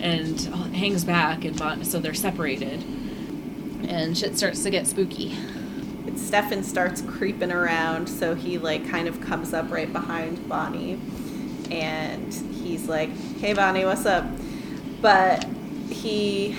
and 0.00 0.50
uh, 0.52 0.64
hangs 0.70 1.04
back, 1.04 1.44
and 1.44 1.56
Bon- 1.56 1.84
so 1.84 2.00
they're 2.00 2.12
separated, 2.12 2.82
and 3.88 4.18
shit 4.18 4.36
starts 4.36 4.64
to 4.64 4.70
get 4.70 4.88
spooky. 4.88 5.36
Stefan 6.16 6.64
starts 6.64 7.02
creeping 7.02 7.52
around, 7.52 8.08
so 8.08 8.34
he 8.34 8.58
like 8.58 8.88
kind 8.90 9.06
of 9.06 9.20
comes 9.20 9.54
up 9.54 9.70
right 9.70 9.92
behind 9.92 10.48
Bonnie, 10.48 11.00
and 11.70 12.34
he's 12.34 12.88
like, 12.88 13.10
"Hey, 13.38 13.52
Bonnie, 13.52 13.84
what's 13.84 14.06
up?" 14.06 14.26
But 15.00 15.44
he 15.88 16.56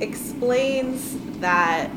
explains 0.00 1.16
that 1.38 1.92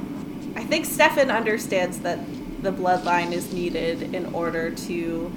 I 0.55 0.63
think 0.63 0.85
Stefan 0.85 1.31
understands 1.31 1.99
that 1.99 2.19
the 2.61 2.71
bloodline 2.71 3.31
is 3.31 3.51
needed 3.53 4.15
in 4.15 4.34
order 4.34 4.71
to 4.71 5.34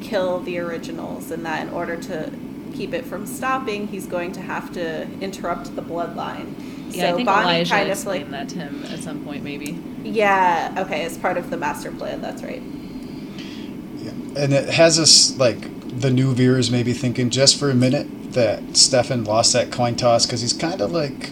kill 0.00 0.40
the 0.40 0.58
originals, 0.58 1.30
and 1.30 1.44
that 1.46 1.66
in 1.66 1.72
order 1.72 1.96
to 1.96 2.30
keep 2.74 2.92
it 2.92 3.04
from 3.04 3.26
stopping, 3.26 3.88
he's 3.88 4.06
going 4.06 4.32
to 4.32 4.40
have 4.40 4.72
to 4.74 5.02
interrupt 5.20 5.74
the 5.74 5.82
bloodline. 5.82 6.54
Yeah, 6.90 7.02
so 7.02 7.08
I 7.08 7.12
think 7.16 7.26
Bonnie 7.26 7.48
Elijah 7.48 7.70
kind 7.70 7.88
of 7.88 7.92
explained 7.92 8.30
like 8.30 8.48
that 8.48 8.54
to 8.54 8.58
him 8.60 8.84
at 8.84 9.00
some 9.00 9.24
point, 9.24 9.42
maybe. 9.42 9.78
yeah, 10.04 10.74
okay, 10.78 11.04
as 11.04 11.18
part 11.18 11.36
of 11.36 11.50
the 11.50 11.56
master 11.56 11.90
plan, 11.90 12.20
that's 12.20 12.42
right. 12.42 12.62
Yeah. 12.62 14.10
And 14.36 14.52
it 14.52 14.70
has 14.70 14.98
us 14.98 15.36
like 15.38 15.60
the 16.00 16.10
new 16.10 16.32
viewers 16.34 16.70
maybe 16.70 16.92
thinking 16.92 17.30
just 17.30 17.58
for 17.58 17.70
a 17.70 17.74
minute 17.74 18.32
that 18.32 18.76
Stefan 18.76 19.24
lost 19.24 19.52
that 19.52 19.72
coin 19.72 19.96
toss 19.96 20.26
because 20.26 20.40
he's 20.42 20.52
kind 20.52 20.80
of 20.80 20.92
like 20.92 21.30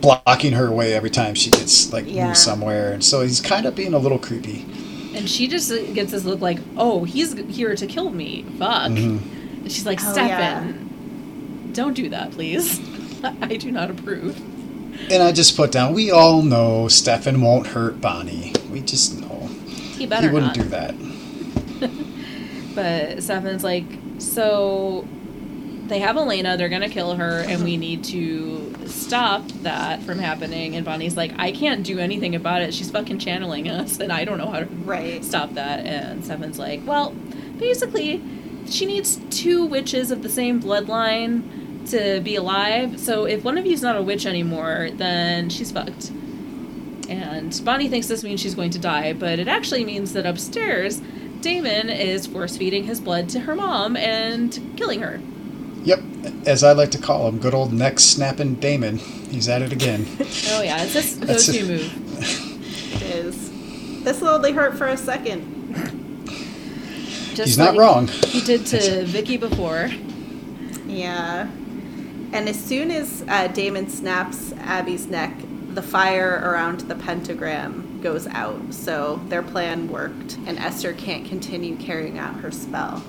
blocking 0.00 0.52
her 0.52 0.66
away 0.66 0.94
every 0.94 1.10
time 1.10 1.34
she 1.34 1.50
gets 1.50 1.92
like 1.92 2.04
Yeah. 2.08 2.26
moved 2.28 2.38
somewhere, 2.38 2.92
and 2.92 3.04
so 3.04 3.20
he's 3.22 3.40
kind 3.40 3.66
of 3.66 3.74
being 3.74 3.94
a 3.94 3.98
little 3.98 4.18
creepy. 4.18 4.64
And 5.14 5.28
she 5.28 5.48
just 5.48 5.70
gets 5.94 6.12
this 6.12 6.24
look 6.24 6.40
like, 6.40 6.58
oh, 6.76 7.04
he's 7.04 7.34
here 7.48 7.74
to 7.74 7.86
kill 7.86 8.10
me. 8.10 8.44
Fuck. 8.58 8.92
Mhm. 8.92 9.20
And 9.62 9.72
she's 9.72 9.84
like, 9.84 10.00
Oh, 10.02 10.12
Stefan, 10.12 11.70
don't 11.72 11.94
do 11.94 12.08
that, 12.10 12.30
please. 12.30 12.80
I 13.42 13.56
do 13.56 13.70
not 13.70 13.90
approve. 13.90 14.40
And 15.10 15.22
I 15.22 15.32
just 15.32 15.56
put 15.56 15.72
down, 15.72 15.94
we 15.94 16.10
all 16.10 16.42
know 16.42 16.86
Stefan 16.88 17.40
won't 17.42 17.66
hurt 17.68 18.00
Bonnie. 18.00 18.52
We 18.70 18.80
just 18.80 19.18
know 19.20 19.48
He 19.98 20.06
better 20.06 20.28
he 20.28 20.32
wouldn't 20.34 20.56
not. 20.56 20.64
do 20.64 20.70
that. 20.70 20.94
But 22.74 23.22
Stefan's 23.22 23.64
like, 23.64 23.84
so 24.18 25.04
they 25.90 25.98
have 25.98 26.16
Elena, 26.16 26.56
they're 26.56 26.68
gonna 26.70 26.88
kill 26.88 27.16
her, 27.16 27.44
and 27.46 27.62
we 27.62 27.76
need 27.76 28.04
to 28.04 28.74
stop 28.86 29.46
that 29.62 30.02
from 30.02 30.18
happening. 30.18 30.76
And 30.76 30.84
Bonnie's 30.84 31.16
like, 31.16 31.32
I 31.38 31.52
can't 31.52 31.84
do 31.84 31.98
anything 31.98 32.34
about 32.34 32.62
it. 32.62 32.72
She's 32.72 32.90
fucking 32.90 33.18
channeling 33.18 33.68
us, 33.68 33.98
and 34.00 34.10
I 34.12 34.24
don't 34.24 34.38
know 34.38 34.48
how 34.48 34.60
to 34.60 34.66
Right. 34.66 35.22
stop 35.24 35.54
that. 35.54 35.84
And 35.84 36.24
Stefan's 36.24 36.58
like, 36.58 36.80
well, 36.86 37.12
basically, 37.58 38.22
she 38.68 38.86
needs 38.86 39.20
two 39.30 39.66
witches 39.66 40.10
of 40.10 40.22
the 40.22 40.28
same 40.28 40.62
bloodline 40.62 41.42
to 41.90 42.20
be 42.20 42.36
alive. 42.36 42.98
So 43.00 43.24
if 43.24 43.42
one 43.44 43.58
of 43.58 43.66
you's 43.66 43.82
not 43.82 43.96
a 43.96 44.02
witch 44.02 44.26
anymore, 44.26 44.90
then 44.96 45.50
she's 45.50 45.72
fucked. 45.72 46.10
And 47.08 47.60
Bonnie 47.64 47.88
thinks 47.88 48.06
this 48.06 48.22
means 48.22 48.40
she's 48.40 48.54
going 48.54 48.70
to 48.70 48.78
die, 48.78 49.12
but 49.12 49.40
it 49.40 49.48
actually 49.48 49.84
means 49.84 50.12
that 50.12 50.24
upstairs, 50.24 51.02
Damon 51.40 51.90
is 51.90 52.26
force 52.28 52.56
feeding 52.56 52.84
his 52.84 53.00
blood 53.00 53.28
to 53.30 53.40
her 53.40 53.56
mom 53.56 53.96
and 53.96 54.56
killing 54.76 55.00
her. 55.00 55.20
Yep, 55.84 56.00
as 56.46 56.62
I 56.62 56.72
like 56.72 56.90
to 56.92 56.98
call 56.98 57.28
him, 57.28 57.38
good 57.38 57.54
old 57.54 57.72
neck 57.72 57.98
snapping 57.98 58.56
Damon. 58.56 58.98
He's 58.98 59.48
at 59.48 59.62
it 59.62 59.72
again. 59.72 60.06
Oh 60.52 60.62
yeah, 60.62 60.82
it's 60.82 60.94
his 60.94 61.18
That's 61.20 61.46
go-to 61.46 61.66
move. 61.66 62.16
It 62.92 63.02
is. 63.02 64.02
This 64.02 64.20
will 64.20 64.28
only 64.28 64.52
hurt 64.52 64.76
for 64.76 64.86
a 64.88 64.96
second. 64.96 66.24
Just 67.34 67.46
He's 67.46 67.58
not 67.58 67.76
wrong. 67.76 68.08
He 68.08 68.40
did 68.40 68.66
to 68.66 69.04
Vicki 69.06 69.36
before. 69.36 69.90
Yeah. 70.86 71.48
And 72.32 72.48
as 72.48 72.62
soon 72.62 72.90
as 72.90 73.24
uh, 73.28 73.46
Damon 73.48 73.88
snaps 73.88 74.52
Abby's 74.58 75.06
neck, 75.06 75.32
the 75.70 75.82
fire 75.82 76.42
around 76.44 76.80
the 76.82 76.94
pentagram 76.96 78.00
goes 78.02 78.26
out. 78.26 78.74
So 78.74 79.20
their 79.28 79.42
plan 79.42 79.88
worked, 79.88 80.36
and 80.46 80.58
Esther 80.58 80.92
can't 80.92 81.26
continue 81.26 81.76
carrying 81.76 82.18
out 82.18 82.34
her 82.36 82.50
spell. 82.50 83.02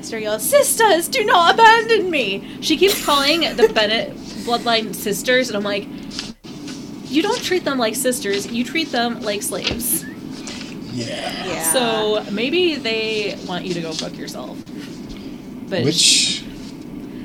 Esther 0.00 0.18
yells, 0.18 0.42
Sisters, 0.48 1.08
do 1.08 1.22
not 1.26 1.52
abandon 1.54 2.10
me! 2.10 2.58
She 2.62 2.78
keeps 2.78 3.04
calling 3.04 3.40
the 3.40 3.70
Bennett 3.74 4.16
bloodline 4.46 4.94
sisters, 4.94 5.50
and 5.50 5.58
I'm 5.58 5.62
like, 5.62 5.86
you 7.04 7.20
don't 7.20 7.42
treat 7.42 7.64
them 7.66 7.76
like 7.76 7.94
sisters, 7.94 8.50
you 8.50 8.64
treat 8.64 8.90
them 8.92 9.20
like 9.20 9.42
slaves. 9.42 10.06
Yeah. 10.94 11.44
Yeah. 11.46 11.72
So 11.74 12.24
maybe 12.32 12.76
they 12.76 13.38
want 13.46 13.66
you 13.66 13.74
to 13.74 13.82
go 13.82 13.92
fuck 13.92 14.16
yourself. 14.16 14.56
But 15.68 15.84
Which 15.84 16.44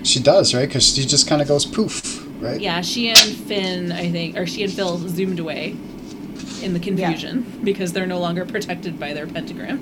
she 0.04 0.20
does, 0.22 0.54
right? 0.54 0.68
Because 0.68 0.94
she 0.96 1.06
just 1.06 1.30
kind 1.30 1.42
of 1.42 1.48
goes 1.48 1.66
poof, 1.66 2.28
right? 2.42 2.60
yeah, 2.60 2.82
she 2.82 3.08
and 3.08 3.18
Finn, 3.18 3.94
I 3.94 4.12
think, 4.12 4.36
or 4.36 4.46
she 4.46 4.64
and 4.64 4.74
Phil 4.74 4.98
zoomed 4.98 5.40
away 5.40 5.78
in 6.62 6.74
the 6.74 6.80
confusion 6.82 7.62
because 7.64 7.94
they're 7.94 8.06
no 8.06 8.20
longer 8.20 8.46
protected 8.46 9.00
by 9.00 9.14
their 9.14 9.28
pentagram. 9.28 9.80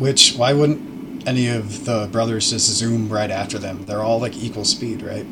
Which, 0.00 0.34
why 0.34 0.52
wouldn't 0.52 0.95
any 1.26 1.48
of 1.48 1.84
the 1.84 2.08
brothers 2.10 2.50
just 2.50 2.68
zoom 2.68 3.08
right 3.08 3.30
after 3.30 3.58
them? 3.58 3.84
They're 3.84 4.02
all 4.02 4.20
like 4.20 4.36
equal 4.36 4.64
speed, 4.64 5.02
right? 5.02 5.26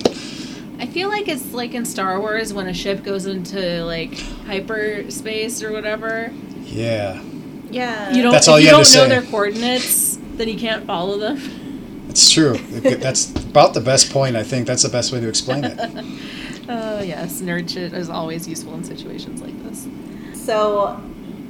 I 0.78 0.86
feel 0.86 1.08
like 1.08 1.28
it's 1.28 1.52
like 1.52 1.72
in 1.74 1.84
Star 1.84 2.20
Wars 2.20 2.52
when 2.52 2.66
a 2.66 2.74
ship 2.74 3.04
goes 3.04 3.26
into 3.26 3.84
like 3.84 4.18
hyperspace 4.46 5.62
or 5.62 5.72
whatever. 5.72 6.32
Yeah. 6.64 7.22
yeah. 7.70 8.10
You 8.12 8.22
don't. 8.22 8.32
That's 8.32 8.48
if 8.48 8.52
all 8.52 8.58
you, 8.58 8.66
you 8.66 8.72
don't 8.72 8.84
to 8.84 8.96
know 8.96 9.04
say. 9.04 9.08
their 9.08 9.22
coordinates, 9.22 10.18
then 10.34 10.48
you 10.48 10.58
can't 10.58 10.84
follow 10.86 11.18
them. 11.18 12.06
It's 12.08 12.30
true. 12.30 12.58
That's 12.58 13.30
about 13.30 13.74
the 13.74 13.80
best 13.80 14.12
point, 14.12 14.36
I 14.36 14.42
think. 14.42 14.66
That's 14.66 14.82
the 14.82 14.88
best 14.88 15.12
way 15.12 15.20
to 15.20 15.28
explain 15.28 15.64
it. 15.64 16.04
Oh 16.66 17.02
yes, 17.02 17.42
nerd 17.42 17.68
shit 17.68 17.92
is 17.92 18.08
always 18.08 18.48
useful 18.48 18.72
in 18.74 18.84
situations 18.84 19.42
like 19.42 19.52
this. 19.64 19.86
So 20.32 20.98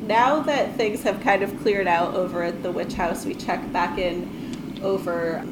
now 0.07 0.41
that 0.41 0.77
things 0.77 1.03
have 1.03 1.21
kind 1.21 1.43
of 1.43 1.59
cleared 1.61 1.87
out 1.87 2.15
over 2.15 2.43
at 2.43 2.63
the 2.63 2.71
witch 2.71 2.95
house, 2.95 3.25
we 3.25 3.35
check 3.35 3.73
back 3.73 3.99
in 3.99 4.81
over 4.83 5.45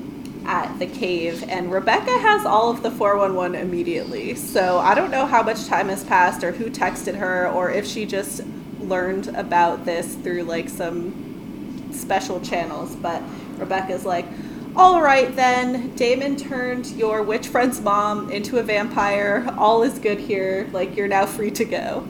at 0.44 0.78
the 0.78 0.86
cave, 0.86 1.44
and 1.48 1.70
Rebekah 1.70 2.18
has 2.18 2.44
all 2.44 2.70
of 2.70 2.82
the 2.82 2.90
411 2.90 3.60
immediately. 3.60 4.34
So 4.34 4.78
I 4.78 4.94
don't 4.94 5.10
know 5.10 5.24
how 5.26 5.42
much 5.42 5.66
time 5.66 5.88
has 5.88 6.04
passed, 6.04 6.42
or 6.42 6.52
who 6.52 6.68
texted 6.68 7.16
her, 7.16 7.48
or 7.48 7.70
if 7.70 7.86
she 7.86 8.06
just 8.06 8.42
learned 8.80 9.28
about 9.28 9.84
this 9.84 10.16
through 10.16 10.42
like 10.42 10.68
some 10.68 11.90
special 11.92 12.40
channels. 12.40 12.96
But 12.96 13.22
Rebekah's 13.56 14.04
like, 14.04 14.26
all 14.74 15.02
right 15.02 15.34
then, 15.36 15.94
Damon 15.96 16.36
turned 16.36 16.86
your 16.92 17.22
witch 17.22 17.48
friend's 17.48 17.80
mom 17.80 18.30
into 18.30 18.58
a 18.58 18.62
vampire. 18.62 19.46
All 19.58 19.82
is 19.82 19.98
good 19.98 20.18
here. 20.18 20.68
Like, 20.72 20.96
you're 20.96 21.08
now 21.08 21.26
free 21.26 21.50
to 21.52 21.64
go. 21.64 22.06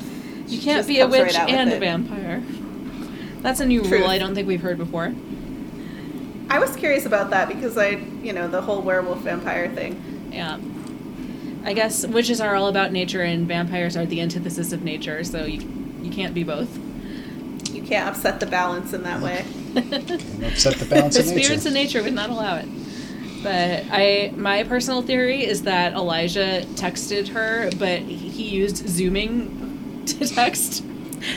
You 0.47 0.61
can't 0.61 0.87
be 0.87 1.01
a 1.01 1.05
comes 1.05 1.15
right 1.15 1.25
witch 1.27 1.37
and 1.37 1.73
a 1.73 1.79
vampire. 1.79 2.43
That's 3.43 3.61
a 3.61 3.67
new 3.67 3.81
Truth. 3.81 3.93
rule 3.93 4.07
I 4.07 4.19
don't 4.19 4.35
think 4.35 4.47
we've 4.47 4.61
heard 4.61 4.79
before. 4.79 5.15
I 6.49 6.59
was 6.59 6.77
curious 6.77 7.07
about 7.07 7.31
that 7.31 7.49
because 7.49 7.79
I, 7.79 7.91
you 8.23 8.33
know, 8.33 8.47
the 8.47 8.61
whole 8.61 8.83
werewolf 8.83 9.21
vampire 9.21 9.69
thing. 9.71 10.31
Yeah. 10.33 10.59
I 11.65 11.73
guess 11.73 12.07
witches 12.07 12.41
are 12.41 12.55
all 12.55 12.69
about 12.69 12.93
nature 12.93 13.23
and 13.23 13.47
vampires 13.47 13.97
are 13.97 14.05
the 14.05 14.21
antithesis 14.21 14.73
of 14.73 14.83
nature, 14.83 15.25
so 15.25 15.45
you 15.45 15.61
you 16.03 16.11
can't 16.11 16.35
be 16.35 16.43
both. 16.43 16.69
You 17.73 17.83
can't 17.83 18.09
upset 18.09 18.41
the 18.41 18.47
balance 18.47 18.93
in 18.93 19.03
that 19.05 19.21
way. 19.21 19.45
Upset 19.77 20.77
the 20.77 20.87
balance 20.91 21.15
the 21.15 21.21
of 21.21 21.27
nature. 21.29 21.45
spirits 21.45 21.67
of 21.67 21.73
nature 21.73 22.03
would 22.03 22.13
not 22.13 22.29
allow 22.31 22.57
it. 22.57 22.69
But 23.43 23.85
I, 23.91 24.33
my 24.37 24.65
personal 24.65 25.03
theory 25.03 25.45
is 25.45 25.63
that 25.63 25.95
Elijah 25.95 26.63
texted 26.75 27.29
her, 27.29 27.71
but 27.79 28.01
he 28.01 28.49
used 28.49 28.89
zooming 28.89 29.72
to 30.07 30.27
text, 30.29 30.85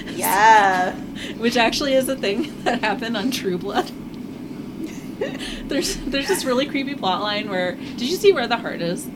Yeah. 0.08 0.96
which 1.38 1.58
actually 1.58 1.94
is 1.94 2.08
a 2.10 2.16
thing 2.16 2.54
that 2.64 2.82
happened 2.82 3.16
on 3.18 3.32
True 3.32 3.58
Blood. 3.58 3.92
there's 5.68 5.96
there's 5.98 6.28
this 6.28 6.44
really 6.44 6.66
creepy 6.66 6.94
plot 6.94 7.22
line 7.22 7.50
where 7.50 7.76
did 7.76 8.02
you 8.02 8.18
see 8.18 8.32
where 8.34 8.48
the 8.48 8.58
heart 8.58 8.82
is? 8.82 9.08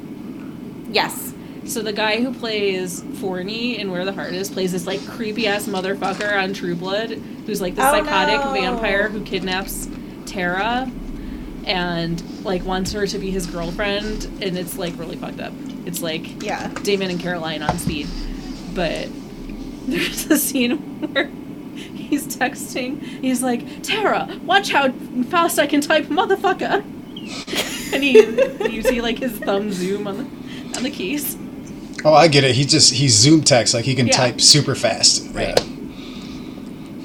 Yes. 0.91 1.33
So 1.65 1.81
the 1.83 1.93
guy 1.93 2.21
who 2.21 2.33
plays 2.33 3.03
Forney 3.19 3.77
in 3.77 3.91
Where 3.91 4.03
the 4.05 4.13
Heart 4.13 4.33
Is 4.33 4.49
plays 4.49 4.71
this 4.71 4.87
like 4.87 5.05
creepy 5.05 5.45
ass 5.45 5.67
motherfucker 5.67 6.41
on 6.41 6.53
True 6.53 6.73
Blood, 6.75 7.11
who's 7.11 7.61
like 7.61 7.75
the 7.75 7.87
Oh, 7.87 7.91
psychotic 7.91 8.43
no. 8.43 8.53
vampire 8.53 9.07
who 9.09 9.23
kidnaps 9.23 9.87
Tara 10.25 10.89
and 11.65 12.43
like 12.43 12.63
wants 12.65 12.91
her 12.93 13.05
to 13.05 13.19
be 13.19 13.29
his 13.29 13.45
girlfriend, 13.45 14.23
and 14.41 14.57
it's 14.57 14.77
like 14.79 14.97
really 14.97 15.17
fucked 15.17 15.41
up. 15.41 15.53
It's 15.85 16.01
like 16.01 16.41
Yeah. 16.41 16.69
Damon 16.81 17.11
and 17.11 17.19
Caroline 17.19 17.61
on 17.61 17.77
speed, 17.77 18.07
but 18.73 19.07
there's 19.91 20.25
a 20.31 20.37
scene 20.37 20.77
where 21.11 21.25
he's 21.75 22.25
texting. 22.27 23.01
He's 23.01 23.41
like, 23.43 23.83
"Tara, 23.83 24.39
watch 24.45 24.71
how 24.71 24.91
fast 25.29 25.59
I 25.59 25.67
can 25.67 25.81
type, 25.81 26.05
motherfucker." 26.05 26.83
and 27.93 28.03
he, 28.03 28.19
you 28.73 28.81
see 28.81 29.01
like 29.01 29.17
his 29.19 29.33
thumb 29.39 29.71
zoom 29.71 30.07
on 30.07 30.17
the 30.17 30.77
on 30.77 30.83
the 30.83 30.91
keys. 30.91 31.37
Oh, 32.05 32.13
I 32.13 32.27
get 32.27 32.43
it. 32.43 32.55
He 32.55 32.63
just 32.65 32.93
he 32.93 33.07
zoom 33.09 33.41
text 33.43 33.73
like 33.73 33.85
he 33.85 33.95
can 33.95 34.07
Yeah. 34.07 34.13
type 34.13 34.41
super 34.41 34.75
fast. 34.75 35.27
Right. 35.33 35.57
Yeah. 35.59 35.65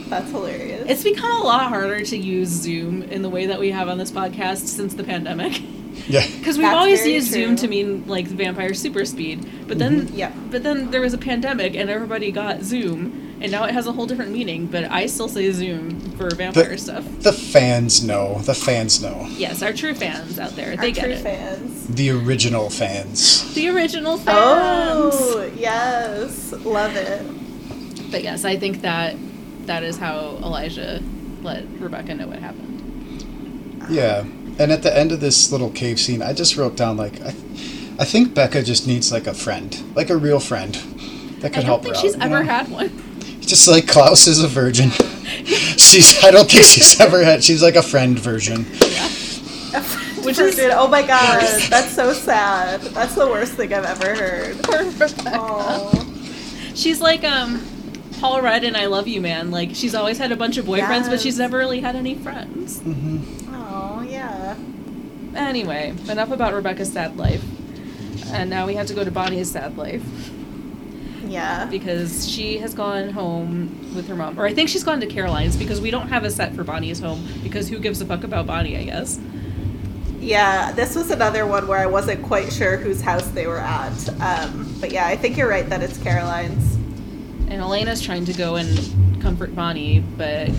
That's 0.09 0.31
hilarious. 0.31 0.87
It's 0.89 1.03
become 1.03 1.41
a 1.41 1.45
lot 1.45 1.69
harder 1.69 2.03
to 2.05 2.17
use 2.17 2.49
Zoom 2.49 3.03
in 3.05 3.23
the 3.23 3.29
way 3.31 3.47
that 3.47 3.59
we 3.59 3.71
have 3.73 3.89
on 3.89 3.99
this 3.99 4.13
podcast 4.13 4.67
since 4.67 4.95
the 4.95 5.03
pandemic. 5.05 5.61
Yeah. 6.09 6.27
Because 6.39 6.59
we've 6.59 6.67
That's 6.67 6.77
always 6.77 7.01
very 7.01 7.15
used 7.15 7.31
Zoom 7.31 7.57
to 7.57 7.69
mean 7.69 8.07
like 8.07 8.27
vampire 8.27 8.75
super 8.75 9.05
speed, 9.05 9.49
but 9.69 9.79
then 9.79 10.03
mm-hmm. 10.03 10.17
yeah. 10.17 10.33
but 10.51 10.63
then 10.63 10.91
there 10.91 11.01
was 11.01 11.15
a 11.15 11.19
pandemic 11.19 11.75
and 11.75 11.89
everybody 11.89 12.31
got 12.31 12.63
Zoom, 12.63 13.39
and 13.41 13.51
now 13.51 13.65
it 13.65 13.73
has 13.73 13.87
a 13.87 13.93
whole 13.93 14.07
different 14.07 14.33
meaning. 14.33 14.67
But 14.67 14.85
I 14.85 15.07
still 15.07 15.29
say 15.29 15.51
Zoom 15.53 16.01
for 16.17 16.35
vampire 16.35 16.77
stuff. 16.77 17.05
The 17.21 17.33
fans 17.33 18.05
know. 18.05 18.39
The 18.41 18.55
fans 18.55 19.03
know. 19.03 19.27
Yes, 19.31 19.63
our 19.63 19.73
true 19.73 19.95
fans 19.95 20.39
out 20.39 20.57
there, 20.57 20.71
Our 20.71 20.77
they 20.77 20.93
get 20.93 21.05
true 21.05 21.13
it. 21.13 21.23
fans. 21.23 21.87
The 21.89 22.11
original 22.11 22.71
fans. 22.71 23.55
The 23.55 23.69
original 23.69 24.17
fans. 24.17 24.29
Oh 24.37 25.53
yes, 25.57 26.53
love 26.53 26.97
it. 26.97 28.11
But 28.11 28.23
yes, 28.23 28.45
I 28.45 28.57
think 28.57 28.83
that 28.83 29.17
that 29.67 29.83
is 29.83 29.97
how 29.97 30.39
Elijah 30.43 31.03
let 31.43 31.65
Rebekah 31.79 32.15
know 32.15 32.27
what 32.27 32.39
happened. 32.39 32.75
Yeah. 33.91 34.25
And 34.59 34.71
at 34.71 34.83
the 34.83 34.97
end 34.97 35.13
of 35.13 35.21
this 35.21 35.51
little 35.51 35.71
cave 35.71 35.99
scene, 35.99 36.23
I 36.23 36.33
just 36.33 36.57
wrote 36.57 36.77
down 36.77 36.97
like 36.97 37.21
I, 37.23 37.29
I 37.99 38.05
think 38.05 38.35
Becca 38.35 38.63
just 38.63 38.87
needs 38.87 39.11
like 39.13 39.27
a 39.27 39.35
friend, 39.35 39.83
like 39.97 40.11
a 40.11 40.17
real 40.17 40.41
friend 40.41 40.75
that 41.41 41.53
could 41.53 41.65
help 41.65 41.85
her. 41.85 41.91
I 41.91 41.93
don't 41.93 42.01
think 42.01 42.13
she's 42.13 42.15
out. 42.15 42.29
you 42.29 42.35
ever 42.35 42.45
know? 42.45 42.51
had 42.51 42.69
one. 42.71 43.41
Just 43.41 43.69
like 43.69 43.87
Klaus 43.87 44.27
is 44.27 44.43
a 44.43 44.49
virgin. 44.49 44.91
she's 45.81 46.25
I 46.25 46.31
don't 46.31 46.51
think 46.51 46.65
she's 46.65 47.01
ever 47.01 47.23
had. 47.25 47.43
She's 47.45 47.63
like 47.63 47.77
a 47.77 47.83
friend 47.83 48.19
version. 48.19 48.65
Which 50.25 50.39
is 50.39 50.55
Virgin. 50.55 50.71
oh 50.75 50.89
my 50.89 51.07
god, 51.07 51.43
that's 51.69 51.93
so 51.93 52.13
sad. 52.15 52.81
That's 52.81 53.15
the 53.15 53.27
worst 53.27 53.55
thing 53.55 53.75
I've 53.75 53.85
ever 53.85 54.15
heard. 54.15 54.63
Poor 54.63 54.85
Rebekah. 54.85 56.07
She's 56.75 57.01
like 57.01 57.25
um 57.25 57.63
Paul 58.21 58.41
Rudd 58.41 58.65
and 58.65 58.77
I 58.77 58.87
Love 58.87 59.07
You 59.07 59.21
Man. 59.21 59.51
Like 59.51 59.75
she's 59.75 59.95
always 59.95 60.17
had 60.17 60.33
a 60.33 60.37
bunch 60.37 60.57
of 60.57 60.65
boyfriends, 60.65 61.11
but 61.11 61.21
she's 61.21 61.39
never 61.39 61.59
really 61.59 61.81
had 61.81 61.95
any 61.95 62.15
friends. 62.15 62.81
oh 62.87 63.44
yeah. 64.25 64.57
Anyway, 65.49 65.95
enough 66.09 66.31
about 66.31 66.53
Rebekah's 66.55 66.93
sad 66.93 67.17
life. 67.17 67.43
And 68.33 68.49
now 68.51 68.67
we 68.67 68.75
have 68.75 68.87
to 68.87 68.95
go 68.95 69.05
to 69.05 69.11
Bonnie's 69.11 69.51
sad 69.51 69.77
life 69.77 70.03
Yeah. 71.27 71.67
because 71.67 72.29
she 72.29 72.59
has 72.59 72.75
gone 72.75 73.11
home 73.11 73.95
with 73.95 74.09
her 74.09 74.15
mom. 74.15 74.39
Or 74.39 74.47
I 74.47 74.55
think 74.55 74.69
she's 74.69 74.85
gone 74.85 75.01
to 75.01 75.07
Caroline's 75.07 75.57
because 75.57 75.81
we 75.81 75.91
don't 75.91 76.09
have 76.09 76.25
a 76.25 76.31
set 76.31 76.55
for 76.55 76.65
Bonnie's 76.65 77.01
home 77.01 77.27
because 77.43 77.69
who 77.69 77.79
gives 77.79 78.01
a 78.01 78.07
fuck 78.07 78.25
about 78.25 78.47
Bonnie, 78.47 78.77
I 78.77 78.85
guess. 78.85 79.21
Yeah, 80.21 80.73
this 80.73 80.95
was 80.97 81.11
another 81.11 81.47
one 81.47 81.67
where 81.67 81.79
I 81.79 81.87
wasn't 81.87 82.23
quite 82.25 82.53
sure 82.53 82.77
whose 82.79 83.01
house 83.03 83.27
they 83.29 83.47
were 83.47 83.59
at. 83.59 84.09
Um, 84.21 84.75
but 84.81 84.91
yeah, 84.91 85.07
I 85.07 85.17
think 85.17 85.37
you're 85.37 85.49
right 85.49 85.69
that 85.69 85.83
it's 85.83 85.99
Caroline's. 85.99 86.77
And 87.51 87.61
Elena's 87.61 88.01
trying 88.01 88.25
to 88.27 88.33
go 88.33 88.57
and 88.57 89.21
comfort 89.21 89.55
Bonnie, 89.55 90.01
but 90.01 90.51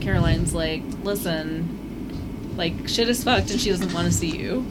Caroline's 0.00 0.54
like, 0.54 0.82
listen, 1.02 1.78
like, 2.56 2.88
shit 2.88 3.08
is 3.08 3.22
fucked 3.24 3.50
and 3.50 3.60
she 3.60 3.70
doesn't 3.70 3.92
want 3.92 4.06
to 4.06 4.12
see 4.12 4.36
you. 4.36 4.64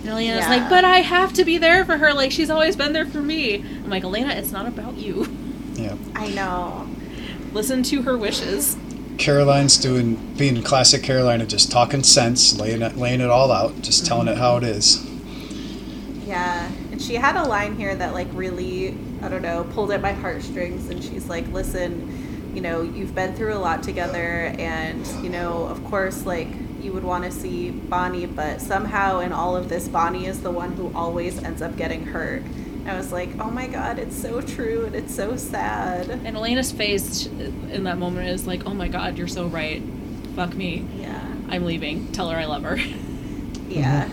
And 0.00 0.08
Elena's 0.08 0.44
Yeah. 0.44 0.48
like, 0.48 0.68
but 0.68 0.84
I 0.84 0.98
have 0.98 1.32
to 1.34 1.44
be 1.44 1.58
there 1.58 1.84
for 1.84 1.96
her. 1.98 2.12
Like, 2.14 2.30
she's 2.32 2.50
always 2.50 2.76
been 2.76 2.92
there 2.92 3.06
for 3.06 3.20
me. 3.20 3.56
I'm 3.56 3.90
like, 3.90 4.04
Elena, 4.04 4.30
it's 4.34 4.52
not 4.52 4.66
about 4.66 4.96
you. 4.96 5.28
Yeah. 5.74 5.94
I 6.14 6.28
know. 6.28 6.88
Listen 7.52 7.82
to 7.84 8.02
her 8.02 8.16
wishes. 8.16 8.76
Caroline's 9.18 9.78
doing 9.78 10.14
being 10.36 10.62
classic 10.62 11.02
Caroline 11.02 11.40
of 11.40 11.48
just 11.48 11.70
talking 11.70 12.02
sense, 12.02 12.58
laying 12.58 12.82
it 12.82 12.96
laying 12.96 13.20
it 13.22 13.30
all 13.30 13.50
out, 13.50 13.80
just 13.82 14.04
telling 14.06 14.28
it 14.28 14.36
how 14.36 14.58
it 14.58 14.62
is. 14.62 15.02
Yeah, 16.26 16.70
and 16.92 17.00
she 17.00 17.14
had 17.14 17.36
a 17.36 17.44
line 17.44 17.76
here 17.76 17.94
that 17.94 18.12
like 18.12 18.28
really, 18.32 18.96
I 19.22 19.28
don't 19.28 19.42
know, 19.42 19.64
pulled 19.72 19.90
at 19.92 20.02
my 20.02 20.12
heartstrings. 20.12 20.90
And 20.90 21.02
she's 21.02 21.28
like, 21.28 21.46
"Listen, 21.52 22.50
you 22.54 22.60
know, 22.60 22.82
you've 22.82 23.14
been 23.14 23.34
through 23.34 23.54
a 23.54 23.58
lot 23.60 23.82
together, 23.82 24.52
and 24.58 25.06
you 25.22 25.30
know, 25.30 25.64
of 25.66 25.82
course, 25.84 26.26
like 26.26 26.48
you 26.86 26.92
would 26.92 27.04
want 27.04 27.24
to 27.24 27.30
see 27.30 27.70
Bonnie, 27.70 28.26
but 28.26 28.60
somehow 28.60 29.20
in 29.20 29.32
all 29.32 29.56
of 29.56 29.68
this, 29.68 29.88
Bonnie 29.88 30.26
is 30.26 30.40
the 30.40 30.50
one 30.50 30.72
who 30.72 30.90
always 30.94 31.42
ends 31.42 31.60
up 31.60 31.76
getting 31.76 32.06
hurt." 32.06 32.42
And 32.42 32.90
I 32.90 32.96
was 32.96 33.12
like, 33.12 33.28
"Oh 33.38 33.50
my 33.50 33.66
God, 33.66 33.98
it's 33.98 34.16
so 34.16 34.40
true, 34.40 34.86
and 34.86 34.94
it's 34.94 35.14
so 35.14 35.36
sad." 35.36 36.08
And 36.08 36.36
Elena's 36.36 36.72
face 36.72 37.26
in 37.26 37.84
that 37.84 37.98
moment 37.98 38.28
is 38.28 38.46
like, 38.46 38.66
oh 38.66 38.74
my 38.74 38.88
god, 38.88 39.18
you're 39.18 39.28
so 39.28 39.46
right. 39.46 39.82
Fuck 40.34 40.54
me. 40.54 40.86
Yeah, 40.98 41.20
I'm 41.48 41.64
leaving. 41.64 42.12
Tell 42.12 42.30
her 42.30 42.38
I 42.38 42.46
love 42.46 42.62
her. 42.62 42.78
Mm-hmm. 43.66 43.80
yeah. 43.80 44.08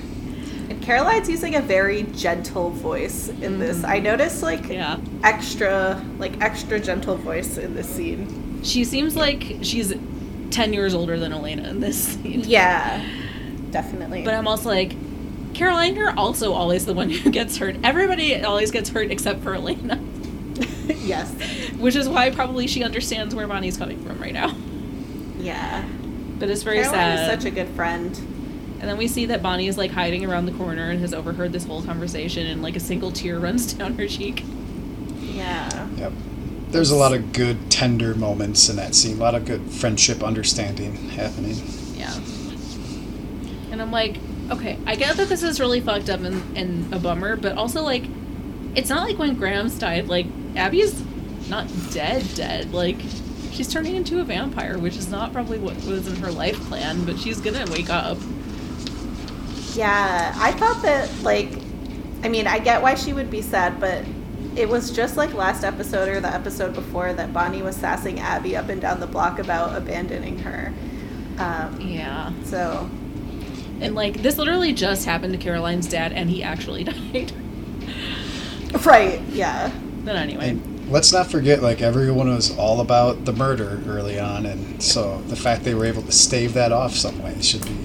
And 0.69 0.81
Caroline's 0.81 1.29
using 1.29 1.55
a 1.55 1.61
very 1.61 2.03
gentle 2.03 2.71
voice 2.71 3.27
in 3.27 3.35
mm-hmm. 3.35 3.59
this. 3.59 3.83
I 3.83 3.99
noticed 3.99 4.41
like 4.41 4.67
yeah. 4.67 4.99
extra, 5.23 6.03
like 6.17 6.41
extra 6.41 6.79
gentle 6.79 7.17
voice 7.17 7.57
in 7.57 7.75
this 7.75 7.87
scene. 7.87 8.63
She 8.63 8.83
seems 8.83 9.15
like 9.15 9.57
she's 9.61 9.93
10 10.53 10.73
years 10.73 10.93
older 10.93 11.19
than 11.19 11.33
Elena 11.33 11.67
in 11.69 11.79
this 11.79 11.97
scene. 12.13 12.41
Yeah, 12.45 13.05
definitely. 13.71 14.23
But 14.23 14.33
I'm 14.35 14.47
also 14.47 14.69
like, 14.69 14.95
Caroline, 15.53 15.95
you're 15.95 16.17
also 16.17 16.53
always 16.53 16.85
the 16.85 16.93
one 16.93 17.09
who 17.09 17.29
gets 17.39 17.57
hurt. 17.57 17.75
Everybody 17.83 18.41
always 18.43 18.71
gets 18.71 18.89
hurt 18.89 19.11
except 19.11 19.41
for 19.43 19.53
Elena. 19.55 19.99
yes, 20.87 21.33
Which 21.79 21.95
is 21.95 22.07
why 22.07 22.29
probably 22.29 22.67
she 22.67 22.83
understands 22.83 23.33
where 23.35 23.47
Bonnie's 23.47 23.77
coming 23.77 24.03
from 24.05 24.19
right 24.21 24.33
now. 24.33 24.55
yeah. 25.39 25.83
But 26.39 26.49
it's 26.49 26.63
very 26.63 26.77
Caroline 26.81 27.17
sad. 27.17 27.33
is 27.37 27.43
such 27.43 27.51
a 27.51 27.55
good 27.55 27.69
friend. 27.69 28.15
and 28.79 28.81
then 28.89 28.97
we 28.97 29.07
see 29.07 29.25
that 29.27 29.41
Bonnie 29.41 29.67
is 29.67 29.77
like 29.77 29.91
hiding 29.91 30.25
around 30.25 30.45
the 30.45 30.51
corner 30.53 30.89
and 30.89 30.99
has 30.99 31.13
overheard 31.13 31.53
this 31.53 31.63
whole 31.65 31.81
conversation, 31.83 32.45
and 32.47 32.61
like 32.61 32.75
a 32.75 32.79
single 32.81 33.11
tear 33.11 33.39
runs 33.47 33.73
down 33.73 33.97
her 33.97 34.07
cheek. 34.07 34.43
Yeah, 35.21 35.87
Yep. 35.95 36.13
There's 36.73 36.89
a 36.89 36.95
lot 36.95 37.13
of 37.13 37.33
good 37.33 37.69
tender 37.69 38.15
moments 38.15 38.67
in 38.67 38.77
that 38.77 38.95
scene. 38.95 39.17
A 39.17 39.19
lot 39.19 39.35
of 39.35 39.45
good 39.45 39.61
friendship 39.69 40.23
understanding 40.23 40.95
happening. 41.09 41.55
Yeah. 41.95 42.11
And 43.71 43.79
I'm 43.79 43.91
like, 43.91 44.17
okay, 44.49 44.79
I 44.87 44.95
get 44.95 45.15
that 45.17 45.29
this 45.29 45.43
is 45.43 45.59
really 45.59 45.81
fucked 45.81 46.09
up 46.09 46.21
and, 46.21 46.57
and 46.57 46.91
a 46.91 46.97
bummer, 46.97 47.35
but 47.35 47.57
also 47.57 47.83
like, 47.83 48.03
it's 48.73 48.89
not 48.89 49.07
like 49.07 49.19
when 49.19 49.35
Grams 49.35 49.77
died. 49.77 50.07
Like 50.07 50.25
Abby's 50.55 50.99
not 51.47 51.67
dead, 51.91 52.27
dead. 52.33 52.73
Like 52.73 52.97
she's 53.51 53.71
turning 53.71 53.95
into 53.95 54.19
a 54.19 54.23
vampire, 54.23 54.79
which 54.79 54.97
is 54.97 55.09
not 55.09 55.31
probably 55.31 55.59
what 55.59 55.75
was 55.85 56.07
in 56.07 56.15
her 56.15 56.31
life 56.31 56.59
plan, 56.61 57.05
but 57.05 57.19
she's 57.19 57.39
gonna 57.39 57.69
wake 57.71 57.91
up. 57.91 58.17
yeah. 59.75 60.33
I 60.37 60.53
thought 60.53 60.81
that 60.81 61.21
like, 61.21 61.51
I 62.23 62.29
mean, 62.29 62.47
I 62.47 62.57
get 62.57 62.81
why 62.81 62.95
she 62.95 63.13
would 63.13 63.29
be 63.29 63.43
sad, 63.43 63.79
but 63.79 64.03
it 64.55 64.69
was 64.69 64.91
just 64.91 65.17
like 65.17 65.33
last 65.33 65.63
episode 65.63 66.07
or 66.09 66.19
the 66.19 66.33
episode 66.33 66.73
before 66.73 67.13
that 67.13 67.33
Bonnie 67.33 67.61
was 67.61 67.75
sassing 67.75 68.19
Abby 68.19 68.55
up 68.55 68.69
and 68.69 68.79
down 68.81 68.99
the 68.99 69.07
block 69.07 69.39
about 69.39 69.75
abandoning 69.75 70.39
her. 70.39 70.73
Um, 71.39 71.79
Yeah. 71.81 72.31
so 72.45 72.89
And 73.81 73.95
like 73.95 74.21
this 74.21 74.37
literally 74.37 74.73
just 74.73 75.05
happened 75.05 75.33
to 75.33 75.39
Caroline's 75.39 75.87
dad, 75.87 76.13
and 76.13 76.29
he 76.29 76.43
actually 76.43 76.83
died. 77.13 77.31
right, 78.85 79.21
yeah, 79.29 79.71
but 80.03 80.15
anyway, 80.15 80.49
And 80.49 80.89
let's 80.91 81.11
not 81.13 81.29
forget, 81.31 81.61
like 81.61 81.81
everyone 81.81 82.33
was 82.33 82.55
all 82.57 82.81
about 82.81 83.25
the 83.25 83.33
murder 83.33 83.81
early 83.87 84.19
on, 84.19 84.45
and 84.45 84.81
so 84.81 85.21
the 85.27 85.35
fact 85.35 85.63
they 85.63 85.73
were 85.73 85.85
able 85.85 86.01
to 86.03 86.11
stave 86.11 86.53
that 86.53 86.71
off 86.71 86.93
some 86.95 87.21
way 87.23 87.41
should 87.41 87.65
be. 87.65 87.75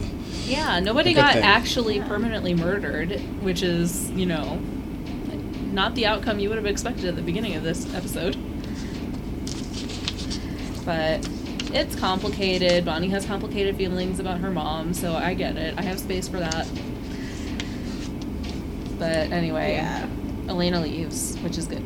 yeah, 0.47 0.81
nobody 0.81 1.11
A 1.11 1.15
good 1.15 1.21
got 1.21 1.33
thing. 1.35 1.43
actually 1.45 2.01
permanently 2.01 2.55
murdered, 2.55 3.21
which 3.43 3.63
is 3.63 4.11
you 4.11 4.27
know 4.27 4.61
not 5.79 5.95
the 5.95 6.07
outcome 6.07 6.41
you 6.41 6.49
would 6.49 6.59
have 6.59 6.67
expected 6.67 7.05
at 7.05 7.15
the 7.15 7.23
beginning 7.23 7.55
of 7.55 7.63
this 7.63 7.95
episode. 7.95 8.37
But 10.85 11.25
it's 11.73 11.95
complicated. 11.95 12.85
Bonnie 12.85 13.11
has 13.11 13.25
complicated 13.25 13.77
feelings 13.77 14.19
about 14.19 14.41
her 14.41 14.51
mom, 14.51 14.93
so 14.93 15.15
I 15.15 15.35
get 15.35 15.57
it. 15.57 15.79
I 15.79 15.83
have 15.83 16.01
space 16.01 16.27
for 16.27 16.41
that. 16.41 16.69
But 18.99 19.31
anyway, 19.31 19.75
yeah. 19.75 20.09
Elena 20.49 20.81
leaves, 20.81 21.37
which 21.43 21.57
is 21.57 21.69
good. 21.69 21.85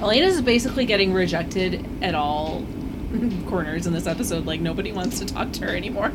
Elena 0.00 0.26
is 0.26 0.42
basically 0.42 0.84
getting 0.84 1.14
rejected 1.14 1.86
at 2.02 2.14
all 2.14 2.66
corners 3.46 3.86
in 3.86 3.94
this 3.94 4.06
episode. 4.06 4.44
Like 4.44 4.60
nobody 4.60 4.92
wants 4.92 5.20
to 5.20 5.24
talk 5.24 5.52
to 5.52 5.64
her 5.64 5.74
anymore. 5.74 6.12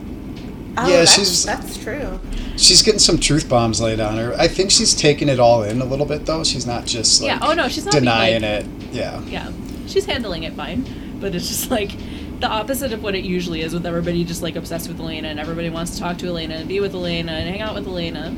Oh, 0.78 0.88
Yeah, 0.88 0.98
that's, 1.00 1.14
she's- 1.14 1.44
that's 1.46 1.78
true. 1.78 2.20
She's 2.58 2.82
getting 2.82 3.00
some 3.00 3.18
truth 3.20 3.48
bombs 3.50 3.80
laid 3.80 4.00
on 4.00 4.18
her. 4.18 4.34
I 4.38 4.48
think 4.48 4.70
she's 4.72 4.94
taking 4.94 5.30
it 5.30 5.40
all 5.40 5.64
in 5.64 5.82
a 5.82 5.86
little 5.86 6.06
bit, 6.06 6.26
though. 6.26 6.44
She's 6.44 6.66
not 6.68 6.86
just 6.86 7.22
like 7.22 7.28
yeah. 7.32 7.40
Oh 7.42 7.54
no, 7.54 7.68
she's 7.70 7.86
not 7.86 7.94
denying 7.94 8.42
like- 8.42 8.66
it. 8.66 8.66
Yeah. 8.92 9.22
Yeah, 9.24 9.52
she's 9.88 10.06
handling 10.06 10.44
it 10.44 10.54
fine, 10.54 11.18
but 11.22 11.34
it's 11.36 11.48
just 11.48 11.72
like 11.72 11.92
the 12.40 12.48
opposite 12.48 12.92
of 12.94 13.02
what 13.04 13.16
it 13.16 13.24
usually 13.24 13.62
is 13.62 13.74
with 13.74 13.86
everybody 13.86 14.24
just 14.26 14.42
like 14.42 14.56
obsessed 14.56 14.88
with 14.90 15.00
Elena 15.00 15.28
and 15.30 15.40
everybody 15.40 15.70
wants 15.70 15.92
to 15.96 16.00
talk 16.00 16.18
to 16.20 16.28
Elena 16.28 16.56
and 16.56 16.68
be 16.68 16.80
with 16.80 16.94
Elena 16.94 17.32
and 17.34 17.50
hang 17.50 17.62
out 17.62 17.76
with 17.76 17.88
Elena. 17.88 18.36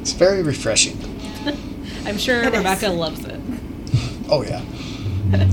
It's 0.00 0.12
very 0.12 0.42
refreshing. 0.42 0.96
I'm 2.06 2.16
sure 2.18 2.42
It 2.42 2.52
is. 2.54 2.58
Rebekah 2.58 2.88
loves 2.90 3.24
it. 3.24 3.40
Oh 4.30 4.42
yeah. 4.42 4.62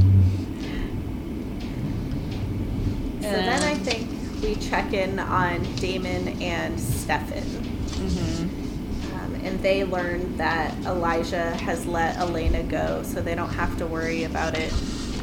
So 3.22 3.31
then 3.31 3.64
I 3.64 3.73
think 3.76 4.05
we 4.45 4.55
check 4.55 4.93
in 4.93 5.17
on 5.17 5.63
Damon 5.76 6.39
and 6.41 6.80
Stefan. 6.80 7.41
Mm-hmm. 7.41 9.15
Um, 9.15 9.35
and 9.43 9.59
they 9.63 9.84
learn 9.84 10.38
that 10.38 10.72
Elijah 10.85 11.55
has 11.57 11.88
let 11.88 12.17
Elena 12.17 12.61
go, 12.61 13.01
so 13.01 13.22
they 13.22 13.34
don't 13.34 13.49
have 13.49 13.76
to 13.80 13.88
worry 13.88 14.23
about 14.23 14.55
it 14.55 14.72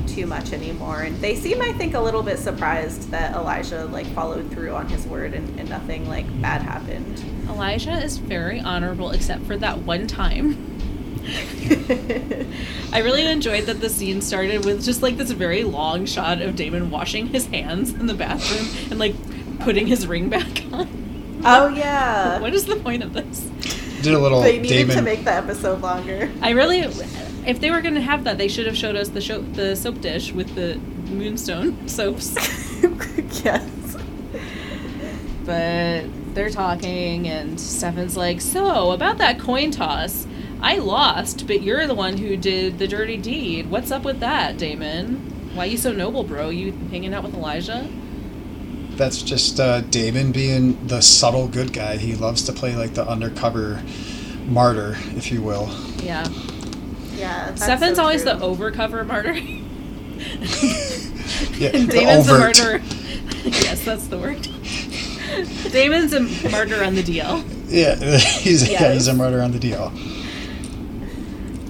too 0.09 0.27
much 0.27 0.53
anymore. 0.53 1.03
And 1.03 1.17
they 1.21 1.37
seem, 1.37 1.63
I 1.63 1.73
think, 1.73 1.95
a 1.95 2.01
little 2.01 2.25
bit 2.25 2.39
surprised 2.39 3.11
that 3.11 3.37
Elijah 3.37 3.85
like 3.87 4.07
followed 4.09 4.51
through 4.51 4.75
on 4.75 4.89
his 4.89 5.07
word 5.07 5.35
and, 5.35 5.61
and 5.61 5.69
nothing 5.69 6.09
like 6.09 6.27
bad 6.43 6.63
happened. 6.63 7.23
Elijah 7.49 8.03
is 8.03 8.19
very 8.19 8.61
honorable, 8.61 9.13
except 9.13 9.45
for 9.45 9.57
that 9.59 9.79
one 9.79 10.09
time. 10.09 10.72
I 12.93 12.99
really 12.99 13.25
enjoyed 13.27 13.65
that 13.67 13.81
the 13.81 13.89
scene 13.89 14.21
started 14.21 14.65
with 14.65 14.85
just 14.85 15.03
like 15.03 15.17
this 15.17 15.31
very 15.31 15.65
long 15.65 16.05
shot 16.07 16.41
of 16.43 16.57
Damon 16.57 16.91
washing 16.91 17.29
his 17.29 17.47
hands 17.47 17.91
in 17.93 18.07
the 18.07 18.15
bathroom 18.15 18.69
and 18.91 18.99
like 18.99 19.15
putting 19.61 19.87
his 19.87 20.07
ring 20.07 20.29
back 20.29 20.65
on. 20.73 21.41
oh 21.45 21.69
yeah. 21.69 22.39
What 22.41 22.55
is 22.55 22.67
the 22.67 22.77
point 22.77 23.03
of 23.03 23.13
this? 23.13 23.41
Did 24.03 24.15
a 24.15 24.19
little 24.19 24.41
They 24.41 24.59
needed 24.59 24.89
Damon. 24.89 24.97
to 24.97 25.03
make 25.03 25.25
the 25.25 25.33
episode 25.33 25.81
longer. 25.81 26.31
I 26.41 26.51
really, 26.51 26.81
if 26.81 27.61
they 27.61 27.71
were 27.71 27.81
going 27.81 27.95
to 27.95 28.01
have 28.01 28.25
that, 28.25 28.37
they 28.37 28.49
should 28.49 28.67
have 28.67 28.77
showed 28.77 28.97
us 28.97 29.11
the 29.11 29.21
show, 29.21 29.41
the 29.41 29.77
soap 29.77 30.01
dish 30.01 30.33
with 30.33 30.55
the 30.57 30.77
moonstone 31.13 31.87
soaps. 31.89 32.35
yes. 33.45 33.97
But 35.45 36.05
they're 36.35 36.51
talking, 36.51 37.29
and 37.29 37.61
Stefan's 37.61 38.17
like, 38.17 38.41
"So 38.41 38.93
about 38.93 39.19
that 39.19 39.39
coin 39.39 39.71
toss, 39.71 40.27
I 40.63 40.77
lost, 40.77 41.47
but 41.47 41.63
you're 41.63 41.87
the 41.87 41.95
one 41.95 42.17
who 42.19 42.37
did 42.37 42.79
the 42.79 42.87
dirty 42.87 43.17
deed. 43.17 43.69
What's 43.71 43.91
up 43.91 44.05
with 44.05 44.21
that, 44.21 44.57
Damon? 44.59 45.17
Why 45.55 45.65
you 45.67 45.77
so 45.77 45.93
noble, 45.93 46.23
bro? 46.23 46.49
You 46.51 46.73
hanging 46.91 47.13
out 47.13 47.25
with 47.25 47.35
Elijah?" 47.35 47.89
That's 48.97 49.23
just 49.23 49.59
uh, 49.59 49.81
Damon 49.81 50.33
being 50.33 50.87
the 50.87 51.01
subtle 51.01 51.49
good 51.49 51.73
guy. 51.73 51.97
He 51.97 52.15
loves 52.15 52.43
to 52.45 52.53
play 52.53 52.77
like 52.77 52.95
the 52.95 53.07
undercover 53.09 53.83
martyr, 54.47 54.97
if 55.17 55.33
you 55.33 55.43
will. 55.43 55.69
Yeah. 56.03 56.29
Yeah. 57.17 57.55
Stefan's 57.55 57.97
so 57.97 58.03
always 58.03 58.23
true. 58.23 58.33
the 58.35 58.39
overcover 58.45 59.05
martyr. 59.07 59.35
Yeah, 61.59 61.71
and 61.75 61.89
the 61.89 61.93
Damon's 61.95 62.29
a 62.29 62.33
overt. 62.35 62.59
martyr. 62.61 62.83
yes, 63.45 63.85
that's 63.85 64.07
the 64.09 64.19
word. 64.19 64.43
Damon's 65.73 66.13
a 66.13 66.21
martyr 66.51 66.85
on 66.85 66.95
the 66.95 67.03
DL. 67.03 67.43
Yeah, 67.69 67.95
he's 68.19 68.69
yeah, 68.69 68.93
he's 68.93 69.09
a 69.09 69.11
Yes. 69.13 69.17
martyr 69.17 69.41
on 69.41 69.53
the 69.53 69.59
deal. 69.59 69.93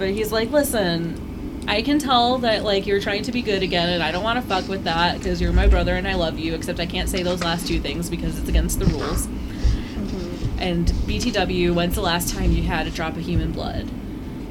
But 0.03 0.11
he's 0.11 0.33
like, 0.33 0.51
listen, 0.51 1.63
I 1.65 1.81
can 1.81 1.97
tell 1.97 2.39
that 2.39 2.65
like 2.65 2.85
you're 2.85 2.99
trying 2.99 3.23
to 3.23 3.31
be 3.31 3.41
good 3.41 3.63
again, 3.63 3.87
and 3.87 4.03
I 4.03 4.11
don't 4.11 4.21
want 4.21 4.37
to 4.37 4.45
fuck 4.45 4.67
with 4.67 4.83
that 4.83 5.17
because 5.17 5.39
you're 5.39 5.53
my 5.53 5.65
brother 5.65 5.95
and 5.95 6.05
I 6.05 6.15
love 6.15 6.37
you. 6.37 6.55
Except 6.55 6.81
I 6.81 6.85
can't 6.85 7.07
say 7.07 7.23
those 7.23 7.41
last 7.41 7.69
two 7.69 7.79
things 7.79 8.09
because 8.09 8.37
it's 8.37 8.49
against 8.49 8.79
the 8.79 8.85
rules. 8.87 9.27
And 10.57 10.87
BTW, 11.07 11.73
when's 11.73 11.95
the 11.95 12.01
last 12.01 12.35
time 12.35 12.51
you 12.51 12.63
had 12.63 12.85
a 12.85 12.91
drop 12.91 13.15
of 13.15 13.21
human 13.21 13.53
blood? 13.53 13.89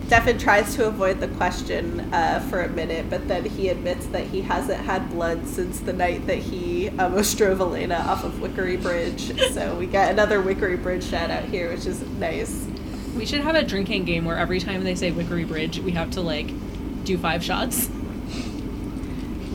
Stefan 0.06 0.38
tries 0.38 0.74
to 0.76 0.86
avoid 0.86 1.20
the 1.20 1.28
question 1.28 2.00
uh, 2.14 2.40
for 2.48 2.62
a 2.62 2.68
minute, 2.70 3.10
but 3.10 3.28
then 3.28 3.44
he 3.44 3.68
admits 3.68 4.06
that 4.06 4.26
he 4.28 4.40
hasn't 4.40 4.80
had 4.80 5.10
blood 5.10 5.46
since 5.46 5.80
the 5.80 5.92
night 5.92 6.26
that 6.28 6.38
he 6.38 6.88
almost 6.98 7.36
drove 7.36 7.60
Elena 7.60 7.96
off 7.96 8.24
of 8.24 8.32
Wickery 8.36 8.80
Bridge. 8.80 9.38
so 9.52 9.74
we 9.74 9.84
get 9.84 10.10
another 10.10 10.42
Wickery 10.42 10.82
Bridge 10.82 11.04
shout 11.04 11.30
out 11.30 11.44
here, 11.44 11.68
which 11.68 11.84
is 11.84 12.00
nice. 12.18 12.66
We 13.16 13.26
should 13.26 13.40
have 13.40 13.54
a 13.54 13.62
drinking 13.62 14.04
game 14.04 14.24
where 14.24 14.38
every 14.38 14.58
time 14.60 14.84
they 14.84 14.94
say 14.94 15.12
Wickery 15.12 15.46
Bridge, 15.46 15.78
we 15.80 15.92
have 15.92 16.10
to 16.12 16.20
like 16.22 16.50
do 17.04 17.18
five 17.18 17.44
shots. 17.44 17.88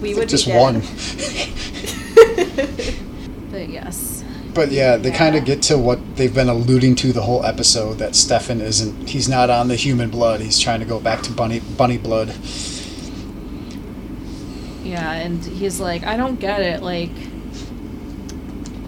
We 0.01 0.13
would 0.13 0.29
Just 0.29 0.47
one. 0.47 0.81
But 3.49 3.69
yes, 3.69 4.23
But 4.53 4.71
yeah, 4.71 4.97
they 4.97 5.09
Yeah. 5.09 5.17
kind 5.17 5.35
of 5.35 5.45
get 5.45 5.61
to 5.63 5.77
what 5.79 5.99
they've 6.17 6.33
been 6.33 6.49
alluding 6.49 6.95
to 6.97 7.11
the 7.13 7.21
whole 7.23 7.43
episode 7.45 7.97
that 7.97 8.15
Stefan 8.15 8.61
isn't 8.61 9.07
he's 9.09 9.27
not 9.27 9.49
on 9.49 9.67
the 9.67 9.75
human 9.75 10.09
blood. 10.11 10.41
He's 10.41 10.59
trying 10.59 10.79
to 10.81 10.85
go 10.85 10.99
back 10.99 11.21
to 11.23 11.31
bunny 11.31 11.59
bunny 11.61 11.97
blood. 11.97 12.33
yeah, 14.83 15.11
and 15.13 15.43
he's 15.43 15.79
like, 15.79 16.03
I 16.03 16.17
don't 16.17 16.39
get 16.39 16.61
it. 16.61 16.81
Like, 16.83 17.09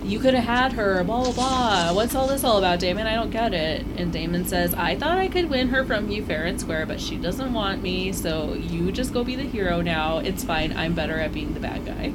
you 0.09 0.19
could 0.19 0.33
have 0.33 0.43
had 0.43 0.73
her. 0.73 1.03
Blah 1.03 1.23
blah 1.23 1.33
blah. 1.33 1.93
What's 1.93 2.15
all 2.15 2.27
this 2.27 2.43
all 2.43 2.57
about, 2.57 2.79
Damon? 2.79 3.07
I 3.07 3.15
don't 3.15 3.29
get 3.29 3.53
it. 3.53 3.85
And 3.97 4.11
Damon 4.11 4.45
says, 4.45 4.73
I 4.73 4.95
thought 4.95 5.17
I 5.17 5.27
could 5.27 5.49
win 5.49 5.69
her 5.69 5.85
from 5.85 6.09
you 6.09 6.25
fair 6.25 6.45
and 6.45 6.59
square, 6.59 6.85
but 6.85 6.99
she 6.99 7.17
doesn't 7.17 7.53
want 7.53 7.83
me. 7.83 8.11
So 8.11 8.53
you 8.53 8.91
just 8.91 9.13
go 9.13 9.23
be 9.23 9.35
the 9.35 9.43
hero 9.43 9.81
now. 9.81 10.17
It's 10.17 10.43
fine. 10.43 10.75
I'm 10.75 10.95
better 10.95 11.19
at 11.19 11.33
being 11.33 11.53
the 11.53 11.59
bad 11.59 11.85
guy. 11.85 12.13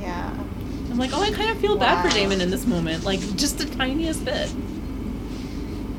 Yeah. 0.00 0.30
I'm 0.90 0.98
like, 0.98 1.12
oh, 1.14 1.22
I 1.22 1.30
kind 1.30 1.50
of 1.50 1.58
feel 1.58 1.78
bad 1.78 2.04
for 2.04 2.12
Damon 2.12 2.40
in 2.40 2.50
this 2.50 2.66
moment, 2.66 3.04
like 3.04 3.20
just 3.36 3.58
the 3.58 3.64
tiniest 3.64 4.24
bit. 4.24 4.52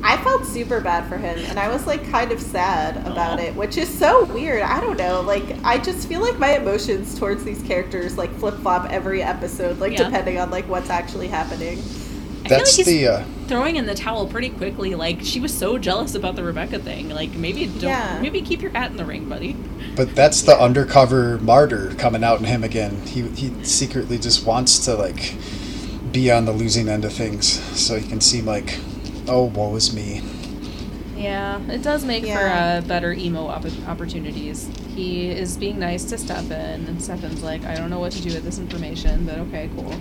I 0.06 0.22
felt 0.22 0.44
super 0.44 0.80
bad 0.80 1.08
for 1.08 1.16
him, 1.16 1.38
and 1.48 1.58
I 1.58 1.68
was 1.68 1.86
like 1.86 2.06
kind 2.10 2.30
of 2.30 2.38
sad 2.40 2.98
about 3.06 3.40
Aw. 3.40 3.44
it, 3.44 3.54
which 3.56 3.78
is 3.78 3.88
so 3.88 4.24
weird. 4.26 4.62
I 4.62 4.78
don't 4.80 4.98
know. 4.98 5.22
Like, 5.22 5.44
I 5.64 5.78
just 5.78 6.06
feel 6.06 6.20
like 6.20 6.38
my 6.38 6.56
emotions 6.56 7.18
towards 7.18 7.42
these 7.42 7.62
characters 7.62 8.18
like 8.18 8.30
flip 8.36 8.54
flop 8.58 8.90
every 8.92 9.22
episode, 9.22 9.78
like 9.78 9.92
Yeah. 9.92 10.04
depending 10.04 10.38
on 10.38 10.50
like 10.50 10.68
what's 10.68 10.90
actually 10.90 11.28
happening. 11.28 11.78
I 11.78 12.48
feel 12.48 12.58
That's 12.58 12.76
like 12.78 12.86
he's 12.86 13.00
the 13.00 13.06
uh, 13.08 13.24
throwing 13.46 13.76
in 13.76 13.86
the 13.86 13.94
towel 13.94 14.26
pretty 14.26 14.50
quickly. 14.50 14.94
Like 14.94 15.22
she 15.22 15.40
was 15.40 15.56
so 15.56 15.78
jealous 15.78 16.14
about 16.14 16.36
the 16.36 16.44
Rebekah 16.44 16.80
thing. 16.80 17.08
Like 17.08 17.30
maybe 17.30 17.64
don't, 17.64 17.84
Yeah. 17.84 18.18
maybe 18.20 18.42
keep 18.42 18.60
your 18.60 18.72
hat 18.72 18.90
in 18.90 18.98
the 18.98 19.06
ring, 19.06 19.26
buddy. 19.26 19.56
but 19.96 20.14
that's 20.14 20.42
the 20.42 20.54
undercover 20.60 21.38
martyr 21.38 21.94
coming 21.96 22.22
out 22.22 22.40
in 22.40 22.44
him 22.44 22.62
again. 22.62 23.00
He 23.06 23.22
he 23.28 23.64
secretly 23.64 24.18
just 24.18 24.44
wants 24.44 24.78
to 24.84 24.94
like 24.94 25.34
be 26.12 26.30
on 26.30 26.44
the 26.44 26.52
losing 26.52 26.90
end 26.90 27.06
of 27.06 27.14
things, 27.14 27.46
so 27.80 27.98
he 27.98 28.06
can 28.06 28.20
seem 28.20 28.44
like, 28.44 28.78
oh, 29.28 29.44
woe 29.44 29.74
is 29.76 29.94
me. 29.94 30.22
Yeah, 31.16 31.60
it 31.70 31.82
does 31.82 32.04
make 32.04 32.24
Yeah. 32.26 32.34
for 32.38 32.48
uh, 32.84 32.88
better 32.88 33.12
emo 33.12 33.46
opp- 33.46 33.66
opportunities. 33.88 34.68
He 34.94 35.28
is 35.30 35.56
being 35.56 35.78
nice 35.78 36.04
to 36.06 36.18
Stefan, 36.18 36.86
and 36.86 37.02
Stefan's 37.02 37.42
like, 37.42 37.64
I 37.64 37.74
don't 37.74 37.88
know 37.90 38.00
what 38.00 38.12
to 38.12 38.20
do 38.22 38.34
with 38.34 38.44
this 38.44 38.58
information, 38.58 39.24
but 39.24 39.38
okay, 39.38 39.70
cool. 39.76 39.94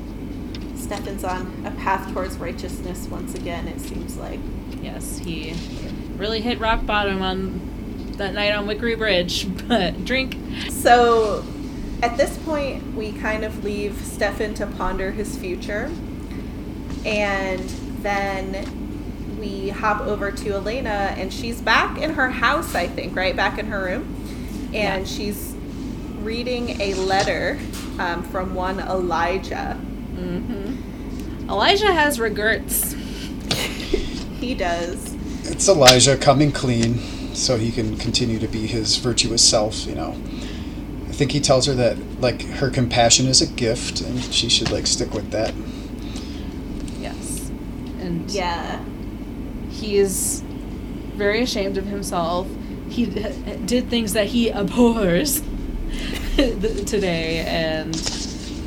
Stefan's 0.75 1.23
on 1.23 1.63
a 1.65 1.71
path 1.71 2.11
towards 2.13 2.35
righteousness 2.37 3.07
once 3.07 3.35
again. 3.35 3.67
It 3.67 3.79
seems 3.79 4.17
like. 4.17 4.39
Yes, 4.81 5.17
he 5.19 5.53
really 6.17 6.41
hit 6.41 6.59
rock 6.59 6.85
bottom 6.85 7.21
on 7.21 8.13
that 8.17 8.33
night 8.33 8.53
on 8.53 8.67
Wickery 8.67 8.97
Bridge, 8.97 9.47
but 9.67 10.03
drink. 10.05 10.35
So, 10.69 11.43
at 12.01 12.17
this 12.17 12.37
point, 12.39 12.95
we 12.95 13.13
kind 13.13 13.45
of 13.45 13.63
leave 13.63 13.95
Stefan 14.03 14.53
to 14.55 14.67
ponder 14.67 15.11
his 15.11 15.37
future, 15.37 15.89
and 17.05 17.61
then 18.01 18.82
we 19.43 19.69
hop 19.69 20.01
over 20.01 20.31
to 20.31 20.53
Elena, 20.53 21.13
and 21.17 21.33
she's 21.33 21.59
back 21.59 21.97
in 22.01 22.11
her 22.11 22.29
house, 22.29 22.75
I 22.75 22.87
think, 22.87 23.13
right 23.15 23.35
back 23.35 23.59
in 23.59 23.65
her 23.67 23.83
room, 23.83 24.15
and 24.73 24.73
Yeah. 24.73 25.03
she's 25.05 25.53
reading 26.21 26.79
a 26.81 26.93
letter 26.93 27.59
um, 27.99 28.23
from 28.23 28.55
one 28.55 28.79
Elijah. 28.79 29.73
hmm 30.15 31.49
Elijah 31.49 31.91
has 31.93 32.19
regrets. 32.19 32.95
He 34.39 34.53
does. 34.55 35.13
It's 35.45 35.69
Elijah 35.69 36.17
coming 36.17 36.51
clean, 36.51 36.97
so 37.33 37.57
he 37.57 37.71
can 37.71 37.95
continue 37.97 38.39
to 38.39 38.47
be 38.47 38.67
his 38.67 38.97
virtuous 38.97 39.41
self. 39.41 39.85
You 39.85 39.95
know. 39.95 40.11
I 41.07 41.11
think 41.13 41.31
he 41.31 41.39
tells 41.39 41.65
her 41.67 41.73
that 41.75 41.97
like 42.19 42.41
her 42.59 42.69
compassion 42.69 43.25
is 43.27 43.41
a 43.41 43.47
gift, 43.47 44.01
and 44.01 44.21
she 44.33 44.49
should 44.49 44.69
like 44.69 44.85
stick 44.85 45.13
with 45.13 45.31
that. 45.31 45.53
Yes. 46.99 47.49
And 48.01 48.29
Yeah. 48.29 48.83
He 49.73 49.97
is 49.97 50.41
very 51.15 51.41
ashamed 51.41 51.77
of 51.77 51.85
himself. 51.85 52.47
He 52.89 53.05
d- 53.07 53.25
did 53.65 53.89
things 53.89 54.13
that 54.13 54.27
he 54.27 54.49
abhors 54.49 55.41
today, 56.35 57.39
and 57.47 57.95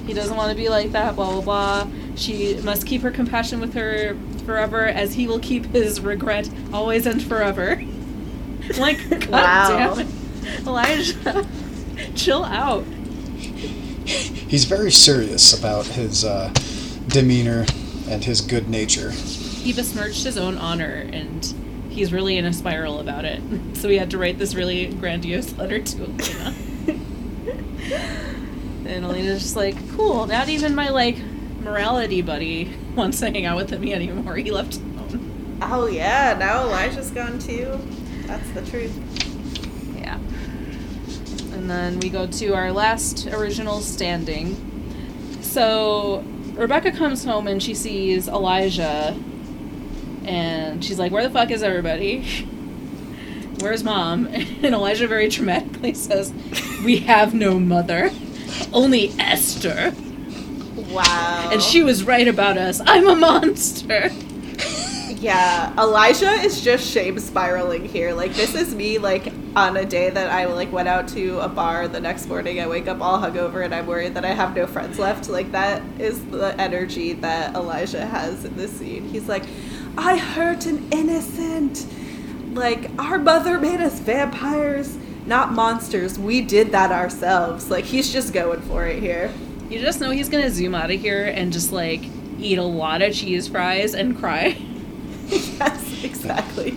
he 0.06 0.12
doesn't 0.14 0.36
want 0.36 0.50
to 0.50 0.56
be 0.56 0.68
like 0.68 0.92
that, 0.92 1.16
blah, 1.16 1.32
blah, 1.32 1.40
blah. 1.42 1.88
She 2.16 2.54
must 2.62 2.86
keep 2.86 3.02
her 3.02 3.10
compassion 3.10 3.60
with 3.60 3.74
her 3.74 4.16
forever, 4.44 4.84
as 4.86 5.14
he 5.14 5.26
will 5.26 5.40
keep 5.40 5.66
his 5.66 6.00
regret 6.00 6.48
always 6.72 7.06
and 7.06 7.22
forever. 7.22 7.82
like, 8.78 9.08
God 9.10 9.30
Wow. 9.30 9.94
damn 9.94 10.06
it. 10.06 10.66
Elijah, 10.66 11.46
chill 12.14 12.44
out. 12.44 12.84
He's 14.06 14.64
very 14.64 14.92
serious 14.92 15.58
about 15.58 15.86
his 15.86 16.24
uh, 16.24 16.52
demeanor 17.08 17.66
and 18.08 18.24
his 18.24 18.40
good 18.40 18.68
nature. 18.68 19.10
He 19.66 19.72
besmirched 19.72 20.22
his 20.22 20.38
own 20.38 20.58
honor 20.58 21.08
and 21.12 21.44
he's 21.90 22.12
really 22.12 22.38
in 22.38 22.44
a 22.44 22.52
spiral 22.52 23.00
about 23.00 23.24
it. 23.24 23.42
So 23.74 23.88
he 23.88 23.98
had 23.98 24.12
to 24.12 24.18
write 24.18 24.38
this 24.38 24.54
really 24.54 24.86
grandiose 24.86 25.52
letter 25.54 25.80
to 25.80 26.02
Elena. 26.04 26.54
and 28.86 29.04
Elena's 29.04 29.42
just 29.42 29.56
like, 29.56 29.76
cool, 29.96 30.26
not 30.26 30.48
even 30.48 30.76
my 30.76 30.90
like 30.90 31.18
morality 31.62 32.22
buddy 32.22 32.72
wants 32.94 33.18
to 33.20 33.30
hang 33.30 33.44
out 33.44 33.56
with 33.56 33.76
me 33.80 33.92
anymore. 33.92 34.36
He 34.36 34.52
left 34.52 34.76
alone. 34.76 35.58
Oh, 35.60 35.88
yeah. 35.88 36.36
Now 36.38 36.62
Elijah's 36.62 37.10
gone 37.10 37.40
too. 37.40 37.76
That's 38.26 38.48
the 38.52 38.64
truth. 38.64 38.96
Yeah. 39.96 40.14
And 41.56 41.68
then 41.68 41.98
we 41.98 42.08
go 42.08 42.28
to 42.28 42.54
our 42.54 42.70
last 42.70 43.26
original 43.26 43.80
standing. 43.80 45.40
So 45.42 46.24
Rebekah 46.54 46.92
comes 46.92 47.24
home 47.24 47.48
and 47.48 47.60
she 47.60 47.74
sees 47.74 48.28
Elijah 48.28 49.18
and 50.26 50.84
she's 50.84 50.98
like, 50.98 51.12
Where 51.12 51.22
the 51.22 51.30
fuck 51.30 51.50
is 51.50 51.62
everybody? 51.62 52.22
Where's 53.60 53.82
mom? 53.82 54.26
And 54.62 54.74
Elijah 54.74 55.06
very 55.06 55.28
dramatically 55.28 55.94
says, 55.94 56.32
We 56.84 56.98
have 56.98 57.34
no 57.34 57.58
mother, 57.58 58.10
only 58.72 59.10
Esther. 59.18 59.94
Wow. 60.90 61.50
And 61.52 61.62
she 61.62 61.82
was 61.82 62.04
right 62.04 62.26
about 62.26 62.58
us. 62.58 62.80
I'm 62.84 63.08
a 63.08 63.14
monster. 63.16 64.10
Yeah, 65.18 65.72
Elijah 65.78 66.30
is 66.30 66.60
just 66.60 66.86
shame 66.88 67.18
spiraling 67.18 67.86
here. 67.86 68.12
Like 68.12 68.34
this 68.34 68.54
is 68.54 68.74
me 68.74 68.98
like 68.98 69.32
on 69.56 69.76
a 69.76 69.84
day 69.84 70.10
that 70.10 70.30
I 70.30 70.44
like 70.44 70.70
went 70.70 70.88
out 70.88 71.08
to 71.08 71.40
a 71.40 71.48
bar 71.48 71.88
the 71.88 72.00
next 72.00 72.26
morning. 72.26 72.60
I 72.60 72.66
wake 72.66 72.86
up 72.86 73.00
all 73.00 73.18
hungover 73.18 73.64
and 73.64 73.74
I'm 73.74 73.86
worried 73.86 74.14
that 74.14 74.24
I 74.26 74.34
have 74.34 74.54
no 74.54 74.66
friends 74.66 74.98
left. 74.98 75.28
Like 75.30 75.52
that 75.52 75.82
is 75.98 76.24
the 76.26 76.54
energy 76.60 77.14
that 77.14 77.54
Elijah 77.54 78.04
has 78.04 78.44
in 78.44 78.56
this 78.56 78.70
scene. 78.70 79.08
He's 79.08 79.26
like, 79.26 79.44
I 79.98 80.16
hurt 80.16 80.66
an 80.66 80.88
innocent. 80.92 81.86
Like 82.54 82.90
our 82.98 83.18
mother 83.18 83.58
made 83.58 83.80
us 83.80 83.98
vampires, 84.00 84.96
not 85.26 85.52
monsters. 85.52 86.18
We 86.18 86.40
did 86.40 86.72
that 86.72 86.90
ourselves. 86.92 87.70
Like 87.70 87.84
he's 87.84 88.12
just 88.12 88.32
going 88.32 88.60
for 88.62 88.86
it 88.86 89.02
here. 89.02 89.32
You 89.68 89.80
just 89.80 90.00
know 90.00 90.10
he's 90.10 90.28
gonna 90.28 90.50
zoom 90.50 90.74
out 90.74 90.90
of 90.90 91.00
here 91.00 91.26
and 91.26 91.52
just 91.52 91.72
like 91.72 92.02
eat 92.38 92.58
a 92.58 92.62
lot 92.62 93.02
of 93.02 93.14
cheese 93.14 93.48
fries 93.48 93.94
and 93.94 94.16
cry. 94.18 94.56
yes, 95.28 96.04
exactly. 96.04 96.76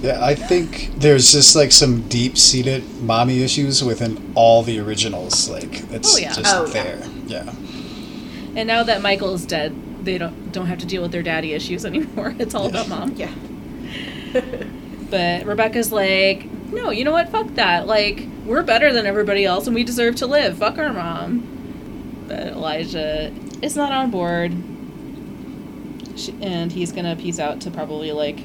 Yeah, 0.00 0.24
I 0.24 0.34
think 0.34 0.92
there's 0.96 1.30
just 1.30 1.54
like 1.54 1.70
some 1.72 2.08
deep 2.08 2.38
seated 2.38 3.02
mommy 3.02 3.42
issues 3.42 3.84
within 3.84 4.32
all 4.34 4.62
the 4.62 4.78
originals. 4.80 5.48
Like 5.50 5.82
it's 5.92 6.14
Oh, 6.14 6.18
yeah. 6.18 6.32
just 6.32 6.54
Oh, 6.54 6.64
yeah. 6.66 6.72
there. 6.72 7.02
Yeah. 7.26 7.52
And 8.56 8.66
now 8.66 8.82
that 8.82 9.02
Mikael 9.02 9.34
is 9.34 9.44
dead, 9.44 9.76
they 10.04 10.18
don't 10.18 10.52
don't 10.52 10.66
have 10.66 10.78
to 10.78 10.86
deal 10.86 11.02
with 11.02 11.12
their 11.12 11.22
daddy 11.22 11.52
issues 11.52 11.84
anymore. 11.90 12.34
It's 12.38 12.54
all 12.54 12.66
about 12.66 12.88
mom. 12.88 13.12
Yeah. 13.16 13.32
But 15.10 15.44
Rebekah's 15.44 15.90
like, 15.90 16.44
no, 16.70 16.90
you 16.90 17.02
know 17.02 17.10
what? 17.10 17.30
Fuck 17.30 17.48
that. 17.56 17.88
Like, 17.88 18.28
we're 18.46 18.62
better 18.62 18.92
than 18.92 19.06
everybody 19.06 19.44
else 19.44 19.66
and 19.66 19.74
we 19.74 19.82
deserve 19.82 20.14
to 20.16 20.26
live. 20.28 20.58
Fuck 20.58 20.78
our 20.78 20.92
mom. 20.92 22.24
But 22.28 22.46
Elijah 22.52 23.32
is 23.60 23.74
not 23.74 23.90
on 23.90 24.12
board. 24.12 24.52
She, 26.16 26.32
and 26.40 26.70
he's 26.70 26.92
gonna 26.92 27.16
peace 27.16 27.40
out 27.40 27.60
to 27.62 27.72
probably, 27.72 28.12
like, 28.12 28.38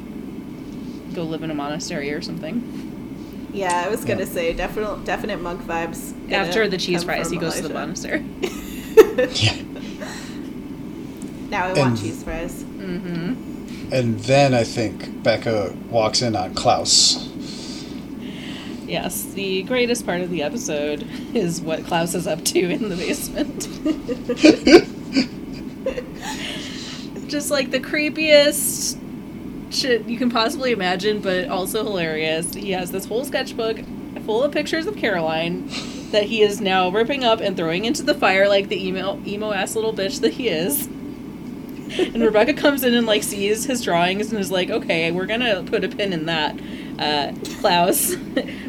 go 1.13 1.21
live 1.21 1.43
in 1.43 1.51
a 1.51 1.53
monastery 1.53 2.11
or 2.11 2.21
something. 2.23 3.51
Yeah, 3.53 3.83
I 3.85 3.89
was 3.89 4.03
gonna 4.03 4.21
Yeah. 4.21 4.25
say 4.25 4.53
definite 4.53 5.05
definite 5.05 5.39
monk 5.39 5.61
vibes. 5.61 6.13
After 6.31 6.67
the 6.67 6.77
cheese 6.79 7.03
fries, 7.03 7.27
from 7.27 7.33
he 7.33 7.39
goes 7.39 7.57
to 7.57 7.67
the 7.67 7.73
monastery. 7.75 8.25
Yeah. 9.17 9.53
Now 11.55 11.67
I 11.67 11.69
And- 11.69 11.77
want 11.77 12.01
cheese 12.01 12.21
fries. 12.21 12.63
mm-hmm. 12.63 13.93
And 13.93 14.19
then 14.19 14.53
I 14.53 14.65
think 14.65 15.23
Becca 15.23 15.73
walks 15.89 16.21
in 16.21 16.35
on 16.35 16.53
Klaus. 16.53 17.29
Yes, 18.85 19.23
the 19.35 19.63
greatest 19.63 20.05
part 20.05 20.19
of 20.19 20.29
the 20.31 20.43
episode 20.43 21.07
is 21.33 21.61
what 21.61 21.85
Klaus 21.85 22.13
is 22.13 22.27
up 22.27 22.43
to 22.45 22.59
in 22.59 22.89
the 22.89 22.97
basement. 22.97 23.69
Just 27.29 27.49
like 27.51 27.71
the 27.71 27.79
creepiest 27.79 28.99
shit 29.71 30.05
you 30.09 30.17
can 30.17 30.29
possibly 30.29 30.71
imagine, 30.73 31.21
but 31.21 31.47
also 31.47 31.83
hilarious. 31.85 32.53
He 32.53 32.71
has 32.71 32.91
this 32.91 33.05
whole 33.05 33.23
sketchbook 33.23 33.77
full 34.25 34.43
of 34.43 34.51
pictures 34.51 34.87
of 34.87 34.97
Caroline 34.97 35.69
that 36.11 36.23
he 36.23 36.41
is 36.41 36.59
now 36.59 36.89
ripping 36.89 37.23
up 37.23 37.39
and 37.39 37.55
throwing 37.55 37.85
into 37.85 38.03
the 38.03 38.13
fire 38.13 38.47
like 38.49 38.67
the 38.67 38.87
emo 38.87 39.21
emo 39.25 39.51
ass 39.53 39.75
little 39.75 39.93
bitch 39.93 40.19
that 40.19 40.33
he 40.33 40.49
is. 40.49 40.89
And 41.97 42.21
Rebekah 42.23 42.53
comes 42.53 42.83
in 42.83 42.93
and 42.93 43.05
like 43.07 43.23
sees 43.23 43.65
his 43.65 43.81
drawings 43.81 44.31
and 44.31 44.39
is 44.39 44.51
like, 44.51 44.69
"Okay, 44.69 45.11
we're 45.11 45.25
gonna 45.25 45.63
put 45.65 45.83
a 45.83 45.87
pin 45.89 46.13
in 46.13 46.25
that." 46.25 46.59
Uh, 46.99 47.33
Klaus, 47.59 48.15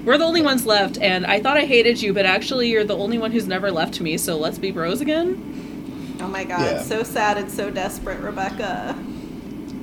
we're 0.04 0.18
the 0.18 0.24
only 0.24 0.42
ones 0.42 0.66
left, 0.66 0.98
and 1.00 1.24
I 1.26 1.40
thought 1.40 1.56
I 1.56 1.64
hated 1.64 2.02
you, 2.02 2.12
but 2.12 2.26
actually 2.26 2.68
you're 2.70 2.84
the 2.84 2.96
only 2.96 3.18
one 3.18 3.30
who's 3.32 3.46
never 3.46 3.70
left 3.70 4.00
me. 4.00 4.16
So 4.18 4.36
let's 4.36 4.58
be 4.58 4.70
bros 4.72 5.00
again. 5.00 6.16
Oh 6.20 6.28
my 6.28 6.44
god, 6.44 6.60
Yeah. 6.60 6.82
so 6.82 7.02
sad 7.02 7.36
and 7.38 7.50
so 7.50 7.70
desperate, 7.70 8.20
Rebekah. 8.20 8.96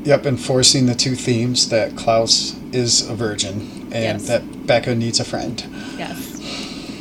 Yep, 0.03 0.25
enforcing 0.25 0.87
the 0.87 0.95
two 0.95 1.15
themes 1.15 1.69
that 1.69 1.95
Klaus 1.95 2.55
is 2.73 3.07
a 3.09 3.15
virgin 3.15 3.87
and 3.93 4.19
Yes. 4.19 4.27
that 4.27 4.67
Becca 4.67 4.95
needs 4.95 5.19
a 5.21 5.23
friend. 5.23 5.63
Yes. 5.97 6.32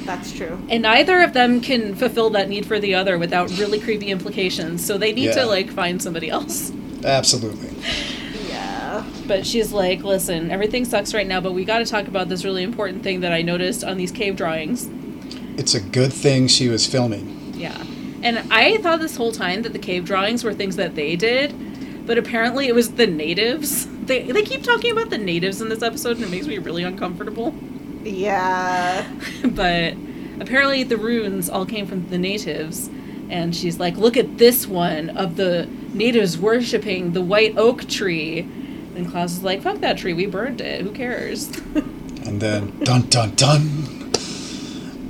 That's 0.04 0.32
true. 0.32 0.58
And 0.68 0.82
neither 0.82 1.20
of 1.22 1.32
them 1.32 1.60
can 1.60 1.94
fulfill 1.94 2.30
that 2.30 2.48
need 2.48 2.66
for 2.66 2.78
the 2.80 2.94
other 2.94 3.18
without 3.18 3.50
really 3.58 3.78
creepy 3.80 4.08
implications. 4.08 4.84
So 4.84 4.98
they 4.98 5.12
need 5.12 5.26
Yeah. 5.26 5.34
to 5.42 5.46
like 5.46 5.70
find 5.70 6.02
somebody 6.02 6.28
else. 6.30 6.72
Absolutely. 7.04 7.70
Yeah. 8.48 9.04
But 9.26 9.46
she's 9.46 9.72
like, 9.72 10.02
listen, 10.02 10.50
everything 10.50 10.84
sucks 10.84 11.14
right 11.14 11.26
now, 11.26 11.40
but 11.40 11.52
we 11.52 11.64
got 11.64 11.78
to 11.78 11.84
talk 11.86 12.08
about 12.08 12.28
this 12.28 12.44
really 12.44 12.62
important 12.62 13.02
thing 13.02 13.20
that 13.20 13.32
I 13.32 13.42
noticed 13.42 13.84
on 13.84 13.96
these 13.96 14.10
cave 14.10 14.36
drawings. 14.36 14.88
It's 15.56 15.74
a 15.74 15.80
good 15.80 16.12
thing 16.12 16.48
she 16.48 16.68
was 16.68 16.86
filming. 16.86 17.52
Yeah. 17.56 17.76
And 18.22 18.38
I 18.50 18.76
thought 18.78 19.00
this 19.00 19.16
whole 19.16 19.32
time 19.32 19.62
that 19.62 19.72
the 19.72 19.78
cave 19.78 20.04
drawings 20.04 20.44
were 20.44 20.54
things 20.54 20.76
that 20.76 20.94
they 20.94 21.16
did, 21.16 22.06
but 22.06 22.18
apparently 22.18 22.68
it 22.68 22.74
was 22.74 22.92
the 22.92 23.06
natives. 23.06 23.86
They, 24.06 24.30
they 24.30 24.42
keep 24.42 24.62
talking 24.62 24.92
about 24.92 25.10
the 25.10 25.18
natives 25.18 25.60
in 25.60 25.68
this 25.68 25.82
episode, 25.82 26.16
and 26.16 26.24
it 26.24 26.30
makes 26.30 26.46
me 26.46 26.58
really 26.58 26.82
uncomfortable. 26.84 27.54
Yeah. 28.04 29.10
but 29.44 29.94
apparently 30.40 30.82
the 30.82 30.96
runes 30.96 31.48
all 31.48 31.66
came 31.66 31.86
from 31.86 32.08
the 32.08 32.18
natives. 32.18 32.88
And 33.30 33.54
she's 33.56 33.80
like, 33.80 33.96
look 33.96 34.16
at 34.16 34.38
this 34.38 34.66
one 34.66 35.10
of 35.10 35.36
the 35.36 35.66
natives 35.94 36.36
worshipping 36.38 37.12
the 37.12 37.22
white 37.22 37.56
oak 37.56 37.88
tree. 37.88 38.40
And 38.94 39.10
Klaus 39.10 39.32
is 39.32 39.42
like, 39.42 39.62
fuck 39.62 39.78
that 39.80 39.96
tree, 39.98 40.12
we 40.12 40.26
burned 40.26 40.60
it. 40.60 40.82
Who 40.82 40.92
cares? 40.92 41.50
And 42.24 42.40
then, 42.40 42.78
dun 42.84 43.02
dun 43.08 43.34
dun, 43.34 44.12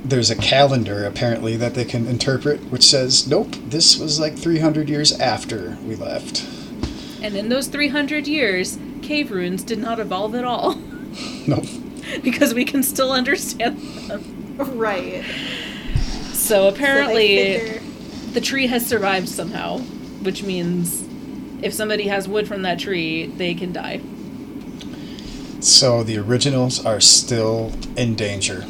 there's 0.03 0.31
a 0.31 0.35
calendar 0.35 1.05
apparently 1.05 1.55
that 1.57 1.75
they 1.75 1.85
can 1.85 2.07
interpret, 2.07 2.59
which 2.71 2.83
says, 2.83 3.27
nope, 3.27 3.53
this 3.67 3.99
was 3.99 4.19
like 4.19 4.35
300 4.35 4.89
years 4.89 5.11
after 5.19 5.77
we 5.85 5.95
left. 5.95 6.43
and 7.21 7.35
in 7.35 7.49
those 7.49 7.67
300 7.67 8.27
years, 8.27 8.79
cave 9.03 9.29
runes 9.29 9.63
did 9.63 9.77
not 9.77 9.99
evolve 9.99 10.33
at 10.33 10.43
all. 10.43 10.73
Nope. 11.47 11.65
because 12.23 12.53
we 12.53 12.65
can 12.65 12.83
still 12.83 13.11
understand 13.11 13.79
them. 14.09 14.23
Right. 14.77 15.23
So 16.33 16.33
So 16.33 16.67
apparently, 16.67 17.27
figure- 17.57 17.81
the 18.33 18.41
tree 18.41 18.67
has 18.67 18.85
survived 18.85 19.29
somehow, 19.29 19.79
which 20.23 20.43
means 20.43 21.03
if 21.63 21.73
somebody 21.73 22.07
has 22.07 22.27
wood 22.27 22.47
from 22.47 22.61
that 22.63 22.79
tree, 22.79 23.27
they 23.27 23.53
can 23.53 23.71
die. 23.71 24.01
So 25.61 26.03
the 26.03 26.17
originals 26.17 26.85
are 26.85 26.99
still 26.99 27.71
in 27.95 28.15
danger. 28.15 28.65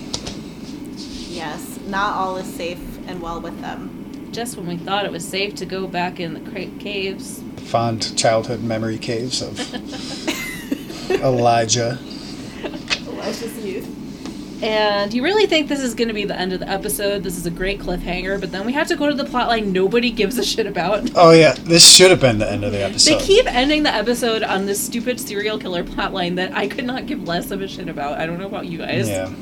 yes, 1.30 1.80
not 1.88 2.16
all 2.16 2.38
is 2.38 2.46
safe 2.54 2.80
and 3.08 3.22
well 3.22 3.42
with 3.42 3.60
them. 3.62 4.30
Just 4.32 4.58
when 4.58 4.68
we 4.68 4.78
thought 4.78 5.06
it 5.06 5.12
was 5.12 5.28
safe 5.28 5.56
to 5.56 5.66
go 5.66 5.88
back 5.88 6.20
in 6.20 6.34
the 6.36 6.40
cra- 6.52 6.66
caves. 6.80 7.42
Fond 7.66 8.16
childhood 8.18 8.62
memory 8.64 8.98
caves 9.00 9.42
of 9.42 9.60
Elijah. 11.10 11.98
Elijah's 13.24 13.66
youth. 13.66 14.00
And 14.64 15.14
you 15.14 15.24
really 15.24 15.46
think 15.46 15.68
this 15.68 15.82
is 15.82 15.94
going 15.94 16.08
to 16.08 16.14
be 16.14 16.24
the 16.24 16.40
end 16.40 16.54
of 16.54 16.62
the 16.62 16.70
episode. 16.70 17.22
This 17.24 17.36
is 17.38 17.46
a 17.46 17.52
great 17.52 17.80
cliffhanger, 17.80 18.40
but 18.40 18.52
then 18.54 18.66
we 18.66 18.72
have 18.72 18.88
to 18.88 18.96
go 18.96 19.08
to 19.08 19.14
the 19.14 19.26
plotline 19.26 19.74
nobody 19.74 20.10
gives 20.10 20.38
a 20.38 20.44
shit 20.44 20.66
about. 20.68 21.10
Oh 21.16 21.32
yeah, 21.32 21.54
this 21.54 21.86
should 21.86 22.12
have 22.12 22.22
been 22.22 22.38
the 22.40 22.50
end 22.50 22.64
of 22.64 22.72
the 22.72 22.82
episode. 22.82 23.20
They 23.20 23.26
keep 23.26 23.46
ending 23.54 23.84
the 23.84 23.94
episode 23.94 24.42
on 24.42 24.66
this 24.66 24.82
stupid 24.82 25.20
serial 25.20 25.58
killer 25.60 25.84
plotline 25.84 26.36
that 26.38 26.56
I 26.56 26.70
could 26.70 26.86
not 26.86 27.08
give 27.08 27.28
less 27.28 27.52
of 27.52 27.62
a 27.62 27.68
shit 27.68 27.90
about. 27.90 28.20
I 28.20 28.26
don't 28.26 28.40
know 28.40 28.48
about 28.48 28.68
you 28.68 28.78
guys. 28.78 29.10
Yeah. 29.10 29.34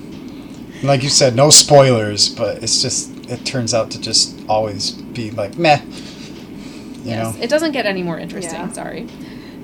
Like 0.82 1.04
you 1.04 1.10
said, 1.10 1.36
no 1.36 1.52
spoilers, 1.52 2.28
but 2.28 2.64
it's 2.64 2.82
just 2.82 3.12
it 3.30 3.46
turns 3.46 3.76
out 3.76 3.92
to 3.92 4.02
just 4.02 4.40
always 4.50 4.90
be 4.92 5.30
like 5.30 5.56
meh. 5.56 5.82
You 5.84 7.10
Yes, 7.12 7.36
know? 7.38 7.44
it 7.44 7.50
doesn't 7.50 7.74
get 7.74 7.86
any 7.86 8.02
more 8.02 8.18
interesting. 8.18 8.60
Yeah. 8.60 8.72
Sorry, 8.72 9.08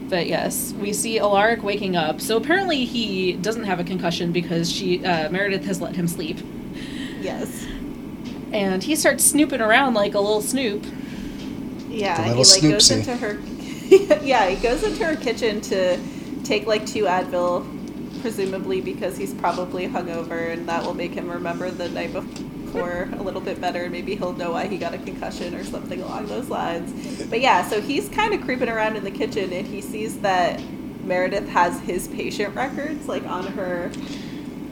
but 0.09 0.27
yes, 0.27 0.73
we 0.79 0.93
see 0.93 1.19
Alaric 1.19 1.63
waking 1.63 1.95
up. 1.95 2.21
So 2.21 2.37
apparently 2.37 2.85
he 2.85 3.33
doesn't 3.33 3.65
have 3.65 3.79
a 3.79 3.83
concussion 3.83 4.31
because 4.31 4.71
she 4.71 5.03
uh, 5.05 5.29
Meredith 5.29 5.65
has 5.65 5.81
let 5.81 5.95
him 5.95 6.07
sleep, 6.07 6.39
Yes. 7.21 7.65
and 8.51 8.81
he 8.83 8.95
starts 8.95 9.23
snooping 9.23 9.61
around 9.61 9.93
like 9.93 10.13
a 10.13 10.19
little 10.19 10.41
snoop. 10.41 10.85
Yeah, 11.89 12.17
The 12.17 12.23
he 12.23 12.29
little 12.35 12.53
like 12.53 12.61
goes 12.73 12.91
into 12.91 13.15
her. 13.17 13.39
yeah, 14.23 14.49
he 14.49 14.55
goes 14.61 14.83
into 14.83 15.05
her 15.05 15.15
kitchen 15.15 15.61
to 15.61 15.97
take 16.43 16.65
like 16.67 16.85
two 16.85 17.03
Advil, 17.05 17.65
presumably 18.21 18.81
because 18.81 19.17
he's 19.17 19.33
probably 19.33 19.87
hungover, 19.87 20.51
and 20.51 20.67
that 20.69 20.83
will 20.83 20.93
make 20.93 21.13
him 21.13 21.29
remember 21.29 21.71
the 21.71 21.89
night 21.89 22.13
before 22.13 22.45
a 22.83 23.21
little 23.23 23.41
bit 23.41 23.59
better. 23.59 23.83
And 23.83 23.91
maybe 23.91 24.15
he'll 24.15 24.33
know 24.33 24.51
why 24.51 24.67
he 24.67 24.77
got 24.77 24.93
a 24.93 24.97
concussion 24.97 25.55
or 25.55 25.63
something 25.63 26.01
along 26.01 26.27
those 26.27 26.49
lines. 26.49 27.25
But 27.25 27.41
yeah, 27.41 27.67
so 27.67 27.81
he's 27.81 28.09
kind 28.09 28.33
of 28.33 28.41
creeping 28.41 28.69
around 28.69 28.95
in 28.95 29.03
the 29.03 29.11
kitchen, 29.11 29.51
and 29.51 29.67
he 29.67 29.81
sees 29.81 30.19
that 30.19 30.61
Meredith 31.07 31.47
has 31.49 31.79
his 31.81 32.07
patient 32.09 32.53
records 32.53 33.07
like 33.07 33.25
on 33.25 33.47
her 33.47 33.91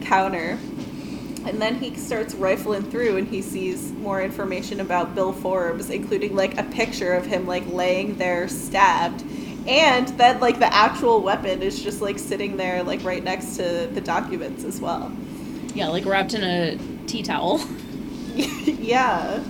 counter. 0.01 0.59
And 1.45 1.61
then 1.61 1.75
he 1.75 1.95
starts 1.95 2.33
rifling 2.33 2.89
through 2.89 3.17
and 3.17 3.27
he 3.27 3.41
sees 3.41 3.91
more 3.91 4.21
information 4.21 4.79
about 4.79 5.13
Bill 5.13 5.31
Forbes, 5.31 5.89
including 5.91 6.35
like 6.35 6.57
a 6.57 6.63
picture 6.63 7.13
of 7.13 7.25
him 7.25 7.45
like 7.45 7.63
laying 7.67 8.15
there 8.17 8.47
stabbed 8.47 9.23
And 9.67 10.07
then 10.19 10.39
like 10.39 10.57
the 10.59 10.73
actual 10.73 11.21
weapon 11.21 11.61
is 11.61 11.81
just 11.81 12.01
like 12.01 12.17
sitting 12.17 12.57
there 12.57 12.83
like 12.83 13.03
right 13.03 13.23
next 13.23 13.57
to 13.57 13.87
the 13.93 14.01
documents 14.01 14.63
as 14.63 14.81
well. 14.81 15.11
Yeah, 15.75 15.89
like 15.89 16.05
wrapped 16.05 16.33
in 16.33 16.43
a 16.43 16.77
tea 17.05 17.23
towel. 17.23 17.63
yeah. 18.65 19.41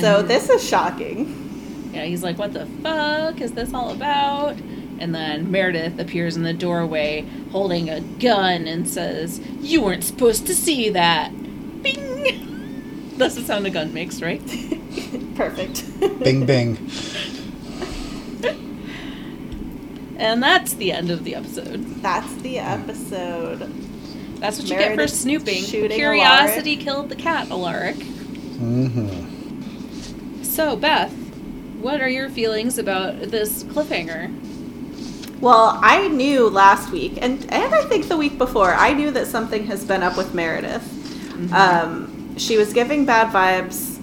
so 0.00 0.22
this 0.22 0.48
is 0.48 0.66
shocking. 0.66 1.90
Yeah, 1.92 2.04
he's 2.04 2.22
like, 2.22 2.38
"What 2.38 2.52
the 2.52 2.66
fuck 2.82 3.40
is 3.40 3.52
this 3.52 3.72
all 3.72 3.90
about?" 3.90 4.56
And 4.98 5.14
then 5.14 5.50
Meredith 5.50 5.98
appears 5.98 6.36
in 6.36 6.42
the 6.42 6.52
doorway 6.52 7.26
holding 7.50 7.90
a 7.90 8.00
gun 8.00 8.66
and 8.66 8.88
says, 8.88 9.40
"You 9.60 9.82
weren't 9.82 10.04
supposed 10.04 10.46
to 10.46 10.54
see 10.54 10.90
that." 10.90 11.30
Bing. 11.82 13.12
That's 13.16 13.36
the 13.36 13.42
sound 13.42 13.66
a 13.66 13.70
gun 13.70 13.94
makes, 13.94 14.20
right? 14.20 14.40
Perfect. 15.36 15.84
Bing 16.20 16.46
bing. 16.46 16.90
And 20.16 20.42
that's 20.42 20.74
the 20.74 20.92
end 20.92 21.10
of 21.10 21.24
the 21.24 21.34
episode. 21.34 21.84
That's 22.00 22.32
the 22.36 22.58
episode. 22.58 23.70
That's 24.44 24.58
what 24.58 24.68
you 24.68 24.76
get 24.76 24.94
for 24.94 25.08
snooping. 25.08 25.64
shooting 25.64 25.96
Curiosity 25.96 26.76
killed 26.76 27.08
the 27.08 27.16
cat, 27.16 27.50
Alaric. 27.50 27.96
Mm-hmm. 27.96 29.22
So, 30.42 30.76
Beth, 30.76 31.10
what 31.80 32.02
are 32.02 32.10
your 32.10 32.28
feelings 32.28 32.76
about 32.76 33.22
this 33.22 33.64
cliffhanger? 33.64 35.40
Well, 35.40 35.80
I 35.82 36.08
knew 36.08 36.50
last 36.50 36.92
week, 36.92 37.16
and 37.22 37.40
and 37.50 37.74
I 37.74 37.86
think 37.86 38.08
the 38.08 38.18
week 38.18 38.36
before, 38.36 38.74
I 38.74 38.92
knew 38.92 39.10
that 39.12 39.28
something 39.28 39.64
has 39.64 39.82
been 39.82 40.02
up 40.02 40.18
with 40.18 40.34
Meredith. 40.34 40.90
Um, 41.54 42.36
she 42.36 42.58
was 42.58 42.74
giving 42.74 43.06
bad 43.06 43.32
vibes 43.32 43.98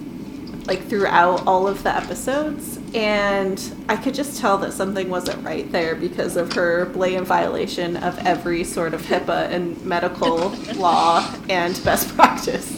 like 0.66 0.82
throughout 0.88 1.46
all 1.46 1.68
of 1.68 1.84
the 1.84 1.94
episodes, 1.94 2.80
and 2.94 3.84
I 3.88 3.96
could 3.96 4.14
just 4.14 4.38
tell 4.38 4.58
that 4.58 4.72
something 4.72 5.08
wasn't 5.08 5.44
right 5.44 5.70
there 5.72 5.94
because 5.94 6.36
of 6.36 6.52
her 6.52 6.86
blatant 6.86 7.26
violation 7.26 7.96
of 7.96 8.18
every 8.26 8.64
sort 8.64 8.92
of 8.92 9.02
HIPAA 9.02 9.50
and 9.50 9.82
medical 9.84 10.50
law 10.76 11.34
and 11.48 11.82
best 11.84 12.14
practice. 12.14 12.70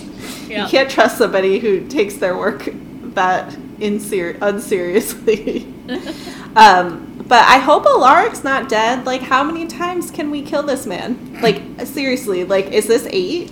Yeah. 0.47 0.65
You 0.65 0.71
can't 0.71 0.91
trust 0.91 1.19
somebody 1.19 1.59
who 1.59 1.87
takes 1.89 2.17
their 2.17 2.37
work 2.37 2.69
that 3.15 3.51
inser- 3.79 4.39
unseriously. 4.41 5.73
um, 6.57 7.11
but 7.27 7.43
I 7.45 7.59
hope 7.59 7.85
Alaric's 7.85 8.45
not 8.45 8.69
dead. 8.69 9.07
Like, 9.07 9.23
how 9.23 9.43
many 9.43 9.67
times 9.67 10.11
can 10.11 10.31
we 10.31 10.43
kill 10.43 10.63
this 10.63 10.87
man? 10.87 11.41
Like, 11.41 11.63
seriously, 11.87 12.45
like, 12.45 12.67
is 12.67 12.87
this 12.87 13.07
eight? 13.11 13.51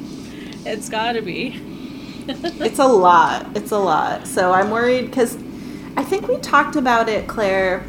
It's 0.65 0.89
gotta 0.89 1.23
be. 1.23 1.61
It's 2.29 2.79
a 2.79 2.87
lot. 2.87 3.57
It's 3.57 3.73
a 3.73 3.79
lot. 3.79 4.29
So 4.29 4.53
I'm 4.53 4.71
worried 4.71 5.07
because 5.07 5.37
I 5.97 6.05
think 6.05 6.29
we 6.29 6.37
talked 6.39 6.77
about 6.77 7.09
it, 7.09 7.29
Claire, 7.29 7.85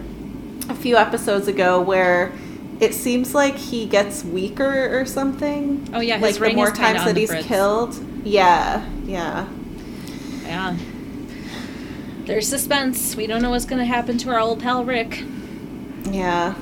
a 0.69 0.75
few 0.75 0.97
episodes 0.97 1.47
ago, 1.47 1.81
where 1.81 2.31
it 2.79 2.93
seems 2.93 3.33
like 3.33 3.55
he 3.55 3.85
gets 3.85 4.23
weaker 4.23 4.97
or 4.99 5.05
something. 5.05 5.87
Oh, 5.93 5.99
yeah, 5.99 6.17
his 6.17 6.39
like 6.39 6.51
the 6.51 6.55
more 6.55 6.71
times 6.71 7.03
that 7.05 7.15
he's 7.17 7.31
killed. 7.45 7.95
Yeah, 8.25 8.85
yeah. 9.05 9.47
Yeah. 10.43 10.77
There's 12.25 12.47
suspense. 12.47 13.15
We 13.15 13.27
don't 13.27 13.41
know 13.41 13.49
what's 13.49 13.65
gonna 13.65 13.85
happen 13.85 14.17
to 14.19 14.29
our 14.29 14.39
old 14.39 14.59
pal 14.61 14.83
Rick. 14.85 15.23
Yeah. 16.09 16.55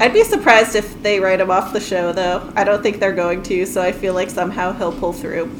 I'd 0.00 0.12
be 0.12 0.22
surprised 0.22 0.76
if 0.76 1.02
they 1.02 1.18
write 1.18 1.40
him 1.40 1.50
off 1.50 1.72
the 1.72 1.80
show, 1.80 2.12
though. 2.12 2.52
I 2.54 2.62
don't 2.62 2.82
think 2.82 3.00
they're 3.00 3.12
going 3.14 3.42
to, 3.44 3.66
so 3.66 3.82
I 3.82 3.90
feel 3.90 4.14
like 4.14 4.30
somehow 4.30 4.72
he'll 4.72 4.92
pull 4.92 5.12
through. 5.12 5.50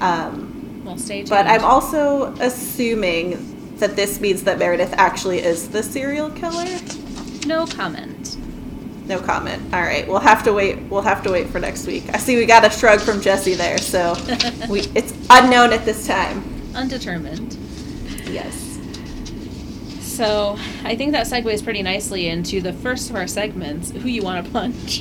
Um, 0.00 0.82
Well, 0.84 0.96
stay 0.96 1.18
tuned. 1.18 1.28
but 1.30 1.46
I'm 1.46 1.62
also 1.62 2.32
assuming 2.40 3.51
that 3.82 3.96
this 3.96 4.20
means 4.20 4.44
that 4.44 4.58
Meredith 4.60 4.94
actually 4.96 5.40
is 5.40 5.68
the 5.68 5.82
serial 5.82 6.30
killer. 6.30 6.78
no 7.46 7.66
comment. 7.66 8.36
No 9.08 9.18
comment. 9.20 9.60
All 9.74 9.82
right, 9.82 10.06
we'll 10.06 10.20
have 10.20 10.44
to 10.44 10.52
wait. 10.52 10.78
We'll 10.82 11.02
have 11.02 11.22
to 11.24 11.32
wait 11.32 11.48
for 11.48 11.58
next 11.58 11.88
week. 11.88 12.04
I 12.14 12.18
see 12.18 12.36
we 12.36 12.46
got 12.46 12.64
a 12.64 12.70
shrug 12.70 13.00
from 13.00 13.20
Jesse 13.20 13.54
there, 13.54 13.78
so 13.78 14.14
we 14.68 14.82
it's 14.94 15.12
unknown 15.30 15.72
at 15.72 15.84
this 15.84 16.06
time. 16.06 16.44
Undetermined. 16.76 17.54
Yes. 18.30 18.78
So 20.00 20.56
I 20.84 20.94
think 20.94 21.10
that 21.12 21.26
segues 21.26 21.64
pretty 21.64 21.82
nicely 21.82 22.28
into 22.28 22.60
the 22.60 22.72
first 22.72 23.10
of 23.10 23.16
our 23.16 23.26
segments, 23.26 23.90
Who 23.90 24.08
You 24.08 24.22
Want 24.22 24.46
to 24.46 24.52
Punch. 24.52 25.00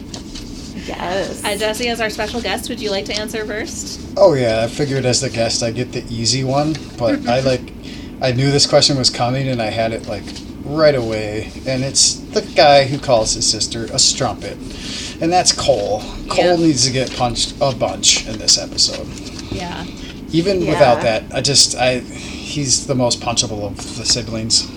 Yes. 0.88 1.44
Uh, 1.45 1.56
Jesse, 1.56 1.90
as 1.90 2.02
our 2.02 2.10
special 2.10 2.41
guest, 2.41 2.68
would 2.70 2.80
you 2.80 2.90
like 2.90 3.06
to 3.06 3.14
answer 3.14 3.45
first? 3.45 3.99
Oh 4.18 4.34
yeah, 4.34 4.64
I 4.64 4.68
figured 4.68 5.06
as 5.06 5.22
the 5.22 5.30
guest 5.30 5.62
I 5.62 5.70
get 5.70 5.91
the 5.91 6.03
easy 6.10 6.44
one, 6.44 6.76
but 6.98 7.28
I 7.28 7.41
like 7.41 7.81
I 8.22 8.31
knew 8.31 8.52
this 8.52 8.68
question 8.68 8.98
was 8.98 9.10
coming 9.10 9.48
and 9.48 9.61
I 9.61 9.68
had 9.72 9.91
it 9.93 10.07
like 10.07 10.23
right 10.64 10.93
away. 10.95 11.52
And 11.65 11.84
it's 11.84 12.15
the 12.15 12.41
guy 12.56 12.85
who 12.85 12.99
calls 12.99 13.34
his 13.34 13.49
sister 13.49 13.85
a 13.85 13.99
strumpet. 13.99 14.57
And 15.22 15.31
that's 15.31 15.52
Kol. 15.52 16.02
Kol 16.30 16.45
Yeah. 16.45 16.56
needs 16.56 16.85
to 16.85 16.91
get 16.91 17.15
punched 17.15 17.56
a 17.61 17.73
bunch 17.73 18.27
in 18.27 18.38
this 18.38 18.57
episode. 18.57 19.07
Yeah. 19.52 19.85
Even 20.31 20.61
Yeah. 20.61 20.69
without 20.72 21.02
that, 21.02 21.23
I 21.34 21.41
just 21.41 21.76
I 21.76 21.99
he's 21.99 22.85
the 22.88 22.95
most 22.95 23.19
punchable 23.22 23.64
of 23.65 23.98
the 23.98 24.06
siblings. 24.06 24.68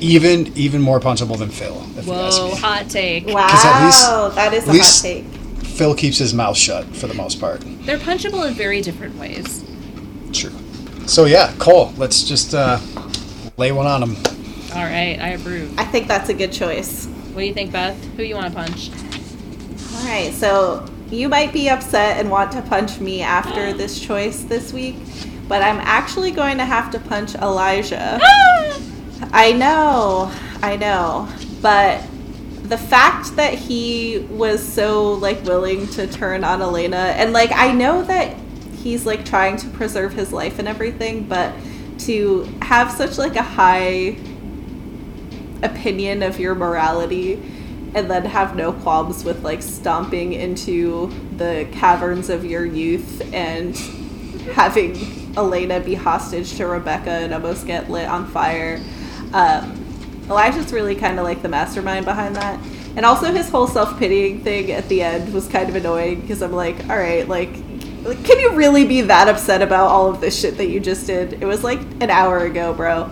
Even 0.00 0.52
even 0.54 0.82
more 0.82 1.00
punchable 1.00 1.38
than 1.38 1.48
Finn, 1.48 1.72
if 1.96 2.06
you 2.06 2.12
ask 2.12 2.38
Whoa, 2.38 2.48
me. 2.50 2.56
hot 2.56 2.90
take. 2.90 3.26
wow, 3.28 3.46
at 3.48 3.84
least- 3.86 4.36
that 4.36 4.52
is 4.52 4.64
a 4.64 4.68
at 4.68 4.74
least- 4.74 5.02
hot 5.02 5.08
take. 5.08 5.24
Finn 5.64 5.94
keeps 5.96 6.18
his 6.18 6.34
mouth 6.34 6.56
shut 6.56 6.94
for 6.94 7.06
the 7.06 7.14
most 7.14 7.40
part. 7.40 7.62
They're 7.86 7.98
punchable 7.98 8.46
in 8.46 8.54
very 8.54 8.82
different 8.82 9.18
ways. 9.18 9.62
True. 10.32 10.52
So 11.06 11.24
yeah, 11.24 11.54
Kol, 11.58 11.92
let's 11.96 12.24
just 12.24 12.52
uh, 12.52 12.80
lay 13.56 13.70
one 13.70 13.86
on 13.86 14.02
him. 14.02 14.16
All 14.74 14.82
right, 14.82 15.16
I 15.20 15.30
approve. 15.30 15.78
I 15.78 15.84
think 15.84 16.08
that's 16.08 16.28
a 16.28 16.34
good 16.34 16.52
choice. 16.52 17.06
What 17.06 17.42
do 17.42 17.46
you 17.46 17.54
think, 17.54 17.70
Beth? 17.72 17.96
Who 18.16 18.24
you 18.24 18.34
want 18.34 18.52
to 18.52 18.52
punch? 18.52 18.90
All 19.94 20.04
right, 20.04 20.32
so 20.34 20.84
you 21.10 21.28
might 21.28 21.52
be 21.52 21.68
upset 21.68 22.18
and 22.18 22.28
want 22.28 22.50
to 22.52 22.62
punch 22.62 22.98
me 22.98 23.22
after 23.22 23.72
this 23.76 24.00
choice 24.00 24.42
this 24.42 24.72
week, 24.72 24.96
but 25.48 25.62
I'm 25.62 25.78
actually 25.78 26.32
going 26.32 26.58
to 26.58 26.64
have 26.64 26.90
to 26.90 26.98
punch 26.98 27.36
Elijah. 27.36 28.18
I 29.32 29.52
know, 29.52 30.32
I 30.60 30.76
know, 30.76 31.28
but 31.62 32.02
the 32.64 32.78
fact 32.78 33.36
that 33.36 33.54
he 33.54 34.26
was 34.30 34.60
so 34.60 35.12
like 35.12 35.42
willing 35.44 35.86
to 35.90 36.08
turn 36.08 36.42
on 36.42 36.60
Elena, 36.60 37.14
and 37.16 37.32
like 37.32 37.52
I 37.54 37.72
know 37.72 38.02
that 38.02 38.36
he's 38.86 39.04
like 39.04 39.24
trying 39.24 39.56
to 39.56 39.68
preserve 39.70 40.12
his 40.12 40.32
life 40.32 40.60
and 40.60 40.68
everything, 40.68 41.24
but 41.24 41.52
to 41.98 42.44
have 42.62 42.92
such 42.92 43.18
like 43.18 43.34
a 43.34 43.42
high 43.42 44.16
opinion 45.62 46.22
of 46.22 46.38
your 46.38 46.54
morality 46.54 47.34
and 47.94 48.08
then 48.08 48.24
have 48.24 48.54
no 48.54 48.72
qualms 48.72 49.24
with 49.24 49.42
like 49.42 49.60
stomping 49.60 50.34
into 50.34 51.12
the 51.36 51.66
caverns 51.72 52.28
of 52.28 52.44
your 52.44 52.64
youth 52.64 53.22
and 53.34 53.76
having 54.54 54.94
Elena 55.36 55.80
be 55.80 55.94
hostage 55.94 56.54
to 56.56 56.66
Rebekah 56.66 57.10
and 57.10 57.34
almost 57.34 57.66
get 57.66 57.90
lit 57.90 58.06
on 58.06 58.26
fire. 58.28 58.80
Um, 59.32 59.82
Elijah's 60.28 60.72
really 60.72 60.94
kind 60.94 61.18
of 61.18 61.24
like 61.24 61.42
the 61.42 61.48
mastermind 61.48 62.04
behind 62.04 62.36
that. 62.36 62.60
And 62.96 63.04
also 63.04 63.32
his 63.32 63.48
whole 63.50 63.66
self-pitying 63.66 64.42
thing 64.42 64.70
at 64.70 64.88
the 64.88 65.02
end 65.02 65.34
was 65.34 65.48
kind 65.48 65.68
of 65.68 65.74
annoying 65.74 66.20
because 66.20 66.40
I'm 66.40 66.52
like, 66.52 66.88
all 66.88 66.96
right, 66.96 67.28
like, 67.28 67.54
like, 68.06 68.24
can 68.24 68.38
you 68.40 68.52
really 68.54 68.84
be 68.86 69.00
that 69.02 69.28
upset 69.28 69.62
about 69.62 69.88
all 69.88 70.08
of 70.10 70.20
this 70.20 70.38
shit 70.38 70.56
that 70.58 70.66
you 70.68 70.80
just 70.80 71.06
did? 71.06 71.34
It 71.42 71.46
was 71.46 71.62
like 71.64 71.80
an 72.00 72.10
hour 72.10 72.38
ago, 72.44 72.72
bro. 72.74 73.10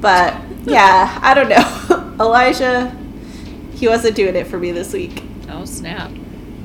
But 0.00 0.34
yeah, 0.64 1.18
I 1.22 1.34
don't 1.34 1.48
know. 1.48 2.16
Elijah, 2.24 2.90
he 3.74 3.88
wasn't 3.88 4.16
doing 4.16 4.36
it 4.36 4.46
for 4.46 4.58
me 4.58 4.72
this 4.72 4.92
week. 4.92 5.22
Oh, 5.48 5.64
snap. 5.64 6.10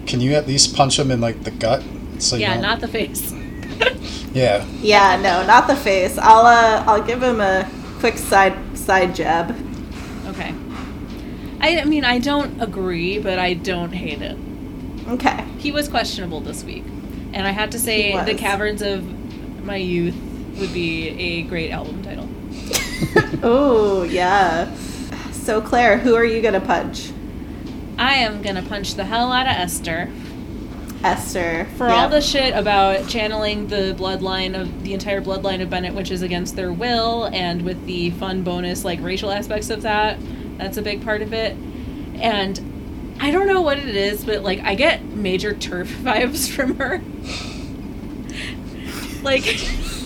Can 0.06 0.22
you 0.22 0.34
at 0.34 0.48
least 0.48 0.76
punch 0.76 0.98
him 0.98 1.12
in 1.12 1.22
like 1.22 1.44
the 1.44 1.52
gut? 1.52 1.84
So 2.20 2.36
Yeah, 2.36 2.54
don't- 2.54 2.62
not 2.64 2.80
the 2.80 2.88
face. 2.88 3.34
Yeah. 4.32 4.64
Yeah, 4.80 5.16
no, 5.16 5.44
not 5.48 5.66
the 5.68 5.76
face. 5.76 6.18
I'll 6.20 6.46
uh, 6.46 6.84
I'll 6.86 7.02
give 7.02 7.24
him 7.24 7.42
a 7.42 7.68
quick 8.00 8.16
side 8.18 8.56
side 8.78 9.16
jab. 9.16 9.56
Okay. 10.28 10.54
I, 11.60 11.80
I 11.80 11.86
mean, 11.86 12.06
I 12.06 12.20
don't 12.20 12.62
agree, 12.62 13.18
but 13.18 13.40
I 13.40 13.56
don't 13.56 13.92
hate 13.92 14.22
it. 14.22 14.38
Okay. 15.10 15.44
He 15.58 15.72
was 15.72 15.90
questionable 15.90 16.42
this 16.42 16.64
week. 16.64 16.84
And 17.34 17.46
I 17.48 17.52
had 17.52 17.72
to 17.74 17.80
say, 17.80 18.24
The 18.26 18.34
Caverns 18.36 18.82
of 18.82 19.04
My 19.64 19.76
Youth 19.78 20.16
would 20.60 20.74
be 20.74 21.10
a 21.10 21.42
great 21.44 21.72
album 21.72 22.02
title. 22.04 22.28
Oh 23.42 24.04
yeah. 24.04 24.74
So 25.32 25.62
Claire, 25.62 25.98
who 25.98 26.16
are 26.16 26.26
you 26.26 26.42
gonna 26.42 26.60
punch? 26.60 27.12
I 27.98 28.16
am 28.16 28.42
gonna 28.42 28.62
punch 28.64 28.96
the 28.96 29.06
hell 29.06 29.32
out 29.32 29.46
of 29.48 29.54
Esther 29.54 30.10
Esther. 31.04 31.66
for 31.78 31.88
Yeah. 31.88 31.96
all 32.04 32.10
the 32.10 32.20
shit 32.20 32.54
about 32.54 33.08
channeling 33.08 33.68
the 33.68 33.96
bloodline 33.98 34.60
of 34.60 34.84
the 34.84 34.94
entire 34.94 35.22
bloodline 35.22 35.62
of 35.62 35.70
Bennett, 35.70 35.94
which 35.94 36.12
is 36.12 36.22
against 36.22 36.58
their 36.58 36.74
will, 36.74 37.30
and 37.32 37.62
with 37.62 37.86
the 37.86 38.10
fun 38.12 38.44
bonus 38.44 38.84
like 38.84 39.00
racial 39.02 39.32
aspects 39.32 39.70
of 39.70 39.84
that. 39.84 40.18
That's 40.58 40.76
a 40.76 40.82
big 40.82 41.02
part 41.06 41.22
of 41.22 41.32
it. 41.32 41.56
And 42.16 42.60
I 43.20 43.32
don't 43.32 43.48
know 43.48 43.62
what 43.62 43.78
it 43.78 43.96
is, 43.96 44.24
but 44.24 44.44
like 44.44 44.60
I 44.62 44.76
get 44.76 45.04
major 45.04 45.54
turf 45.54 45.90
vibes 46.02 46.50
from 46.50 46.78
her. 46.78 47.02
like 49.24 49.46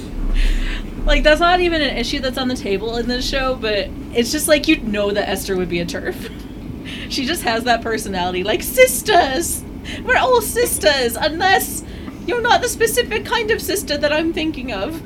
Like 1.06 1.24
that's 1.24 1.42
not 1.42 1.60
even 1.60 1.82
an 1.82 1.98
issue 1.98 2.20
that's 2.20 2.38
on 2.38 2.48
the 2.48 2.56
table 2.56 2.96
in 2.96 3.08
this 3.08 3.28
show, 3.28 3.56
but 3.56 3.90
it's 4.14 4.32
just 4.32 4.48
like 4.48 4.68
you'd 4.68 4.88
know 4.88 5.12
that 5.12 5.28
Esther 5.28 5.56
would 5.58 5.70
be 5.70 5.80
a 5.80 5.86
turf. 5.86 6.30
she 7.10 7.26
just 7.26 7.44
has 7.44 7.66
that 7.66 7.82
personality, 7.82 8.44
like 8.44 8.64
sisters. 8.64 9.64
We're 10.06 10.18
all 10.18 10.42
sisters, 10.42 11.18
unless 11.18 11.84
you're 12.26 12.42
not 12.42 12.62
the 12.62 12.70
specific 12.70 13.26
kind 13.26 13.52
of 13.52 13.62
sister 13.62 13.98
that 13.98 14.14
I'm 14.14 14.32
thinking 14.32 14.72
of. 14.72 15.02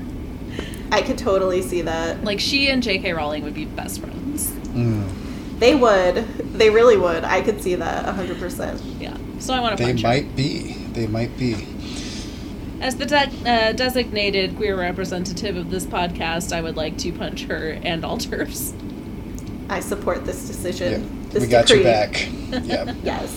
I 0.92 1.02
could 1.02 1.18
totally 1.18 1.64
see 1.64 1.82
that. 1.82 2.24
Like 2.24 2.40
she 2.40 2.70
and 2.70 2.84
J.K. 2.84 3.14
Rowling 3.14 3.44
would 3.44 3.56
be 3.56 3.66
best 3.66 4.00
friends. 4.00 4.52
Mm. 4.52 5.27
They 5.60 5.76
would. 5.76 6.16
They 6.58 6.70
really 6.70 6.98
would. 6.98 7.24
I 7.24 7.42
could 7.42 7.62
see 7.62 7.76
that 7.76 8.06
100%. 8.06 9.02
Yeah. 9.02 9.18
So 9.40 9.54
I 9.54 9.60
want 9.60 9.78
to 9.78 9.84
They 9.84 9.90
punch 9.90 10.02
her. 10.02 10.08
might 10.08 10.36
be. 10.36 10.74
They 10.94 11.08
might 11.08 11.38
be. 11.38 11.56
As 12.80 12.96
the 12.98 13.06
de- 13.08 13.32
uh, 13.50 13.72
designated 13.74 14.56
queer 14.56 14.78
representative 14.78 15.56
of 15.58 15.72
this 15.72 15.86
podcast, 15.86 16.56
I 16.56 16.62
would 16.62 16.76
like 16.78 16.98
to 17.00 17.12
punch 17.12 17.46
her 17.46 17.80
and 17.84 18.06
all 18.06 18.18
turfs. 18.18 18.74
I 19.70 19.80
support 19.80 20.26
this 20.26 20.42
Yeah. 20.44 20.48
decision. 20.48 21.28
This 21.32 21.42
We 21.44 21.48
got 21.50 21.66
decree. 21.66 21.84
your 21.84 21.92
back. 21.92 22.28
Yeah. 22.64 22.94
Yes. 23.04 23.32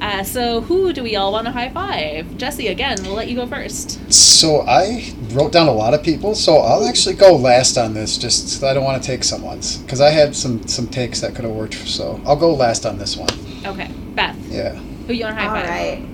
Uh, 0.00 0.22
so 0.24 0.62
who 0.62 0.92
do 0.94 1.02
we 1.02 1.14
all 1.16 1.30
want 1.32 1.46
to 1.46 1.50
high 1.52 1.68
five? 1.68 2.36
Jesse, 2.38 2.68
again, 2.68 2.96
we'll 3.02 3.12
let 3.14 3.28
you 3.28 3.36
go 3.36 3.46
first. 3.46 4.12
So 4.12 4.62
I 4.62 5.12
wrote 5.32 5.52
down 5.52 5.68
a 5.68 5.72
lot 5.72 5.92
of 5.92 6.02
people, 6.02 6.34
so 6.34 6.56
I'll 6.56 6.86
actually 6.86 7.16
go 7.16 7.36
last 7.36 7.76
on 7.76 7.92
this, 7.92 8.16
just 8.16 8.64
I 8.64 8.72
don't 8.72 8.84
want 8.84 9.02
to 9.02 9.06
take 9.06 9.22
someone's, 9.24 9.76
because 9.78 10.00
I 10.00 10.08
had 10.10 10.34
some 10.34 10.66
some 10.66 10.86
takes 10.86 11.20
that 11.20 11.34
could 11.34 11.44
have 11.44 11.52
worked. 11.54 11.74
So 11.74 12.20
I'll 12.24 12.36
go 12.36 12.54
last 12.54 12.86
on 12.86 12.96
this 12.98 13.16
one. 13.16 13.28
Okay, 13.66 13.90
Beth, 14.14 14.36
Yeah. 14.48 14.72
who 15.06 15.12
you 15.12 15.24
want 15.24 15.36
to 15.36 15.42
high 15.42 15.60
five? 15.60 15.68
right. 15.68 16.06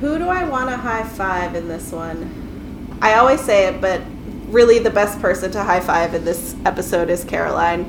Who 0.00 0.18
do 0.18 0.28
I 0.28 0.44
want 0.44 0.68
to 0.68 0.76
high 0.76 1.04
five 1.04 1.54
in 1.54 1.68
this 1.68 1.90
one? 1.92 2.98
I 3.00 3.14
always 3.14 3.40
say 3.40 3.66
it, 3.68 3.80
but 3.80 4.02
really 4.48 4.78
the 4.78 4.90
best 4.90 5.20
person 5.22 5.50
to 5.52 5.62
high 5.64 5.80
five 5.80 6.12
in 6.12 6.24
this 6.26 6.54
episode 6.66 7.08
is 7.08 7.24
Caroline. 7.24 7.84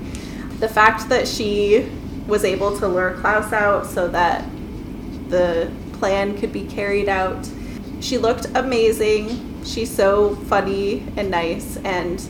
The 0.60 0.70
fact 0.70 1.10
that 1.10 1.28
she 1.28 1.90
was 2.28 2.46
able 2.46 2.78
to 2.80 2.88
lure 2.88 3.12
Klaus 3.20 3.52
out 3.52 3.86
so 3.86 4.08
that 4.08 4.44
the 5.30 5.72
plan 5.94 6.38
could 6.38 6.54
be 6.54 6.66
carried 6.66 7.10
out. 7.10 7.50
She 8.00 8.18
looked 8.18 8.46
amazing. 8.56 9.64
She's 9.66 9.94
so 9.94 10.36
funny 10.36 11.04
and 11.18 11.30
nice, 11.30 11.78
and 11.78 12.22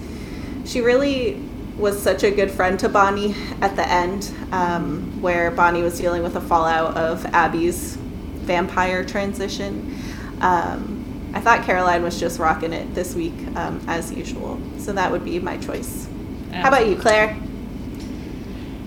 she 0.65 0.81
really 0.81 1.41
was 1.77 2.01
such 2.01 2.23
a 2.23 2.31
good 2.31 2.49
friend 2.49 2.79
to 2.79 2.89
Bonnie 2.89 3.35
at 3.61 3.75
the 3.75 3.87
end, 3.87 4.33
um, 4.51 5.21
where 5.21 5.51
Bonnie 5.51 5.83
was 5.83 5.99
dealing 5.99 6.23
with 6.23 6.33
the 6.33 6.41
fallout 6.41 6.97
of 6.97 7.23
Abby's 7.27 7.95
vampire 7.95 9.05
transition. 9.05 9.95
Um, 10.41 11.31
I 11.33 11.41
thought 11.41 11.63
Caroline 11.63 12.01
was 12.01 12.19
just 12.19 12.39
rocking 12.39 12.73
it 12.73 12.95
this 12.95 13.13
week, 13.13 13.35
um, 13.55 13.79
as 13.87 14.11
usual. 14.11 14.59
So 14.79 14.93
that 14.93 15.11
would 15.11 15.23
be 15.23 15.39
my 15.39 15.57
choice. 15.57 16.07
How 16.51 16.69
about 16.69 16.87
you, 16.87 16.95
Claire? 16.95 17.37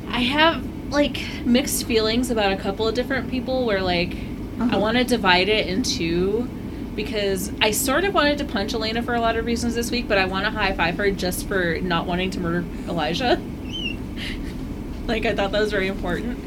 I 0.09 0.21
have 0.21 0.65
like 0.91 1.25
mixed 1.45 1.87
feelings 1.87 2.31
about 2.31 2.53
a 2.53 2.57
couple 2.57 2.87
of 2.87 2.95
different 2.95 3.31
people 3.31 3.65
where 3.65 3.81
like 3.81 4.15
I 4.61 4.65
uh-huh. 4.65 4.79
want 4.79 4.99
to 4.99 5.05
divide 5.05 5.49
it 5.49 5.67
in 5.69 5.83
two 5.83 6.49
because 6.95 7.53
I 7.61 7.71
sort 7.71 8.05
of 8.05 8.13
wanted 8.13 8.39
to 8.39 8.45
punch 8.45 8.75
Elena 8.75 9.03
for 9.03 9.15
a 9.15 9.21
lot 9.21 9.37
of 9.37 9.47
reasons 9.47 9.75
this 9.75 9.91
week, 9.91 10.09
but 10.09 10.19
I 10.19 10.27
want 10.27 10.45
to 10.45 10.51
high 10.51 10.73
five 10.73 10.97
her 10.99 11.11
just 11.11 11.47
for 11.49 11.79
not 11.81 12.07
wanting 12.07 12.31
to 12.31 12.41
murder 12.41 12.65
Elijah. 12.89 13.37
like 15.07 15.25
I 15.25 15.35
thought 15.35 15.53
that 15.53 15.61
was 15.61 15.71
very 15.71 15.87
important. 15.87 16.39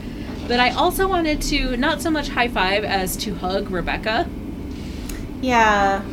But 0.47 0.59
I 0.59 0.71
also 0.71 1.07
wanted 1.07 1.41
to 1.43 1.77
not 1.77 2.01
so 2.01 2.11
much 2.11 2.27
high 2.29 2.49
five 2.49 2.83
as 2.83 3.15
to 3.17 3.33
hug 3.35 3.71
Rebekah 3.71 4.27
Yeah. 5.41 6.03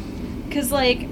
Cause 0.51 0.71
like 0.73 1.07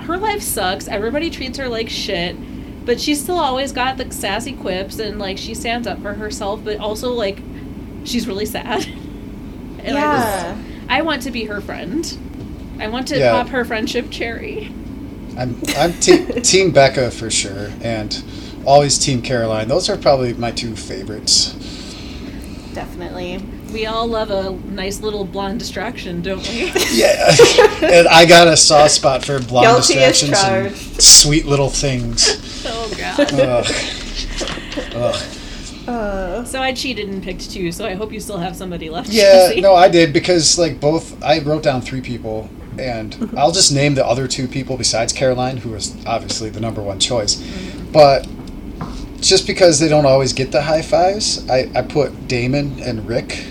her 0.00 0.18
life 0.18 0.42
sucks. 0.42 0.88
Everybody 0.88 1.30
treats 1.30 1.58
her 1.58 1.68
like 1.68 1.88
shit, 1.88 2.36
but 2.84 3.00
she's 3.00 3.22
still 3.22 3.38
always 3.38 3.72
got 3.72 3.96
the 3.96 4.10
sassy 4.12 4.52
quips 4.52 4.98
and 4.98 5.18
like 5.18 5.38
she 5.38 5.54
stands 5.54 5.86
up 5.86 6.00
for 6.02 6.14
herself. 6.14 6.62
But 6.64 6.78
also 6.78 7.12
like 7.12 7.38
she's 8.04 8.26
really 8.26 8.46
sad. 8.46 8.86
and 9.84 9.96
I 9.96 10.00
yeah. 10.00 10.54
just 10.54 10.90
I 10.90 11.02
want 11.02 11.22
to 11.22 11.30
be 11.30 11.44
her 11.46 11.60
friend. 11.60 12.18
I 12.78 12.88
want 12.88 13.08
to 13.08 13.18
Yeah. 13.18 13.32
pop 13.32 13.48
her 13.48 13.64
friendship 13.64 14.10
cherry. 14.10 14.72
I'm 15.36 15.60
I'm 15.76 15.92
te- 15.94 16.40
Team 16.42 16.70
Becca 16.70 17.10
for 17.10 17.30
sure, 17.30 17.70
and 17.82 18.22
always 18.64 18.98
Team 18.98 19.22
Caroline. 19.22 19.68
Those 19.68 19.88
are 19.88 19.96
probably 19.96 20.34
my 20.34 20.50
two 20.50 20.76
favorites. 20.76 21.52
Definitely. 22.74 23.42
We 23.74 23.86
all 23.86 24.06
love 24.06 24.30
a 24.30 24.52
nice 24.72 25.00
little 25.00 25.24
blonde 25.24 25.58
distraction, 25.58 26.22
don't 26.22 26.48
we? 26.48 26.70
Yeah, 26.92 27.34
and 27.82 28.06
I 28.08 28.24
got 28.24 28.46
a 28.46 28.56
soft 28.56 28.92
spot 28.92 29.24
for 29.24 29.40
blonde 29.40 29.66
Guilty 29.66 29.94
distractions 29.94 30.38
and 30.44 31.02
sweet 31.02 31.44
little 31.44 31.68
things. 31.70 32.64
oh 32.66 32.94
god. 32.96 33.32
Ugh. 33.34 33.66
Ugh. 34.94 35.88
Uh, 35.88 36.44
So 36.44 36.62
I 36.62 36.72
cheated 36.72 37.08
and 37.08 37.20
picked 37.22 37.50
two. 37.50 37.72
So 37.72 37.84
I 37.84 37.94
hope 37.94 38.12
you 38.12 38.20
still 38.20 38.38
have 38.38 38.54
somebody 38.56 38.88
left. 38.90 39.08
Yeah, 39.10 39.52
no, 39.58 39.74
I 39.74 39.88
did 39.88 40.12
because 40.12 40.56
like 40.56 40.80
both. 40.80 41.20
I 41.22 41.40
wrote 41.40 41.64
down 41.64 41.82
three 41.82 42.00
people, 42.00 42.48
and 42.78 43.12
Mm-hmm. 43.14 43.36
I'll 43.38 43.52
just 43.52 43.72
name 43.72 43.94
the 43.96 44.06
other 44.06 44.28
two 44.28 44.46
people 44.46 44.76
besides 44.76 45.12
Caroline, 45.12 45.56
who 45.58 45.70
was 45.70 45.94
obviously 46.06 46.48
the 46.48 46.60
number 46.60 46.80
one 46.80 47.00
choice. 47.00 47.34
Mm-hmm. 47.34 47.90
But 47.92 48.28
just 49.20 49.46
because 49.48 49.80
they 49.80 49.88
don't 49.88 50.06
always 50.06 50.32
get 50.32 50.52
the 50.52 50.62
high 50.62 50.82
fives, 50.82 51.48
I, 51.50 51.68
I 51.74 51.82
put 51.82 52.28
Damon 52.28 52.80
and 52.80 53.06
Rick. 53.08 53.44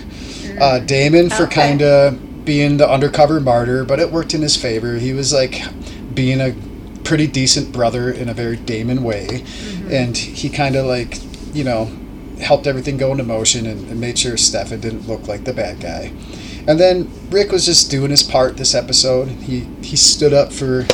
Uh, 0.60 0.78
Damon 0.80 1.30
for. 1.30 1.44
Okay. 1.44 1.54
kind 1.54 1.82
of 1.82 2.44
being 2.44 2.76
the 2.76 2.88
undercover 2.88 3.40
martyr, 3.40 3.84
but 3.84 3.98
it 4.00 4.10
worked 4.12 4.34
in 4.34 4.42
his 4.42 4.56
favor. 4.56 4.96
He 4.96 5.12
was 5.12 5.32
like 5.32 5.62
being 6.14 6.40
a 6.40 6.54
pretty 7.04 7.26
decent 7.26 7.72
brother 7.72 8.10
in 8.10 8.28
a 8.28 8.34
very 8.34 8.56
Damon 8.56 9.02
way, 9.02 9.26
Mm-hmm. 9.26 9.92
and 9.92 10.16
he 10.16 10.48
kind 10.48 10.76
of 10.76 10.86
like 10.86 11.18
you 11.54 11.64
know 11.64 11.90
helped 12.40 12.66
everything 12.66 12.96
go 12.96 13.12
into 13.12 13.22
motion 13.24 13.64
and, 13.66 13.88
and 13.90 14.00
made 14.00 14.18
sure 14.18 14.36
Stefan 14.36 14.80
didn't 14.80 15.06
look 15.06 15.28
like 15.28 15.44
the 15.44 15.52
bad 15.52 15.80
guy. 15.80 16.12
And 16.66 16.80
then 16.80 17.10
Rick 17.30 17.52
was 17.52 17.64
just 17.66 17.90
doing 17.90 18.10
his 18.10 18.22
part 18.22 18.56
this 18.56 18.74
episode. 18.74 19.28
He 19.28 19.60
he 19.82 19.96
stood 19.96 20.32
up 20.32 20.52
for 20.52 20.86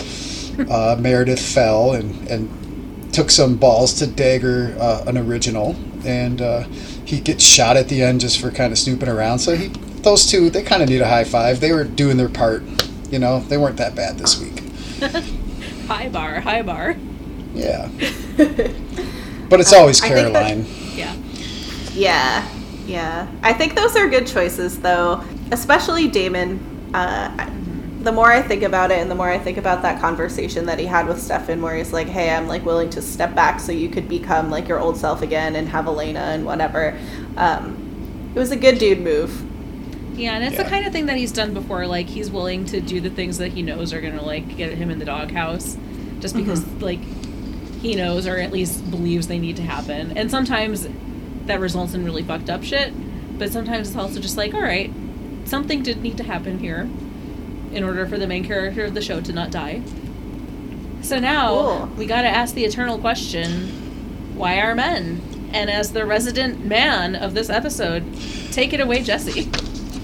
uh, 0.69 0.97
Meredith 1.01 1.41
Fell 1.41 1.93
and 1.93 2.27
and 2.29 3.13
took 3.13 3.31
some 3.31 3.57
balls 3.57 3.95
to 3.95 4.07
dagger 4.07 4.77
uh, 4.79 5.05
an 5.07 5.17
original, 5.19 5.75
and 6.05 6.41
uh, 6.41 6.65
he 7.11 7.21
gets 7.21 7.43
shot 7.45 7.77
at 7.77 7.89
the 7.89 8.03
end 8.03 8.21
just 8.21 8.41
for 8.41 8.51
kind 8.51 8.73
of 8.73 8.79
snooping 8.79 9.09
around. 9.09 9.41
So 9.41 9.57
he 9.57 9.69
those 10.03 10.27
two 10.27 10.49
they 10.49 10.63
kind 10.63 10.83
of 10.83 10.89
need 10.89 11.01
a 11.01 11.09
high 11.09 11.25
five. 11.25 11.61
They 11.61 11.73
were 11.73 11.85
doing 11.85 12.17
their 12.17 12.29
part. 12.29 12.63
You 13.11 13.19
know, 13.19 13.41
they 13.41 13.59
weren't 13.59 13.77
that 13.79 13.95
bad 13.97 14.19
this 14.19 14.39
week. 14.41 14.63
High 15.89 16.09
bar, 16.09 16.39
high 16.41 16.63
bar. 16.63 16.95
Yeah. 17.53 17.89
But 19.49 19.59
it's 19.59 19.73
always 19.73 20.01
I 20.01 20.09
think 20.09 20.33
that- 20.33 20.47
Caroline. 20.47 20.67
Yeah. 20.95 21.17
Yeah, 21.93 22.49
yeah. 22.87 23.27
I 23.43 23.53
think 23.53 23.75
those 23.75 23.97
are 23.97 24.09
good 24.09 24.29
choices, 24.29 24.79
though. 24.81 25.25
Especially 25.51 26.07
Damon. 26.07 26.61
Uh, 26.95 27.35
I- 27.37 27.51
the 28.01 28.13
more 28.13 28.33
I 28.33 28.41
think 28.41 28.63
about 28.63 28.91
it, 28.91 28.99
and 28.99 29.11
the 29.11 29.15
more 29.15 29.29
I 29.29 29.39
think 29.39 29.59
about 29.59 29.83
that 29.83 30.01
conversation 30.01 30.67
that 30.67 30.79
he 30.79 30.87
had 30.87 31.07
with 31.07 31.21
Stefan, 31.21 31.61
where 31.61 31.77
he's 31.77 31.93
like, 31.93 32.09
"Hey, 32.09 32.31
I'm 32.31 32.49
like 32.49 32.65
willing 32.65 32.89
to 32.91 33.03
step 33.03 33.35
back 33.35 33.61
so 33.61 33.73
you 33.73 33.91
could 33.91 34.09
become 34.09 34.51
like 34.51 34.69
your 34.69 34.81
old 34.81 34.97
self 34.97 35.21
again 35.21 35.55
and 35.55 35.69
have 35.69 35.87
Elena 35.87 36.21
and 36.21 36.47
whatever." 36.47 36.99
Um, 37.37 38.31
it 38.35 38.39
was 38.39 38.51
a 38.53 38.57
good 38.57 38.79
dude 38.79 39.01
move. 39.01 39.47
Yeah, 40.19 40.35
and 40.35 40.45
it's 40.45 40.57
the 40.57 40.69
kind 40.69 40.87
of 40.87 40.93
thing 40.93 41.07
that 41.07 41.17
he's 41.17 41.33
done 41.33 41.53
before. 41.53 41.87
Like 41.87 42.07
he's 42.07 42.31
willing 42.31 42.65
to 42.67 42.81
do 42.81 43.01
the 43.01 43.11
things 43.11 43.37
that 43.39 43.53
he 43.53 43.63
knows 43.63 43.93
are 43.93 44.01
gonna 44.01 44.23
like 44.23 44.57
get 44.57 44.73
him 44.73 44.91
in 44.91 44.99
the 44.99 45.05
doghouse, 45.05 45.77
just 46.21 46.35
because 46.35 46.67
like 46.81 47.01
he 47.83 47.95
knows 47.95 48.27
or 48.27 48.39
at 48.39 48.51
least 48.51 48.91
believes 48.91 49.27
they 49.27 49.39
need 49.39 49.57
to 49.57 49.63
happen. 49.63 50.17
And 50.17 50.31
sometimes 50.31 50.89
that 51.45 51.61
results 51.61 51.93
in 51.93 52.05
really 52.05 52.23
fucked 52.23 52.49
up 52.49 52.63
shit. 52.63 52.95
But 53.39 53.53
sometimes 53.53 53.89
it's 53.89 53.97
also 53.97 54.21
just 54.21 54.37
like, 54.37 54.55
all 54.55 54.61
right, 54.61 54.91
something 55.45 55.83
did 55.83 56.03
need 56.03 56.17
to 56.19 56.25
happen 56.25 56.59
here 56.59 56.89
in 57.73 57.85
order 57.85 58.07
for 58.07 58.19
the 58.19 58.27
main 58.27 58.45
character 58.45 58.85
of 58.85 58.95
the 58.95 59.03
show 59.03 59.21
to 59.21 59.33
not 59.33 59.51
die. 59.51 59.83
So 61.03 61.19
now 61.19 61.49
Cool. 61.49 61.87
we 61.97 62.07
got 62.07 62.23
to 62.23 62.29
ask 62.29 62.55
the 62.55 62.65
eternal 62.65 62.99
question: 62.99 63.69
Why 64.37 64.59
are 64.61 64.75
men? 64.75 65.21
And 65.53 65.69
as 65.71 65.93
the 65.93 66.05
resident 66.07 66.65
man 66.65 67.17
of 67.17 67.35
this 67.35 67.51
episode, 67.51 68.05
take 68.53 68.73
it 68.73 68.81
away, 68.81 69.03
Jesse. 69.03 69.51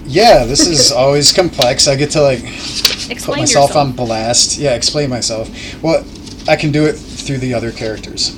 Yeah, 0.05 0.43
this 0.45 0.67
is 0.67 0.91
always 1.03 1.31
complex. 1.31 1.87
I 1.87 1.95
get 1.95 2.11
to 2.11 2.21
like 2.21 2.39
Explain 2.43 3.17
put 3.19 3.37
myself 3.39 3.69
yourself. 3.69 3.75
on 3.75 3.91
blast. 3.93 4.57
Yeah, 4.57 4.73
explain 4.75 5.09
myself. 5.09 5.49
Well, 5.81 6.05
I 6.49 6.55
can 6.55 6.71
do 6.71 6.85
it 6.85 6.93
through 6.93 7.37
the 7.39 7.53
other 7.53 7.71
characters. 7.71 8.35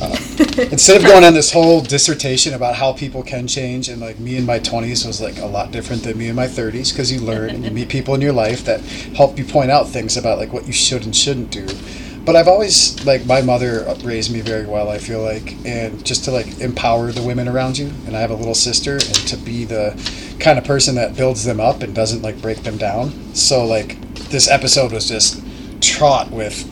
Yes. 0.00 0.72
Instead 0.72 0.96
of 0.96 1.06
going 1.06 1.24
on 1.24 1.34
this 1.34 1.52
whole 1.52 1.80
dissertation 1.80 2.54
about 2.54 2.74
how 2.74 2.92
people 2.92 3.22
can 3.22 3.46
change, 3.46 3.88
and 3.88 4.00
like 4.00 4.18
me 4.18 4.36
in 4.36 4.46
my 4.46 4.58
20s 4.58 5.06
was 5.06 5.20
like 5.20 5.38
a 5.38 5.46
lot 5.46 5.70
different 5.70 6.02
than 6.02 6.16
me 6.18 6.28
in 6.28 6.36
my 6.36 6.46
30s 6.46 6.90
because 6.92 7.12
you 7.12 7.20
learn 7.20 7.50
and 7.50 7.64
you 7.64 7.70
meet 7.70 7.88
people 7.88 8.14
in 8.14 8.20
your 8.20 8.32
life 8.32 8.64
that 8.64 8.80
help 9.14 9.38
you 9.38 9.44
point 9.44 9.70
out 9.70 9.88
things 9.88 10.16
about 10.16 10.38
like 10.38 10.52
what 10.52 10.66
you 10.66 10.72
should 10.72 11.04
and 11.04 11.14
shouldn't 11.14 11.50
do. 11.50 11.66
But 12.24 12.36
I've 12.36 12.48
always 12.48 13.02
like 13.04 13.24
my 13.26 13.40
mother 13.42 13.84
raised 14.02 14.32
me 14.32 14.40
very 14.40 14.66
well. 14.66 14.90
I 14.90 14.98
feel 14.98 15.22
like, 15.22 15.54
and 15.64 16.04
just 16.04 16.24
to 16.24 16.30
like 16.30 16.60
empower 16.60 17.12
the 17.12 17.22
women 17.22 17.48
around 17.48 17.78
you. 17.78 17.92
And 18.06 18.16
I 18.16 18.20
have 18.20 18.30
a 18.30 18.34
little 18.34 18.54
sister, 18.54 18.92
and 18.92 19.14
to 19.28 19.36
be 19.36 19.64
the 19.64 19.94
kind 20.38 20.58
of 20.58 20.64
person 20.64 20.94
that 20.96 21.16
builds 21.16 21.44
them 21.44 21.60
up 21.60 21.82
and 21.82 21.94
doesn't 21.94 22.22
like 22.22 22.40
break 22.40 22.62
them 22.62 22.76
down. 22.76 23.34
So 23.34 23.64
like 23.64 24.00
this 24.30 24.48
episode 24.48 24.92
was 24.92 25.08
just 25.08 25.42
traught 25.80 26.30
with 26.30 26.64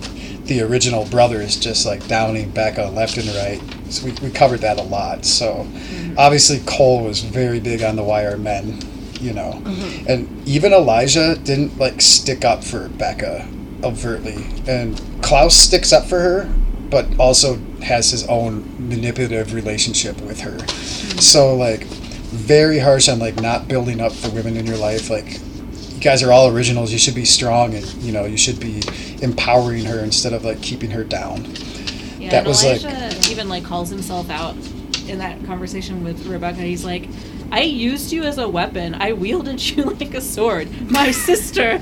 the 0.49 0.63
original 0.63 1.05
brothers 1.07 1.57
just 1.57 1.87
like 1.87 2.07
downing 2.09 2.51
Becca 2.51 2.87
left 2.87 3.17
and 3.17 3.29
right. 3.29 3.61
So 3.93 4.07
we, 4.07 4.13
we 4.23 4.31
covered 4.31 4.61
that 4.61 4.79
a 4.79 4.83
lot. 4.83 5.25
So 5.25 5.55
mm-hmm. 5.55 6.15
obviously 6.19 6.61
Kol 6.67 7.05
was 7.05 7.21
very 7.21 7.61
big 7.61 7.83
on 7.83 7.97
the 7.97 8.03
Wire 8.03 8.37
men, 8.37 8.79
you 9.21 9.33
know, 9.33 9.53
mm-hmm. 9.63 10.09
and 10.09 10.49
even 10.49 10.73
Elijah 10.73 11.37
didn't 11.37 11.79
like 11.79 12.01
stick 12.01 12.45
up 12.45 12.65
for 12.65 12.89
Becca 12.89 13.47
overtly, 13.85 14.45
and 14.67 15.01
Klaus 15.23 15.55
sticks 15.55 15.93
up 15.93 16.07
for 16.07 16.19
her, 16.19 16.53
but 16.91 17.07
also 17.19 17.57
has 17.83 18.11
his 18.11 18.27
own 18.27 18.65
manipulative 18.89 19.55
relationship 19.55 20.21
with 20.23 20.41
her. 20.41 20.57
Mm-hmm. 20.57 21.19
So 21.19 21.55
like 21.55 21.85
very 21.85 22.79
harsh 22.79 23.09
on 23.09 23.19
like 23.19 23.37
not 23.37 23.69
building 23.69 24.01
up 24.01 24.13
the 24.13 24.31
women 24.31 24.57
in 24.57 24.67
your 24.67 24.77
life, 24.77 25.11
like 25.11 25.41
you 25.99 26.05
guys 26.05 26.23
are 26.23 26.31
all 26.31 26.49
originals. 26.49 26.93
You 26.93 26.99
should 26.99 27.17
be 27.17 27.25
strong, 27.25 27.75
and 27.75 27.85
you 27.95 28.13
know 28.13 28.25
you 28.25 28.37
should 28.37 28.61
be 28.61 28.83
empowering 29.21 29.85
her 29.85 29.99
instead 29.99 30.33
of 30.33 30.45
like 30.45 30.63
keeping 30.63 30.91
her 30.93 31.03
down. 31.03 31.45
Yeah, 32.21 32.31
That 32.31 32.47
was, 32.47 32.65
like- 32.65 32.83
Elijah 32.85 33.31
even 33.33 33.49
like 33.49 33.65
calls 33.65 33.91
himself 33.91 34.31
out 34.31 34.55
in 35.09 35.19
that 35.19 35.45
conversation 35.45 36.05
with 36.05 36.25
Rebekah. 36.27 36.61
He's 36.61 36.85
like, 36.85 37.09
"I 37.51 37.63
used 37.63 38.13
you 38.13 38.23
as 38.23 38.39
a 38.39 38.49
weapon. 38.49 38.95
I 38.95 39.13
wielded 39.13 39.61
you 39.71 39.83
like 40.01 40.15
a 40.15 40.21
sword, 40.21 40.69
my 40.91 41.11
sister." 41.29 41.81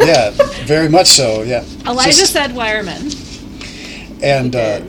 Yeah, 0.00 0.30
very 0.64 0.88
much 0.88 1.08
so. 1.08 1.42
Yeah, 1.42 1.62
Elijah 1.86 2.20
Just- 2.20 2.32
said 2.32 2.52
wireman. 2.52 3.12
and 4.22 4.56
uh, 4.56 4.80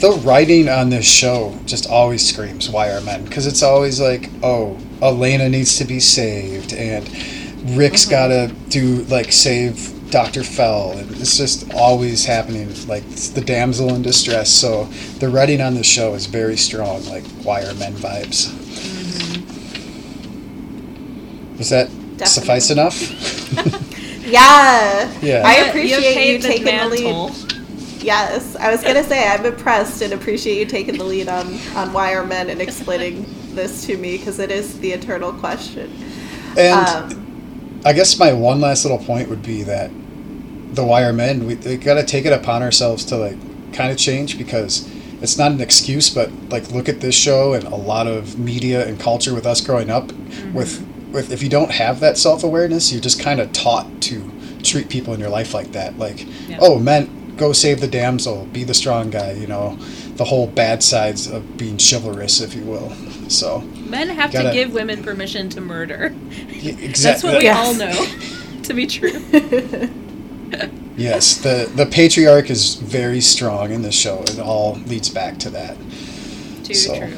the 0.00 0.12
writing 0.24 0.70
on 0.70 0.88
this 0.88 1.04
show 1.06 1.54
just 1.66 1.86
always 1.86 2.26
screams 2.26 2.70
wire 2.70 3.00
men 3.02 3.24
because 3.24 3.46
it's 3.46 3.62
always 3.62 4.00
like, 4.00 4.30
oh, 4.42 4.78
Elena 5.02 5.48
needs 5.50 5.76
to 5.78 5.84
be 5.84 6.00
saved, 6.00 6.72
and 6.72 7.06
Rick's 7.76 8.06
gotta 8.06 8.52
do 8.68 9.04
like 9.04 9.32
save 9.32 10.10
Dr. 10.10 10.44
Fell, 10.44 10.92
and 10.92 11.10
it's 11.12 11.36
just 11.36 11.72
always 11.74 12.24
happening. 12.24 12.68
Like 12.86 13.04
it's 13.10 13.28
the 13.30 13.40
damsel 13.42 13.94
in 13.94 14.02
distress. 14.02 14.50
So 14.50 14.84
the 15.20 15.28
writing 15.28 15.60
on 15.60 15.74
the 15.74 15.84
show 15.84 16.14
is 16.14 16.26
very 16.26 16.56
strong, 16.56 17.04
like 17.06 17.24
wire 17.44 17.74
men 17.74 17.94
vibes. 17.94 18.54
Does 21.58 21.70
that 21.70 21.90
suffice 22.24 22.70
enough? 22.70 22.96
Yeah. 24.24 25.12
Yeah. 25.22 25.42
I 25.44 25.56
appreciate 25.56 26.14
paid 26.14 26.32
you 26.32 26.38
taking 26.38 26.82
the 26.82 26.98
mantle. 27.00 27.30
lead. 27.30 27.34
Yes, 28.00 28.56
I 28.56 28.70
was 28.70 28.84
gonna 28.84 29.04
say 29.04 29.28
I'm 29.28 29.44
impressed 29.46 30.02
and 30.02 30.12
appreciate 30.12 30.58
you 30.58 30.66
taking 30.66 30.98
the 30.98 31.04
lead 31.04 31.28
on 31.28 31.58
on 31.74 31.92
Wire 31.92 32.24
Men 32.24 32.50
and 32.50 32.60
explaining 32.60 33.26
this 33.54 33.86
to 33.86 33.96
me 33.96 34.18
because 34.18 34.38
it 34.38 34.50
is 34.50 34.78
the 34.80 34.92
eternal 34.92 35.32
question. 35.32 35.92
And 36.56 36.88
Um, 36.88 37.27
I 37.84 37.92
guess 37.92 38.18
my 38.18 38.32
one 38.32 38.60
last 38.60 38.84
little 38.84 38.98
point 38.98 39.28
would 39.28 39.42
be 39.42 39.62
that 39.62 39.90
the 40.74 40.84
wire 40.84 41.12
men 41.12 41.46
we, 41.46 41.54
we 41.56 41.76
got 41.76 41.94
to 41.94 42.04
take 42.04 42.24
it 42.24 42.32
upon 42.32 42.62
ourselves 42.62 43.04
to 43.06 43.16
like 43.16 43.72
kind 43.72 43.90
of 43.90 43.98
change 43.98 44.36
because 44.36 44.88
it's 45.22 45.38
not 45.38 45.50
an 45.50 45.60
excuse 45.60 46.10
but 46.10 46.30
like 46.50 46.70
look 46.70 46.88
at 46.88 47.00
this 47.00 47.14
show 47.14 47.54
and 47.54 47.64
a 47.64 47.74
lot 47.74 48.06
of 48.06 48.38
media 48.38 48.86
and 48.86 49.00
culture 49.00 49.34
with 49.34 49.46
us 49.46 49.60
growing 49.60 49.90
up 49.90 50.08
mm-hmm. 50.08 50.52
with 50.52 50.86
with 51.10 51.32
if 51.32 51.42
you 51.42 51.48
don't 51.48 51.70
have 51.70 52.00
that 52.00 52.18
self-awareness 52.18 52.92
you're 52.92 53.00
just 53.00 53.20
kind 53.20 53.40
of 53.40 53.50
taught 53.52 53.86
to 54.02 54.30
treat 54.62 54.88
people 54.88 55.14
in 55.14 55.20
your 55.20 55.30
life 55.30 55.54
like 55.54 55.72
that. 55.72 55.98
Like 55.98 56.26
Yeah. 56.48 56.58
oh 56.60 56.78
men 56.78 57.34
go 57.36 57.52
save 57.52 57.80
the 57.80 57.88
damsel 57.88 58.46
be 58.46 58.64
the 58.64 58.74
strong 58.74 59.10
guy 59.10 59.32
you 59.32 59.46
know 59.46 59.76
the 60.16 60.24
whole 60.24 60.48
bad 60.48 60.82
sides 60.82 61.28
of 61.28 61.56
being 61.56 61.78
chivalrous 61.78 62.40
if 62.40 62.54
you 62.54 62.64
will. 62.64 62.92
So 63.28 63.62
Men 63.88 64.08
have 64.10 64.32
Gotta- 64.32 64.48
to 64.48 64.54
give 64.54 64.72
women 64.72 65.02
permission 65.02 65.48
to 65.50 65.60
murder. 65.60 66.14
y- 66.30 66.72
That's 66.72 66.82
exactly 66.82 67.30
what 67.30 67.38
we 67.38 67.44
Yes. 67.44 67.56
all 67.66 67.74
know 67.74 68.62
to 68.62 68.74
be 68.74 68.86
true. 68.86 69.20
Yes, 70.96 71.36
the 71.36 71.70
the 71.76 71.86
patriarch 71.86 72.50
is 72.50 72.74
very 72.74 73.20
strong 73.20 73.70
in 73.70 73.82
this 73.82 73.94
show. 73.94 74.20
It 74.22 74.40
all 74.40 74.74
leads 74.86 75.08
back 75.08 75.38
to 75.40 75.50
that. 75.50 75.76
Too 76.64 76.74
So. 76.74 76.98
true. 76.98 77.16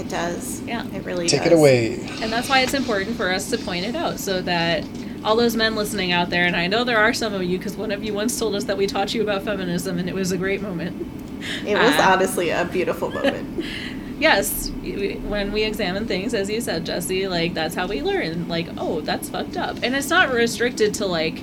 it 0.00 0.08
does. 0.08 0.62
Yeah. 0.62 0.86
It 0.94 1.04
really 1.04 1.24
does. 1.24 1.32
Take 1.32 1.42
does. 1.42 1.52
it 1.52 1.56
away. 1.58 2.00
And 2.22 2.32
that's 2.32 2.48
why 2.48 2.60
it's 2.60 2.72
important 2.72 3.16
for 3.18 3.30
us 3.30 3.50
to 3.50 3.58
point 3.58 3.84
it 3.84 3.94
out 3.94 4.18
so 4.18 4.40
that 4.42 4.84
all 5.22 5.36
those 5.36 5.56
men 5.56 5.74
listening 5.74 6.12
out 6.12 6.30
there, 6.30 6.46
and 6.46 6.56
I 6.56 6.68
know 6.68 6.84
there 6.84 6.96
are 6.98 7.12
some 7.12 7.34
of 7.34 7.42
you 7.42 7.58
because 7.58 7.76
one 7.76 7.90
of 7.90 8.02
you 8.02 8.14
once 8.14 8.38
told 8.38 8.54
us 8.54 8.64
that 8.64 8.78
we 8.78 8.86
taught 8.86 9.12
you 9.12 9.20
about 9.22 9.42
feminism 9.42 9.98
and 9.98 10.08
it 10.08 10.14
was 10.14 10.32
a 10.32 10.38
great 10.38 10.62
moment. 10.62 11.06
It 11.66 11.76
was 11.76 11.94
Uh, 11.96 12.12
honestly 12.12 12.48
a 12.48 12.64
beautiful 12.64 13.10
moment. 13.10 13.62
Yes, 14.20 14.68
when 14.70 15.50
we 15.50 15.64
examine 15.64 16.06
things, 16.06 16.34
as 16.34 16.50
you 16.50 16.60
said, 16.60 16.84
Jesse, 16.84 17.26
like 17.26 17.54
that's 17.54 17.74
how 17.74 17.86
we 17.86 18.02
learn. 18.02 18.48
Like, 18.48 18.68
oh, 18.76 19.00
that's 19.00 19.30
fucked 19.30 19.56
up. 19.56 19.78
And 19.82 19.96
it's 19.96 20.10
not 20.10 20.30
restricted 20.30 20.92
to 20.94 21.06
like 21.06 21.42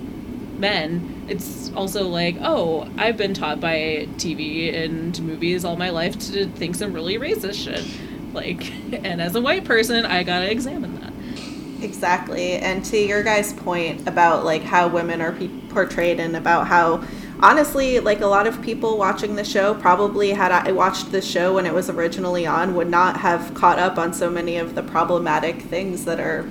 men. 0.60 1.26
It's 1.28 1.72
also 1.74 2.08
like, 2.08 2.38
oh, 2.40 2.88
I've 2.98 3.18
been 3.18 3.34
taught 3.34 3.60
by 3.60 4.08
TV 4.18 4.74
and 4.74 5.20
movies 5.24 5.66
all 5.66 5.76
my 5.76 5.90
life 5.90 6.20
to 6.32 6.48
think 6.50 6.76
some 6.76 6.94
really 6.94 7.18
racist 7.18 7.64
shit. 7.64 7.84
Like, 8.32 8.72
and 9.04 9.22
as 9.22 9.36
a 9.36 9.42
white 9.42 9.66
person, 9.66 10.06
I 10.06 10.22
gotta 10.22 10.52
examine 10.52 11.02
that. 11.02 11.84
Exactly. 11.84 12.54
And 12.54 12.86
to 12.86 12.98
your 12.98 13.24
guys' 13.24 13.54
point 13.54 14.08
about 14.08 14.46
like 14.46 14.62
how 14.62 14.88
women 14.88 15.20
are 15.20 15.32
pe- 15.32 15.48
portrayed 15.70 16.20
and 16.20 16.36
about 16.36 16.68
how 16.68 17.04
honestly 17.40 18.00
like 18.00 18.22
a 18.22 18.26
lot 18.28 18.48
of 18.48 18.62
people 18.62 18.98
watching 18.98 19.36
the 19.36 19.44
show 19.44 19.74
probably 19.76 20.32
had 20.32 20.52
I 20.52 20.72
watched 20.72 21.12
the 21.12 21.22
show 21.22 21.56
when 21.56 21.66
it 21.66 21.74
was 21.74 21.90
originally 21.90 22.46
on 22.46 22.76
would 22.76 22.90
not 22.90 23.18
have 23.18 23.54
caught 23.54 23.80
up 23.80 23.98
on 23.98 24.14
so 24.14 24.30
many 24.30 24.58
of 24.58 24.76
the 24.76 24.84
problematic 24.84 25.62
things 25.62 26.06
that 26.06 26.20
are 26.20 26.50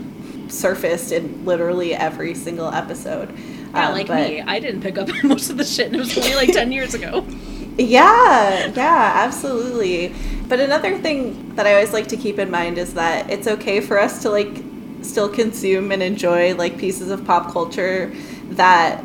surfaced 0.48 1.10
in 1.12 1.44
literally 1.44 1.92
every 1.94 2.34
single 2.34 2.70
episode. 2.72 3.36
Yeah, 3.74 3.88
Um, 3.88 3.94
like 3.94 4.06
but- 4.06 4.28
me, 4.28 4.40
I 4.42 4.60
didn't 4.60 4.80
pick 4.82 4.96
up 4.98 5.08
on 5.24 5.28
most 5.28 5.50
of 5.50 5.56
the 5.56 5.64
shit, 5.64 5.86
and 5.88 5.96
it 5.96 5.98
was 5.98 6.16
only 6.16 6.34
like 6.36 6.52
ten 6.52 6.70
years 6.72 6.94
ago. 6.94 7.26
Yeah, 7.78 8.68
yeah, 8.74 9.12
absolutely. 9.16 10.14
But 10.48 10.60
another 10.60 10.96
thing 10.96 11.54
that 11.56 11.66
I 11.66 11.74
always 11.74 11.92
like 11.92 12.06
to 12.08 12.16
keep 12.16 12.38
in 12.38 12.50
mind 12.50 12.78
is 12.78 12.94
that 12.94 13.28
it's 13.28 13.46
okay 13.46 13.80
for 13.82 13.98
us 13.98 14.22
to 14.22 14.30
like 14.30 14.48
still 15.02 15.28
consume 15.28 15.92
and 15.92 16.02
enjoy 16.02 16.54
like 16.54 16.78
pieces 16.78 17.10
of 17.10 17.22
pop 17.26 17.52
culture 17.52 18.10
that 18.52 19.04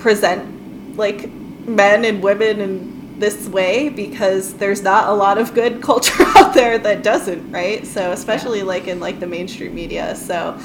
present 0.00 0.51
like 0.96 1.30
men 1.30 2.04
and 2.04 2.22
women 2.22 2.60
in 2.60 3.18
this 3.18 3.46
way 3.48 3.88
because 3.88 4.54
there's 4.54 4.82
not 4.82 5.08
a 5.08 5.12
lot 5.12 5.38
of 5.38 5.54
good 5.54 5.80
culture 5.88 6.24
out 6.36 6.54
there 6.54 6.78
that 6.78 7.02
doesn't, 7.02 7.50
right? 7.52 7.86
So 7.86 8.10
especially 8.12 8.62
like 8.62 8.88
in 8.88 8.98
like 9.00 9.20
the 9.20 9.26
mainstream 9.26 9.74
media. 9.74 10.16
So 10.16 10.58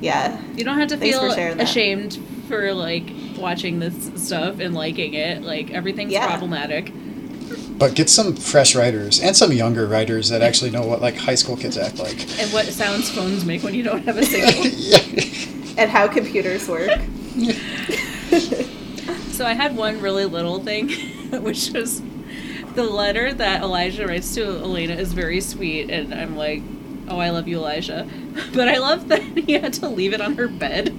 yeah. 0.00 0.40
You 0.56 0.64
don't 0.64 0.78
have 0.78 0.88
to 0.88 0.96
Thanks 0.96 1.16
for 1.16 1.26
feel 1.26 1.34
sharing 1.34 1.56
that. 1.58 1.68
ashamed 1.68 2.18
for 2.48 2.72
like 2.74 3.08
watching 3.38 3.78
this 3.78 4.10
stuff 4.22 4.58
and 4.60 4.74
liking 4.74 5.14
it. 5.14 5.42
Like 5.42 5.70
everything's 5.70 6.12
Yeah. 6.12 6.26
problematic. 6.26 6.92
But 7.78 7.94
get 7.94 8.08
some 8.10 8.36
fresh 8.36 8.74
writers 8.76 9.20
and 9.20 9.36
some 9.36 9.52
younger 9.52 9.86
writers 9.86 10.28
that 10.28 10.42
actually 10.42 10.70
know 10.70 10.82
what 10.86 11.00
like 11.00 11.16
high 11.16 11.34
school 11.34 11.56
kids 11.56 11.76
act 11.78 11.98
like. 11.98 12.20
And 12.40 12.52
what 12.52 12.66
sounds 12.66 13.10
phones 13.10 13.44
make 13.44 13.62
when 13.62 13.74
you 13.74 13.82
don't 13.82 14.04
have 14.04 14.18
a 14.18 14.22
signal. 14.26 15.74
And 15.78 15.90
how 15.90 16.06
computers 16.08 16.68
work. 16.68 16.90
so 19.42 19.48
I 19.48 19.54
had 19.54 19.76
one 19.76 20.00
really 20.00 20.24
little 20.24 20.60
thing, 20.60 20.88
which 21.42 21.70
was 21.70 22.00
the 22.76 22.84
letter 22.84 23.34
that 23.34 23.62
Elijah 23.62 24.06
writes 24.06 24.32
to 24.36 24.44
Elena 24.44 24.94
is 24.94 25.12
very 25.12 25.40
sweet, 25.40 25.90
and 25.90 26.14
I'm 26.14 26.36
like, 26.36 26.62
oh, 27.08 27.18
I 27.18 27.30
love 27.30 27.48
you, 27.48 27.56
Elijah. 27.56 28.08
But 28.54 28.68
I 28.68 28.78
love 28.78 29.08
that 29.08 29.20
he 29.46 29.54
had 29.54 29.72
to 29.74 29.88
leave 29.88 30.12
it 30.12 30.20
on 30.20 30.36
her 30.36 30.46
bed. 30.46 30.90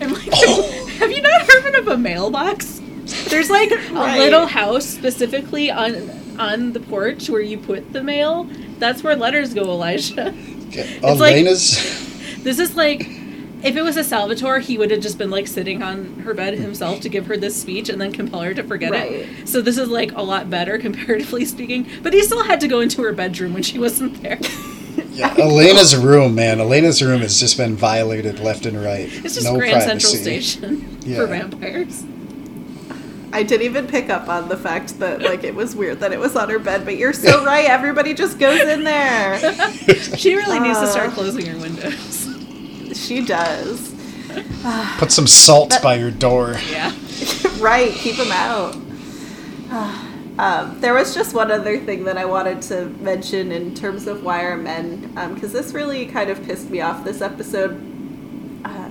I'm 0.00 0.12
like, 0.12 0.28
oh. 0.32 0.86
have 0.98 1.12
you 1.12 1.22
not 1.22 1.42
heard 1.42 1.76
of 1.76 1.86
a 1.86 1.96
mailbox? 1.96 2.80
There's 3.28 3.48
like 3.48 3.70
a 3.70 4.18
little 4.18 4.46
house 4.46 4.84
specifically 4.84 5.70
on 5.70 6.10
on 6.40 6.72
the 6.72 6.80
porch 6.80 7.30
where 7.30 7.40
you 7.40 7.58
put 7.58 7.92
the 7.92 8.02
mail. 8.02 8.48
That's 8.80 9.04
where 9.04 9.14
letters 9.14 9.54
go, 9.54 9.62
Elijah. 9.62 10.34
Okay. 10.66 10.98
like- 11.00 11.36
Elena's 11.36 12.42
This 12.42 12.58
is 12.58 12.74
like 12.74 13.17
if 13.62 13.76
it 13.76 13.82
was 13.82 13.96
a 13.96 14.04
Salvatore, 14.04 14.60
he 14.60 14.78
would 14.78 14.90
have 14.90 15.00
just 15.00 15.18
been 15.18 15.30
like 15.30 15.46
sitting 15.46 15.82
on 15.82 16.14
her 16.20 16.32
bed 16.34 16.54
himself 16.54 17.00
to 17.00 17.08
give 17.08 17.26
her 17.26 17.36
this 17.36 17.60
speech 17.60 17.88
and 17.88 18.00
then 18.00 18.12
compel 18.12 18.40
her 18.42 18.54
to 18.54 18.62
forget 18.62 18.92
Right. 18.92 19.12
it. 19.12 19.48
So 19.48 19.60
this 19.60 19.78
is 19.78 19.88
like 19.88 20.12
a 20.12 20.22
lot 20.22 20.48
better 20.50 20.78
comparatively 20.86 21.44
speaking. 21.44 21.86
But 22.02 22.12
he 22.12 22.22
still 22.22 22.44
had 22.44 22.60
to 22.60 22.68
go 22.68 22.80
into 22.80 23.02
her 23.02 23.12
bedroom 23.12 23.54
when 23.54 23.62
she 23.62 23.78
wasn't 23.78 24.22
there. 24.22 24.38
yeah, 25.10 25.34
Elena's 25.38 25.96
room, 25.96 26.34
man. 26.34 26.60
Elena's 26.60 27.02
room 27.02 27.20
has 27.20 27.38
just 27.40 27.56
been 27.56 27.74
violated 27.76 28.40
left 28.40 28.64
and 28.66 28.80
right. 28.82 29.08
It's 29.24 29.34
just 29.34 29.44
no 29.44 29.56
Grand 29.56 29.72
privacy. 29.82 29.88
Central 30.08 30.22
Station 30.22 30.98
Yeah. 31.02 31.16
for 31.16 31.26
vampires. 31.26 32.04
I 33.30 33.42
didn't 33.42 33.66
even 33.66 33.86
pick 33.86 34.08
up 34.08 34.28
on 34.28 34.48
the 34.48 34.56
fact 34.56 34.98
that 35.00 35.20
like 35.20 35.44
it 35.44 35.54
was 35.54 35.76
weird 35.76 36.00
that 36.00 36.12
it 36.12 36.18
was 36.18 36.34
on 36.34 36.48
her 36.48 36.58
bed, 36.58 36.84
but 36.86 36.96
you're 36.96 37.12
so 37.12 37.44
right. 37.44 37.66
Everybody 37.66 38.14
just 38.14 38.38
goes 38.38 38.60
in 38.60 38.84
there. 38.84 39.38
She 40.16 40.34
really 40.34 40.58
needs 40.60 40.78
to 40.78 40.84
Uh. 40.84 40.90
start 40.90 41.10
closing 41.10 41.44
her 41.46 41.58
windows. 41.60 42.27
She 42.94 43.24
does. 43.24 43.94
Put 44.98 45.10
some 45.12 45.26
salt 45.26 45.70
But- 45.70 45.82
by 45.82 45.94
your 45.96 46.10
door. 46.10 46.56
Yeah. 46.70 46.92
right, 47.58 47.92
keep 47.92 48.16
them 48.16 48.32
out. 48.32 48.76
Um, 50.38 50.80
there 50.80 50.94
was 50.94 51.16
just 51.16 51.34
one 51.34 51.50
other 51.50 51.80
thing 51.80 52.04
that 52.04 52.16
I 52.16 52.24
wanted 52.24 52.62
to 52.62 52.84
mention 53.00 53.50
in 53.50 53.74
terms 53.74 54.06
of 54.06 54.22
why 54.22 54.44
are 54.44 54.56
men, 54.56 55.10
because 55.34 55.52
this 55.52 55.72
really 55.72 56.06
kind 56.06 56.30
of 56.30 56.40
pissed 56.44 56.70
me 56.70 56.80
off 56.80 57.02
this 57.02 57.20
episode. 57.20 57.82
Uh, 58.64 58.88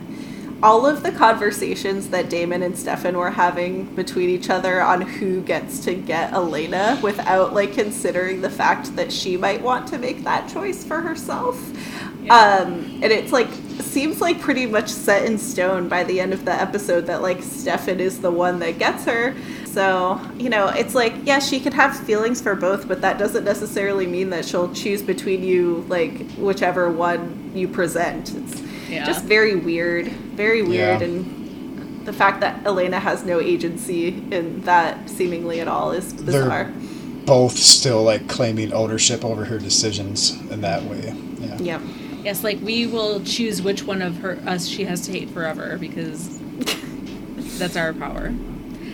all 0.61 0.85
of 0.85 1.03
the 1.03 1.11
conversations 1.13 2.09
that 2.09 2.29
Damon 2.29 2.63
and 2.63 2.77
Stefan 2.77 3.15
were 3.17 3.31
having 3.31 3.85
between 3.95 4.29
each 4.29 4.49
other 4.49 4.81
on 4.81 4.99
who 4.99 5.39
gets 5.41 5.79
to 5.85 5.93
get 5.93 6.33
Elena 6.33 6.99
without 7.01 7.53
like 7.53 7.71
considering 7.71 8.41
the 8.41 8.49
fact 8.49 8.93
that 8.97 9.09
she 9.09 9.37
might 9.37 9.61
want 9.61 9.87
to 9.87 9.97
make 9.97 10.25
that 10.25 10.49
choice 10.49 10.83
for 10.83 10.99
herself. 10.99 11.57
Um, 12.29 12.99
and 13.01 13.05
it's 13.05 13.31
like 13.31 13.47
seems 13.79 14.21
like 14.21 14.39
pretty 14.39 14.65
much 14.65 14.89
set 14.89 15.25
in 15.25 15.37
stone 15.37 15.87
by 15.87 16.03
the 16.03 16.19
end 16.19 16.33
of 16.33 16.45
the 16.45 16.51
episode 16.53 17.01
that 17.07 17.21
like 17.21 17.41
Stefan 17.41 17.99
is 17.99 18.19
the 18.21 18.31
one 18.31 18.59
that 18.59 18.77
gets 18.79 19.05
her. 19.05 19.35
So, 19.65 20.19
you 20.37 20.49
know, 20.49 20.67
it's 20.69 20.95
like, 20.95 21.13
yeah, 21.23 21.39
she 21.39 21.59
could 21.59 21.73
have 21.73 21.97
feelings 21.99 22.41
for 22.41 22.55
both, 22.55 22.87
but 22.87 23.01
that 23.01 23.17
doesn't 23.19 23.43
necessarily 23.43 24.07
mean 24.07 24.31
that 24.31 24.45
she'll 24.45 24.73
choose 24.73 25.03
between 25.03 25.43
you, 25.43 25.85
like, 25.87 26.31
whichever 26.31 26.89
one 26.89 27.51
you 27.53 27.67
present. 27.67 28.33
It's 28.35 28.61
Yeah. 28.89 29.05
just 29.05 29.25
very 29.25 29.55
weird. 29.55 30.07
Very 30.35 30.63
weird. 30.63 31.01
Yeah. 31.01 31.07
And 31.07 32.05
the 32.05 32.13
fact 32.13 32.39
that 32.41 32.65
Elena 32.65 32.99
has 32.99 33.23
no 33.23 33.39
agency 33.39 34.23
in 34.31 34.61
that 34.61 35.09
seemingly 35.09 35.59
at 35.59 35.67
all 35.67 35.91
is 35.91 36.13
bizarre. 36.13 36.71
Both 37.25 37.57
still 37.57 38.01
like 38.01 38.27
claiming 38.27 38.73
ownership 38.73 39.23
over 39.25 39.45
her 39.45 39.59
decisions 39.59 40.35
in 40.49 40.61
that 40.61 40.85
way. 40.85 41.13
Yeah. 41.39 41.57
Yep. 41.59 41.81
Yes, 42.27 42.43
like 42.43 42.59
we 42.61 42.85
will 42.85 43.23
choose 43.23 43.61
which 43.61 43.83
one 43.83 44.01
of 44.01 44.17
her 44.17 44.37
us 44.45 44.67
she 44.67 44.83
has 44.83 44.99
to 45.05 45.13
hate 45.13 45.29
forever 45.29 45.77
because 45.79 46.37
that's 47.57 47.77
our 47.77 47.93
power. 47.93 48.33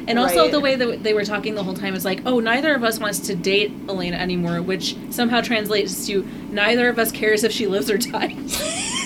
And 0.07 0.19
also 0.19 0.43
Right. 0.43 0.51
the 0.51 0.59
way 0.59 0.75
that 0.75 1.01
they 1.01 1.15
were 1.15 1.25
talking 1.25 1.55
the 1.55 1.63
whole 1.63 1.73
time 1.73 1.95
is 1.95 2.05
like, 2.05 2.21
oh, 2.27 2.39
neither 2.39 2.75
of 2.75 2.83
us 2.83 2.99
wants 2.99 3.17
to 3.21 3.35
date 3.35 3.71
Elena 3.89 4.17
anymore, 4.17 4.61
which 4.61 4.95
somehow 5.09 5.41
translates 5.41 6.05
to 6.05 6.27
neither 6.51 6.89
of 6.89 6.99
us 6.99 7.11
cares 7.11 7.43
if 7.43 7.51
she 7.51 7.65
lives 7.65 7.89
or 7.89 7.97
dies. 7.97 8.61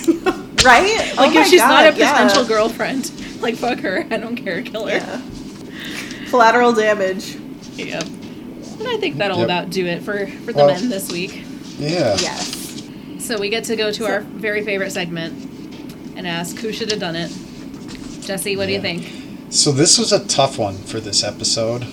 Right? 0.62 0.98
like 1.16 1.30
Oh 1.30 1.34
my 1.34 1.40
if 1.40 1.46
she's 1.46 1.60
not 1.60 1.86
a 1.86 1.92
potential 1.92 2.42
yeah. 2.42 2.48
girlfriend, 2.48 3.10
like 3.40 3.54
fuck 3.54 3.78
her, 3.78 4.04
I 4.10 4.18
don't 4.18 4.36
care, 4.36 4.60
kill 4.60 4.88
her. 4.88 4.96
Yeah. 4.96 5.22
Collateral 6.28 6.74
damage. 6.74 7.36
Yeah. 7.76 8.02
And 8.02 8.88
I 8.88 8.98
think 8.98 9.16
that'll 9.16 9.38
Yep. 9.38 9.44
about 9.46 9.70
do 9.70 9.86
it 9.86 10.02
for 10.02 10.26
for 10.26 10.52
the 10.52 10.58
Well- 10.58 10.66
men 10.66 10.90
this 10.90 11.10
week. 11.10 11.44
Yeah. 11.78 12.16
Yes. 12.20 12.57
So 13.28 13.38
we 13.38 13.50
get 13.50 13.64
to 13.64 13.76
go 13.76 13.92
to 13.92 14.04
So- 14.04 14.06
our 14.06 14.20
very 14.20 14.64
favorite 14.64 14.90
segment 14.90 15.34
and 16.16 16.26
ask 16.26 16.56
who 16.56 16.72
should 16.72 16.90
have 16.90 16.98
done 16.98 17.14
it. 17.14 17.30
Jesse, 18.22 18.56
what 18.56 18.68
do 18.68 18.72
you 18.72 18.80
think? 18.80 19.06
So 19.50 19.70
this 19.70 19.98
was 19.98 20.12
a 20.14 20.20
tough 20.20 20.56
one 20.56 20.78
for 20.78 20.98
this 20.98 21.22
episode, 21.22 21.84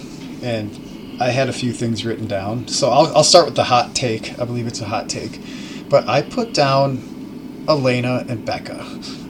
and 0.41 1.17
I 1.19 1.31
had 1.31 1.49
a 1.49 1.51
few 1.51 1.73
things 1.73 2.05
written 2.05 2.25
down. 2.25 2.69
So 2.69 2.89
I'll, 2.89 3.07
I'll 3.17 3.23
start 3.25 3.43
with 3.47 3.55
the 3.55 3.65
hot 3.65 3.93
take. 3.93 4.39
I 4.39 4.45
believe 4.45 4.65
it's 4.65 4.79
a 4.79 4.85
hot 4.85 5.09
take, 5.09 5.41
but 5.89 6.07
I 6.07 6.21
put 6.21 6.53
down 6.53 7.65
Elena 7.67 8.23
and 8.29 8.45
Becca 8.45 8.85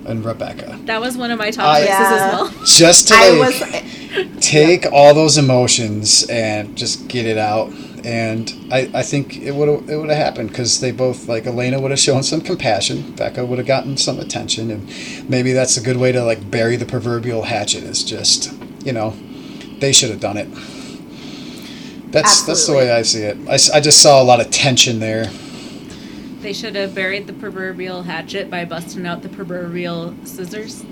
and 0.05 0.23
Rebekah 0.23 0.81
That 0.85 1.01
was 1.01 1.17
one 1.17 1.31
of 1.31 1.39
my 1.39 1.49
top 1.49 1.65
I- 1.65 1.79
choices 1.79 1.89
Yeah. 1.89 2.13
as 2.13 2.33
well. 2.33 2.53
just 2.67 3.07
to 3.07 3.15
like, 3.15 3.39
was 3.39 4.39
take 4.41 4.85
all 4.91 5.15
those 5.15 5.39
emotions 5.39 6.23
and 6.29 6.75
just 6.77 7.07
get 7.07 7.25
it 7.25 7.39
out. 7.39 7.73
And 8.05 8.53
I, 8.71 8.89
I 8.93 9.01
think 9.01 9.37
it 9.37 9.55
would 9.55 9.67
have 9.67 9.89
it 9.89 9.97
would 9.97 10.09
have 10.09 10.17
happened 10.17 10.49
because 10.49 10.79
they 10.79 10.91
both 10.91 11.27
like 11.27 11.47
Elena 11.47 11.81
would 11.81 11.89
have 11.89 11.99
shown 11.99 12.21
some 12.21 12.39
compassion, 12.39 13.15
Becca 13.15 13.43
would 13.43 13.57
have 13.57 13.65
gotten 13.65 13.97
some 13.97 14.19
attention, 14.19 14.69
and 14.69 14.87
maybe 15.27 15.53
that's 15.53 15.75
a 15.75 15.81
good 15.81 15.97
way 15.97 16.11
to 16.11 16.23
like 16.23 16.51
bury 16.51 16.75
the 16.75 16.85
proverbial 16.85 17.43
hatchet. 17.43 17.83
Is 17.83 18.03
just 18.03 18.53
you 18.83 18.93
know 18.93 19.15
they 19.79 19.91
should 19.91 20.11
have 20.11 20.19
done 20.19 20.37
it. 20.37 20.47
That's 22.11 22.43
that's 22.43 22.67
the 22.67 22.73
way 22.73 22.91
I 22.91 23.01
see 23.01 23.23
it. 23.23 23.37
I, 23.49 23.77
I 23.77 23.81
just 23.81 24.01
saw 24.03 24.21
a 24.21 24.23
lot 24.23 24.39
of 24.39 24.51
tension 24.51 24.99
there. 24.99 25.25
They 26.41 26.53
should 26.53 26.75
have 26.75 26.93
buried 26.93 27.25
the 27.25 27.33
proverbial 27.33 28.03
hatchet 28.03 28.51
by 28.51 28.65
busting 28.65 29.07
out 29.07 29.23
the 29.23 29.29
proverbial 29.29 30.15
scissors. 30.25 30.85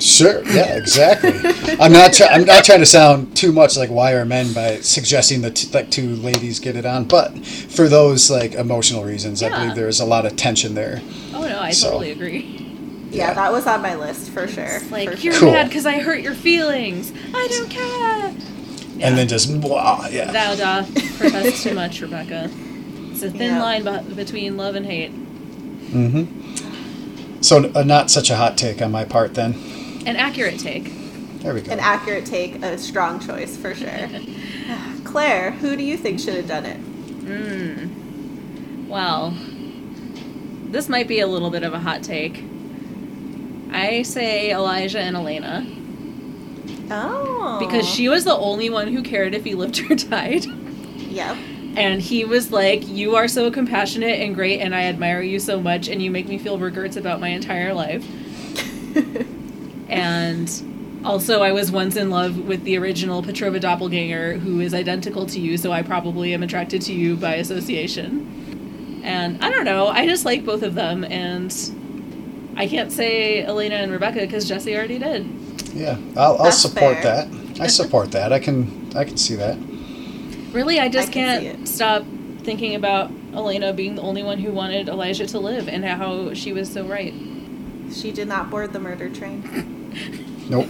Sure. 0.00 0.42
Yeah. 0.44 0.76
Exactly. 0.76 1.32
I'm 1.80 1.92
not. 1.92 2.12
Try- 2.12 2.26
I'm 2.28 2.44
not 2.44 2.64
trying 2.64 2.80
to 2.80 2.86
sound 2.86 3.36
too 3.36 3.52
much 3.52 3.76
like 3.76 3.90
Why 3.90 4.12
Are 4.12 4.24
Men 4.24 4.52
by 4.52 4.80
suggesting 4.80 5.40
that 5.42 5.56
t- 5.56 5.70
like 5.72 5.90
two 5.90 6.16
ladies 6.16 6.58
get 6.60 6.76
it 6.76 6.84
on, 6.84 7.04
but 7.04 7.38
for 7.46 7.88
those 7.88 8.30
like 8.30 8.54
emotional 8.54 9.04
reasons, 9.04 9.42
I 9.42 9.48
believe 9.50 9.74
there 9.76 9.88
is 9.88 10.00
a 10.00 10.04
lot 10.04 10.26
of 10.26 10.36
tension 10.36 10.74
there. 10.74 11.00
Oh 11.32 11.46
no, 11.46 11.58
I 11.60 11.70
So- 11.70 11.86
totally 11.90 12.10
agree. 12.10 13.08
yeah, 13.10 13.32
that 13.34 13.52
was 13.52 13.66
on 13.66 13.82
my 13.82 13.94
list 13.94 14.30
for 14.30 14.48
sure. 14.48 14.64
It's 14.64 14.90
like 14.90 15.10
for 15.10 15.16
you're 15.18 15.32
sure. 15.34 15.52
Mad 15.52 15.68
because 15.68 15.86
I 15.86 16.00
hurt 16.00 16.20
your 16.20 16.34
feelings. 16.34 17.12
I 17.32 17.46
don't 17.48 17.70
care. 17.70 18.34
And 19.00 19.16
then 19.18 19.28
just 19.28 19.60
blah, 19.60 20.08
yeah. 20.10 20.30
Thou 20.32 20.54
doth 20.56 21.18
profess 21.18 21.62
too 21.62 21.74
much, 21.74 22.00
Rebekah. 22.00 22.50
It's 23.12 23.22
a 23.22 23.30
thin 23.30 23.54
Yeah. 23.54 23.62
line 23.62 23.84
be- 24.08 24.14
between 24.14 24.56
love 24.56 24.74
and 24.74 24.86
hate. 24.86 25.12
mm-hmm. 25.92 27.40
So 27.42 27.70
uh, 27.74 27.82
not 27.84 28.10
such 28.10 28.30
a 28.30 28.36
hot 28.36 28.56
take 28.58 28.82
on 28.82 28.90
my 28.90 29.04
part 29.04 29.34
then. 29.34 29.54
An 30.06 30.16
accurate 30.16 30.58
take. 30.60 30.92
There 31.40 31.54
we 31.54 31.60
go. 31.60 31.72
An 31.72 31.80
accurate 31.80 32.26
take, 32.26 32.62
a 32.62 32.78
strong 32.78 33.20
choice 33.20 33.56
for 33.56 33.74
sure. 33.74 33.88
Claire, 35.04 35.50
who 35.52 35.76
do 35.76 35.82
you 35.82 35.96
think 35.96 36.20
should 36.20 36.34
have 36.34 36.48
done 36.48 36.64
it? 36.64 36.76
Hmm. 36.78 38.88
Well, 38.88 39.34
this 40.70 40.88
might 40.88 41.08
be 41.08 41.20
a 41.20 41.26
little 41.26 41.50
bit 41.50 41.62
of 41.62 41.74
a 41.74 41.78
hot 41.78 42.02
take. 42.02 42.42
I 43.72 44.02
say 44.02 44.52
Elijah 44.52 45.00
and 45.00 45.16
Elena 45.16 45.66
Oh. 46.90 47.58
because 47.60 47.88
she 47.88 48.08
was 48.08 48.24
the 48.24 48.36
only 48.36 48.68
one 48.70 48.88
who 48.88 49.02
cared 49.02 49.34
if 49.34 49.44
he 49.44 49.54
lived 49.54 49.80
or 49.90 49.94
died. 49.96 50.44
Yep. 50.44 51.36
And 51.76 52.00
he 52.00 52.24
was 52.24 52.52
like, 52.52 52.86
You 52.86 53.16
are 53.16 53.26
so 53.26 53.50
compassionate 53.50 54.20
and 54.20 54.34
great, 54.34 54.60
and 54.60 54.74
I 54.74 54.84
admire 54.84 55.22
you 55.22 55.40
so 55.40 55.60
much, 55.60 55.88
and 55.88 56.00
you 56.02 56.10
make 56.10 56.28
me 56.28 56.38
feel 56.38 56.58
regrets 56.58 56.96
about 56.96 57.20
my 57.20 57.28
entire 57.28 57.74
life. 57.74 58.04
and 59.88 61.02
also, 61.04 61.42
I 61.42 61.52
was 61.52 61.70
once 61.70 61.96
in 61.96 62.08
love 62.08 62.38
with 62.38 62.64
the 62.64 62.78
original 62.78 63.22
Petrova 63.22 63.60
doppelganger, 63.60 64.38
who 64.38 64.60
is 64.60 64.72
identical 64.72 65.26
to 65.26 65.38
you, 65.38 65.58
so 65.58 65.70
I 65.70 65.82
probably 65.82 66.32
am 66.32 66.42
attracted 66.42 66.80
to 66.82 66.94
you 66.94 67.16
by 67.16 67.34
association. 67.34 69.02
And 69.04 69.42
I 69.44 69.50
don't 69.50 69.66
know, 69.66 69.88
I 69.88 70.06
just 70.06 70.24
like 70.24 70.46
both 70.46 70.62
of 70.62 70.74
them, 70.74 71.04
and 71.04 71.54
I 72.56 72.66
can't 72.66 72.90
say 72.90 73.44
Elena 73.44 73.76
and 73.76 73.92
Rebekah 73.92 74.20
because 74.20 74.48
Jesse 74.48 74.74
already 74.74 74.98
did. 74.98 75.26
Yeah, 75.74 75.98
I'll, 76.16 76.40
I'll 76.40 76.52
support 76.52 76.98
fair. 76.98 77.26
that. 77.26 77.60
I 77.60 77.66
support 77.66 78.12
that. 78.12 78.32
I 78.32 78.38
can 78.38 78.90
I 78.96 79.04
can 79.04 79.18
see 79.18 79.34
that. 79.34 79.58
Really, 80.52 80.80
I 80.80 80.88
just 80.88 81.08
I 81.08 81.12
can 81.12 81.42
can't 81.42 81.68
stop 81.68 82.04
thinking 82.38 82.76
about 82.76 83.10
Elena 83.34 83.72
being 83.72 83.96
the 83.96 84.02
only 84.02 84.22
one 84.22 84.38
who 84.38 84.52
wanted 84.52 84.88
Elijah 84.88 85.26
to 85.26 85.38
live 85.38 85.68
and 85.68 85.84
how 85.84 86.32
she 86.32 86.52
was 86.52 86.72
so 86.72 86.86
right. 86.86 87.12
She 87.94 88.12
did 88.12 88.28
not 88.28 88.50
board 88.50 88.72
the 88.72 88.80
murder 88.80 89.08
train. 89.08 89.42
Nope. 90.50 90.66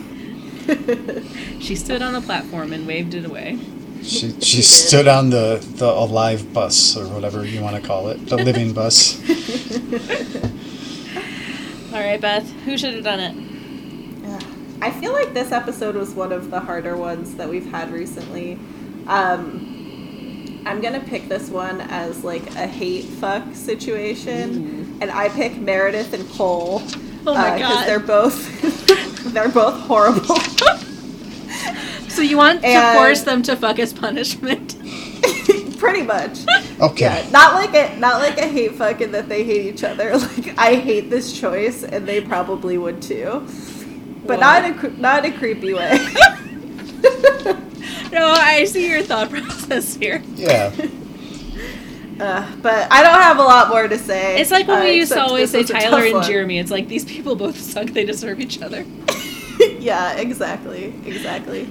She 1.61 1.75
stood 1.75 2.03
on 2.03 2.13
the 2.13 2.21
platform 2.21 2.73
and 2.73 2.87
waved 2.87 3.15
it 3.15 3.25
away. 3.25 3.59
She 4.03 4.33
She 4.41 4.41
she 4.41 4.63
stood 4.63 5.09
on 5.09 5.31
the 5.31 5.65
the 5.77 5.87
alive 5.87 6.53
bus 6.53 6.97
or 6.97 7.07
whatever 7.09 7.45
you 7.45 7.61
want 7.63 7.77
to 7.77 7.83
call 7.83 8.09
it, 8.09 8.27
the 8.27 8.37
living 8.37 8.73
bus. 8.73 9.19
All 11.95 12.01
right, 12.01 12.21
Beth, 12.21 12.51
who 12.65 12.77
should 12.77 12.95
have 12.95 13.05
done 13.05 13.21
it? 13.21 14.27
Ugh. 14.27 14.45
I 14.83 14.91
feel 14.91 15.13
like 15.13 15.33
this 15.33 15.53
episode 15.53 15.95
was 15.95 16.11
one 16.11 16.33
of 16.33 16.51
the 16.51 16.61
harder 16.61 16.97
ones 16.97 17.37
that 17.37 17.49
we've 17.49 17.71
had 17.71 17.93
recently. 17.93 18.59
Um, 19.07 20.63
I'm 20.67 20.81
gonna 20.81 21.01
pick 21.01 21.29
this 21.29 21.51
one 21.51 21.81
as 21.83 22.25
like 22.25 22.47
a 22.57 22.67
hate 22.67 23.05
fuck 23.05 23.55
situation, 23.55 24.99
and 25.01 25.11
I 25.11 25.29
pick 25.29 25.57
Meredith 25.57 26.13
and 26.13 26.29
Kol. 26.31 26.83
Oh 27.27 27.35
my 27.35 27.55
uh, 27.55 27.59
God. 27.59 27.87
they're 27.87 28.01
both 28.01 29.25
they're 29.33 29.49
both 29.49 29.81
horrible. 29.81 30.37
So 32.15 32.23
you 32.23 32.37
want 32.37 32.63
to 32.63 32.95
force 32.95 33.23
them 33.23 33.43
to 33.43 33.57
fuck 33.57 33.81
as 33.81 33.93
punishment? 33.93 34.77
Pretty 35.79 36.03
much. 36.03 36.47
Okay. 36.81 37.07
Yeah, 37.07 37.31
not 37.33 37.55
like 37.55 37.75
it. 37.75 37.99
not 37.99 38.21
like 38.21 38.39
a 38.39 38.47
hate 38.47 38.77
fuck 38.77 39.01
in 39.01 39.11
that 39.11 39.29
they 39.29 39.43
hate 39.43 39.75
each 39.75 39.83
other. 39.83 40.17
Like 40.17 40.57
I 40.57 40.77
hate 40.77 41.11
this 41.11 41.37
choice, 41.37 41.83
and 41.83 42.07
they 42.07 42.21
probably 42.21 42.79
would 42.79 43.03
too, 43.03 43.45
but 44.25 44.39
not 44.39 44.65
in 44.65 44.79
a 44.79 44.89
not 45.01 45.25
in 45.25 45.33
a 45.33 45.37
creepy 45.37 45.75
way. 45.75 45.99
No, 48.15 48.31
I 48.31 48.65
see 48.67 48.89
your 48.89 49.03
thought 49.03 49.31
process 49.31 49.97
here. 49.97 50.23
Yeah. 50.37 50.71
Uh, 52.21 52.57
but 52.63 52.91
I 52.93 53.03
don't 53.03 53.21
have 53.21 53.39
a 53.39 53.43
lot 53.43 53.69
more 53.69 53.89
to 53.89 53.99
say. 53.99 54.41
It's 54.41 54.51
like 54.51 54.69
when 54.69 54.79
uh, 54.79 54.85
we 54.85 54.95
used 54.95 55.13
to 55.13 55.21
always 55.21 55.51
say 55.51 55.63
this 55.63 55.73
was 55.73 55.83
a 55.83 55.87
Tyler 55.89 56.05
and 56.05 56.15
one. 56.15 56.23
Jeremy. 56.25 56.59
It's 56.59 56.71
like 56.71 56.89
these 56.89 57.05
people 57.05 57.35
both 57.35 57.59
suck. 57.61 57.87
They 57.89 58.05
deserve 58.05 58.41
each 58.41 58.63
other. 58.63 58.85
yeah, 59.79 60.15
exactly, 60.15 60.95
exactly. 61.07 61.69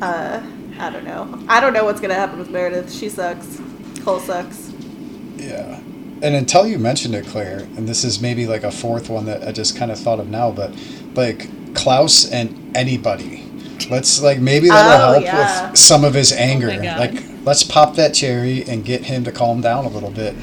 Uh, 0.00 0.42
I 0.78 0.90
don't 0.90 1.04
know. 1.04 1.42
I 1.48 1.60
don't 1.60 1.72
know 1.72 1.84
what's 1.84 2.00
gonna 2.00 2.14
happen 2.14 2.38
with 2.38 2.50
Meredith. 2.50 2.92
She 2.92 3.08
sucks. 3.08 3.60
Kol 4.02 4.20
sucks. 4.20 4.72
Yeah. 5.36 5.80
And 6.22 6.34
until 6.34 6.66
you 6.66 6.78
mentioned 6.78 7.14
it, 7.14 7.26
Claire, 7.26 7.60
and 7.76 7.86
this 7.86 8.02
is 8.02 8.20
maybe 8.20 8.46
like 8.46 8.62
a 8.62 8.70
fourth 8.70 9.10
one 9.10 9.26
that 9.26 9.46
I 9.46 9.52
just 9.52 9.76
kind 9.76 9.90
of 9.90 9.98
thought 9.98 10.18
of 10.18 10.28
now, 10.28 10.50
but 10.50 10.74
like 11.14 11.74
Klaus 11.74 12.30
and 12.30 12.74
anybody. 12.76 13.45
Let's 13.90 14.22
like 14.22 14.38
maybe 14.40 14.68
that'll 14.68 14.92
Oh, 15.08 15.12
help 15.12 15.24
yeah. 15.24 15.70
with 15.70 15.78
some 15.78 16.04
of 16.04 16.14
his 16.14 16.32
oh 16.32 16.36
anger. 16.36 16.68
my 16.68 16.76
God. 16.78 16.98
like 16.98 17.22
let's 17.44 17.62
pop 17.62 17.94
that 17.96 18.12
cherry 18.14 18.64
and 18.64 18.84
get 18.84 19.04
him 19.04 19.22
to 19.24 19.32
calm 19.32 19.60
down 19.60 19.84
a 19.84 19.88
little 19.88 20.10
bit. 20.10 20.34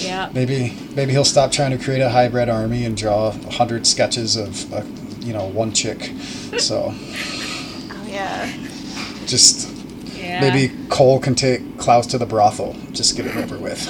Yeah. 0.00 0.30
Maybe 0.34 0.76
maybe 0.96 1.12
he'll 1.12 1.24
stop 1.24 1.52
trying 1.52 1.70
to 1.76 1.78
create 1.82 2.00
a 2.00 2.08
hybrid 2.10 2.48
army 2.48 2.84
and 2.84 2.96
draw 2.96 3.28
a 3.28 3.52
hundred 3.52 3.86
sketches 3.86 4.36
of 4.36 4.72
a, 4.72 4.84
you 5.20 5.28
you 5.28 5.32
know, 5.32 5.44
one 5.46 5.72
chick. 5.72 6.10
So 6.58 6.92
Oh 7.92 8.06
yeah. 8.08 8.50
just 9.26 9.68
Yeah. 10.16 10.40
maybe 10.40 10.74
Kol 10.88 11.20
can 11.20 11.34
take 11.34 11.78
Klaus 11.78 12.06
to 12.08 12.18
the 12.18 12.26
brothel. 12.26 12.74
Just 12.92 13.16
get 13.16 13.26
it 13.26 13.36
over 13.36 13.58
with. 13.58 13.86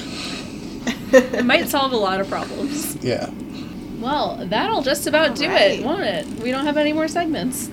it 1.15 1.45
might 1.45 1.69
solve 1.69 1.93
a 1.93 1.97
lot 1.97 2.21
of 2.21 2.29
problems. 2.29 2.97
Yeah. 3.03 3.31
Well, 4.01 4.47
that'll 4.49 4.83
just 4.83 5.07
about 5.07 5.37
do 5.37 5.45
Alright. 5.47 5.81
it, 5.81 5.85
won't 5.85 6.03
it? 6.03 6.27
We 6.43 6.51
don't 6.51 6.65
have 6.65 6.77
any 6.77 6.93
more 6.93 7.07
segments. 7.09 7.69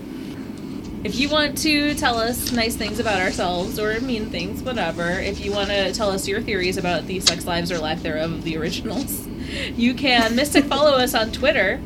If 1.03 1.19
you 1.19 1.29
want 1.29 1.59
to 1.59 1.93
tell 1.93 2.17
us 2.17 2.51
nice 2.51 2.75
things 2.75 2.99
about 2.99 3.21
ourselves 3.21 3.77
or 3.77 3.99
mean 4.01 4.31
things, 4.31 4.63
whatever, 4.63 5.11
if 5.11 5.45
you 5.45 5.51
want 5.51 5.69
to 5.69 5.93
tell 5.93 6.09
us 6.09 6.27
your 6.27 6.41
theories 6.41 6.75
about 6.75 7.05
the 7.05 7.19
sex 7.19 7.45
lives 7.45 7.71
or 7.71 7.77
lack 7.77 7.99
thereof 7.99 8.31
of 8.31 8.43
the 8.43 8.57
originals, 8.57 9.27
you 9.75 9.93
can 9.93 10.35
mystic 10.35 10.65
follow 10.65 10.93
us 10.93 11.13
on 11.13 11.31
Twitter 11.31 11.79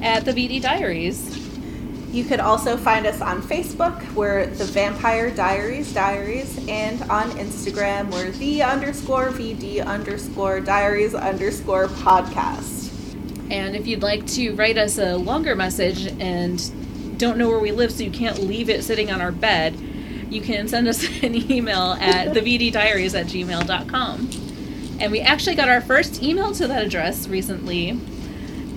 at 0.00 0.24
the 0.24 0.32
VD 0.32 0.62
Diaries. 0.62 1.38
You 2.12 2.24
could 2.24 2.38
also 2.38 2.76
find 2.76 3.04
us 3.04 3.20
on 3.20 3.42
Facebook. 3.42 4.12
We're 4.14 4.46
the 4.46 4.64
Vampire 4.64 5.30
Diaries 5.30 5.92
Diaries, 5.92 6.56
and 6.68 7.02
on 7.10 7.30
Instagram, 7.32 8.12
we're 8.12 8.30
the 8.30 8.62
underscore 8.62 9.30
VD 9.30 9.84
underscore 9.84 10.60
Diaries 10.60 11.16
underscore 11.16 11.88
podcast. 11.88 12.90
And 13.50 13.74
if 13.74 13.88
you'd 13.88 14.02
like 14.02 14.24
to 14.28 14.54
write 14.54 14.78
us 14.78 14.98
a 14.98 15.16
longer 15.16 15.56
message 15.56 16.06
and 16.20 16.60
don't 17.16 17.38
know 17.38 17.48
where 17.48 17.58
we 17.58 17.72
live, 17.72 17.92
so 17.92 18.02
you 18.04 18.10
can't 18.10 18.38
leave 18.40 18.68
it 18.68 18.82
sitting 18.84 19.10
on 19.10 19.20
our 19.20 19.32
bed, 19.32 19.74
you 20.30 20.40
can 20.40 20.68
send 20.68 20.88
us 20.88 21.04
an 21.22 21.34
email 21.50 21.92
at 22.00 22.28
thevddiaries 22.34 23.18
at 23.18 23.26
gmail.com. 23.26 24.30
And 25.00 25.10
we 25.10 25.20
actually 25.20 25.56
got 25.56 25.68
our 25.68 25.80
first 25.80 26.22
email 26.22 26.52
to 26.54 26.66
that 26.68 26.84
address 26.84 27.26
recently. 27.28 27.98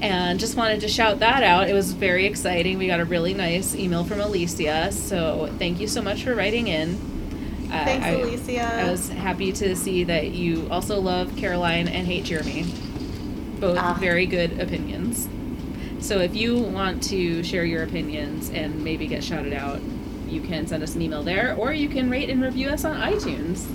And 0.01 0.39
just 0.39 0.57
wanted 0.57 0.81
to 0.81 0.87
shout 0.87 1.19
that 1.19 1.41
out. 1.43 1.69
It 1.69 1.73
was 1.73 1.93
very 1.93 2.25
exciting. 2.25 2.77
We 2.77 2.87
got 2.87 2.99
a 2.99 3.05
really 3.05 3.33
nice 3.33 3.73
email 3.75 4.03
from 4.03 4.19
Alicia. 4.19 4.91
So 4.91 5.49
thank 5.57 5.79
you 5.79 5.87
so 5.87 6.01
much 6.01 6.23
for 6.23 6.35
writing 6.35 6.67
in. 6.67 6.95
Uh, 7.71 7.85
Thanks, 7.85 8.05
I- 8.05 8.09
Alicia. 8.11 8.61
I 8.87 8.91
was 8.91 9.09
happy 9.09 9.51
to 9.53 9.75
see 9.75 10.03
that 10.03 10.31
you 10.31 10.67
also 10.69 10.99
love 10.99 11.35
Caroline 11.37 11.87
and 11.87 12.05
hate 12.05 12.25
Jeremy. 12.25 12.65
Both 13.59 13.77
Ah. 13.79 13.97
very 13.99 14.25
good 14.25 14.59
opinions. 14.59 15.27
So 16.05 16.19
if 16.19 16.35
you 16.35 16.59
want 16.59 17.01
to 17.05 17.41
share 17.41 17.65
your 17.65 17.81
opinions 17.81 18.51
and 18.51 18.83
maybe 18.83 19.07
get 19.07 19.23
shouted 19.23 19.53
out, 19.53 19.81
you 20.27 20.39
can 20.39 20.67
send 20.67 20.83
us 20.83 20.93
an 20.93 21.01
email 21.01 21.23
there, 21.23 21.55
or 21.55 21.73
you 21.73 21.89
can 21.89 22.11
rate 22.11 22.29
and 22.29 22.43
review 22.43 22.69
us 22.69 22.85
on 22.85 22.95
iTunes. 22.95 23.65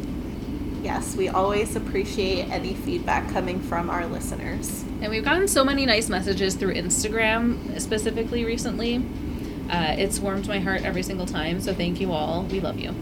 Yes, 0.80 1.16
we 1.16 1.28
always 1.28 1.74
appreciate 1.74 2.48
any 2.48 2.74
feedback 2.74 3.28
coming 3.32 3.58
from 3.58 3.90
our 3.90 4.06
listeners. 4.06 4.84
And 5.02 5.10
we've 5.10 5.24
gotten 5.24 5.48
so 5.48 5.64
many 5.64 5.84
nice 5.84 6.08
messages 6.08 6.54
through 6.54 6.74
Instagram, 6.74 7.80
specifically 7.80 8.44
recently. 8.44 9.04
Uh, 9.68 9.96
it's 9.98 10.20
warmed 10.20 10.46
my 10.46 10.60
heart 10.60 10.84
every 10.84 11.02
single 11.02 11.26
time. 11.26 11.60
So 11.60 11.74
thank 11.74 12.00
you 12.00 12.12
all. 12.12 12.44
We 12.44 12.60
love 12.60 12.78
you. 12.78 12.94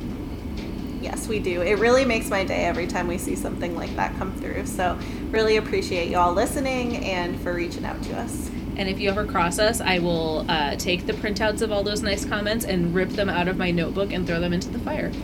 Yes, 1.03 1.29
we 1.29 1.39
do. 1.39 1.61
It 1.61 1.79
really 1.79 2.07
makes 2.07 2.31
my 2.31 2.45
day 2.45 2.65
every 2.65 2.87
time 2.87 3.07
we 3.07 3.19
see 3.19 3.37
something 3.37 3.77
like 3.77 3.95
that 3.97 4.17
come 4.17 4.35
through. 4.37 4.65
So, 4.65 4.99
really 5.31 5.59
appreciate 5.59 6.09
you 6.09 6.17
all 6.17 6.33
listening 6.33 7.05
and 7.05 7.39
for 7.43 7.53
reaching 7.53 7.85
out 7.85 8.03
to 8.05 8.19
us. 8.19 8.51
And 8.79 8.89
if 8.89 9.01
you 9.01 9.11
ever 9.11 9.25
cross 9.27 9.59
us, 9.59 9.81
I 9.81 9.99
will 9.99 10.45
uh, 10.49 10.77
take 10.77 11.07
the 11.07 11.13
printouts 11.13 11.63
of 11.63 11.73
all 11.73 11.83
those 11.83 12.03
nice 12.03 12.25
comments 12.25 12.65
and 12.65 12.95
rip 12.95 13.11
them 13.11 13.29
out 13.29 13.49
of 13.49 13.57
my 13.57 13.71
notebook 13.73 14.13
and 14.13 14.27
throw 14.27 14.39
them 14.41 14.53
into 14.53 14.69
the 14.69 14.79
fire. 14.79 15.13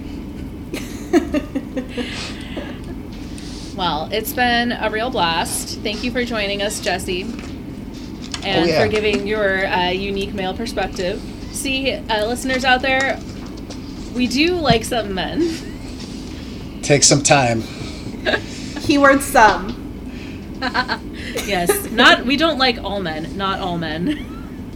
Well, 3.77 4.09
it's 4.13 4.33
been 4.33 4.71
a 4.71 4.89
real 4.89 5.11
blast. 5.11 5.81
Thank 5.81 6.05
you 6.05 6.13
for 6.13 6.25
joining 6.25 6.63
us, 6.63 6.81
Jesse, 6.81 7.23
and 7.23 8.45
Oh, 8.45 8.65
yeah. 8.65 8.85
for 8.85 8.89
giving 8.89 9.27
your 9.27 9.67
uh, 9.67 9.89
unique 9.89 10.33
male 10.33 10.55
perspective. 10.55 11.21
See, 11.51 11.93
uh, 11.93 12.25
listeners 12.27 12.65
out 12.65 12.83
there, 12.83 13.19
we 14.15 14.29
do 14.29 14.55
like 14.55 14.85
some 14.85 15.13
men. 15.13 16.81
Take 16.83 17.03
some 17.03 17.25
time. 17.25 17.65
Keyword 18.83 19.23
some. 19.23 19.81
yes, 21.47 21.91
not 21.91 22.25
we 22.25 22.37
don't 22.37 22.59
like 22.59 22.79
all 22.83 23.01
men, 23.01 23.37
not 23.37 23.61
all 23.61 23.79
men. 23.79 24.31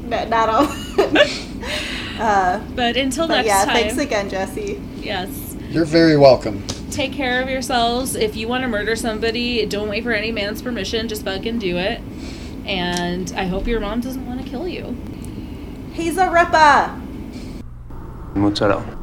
No, 0.09 0.25
not 0.27 0.49
all. 0.49 0.65
uh, 2.19 2.61
But 2.75 2.97
until 2.97 3.29
but 3.29 3.37
next 3.37 3.47
yeah, 3.49 3.65
time, 3.65 3.75
thanks 3.75 3.99
again, 3.99 4.31
Jesse. 4.31 4.81
yes. 4.97 5.57
You're 5.69 5.85
very 5.85 6.17
welcome. 6.17 6.67
Take 6.91 7.13
care 7.13 7.43
of 7.43 7.51
yourselves. 7.51 8.15
If 8.15 8.35
you 8.35 8.49
want 8.49 8.63
to 8.63 8.69
murder 8.69 8.97
somebody, 8.97 9.67
don't 9.67 9.89
wait 9.89 10.03
for 10.05 10.13
any 10.13 10.33
man's 10.33 10.63
permission. 10.63 11.09
Just 11.09 11.25
fucking 11.25 11.59
do 11.59 11.77
it. 11.77 12.01
And 12.65 13.31
I 13.37 13.45
hope 13.45 13.67
your 13.67 13.81
mom 13.81 14.01
doesn't 14.01 14.27
want 14.27 14.43
to 14.43 14.49
kill 14.49 14.67
you. 14.67 14.97
He's 15.93 16.17
a 16.17 16.31
ripper. 16.31 16.95
Mucho 18.35 18.69
love. 18.69 18.98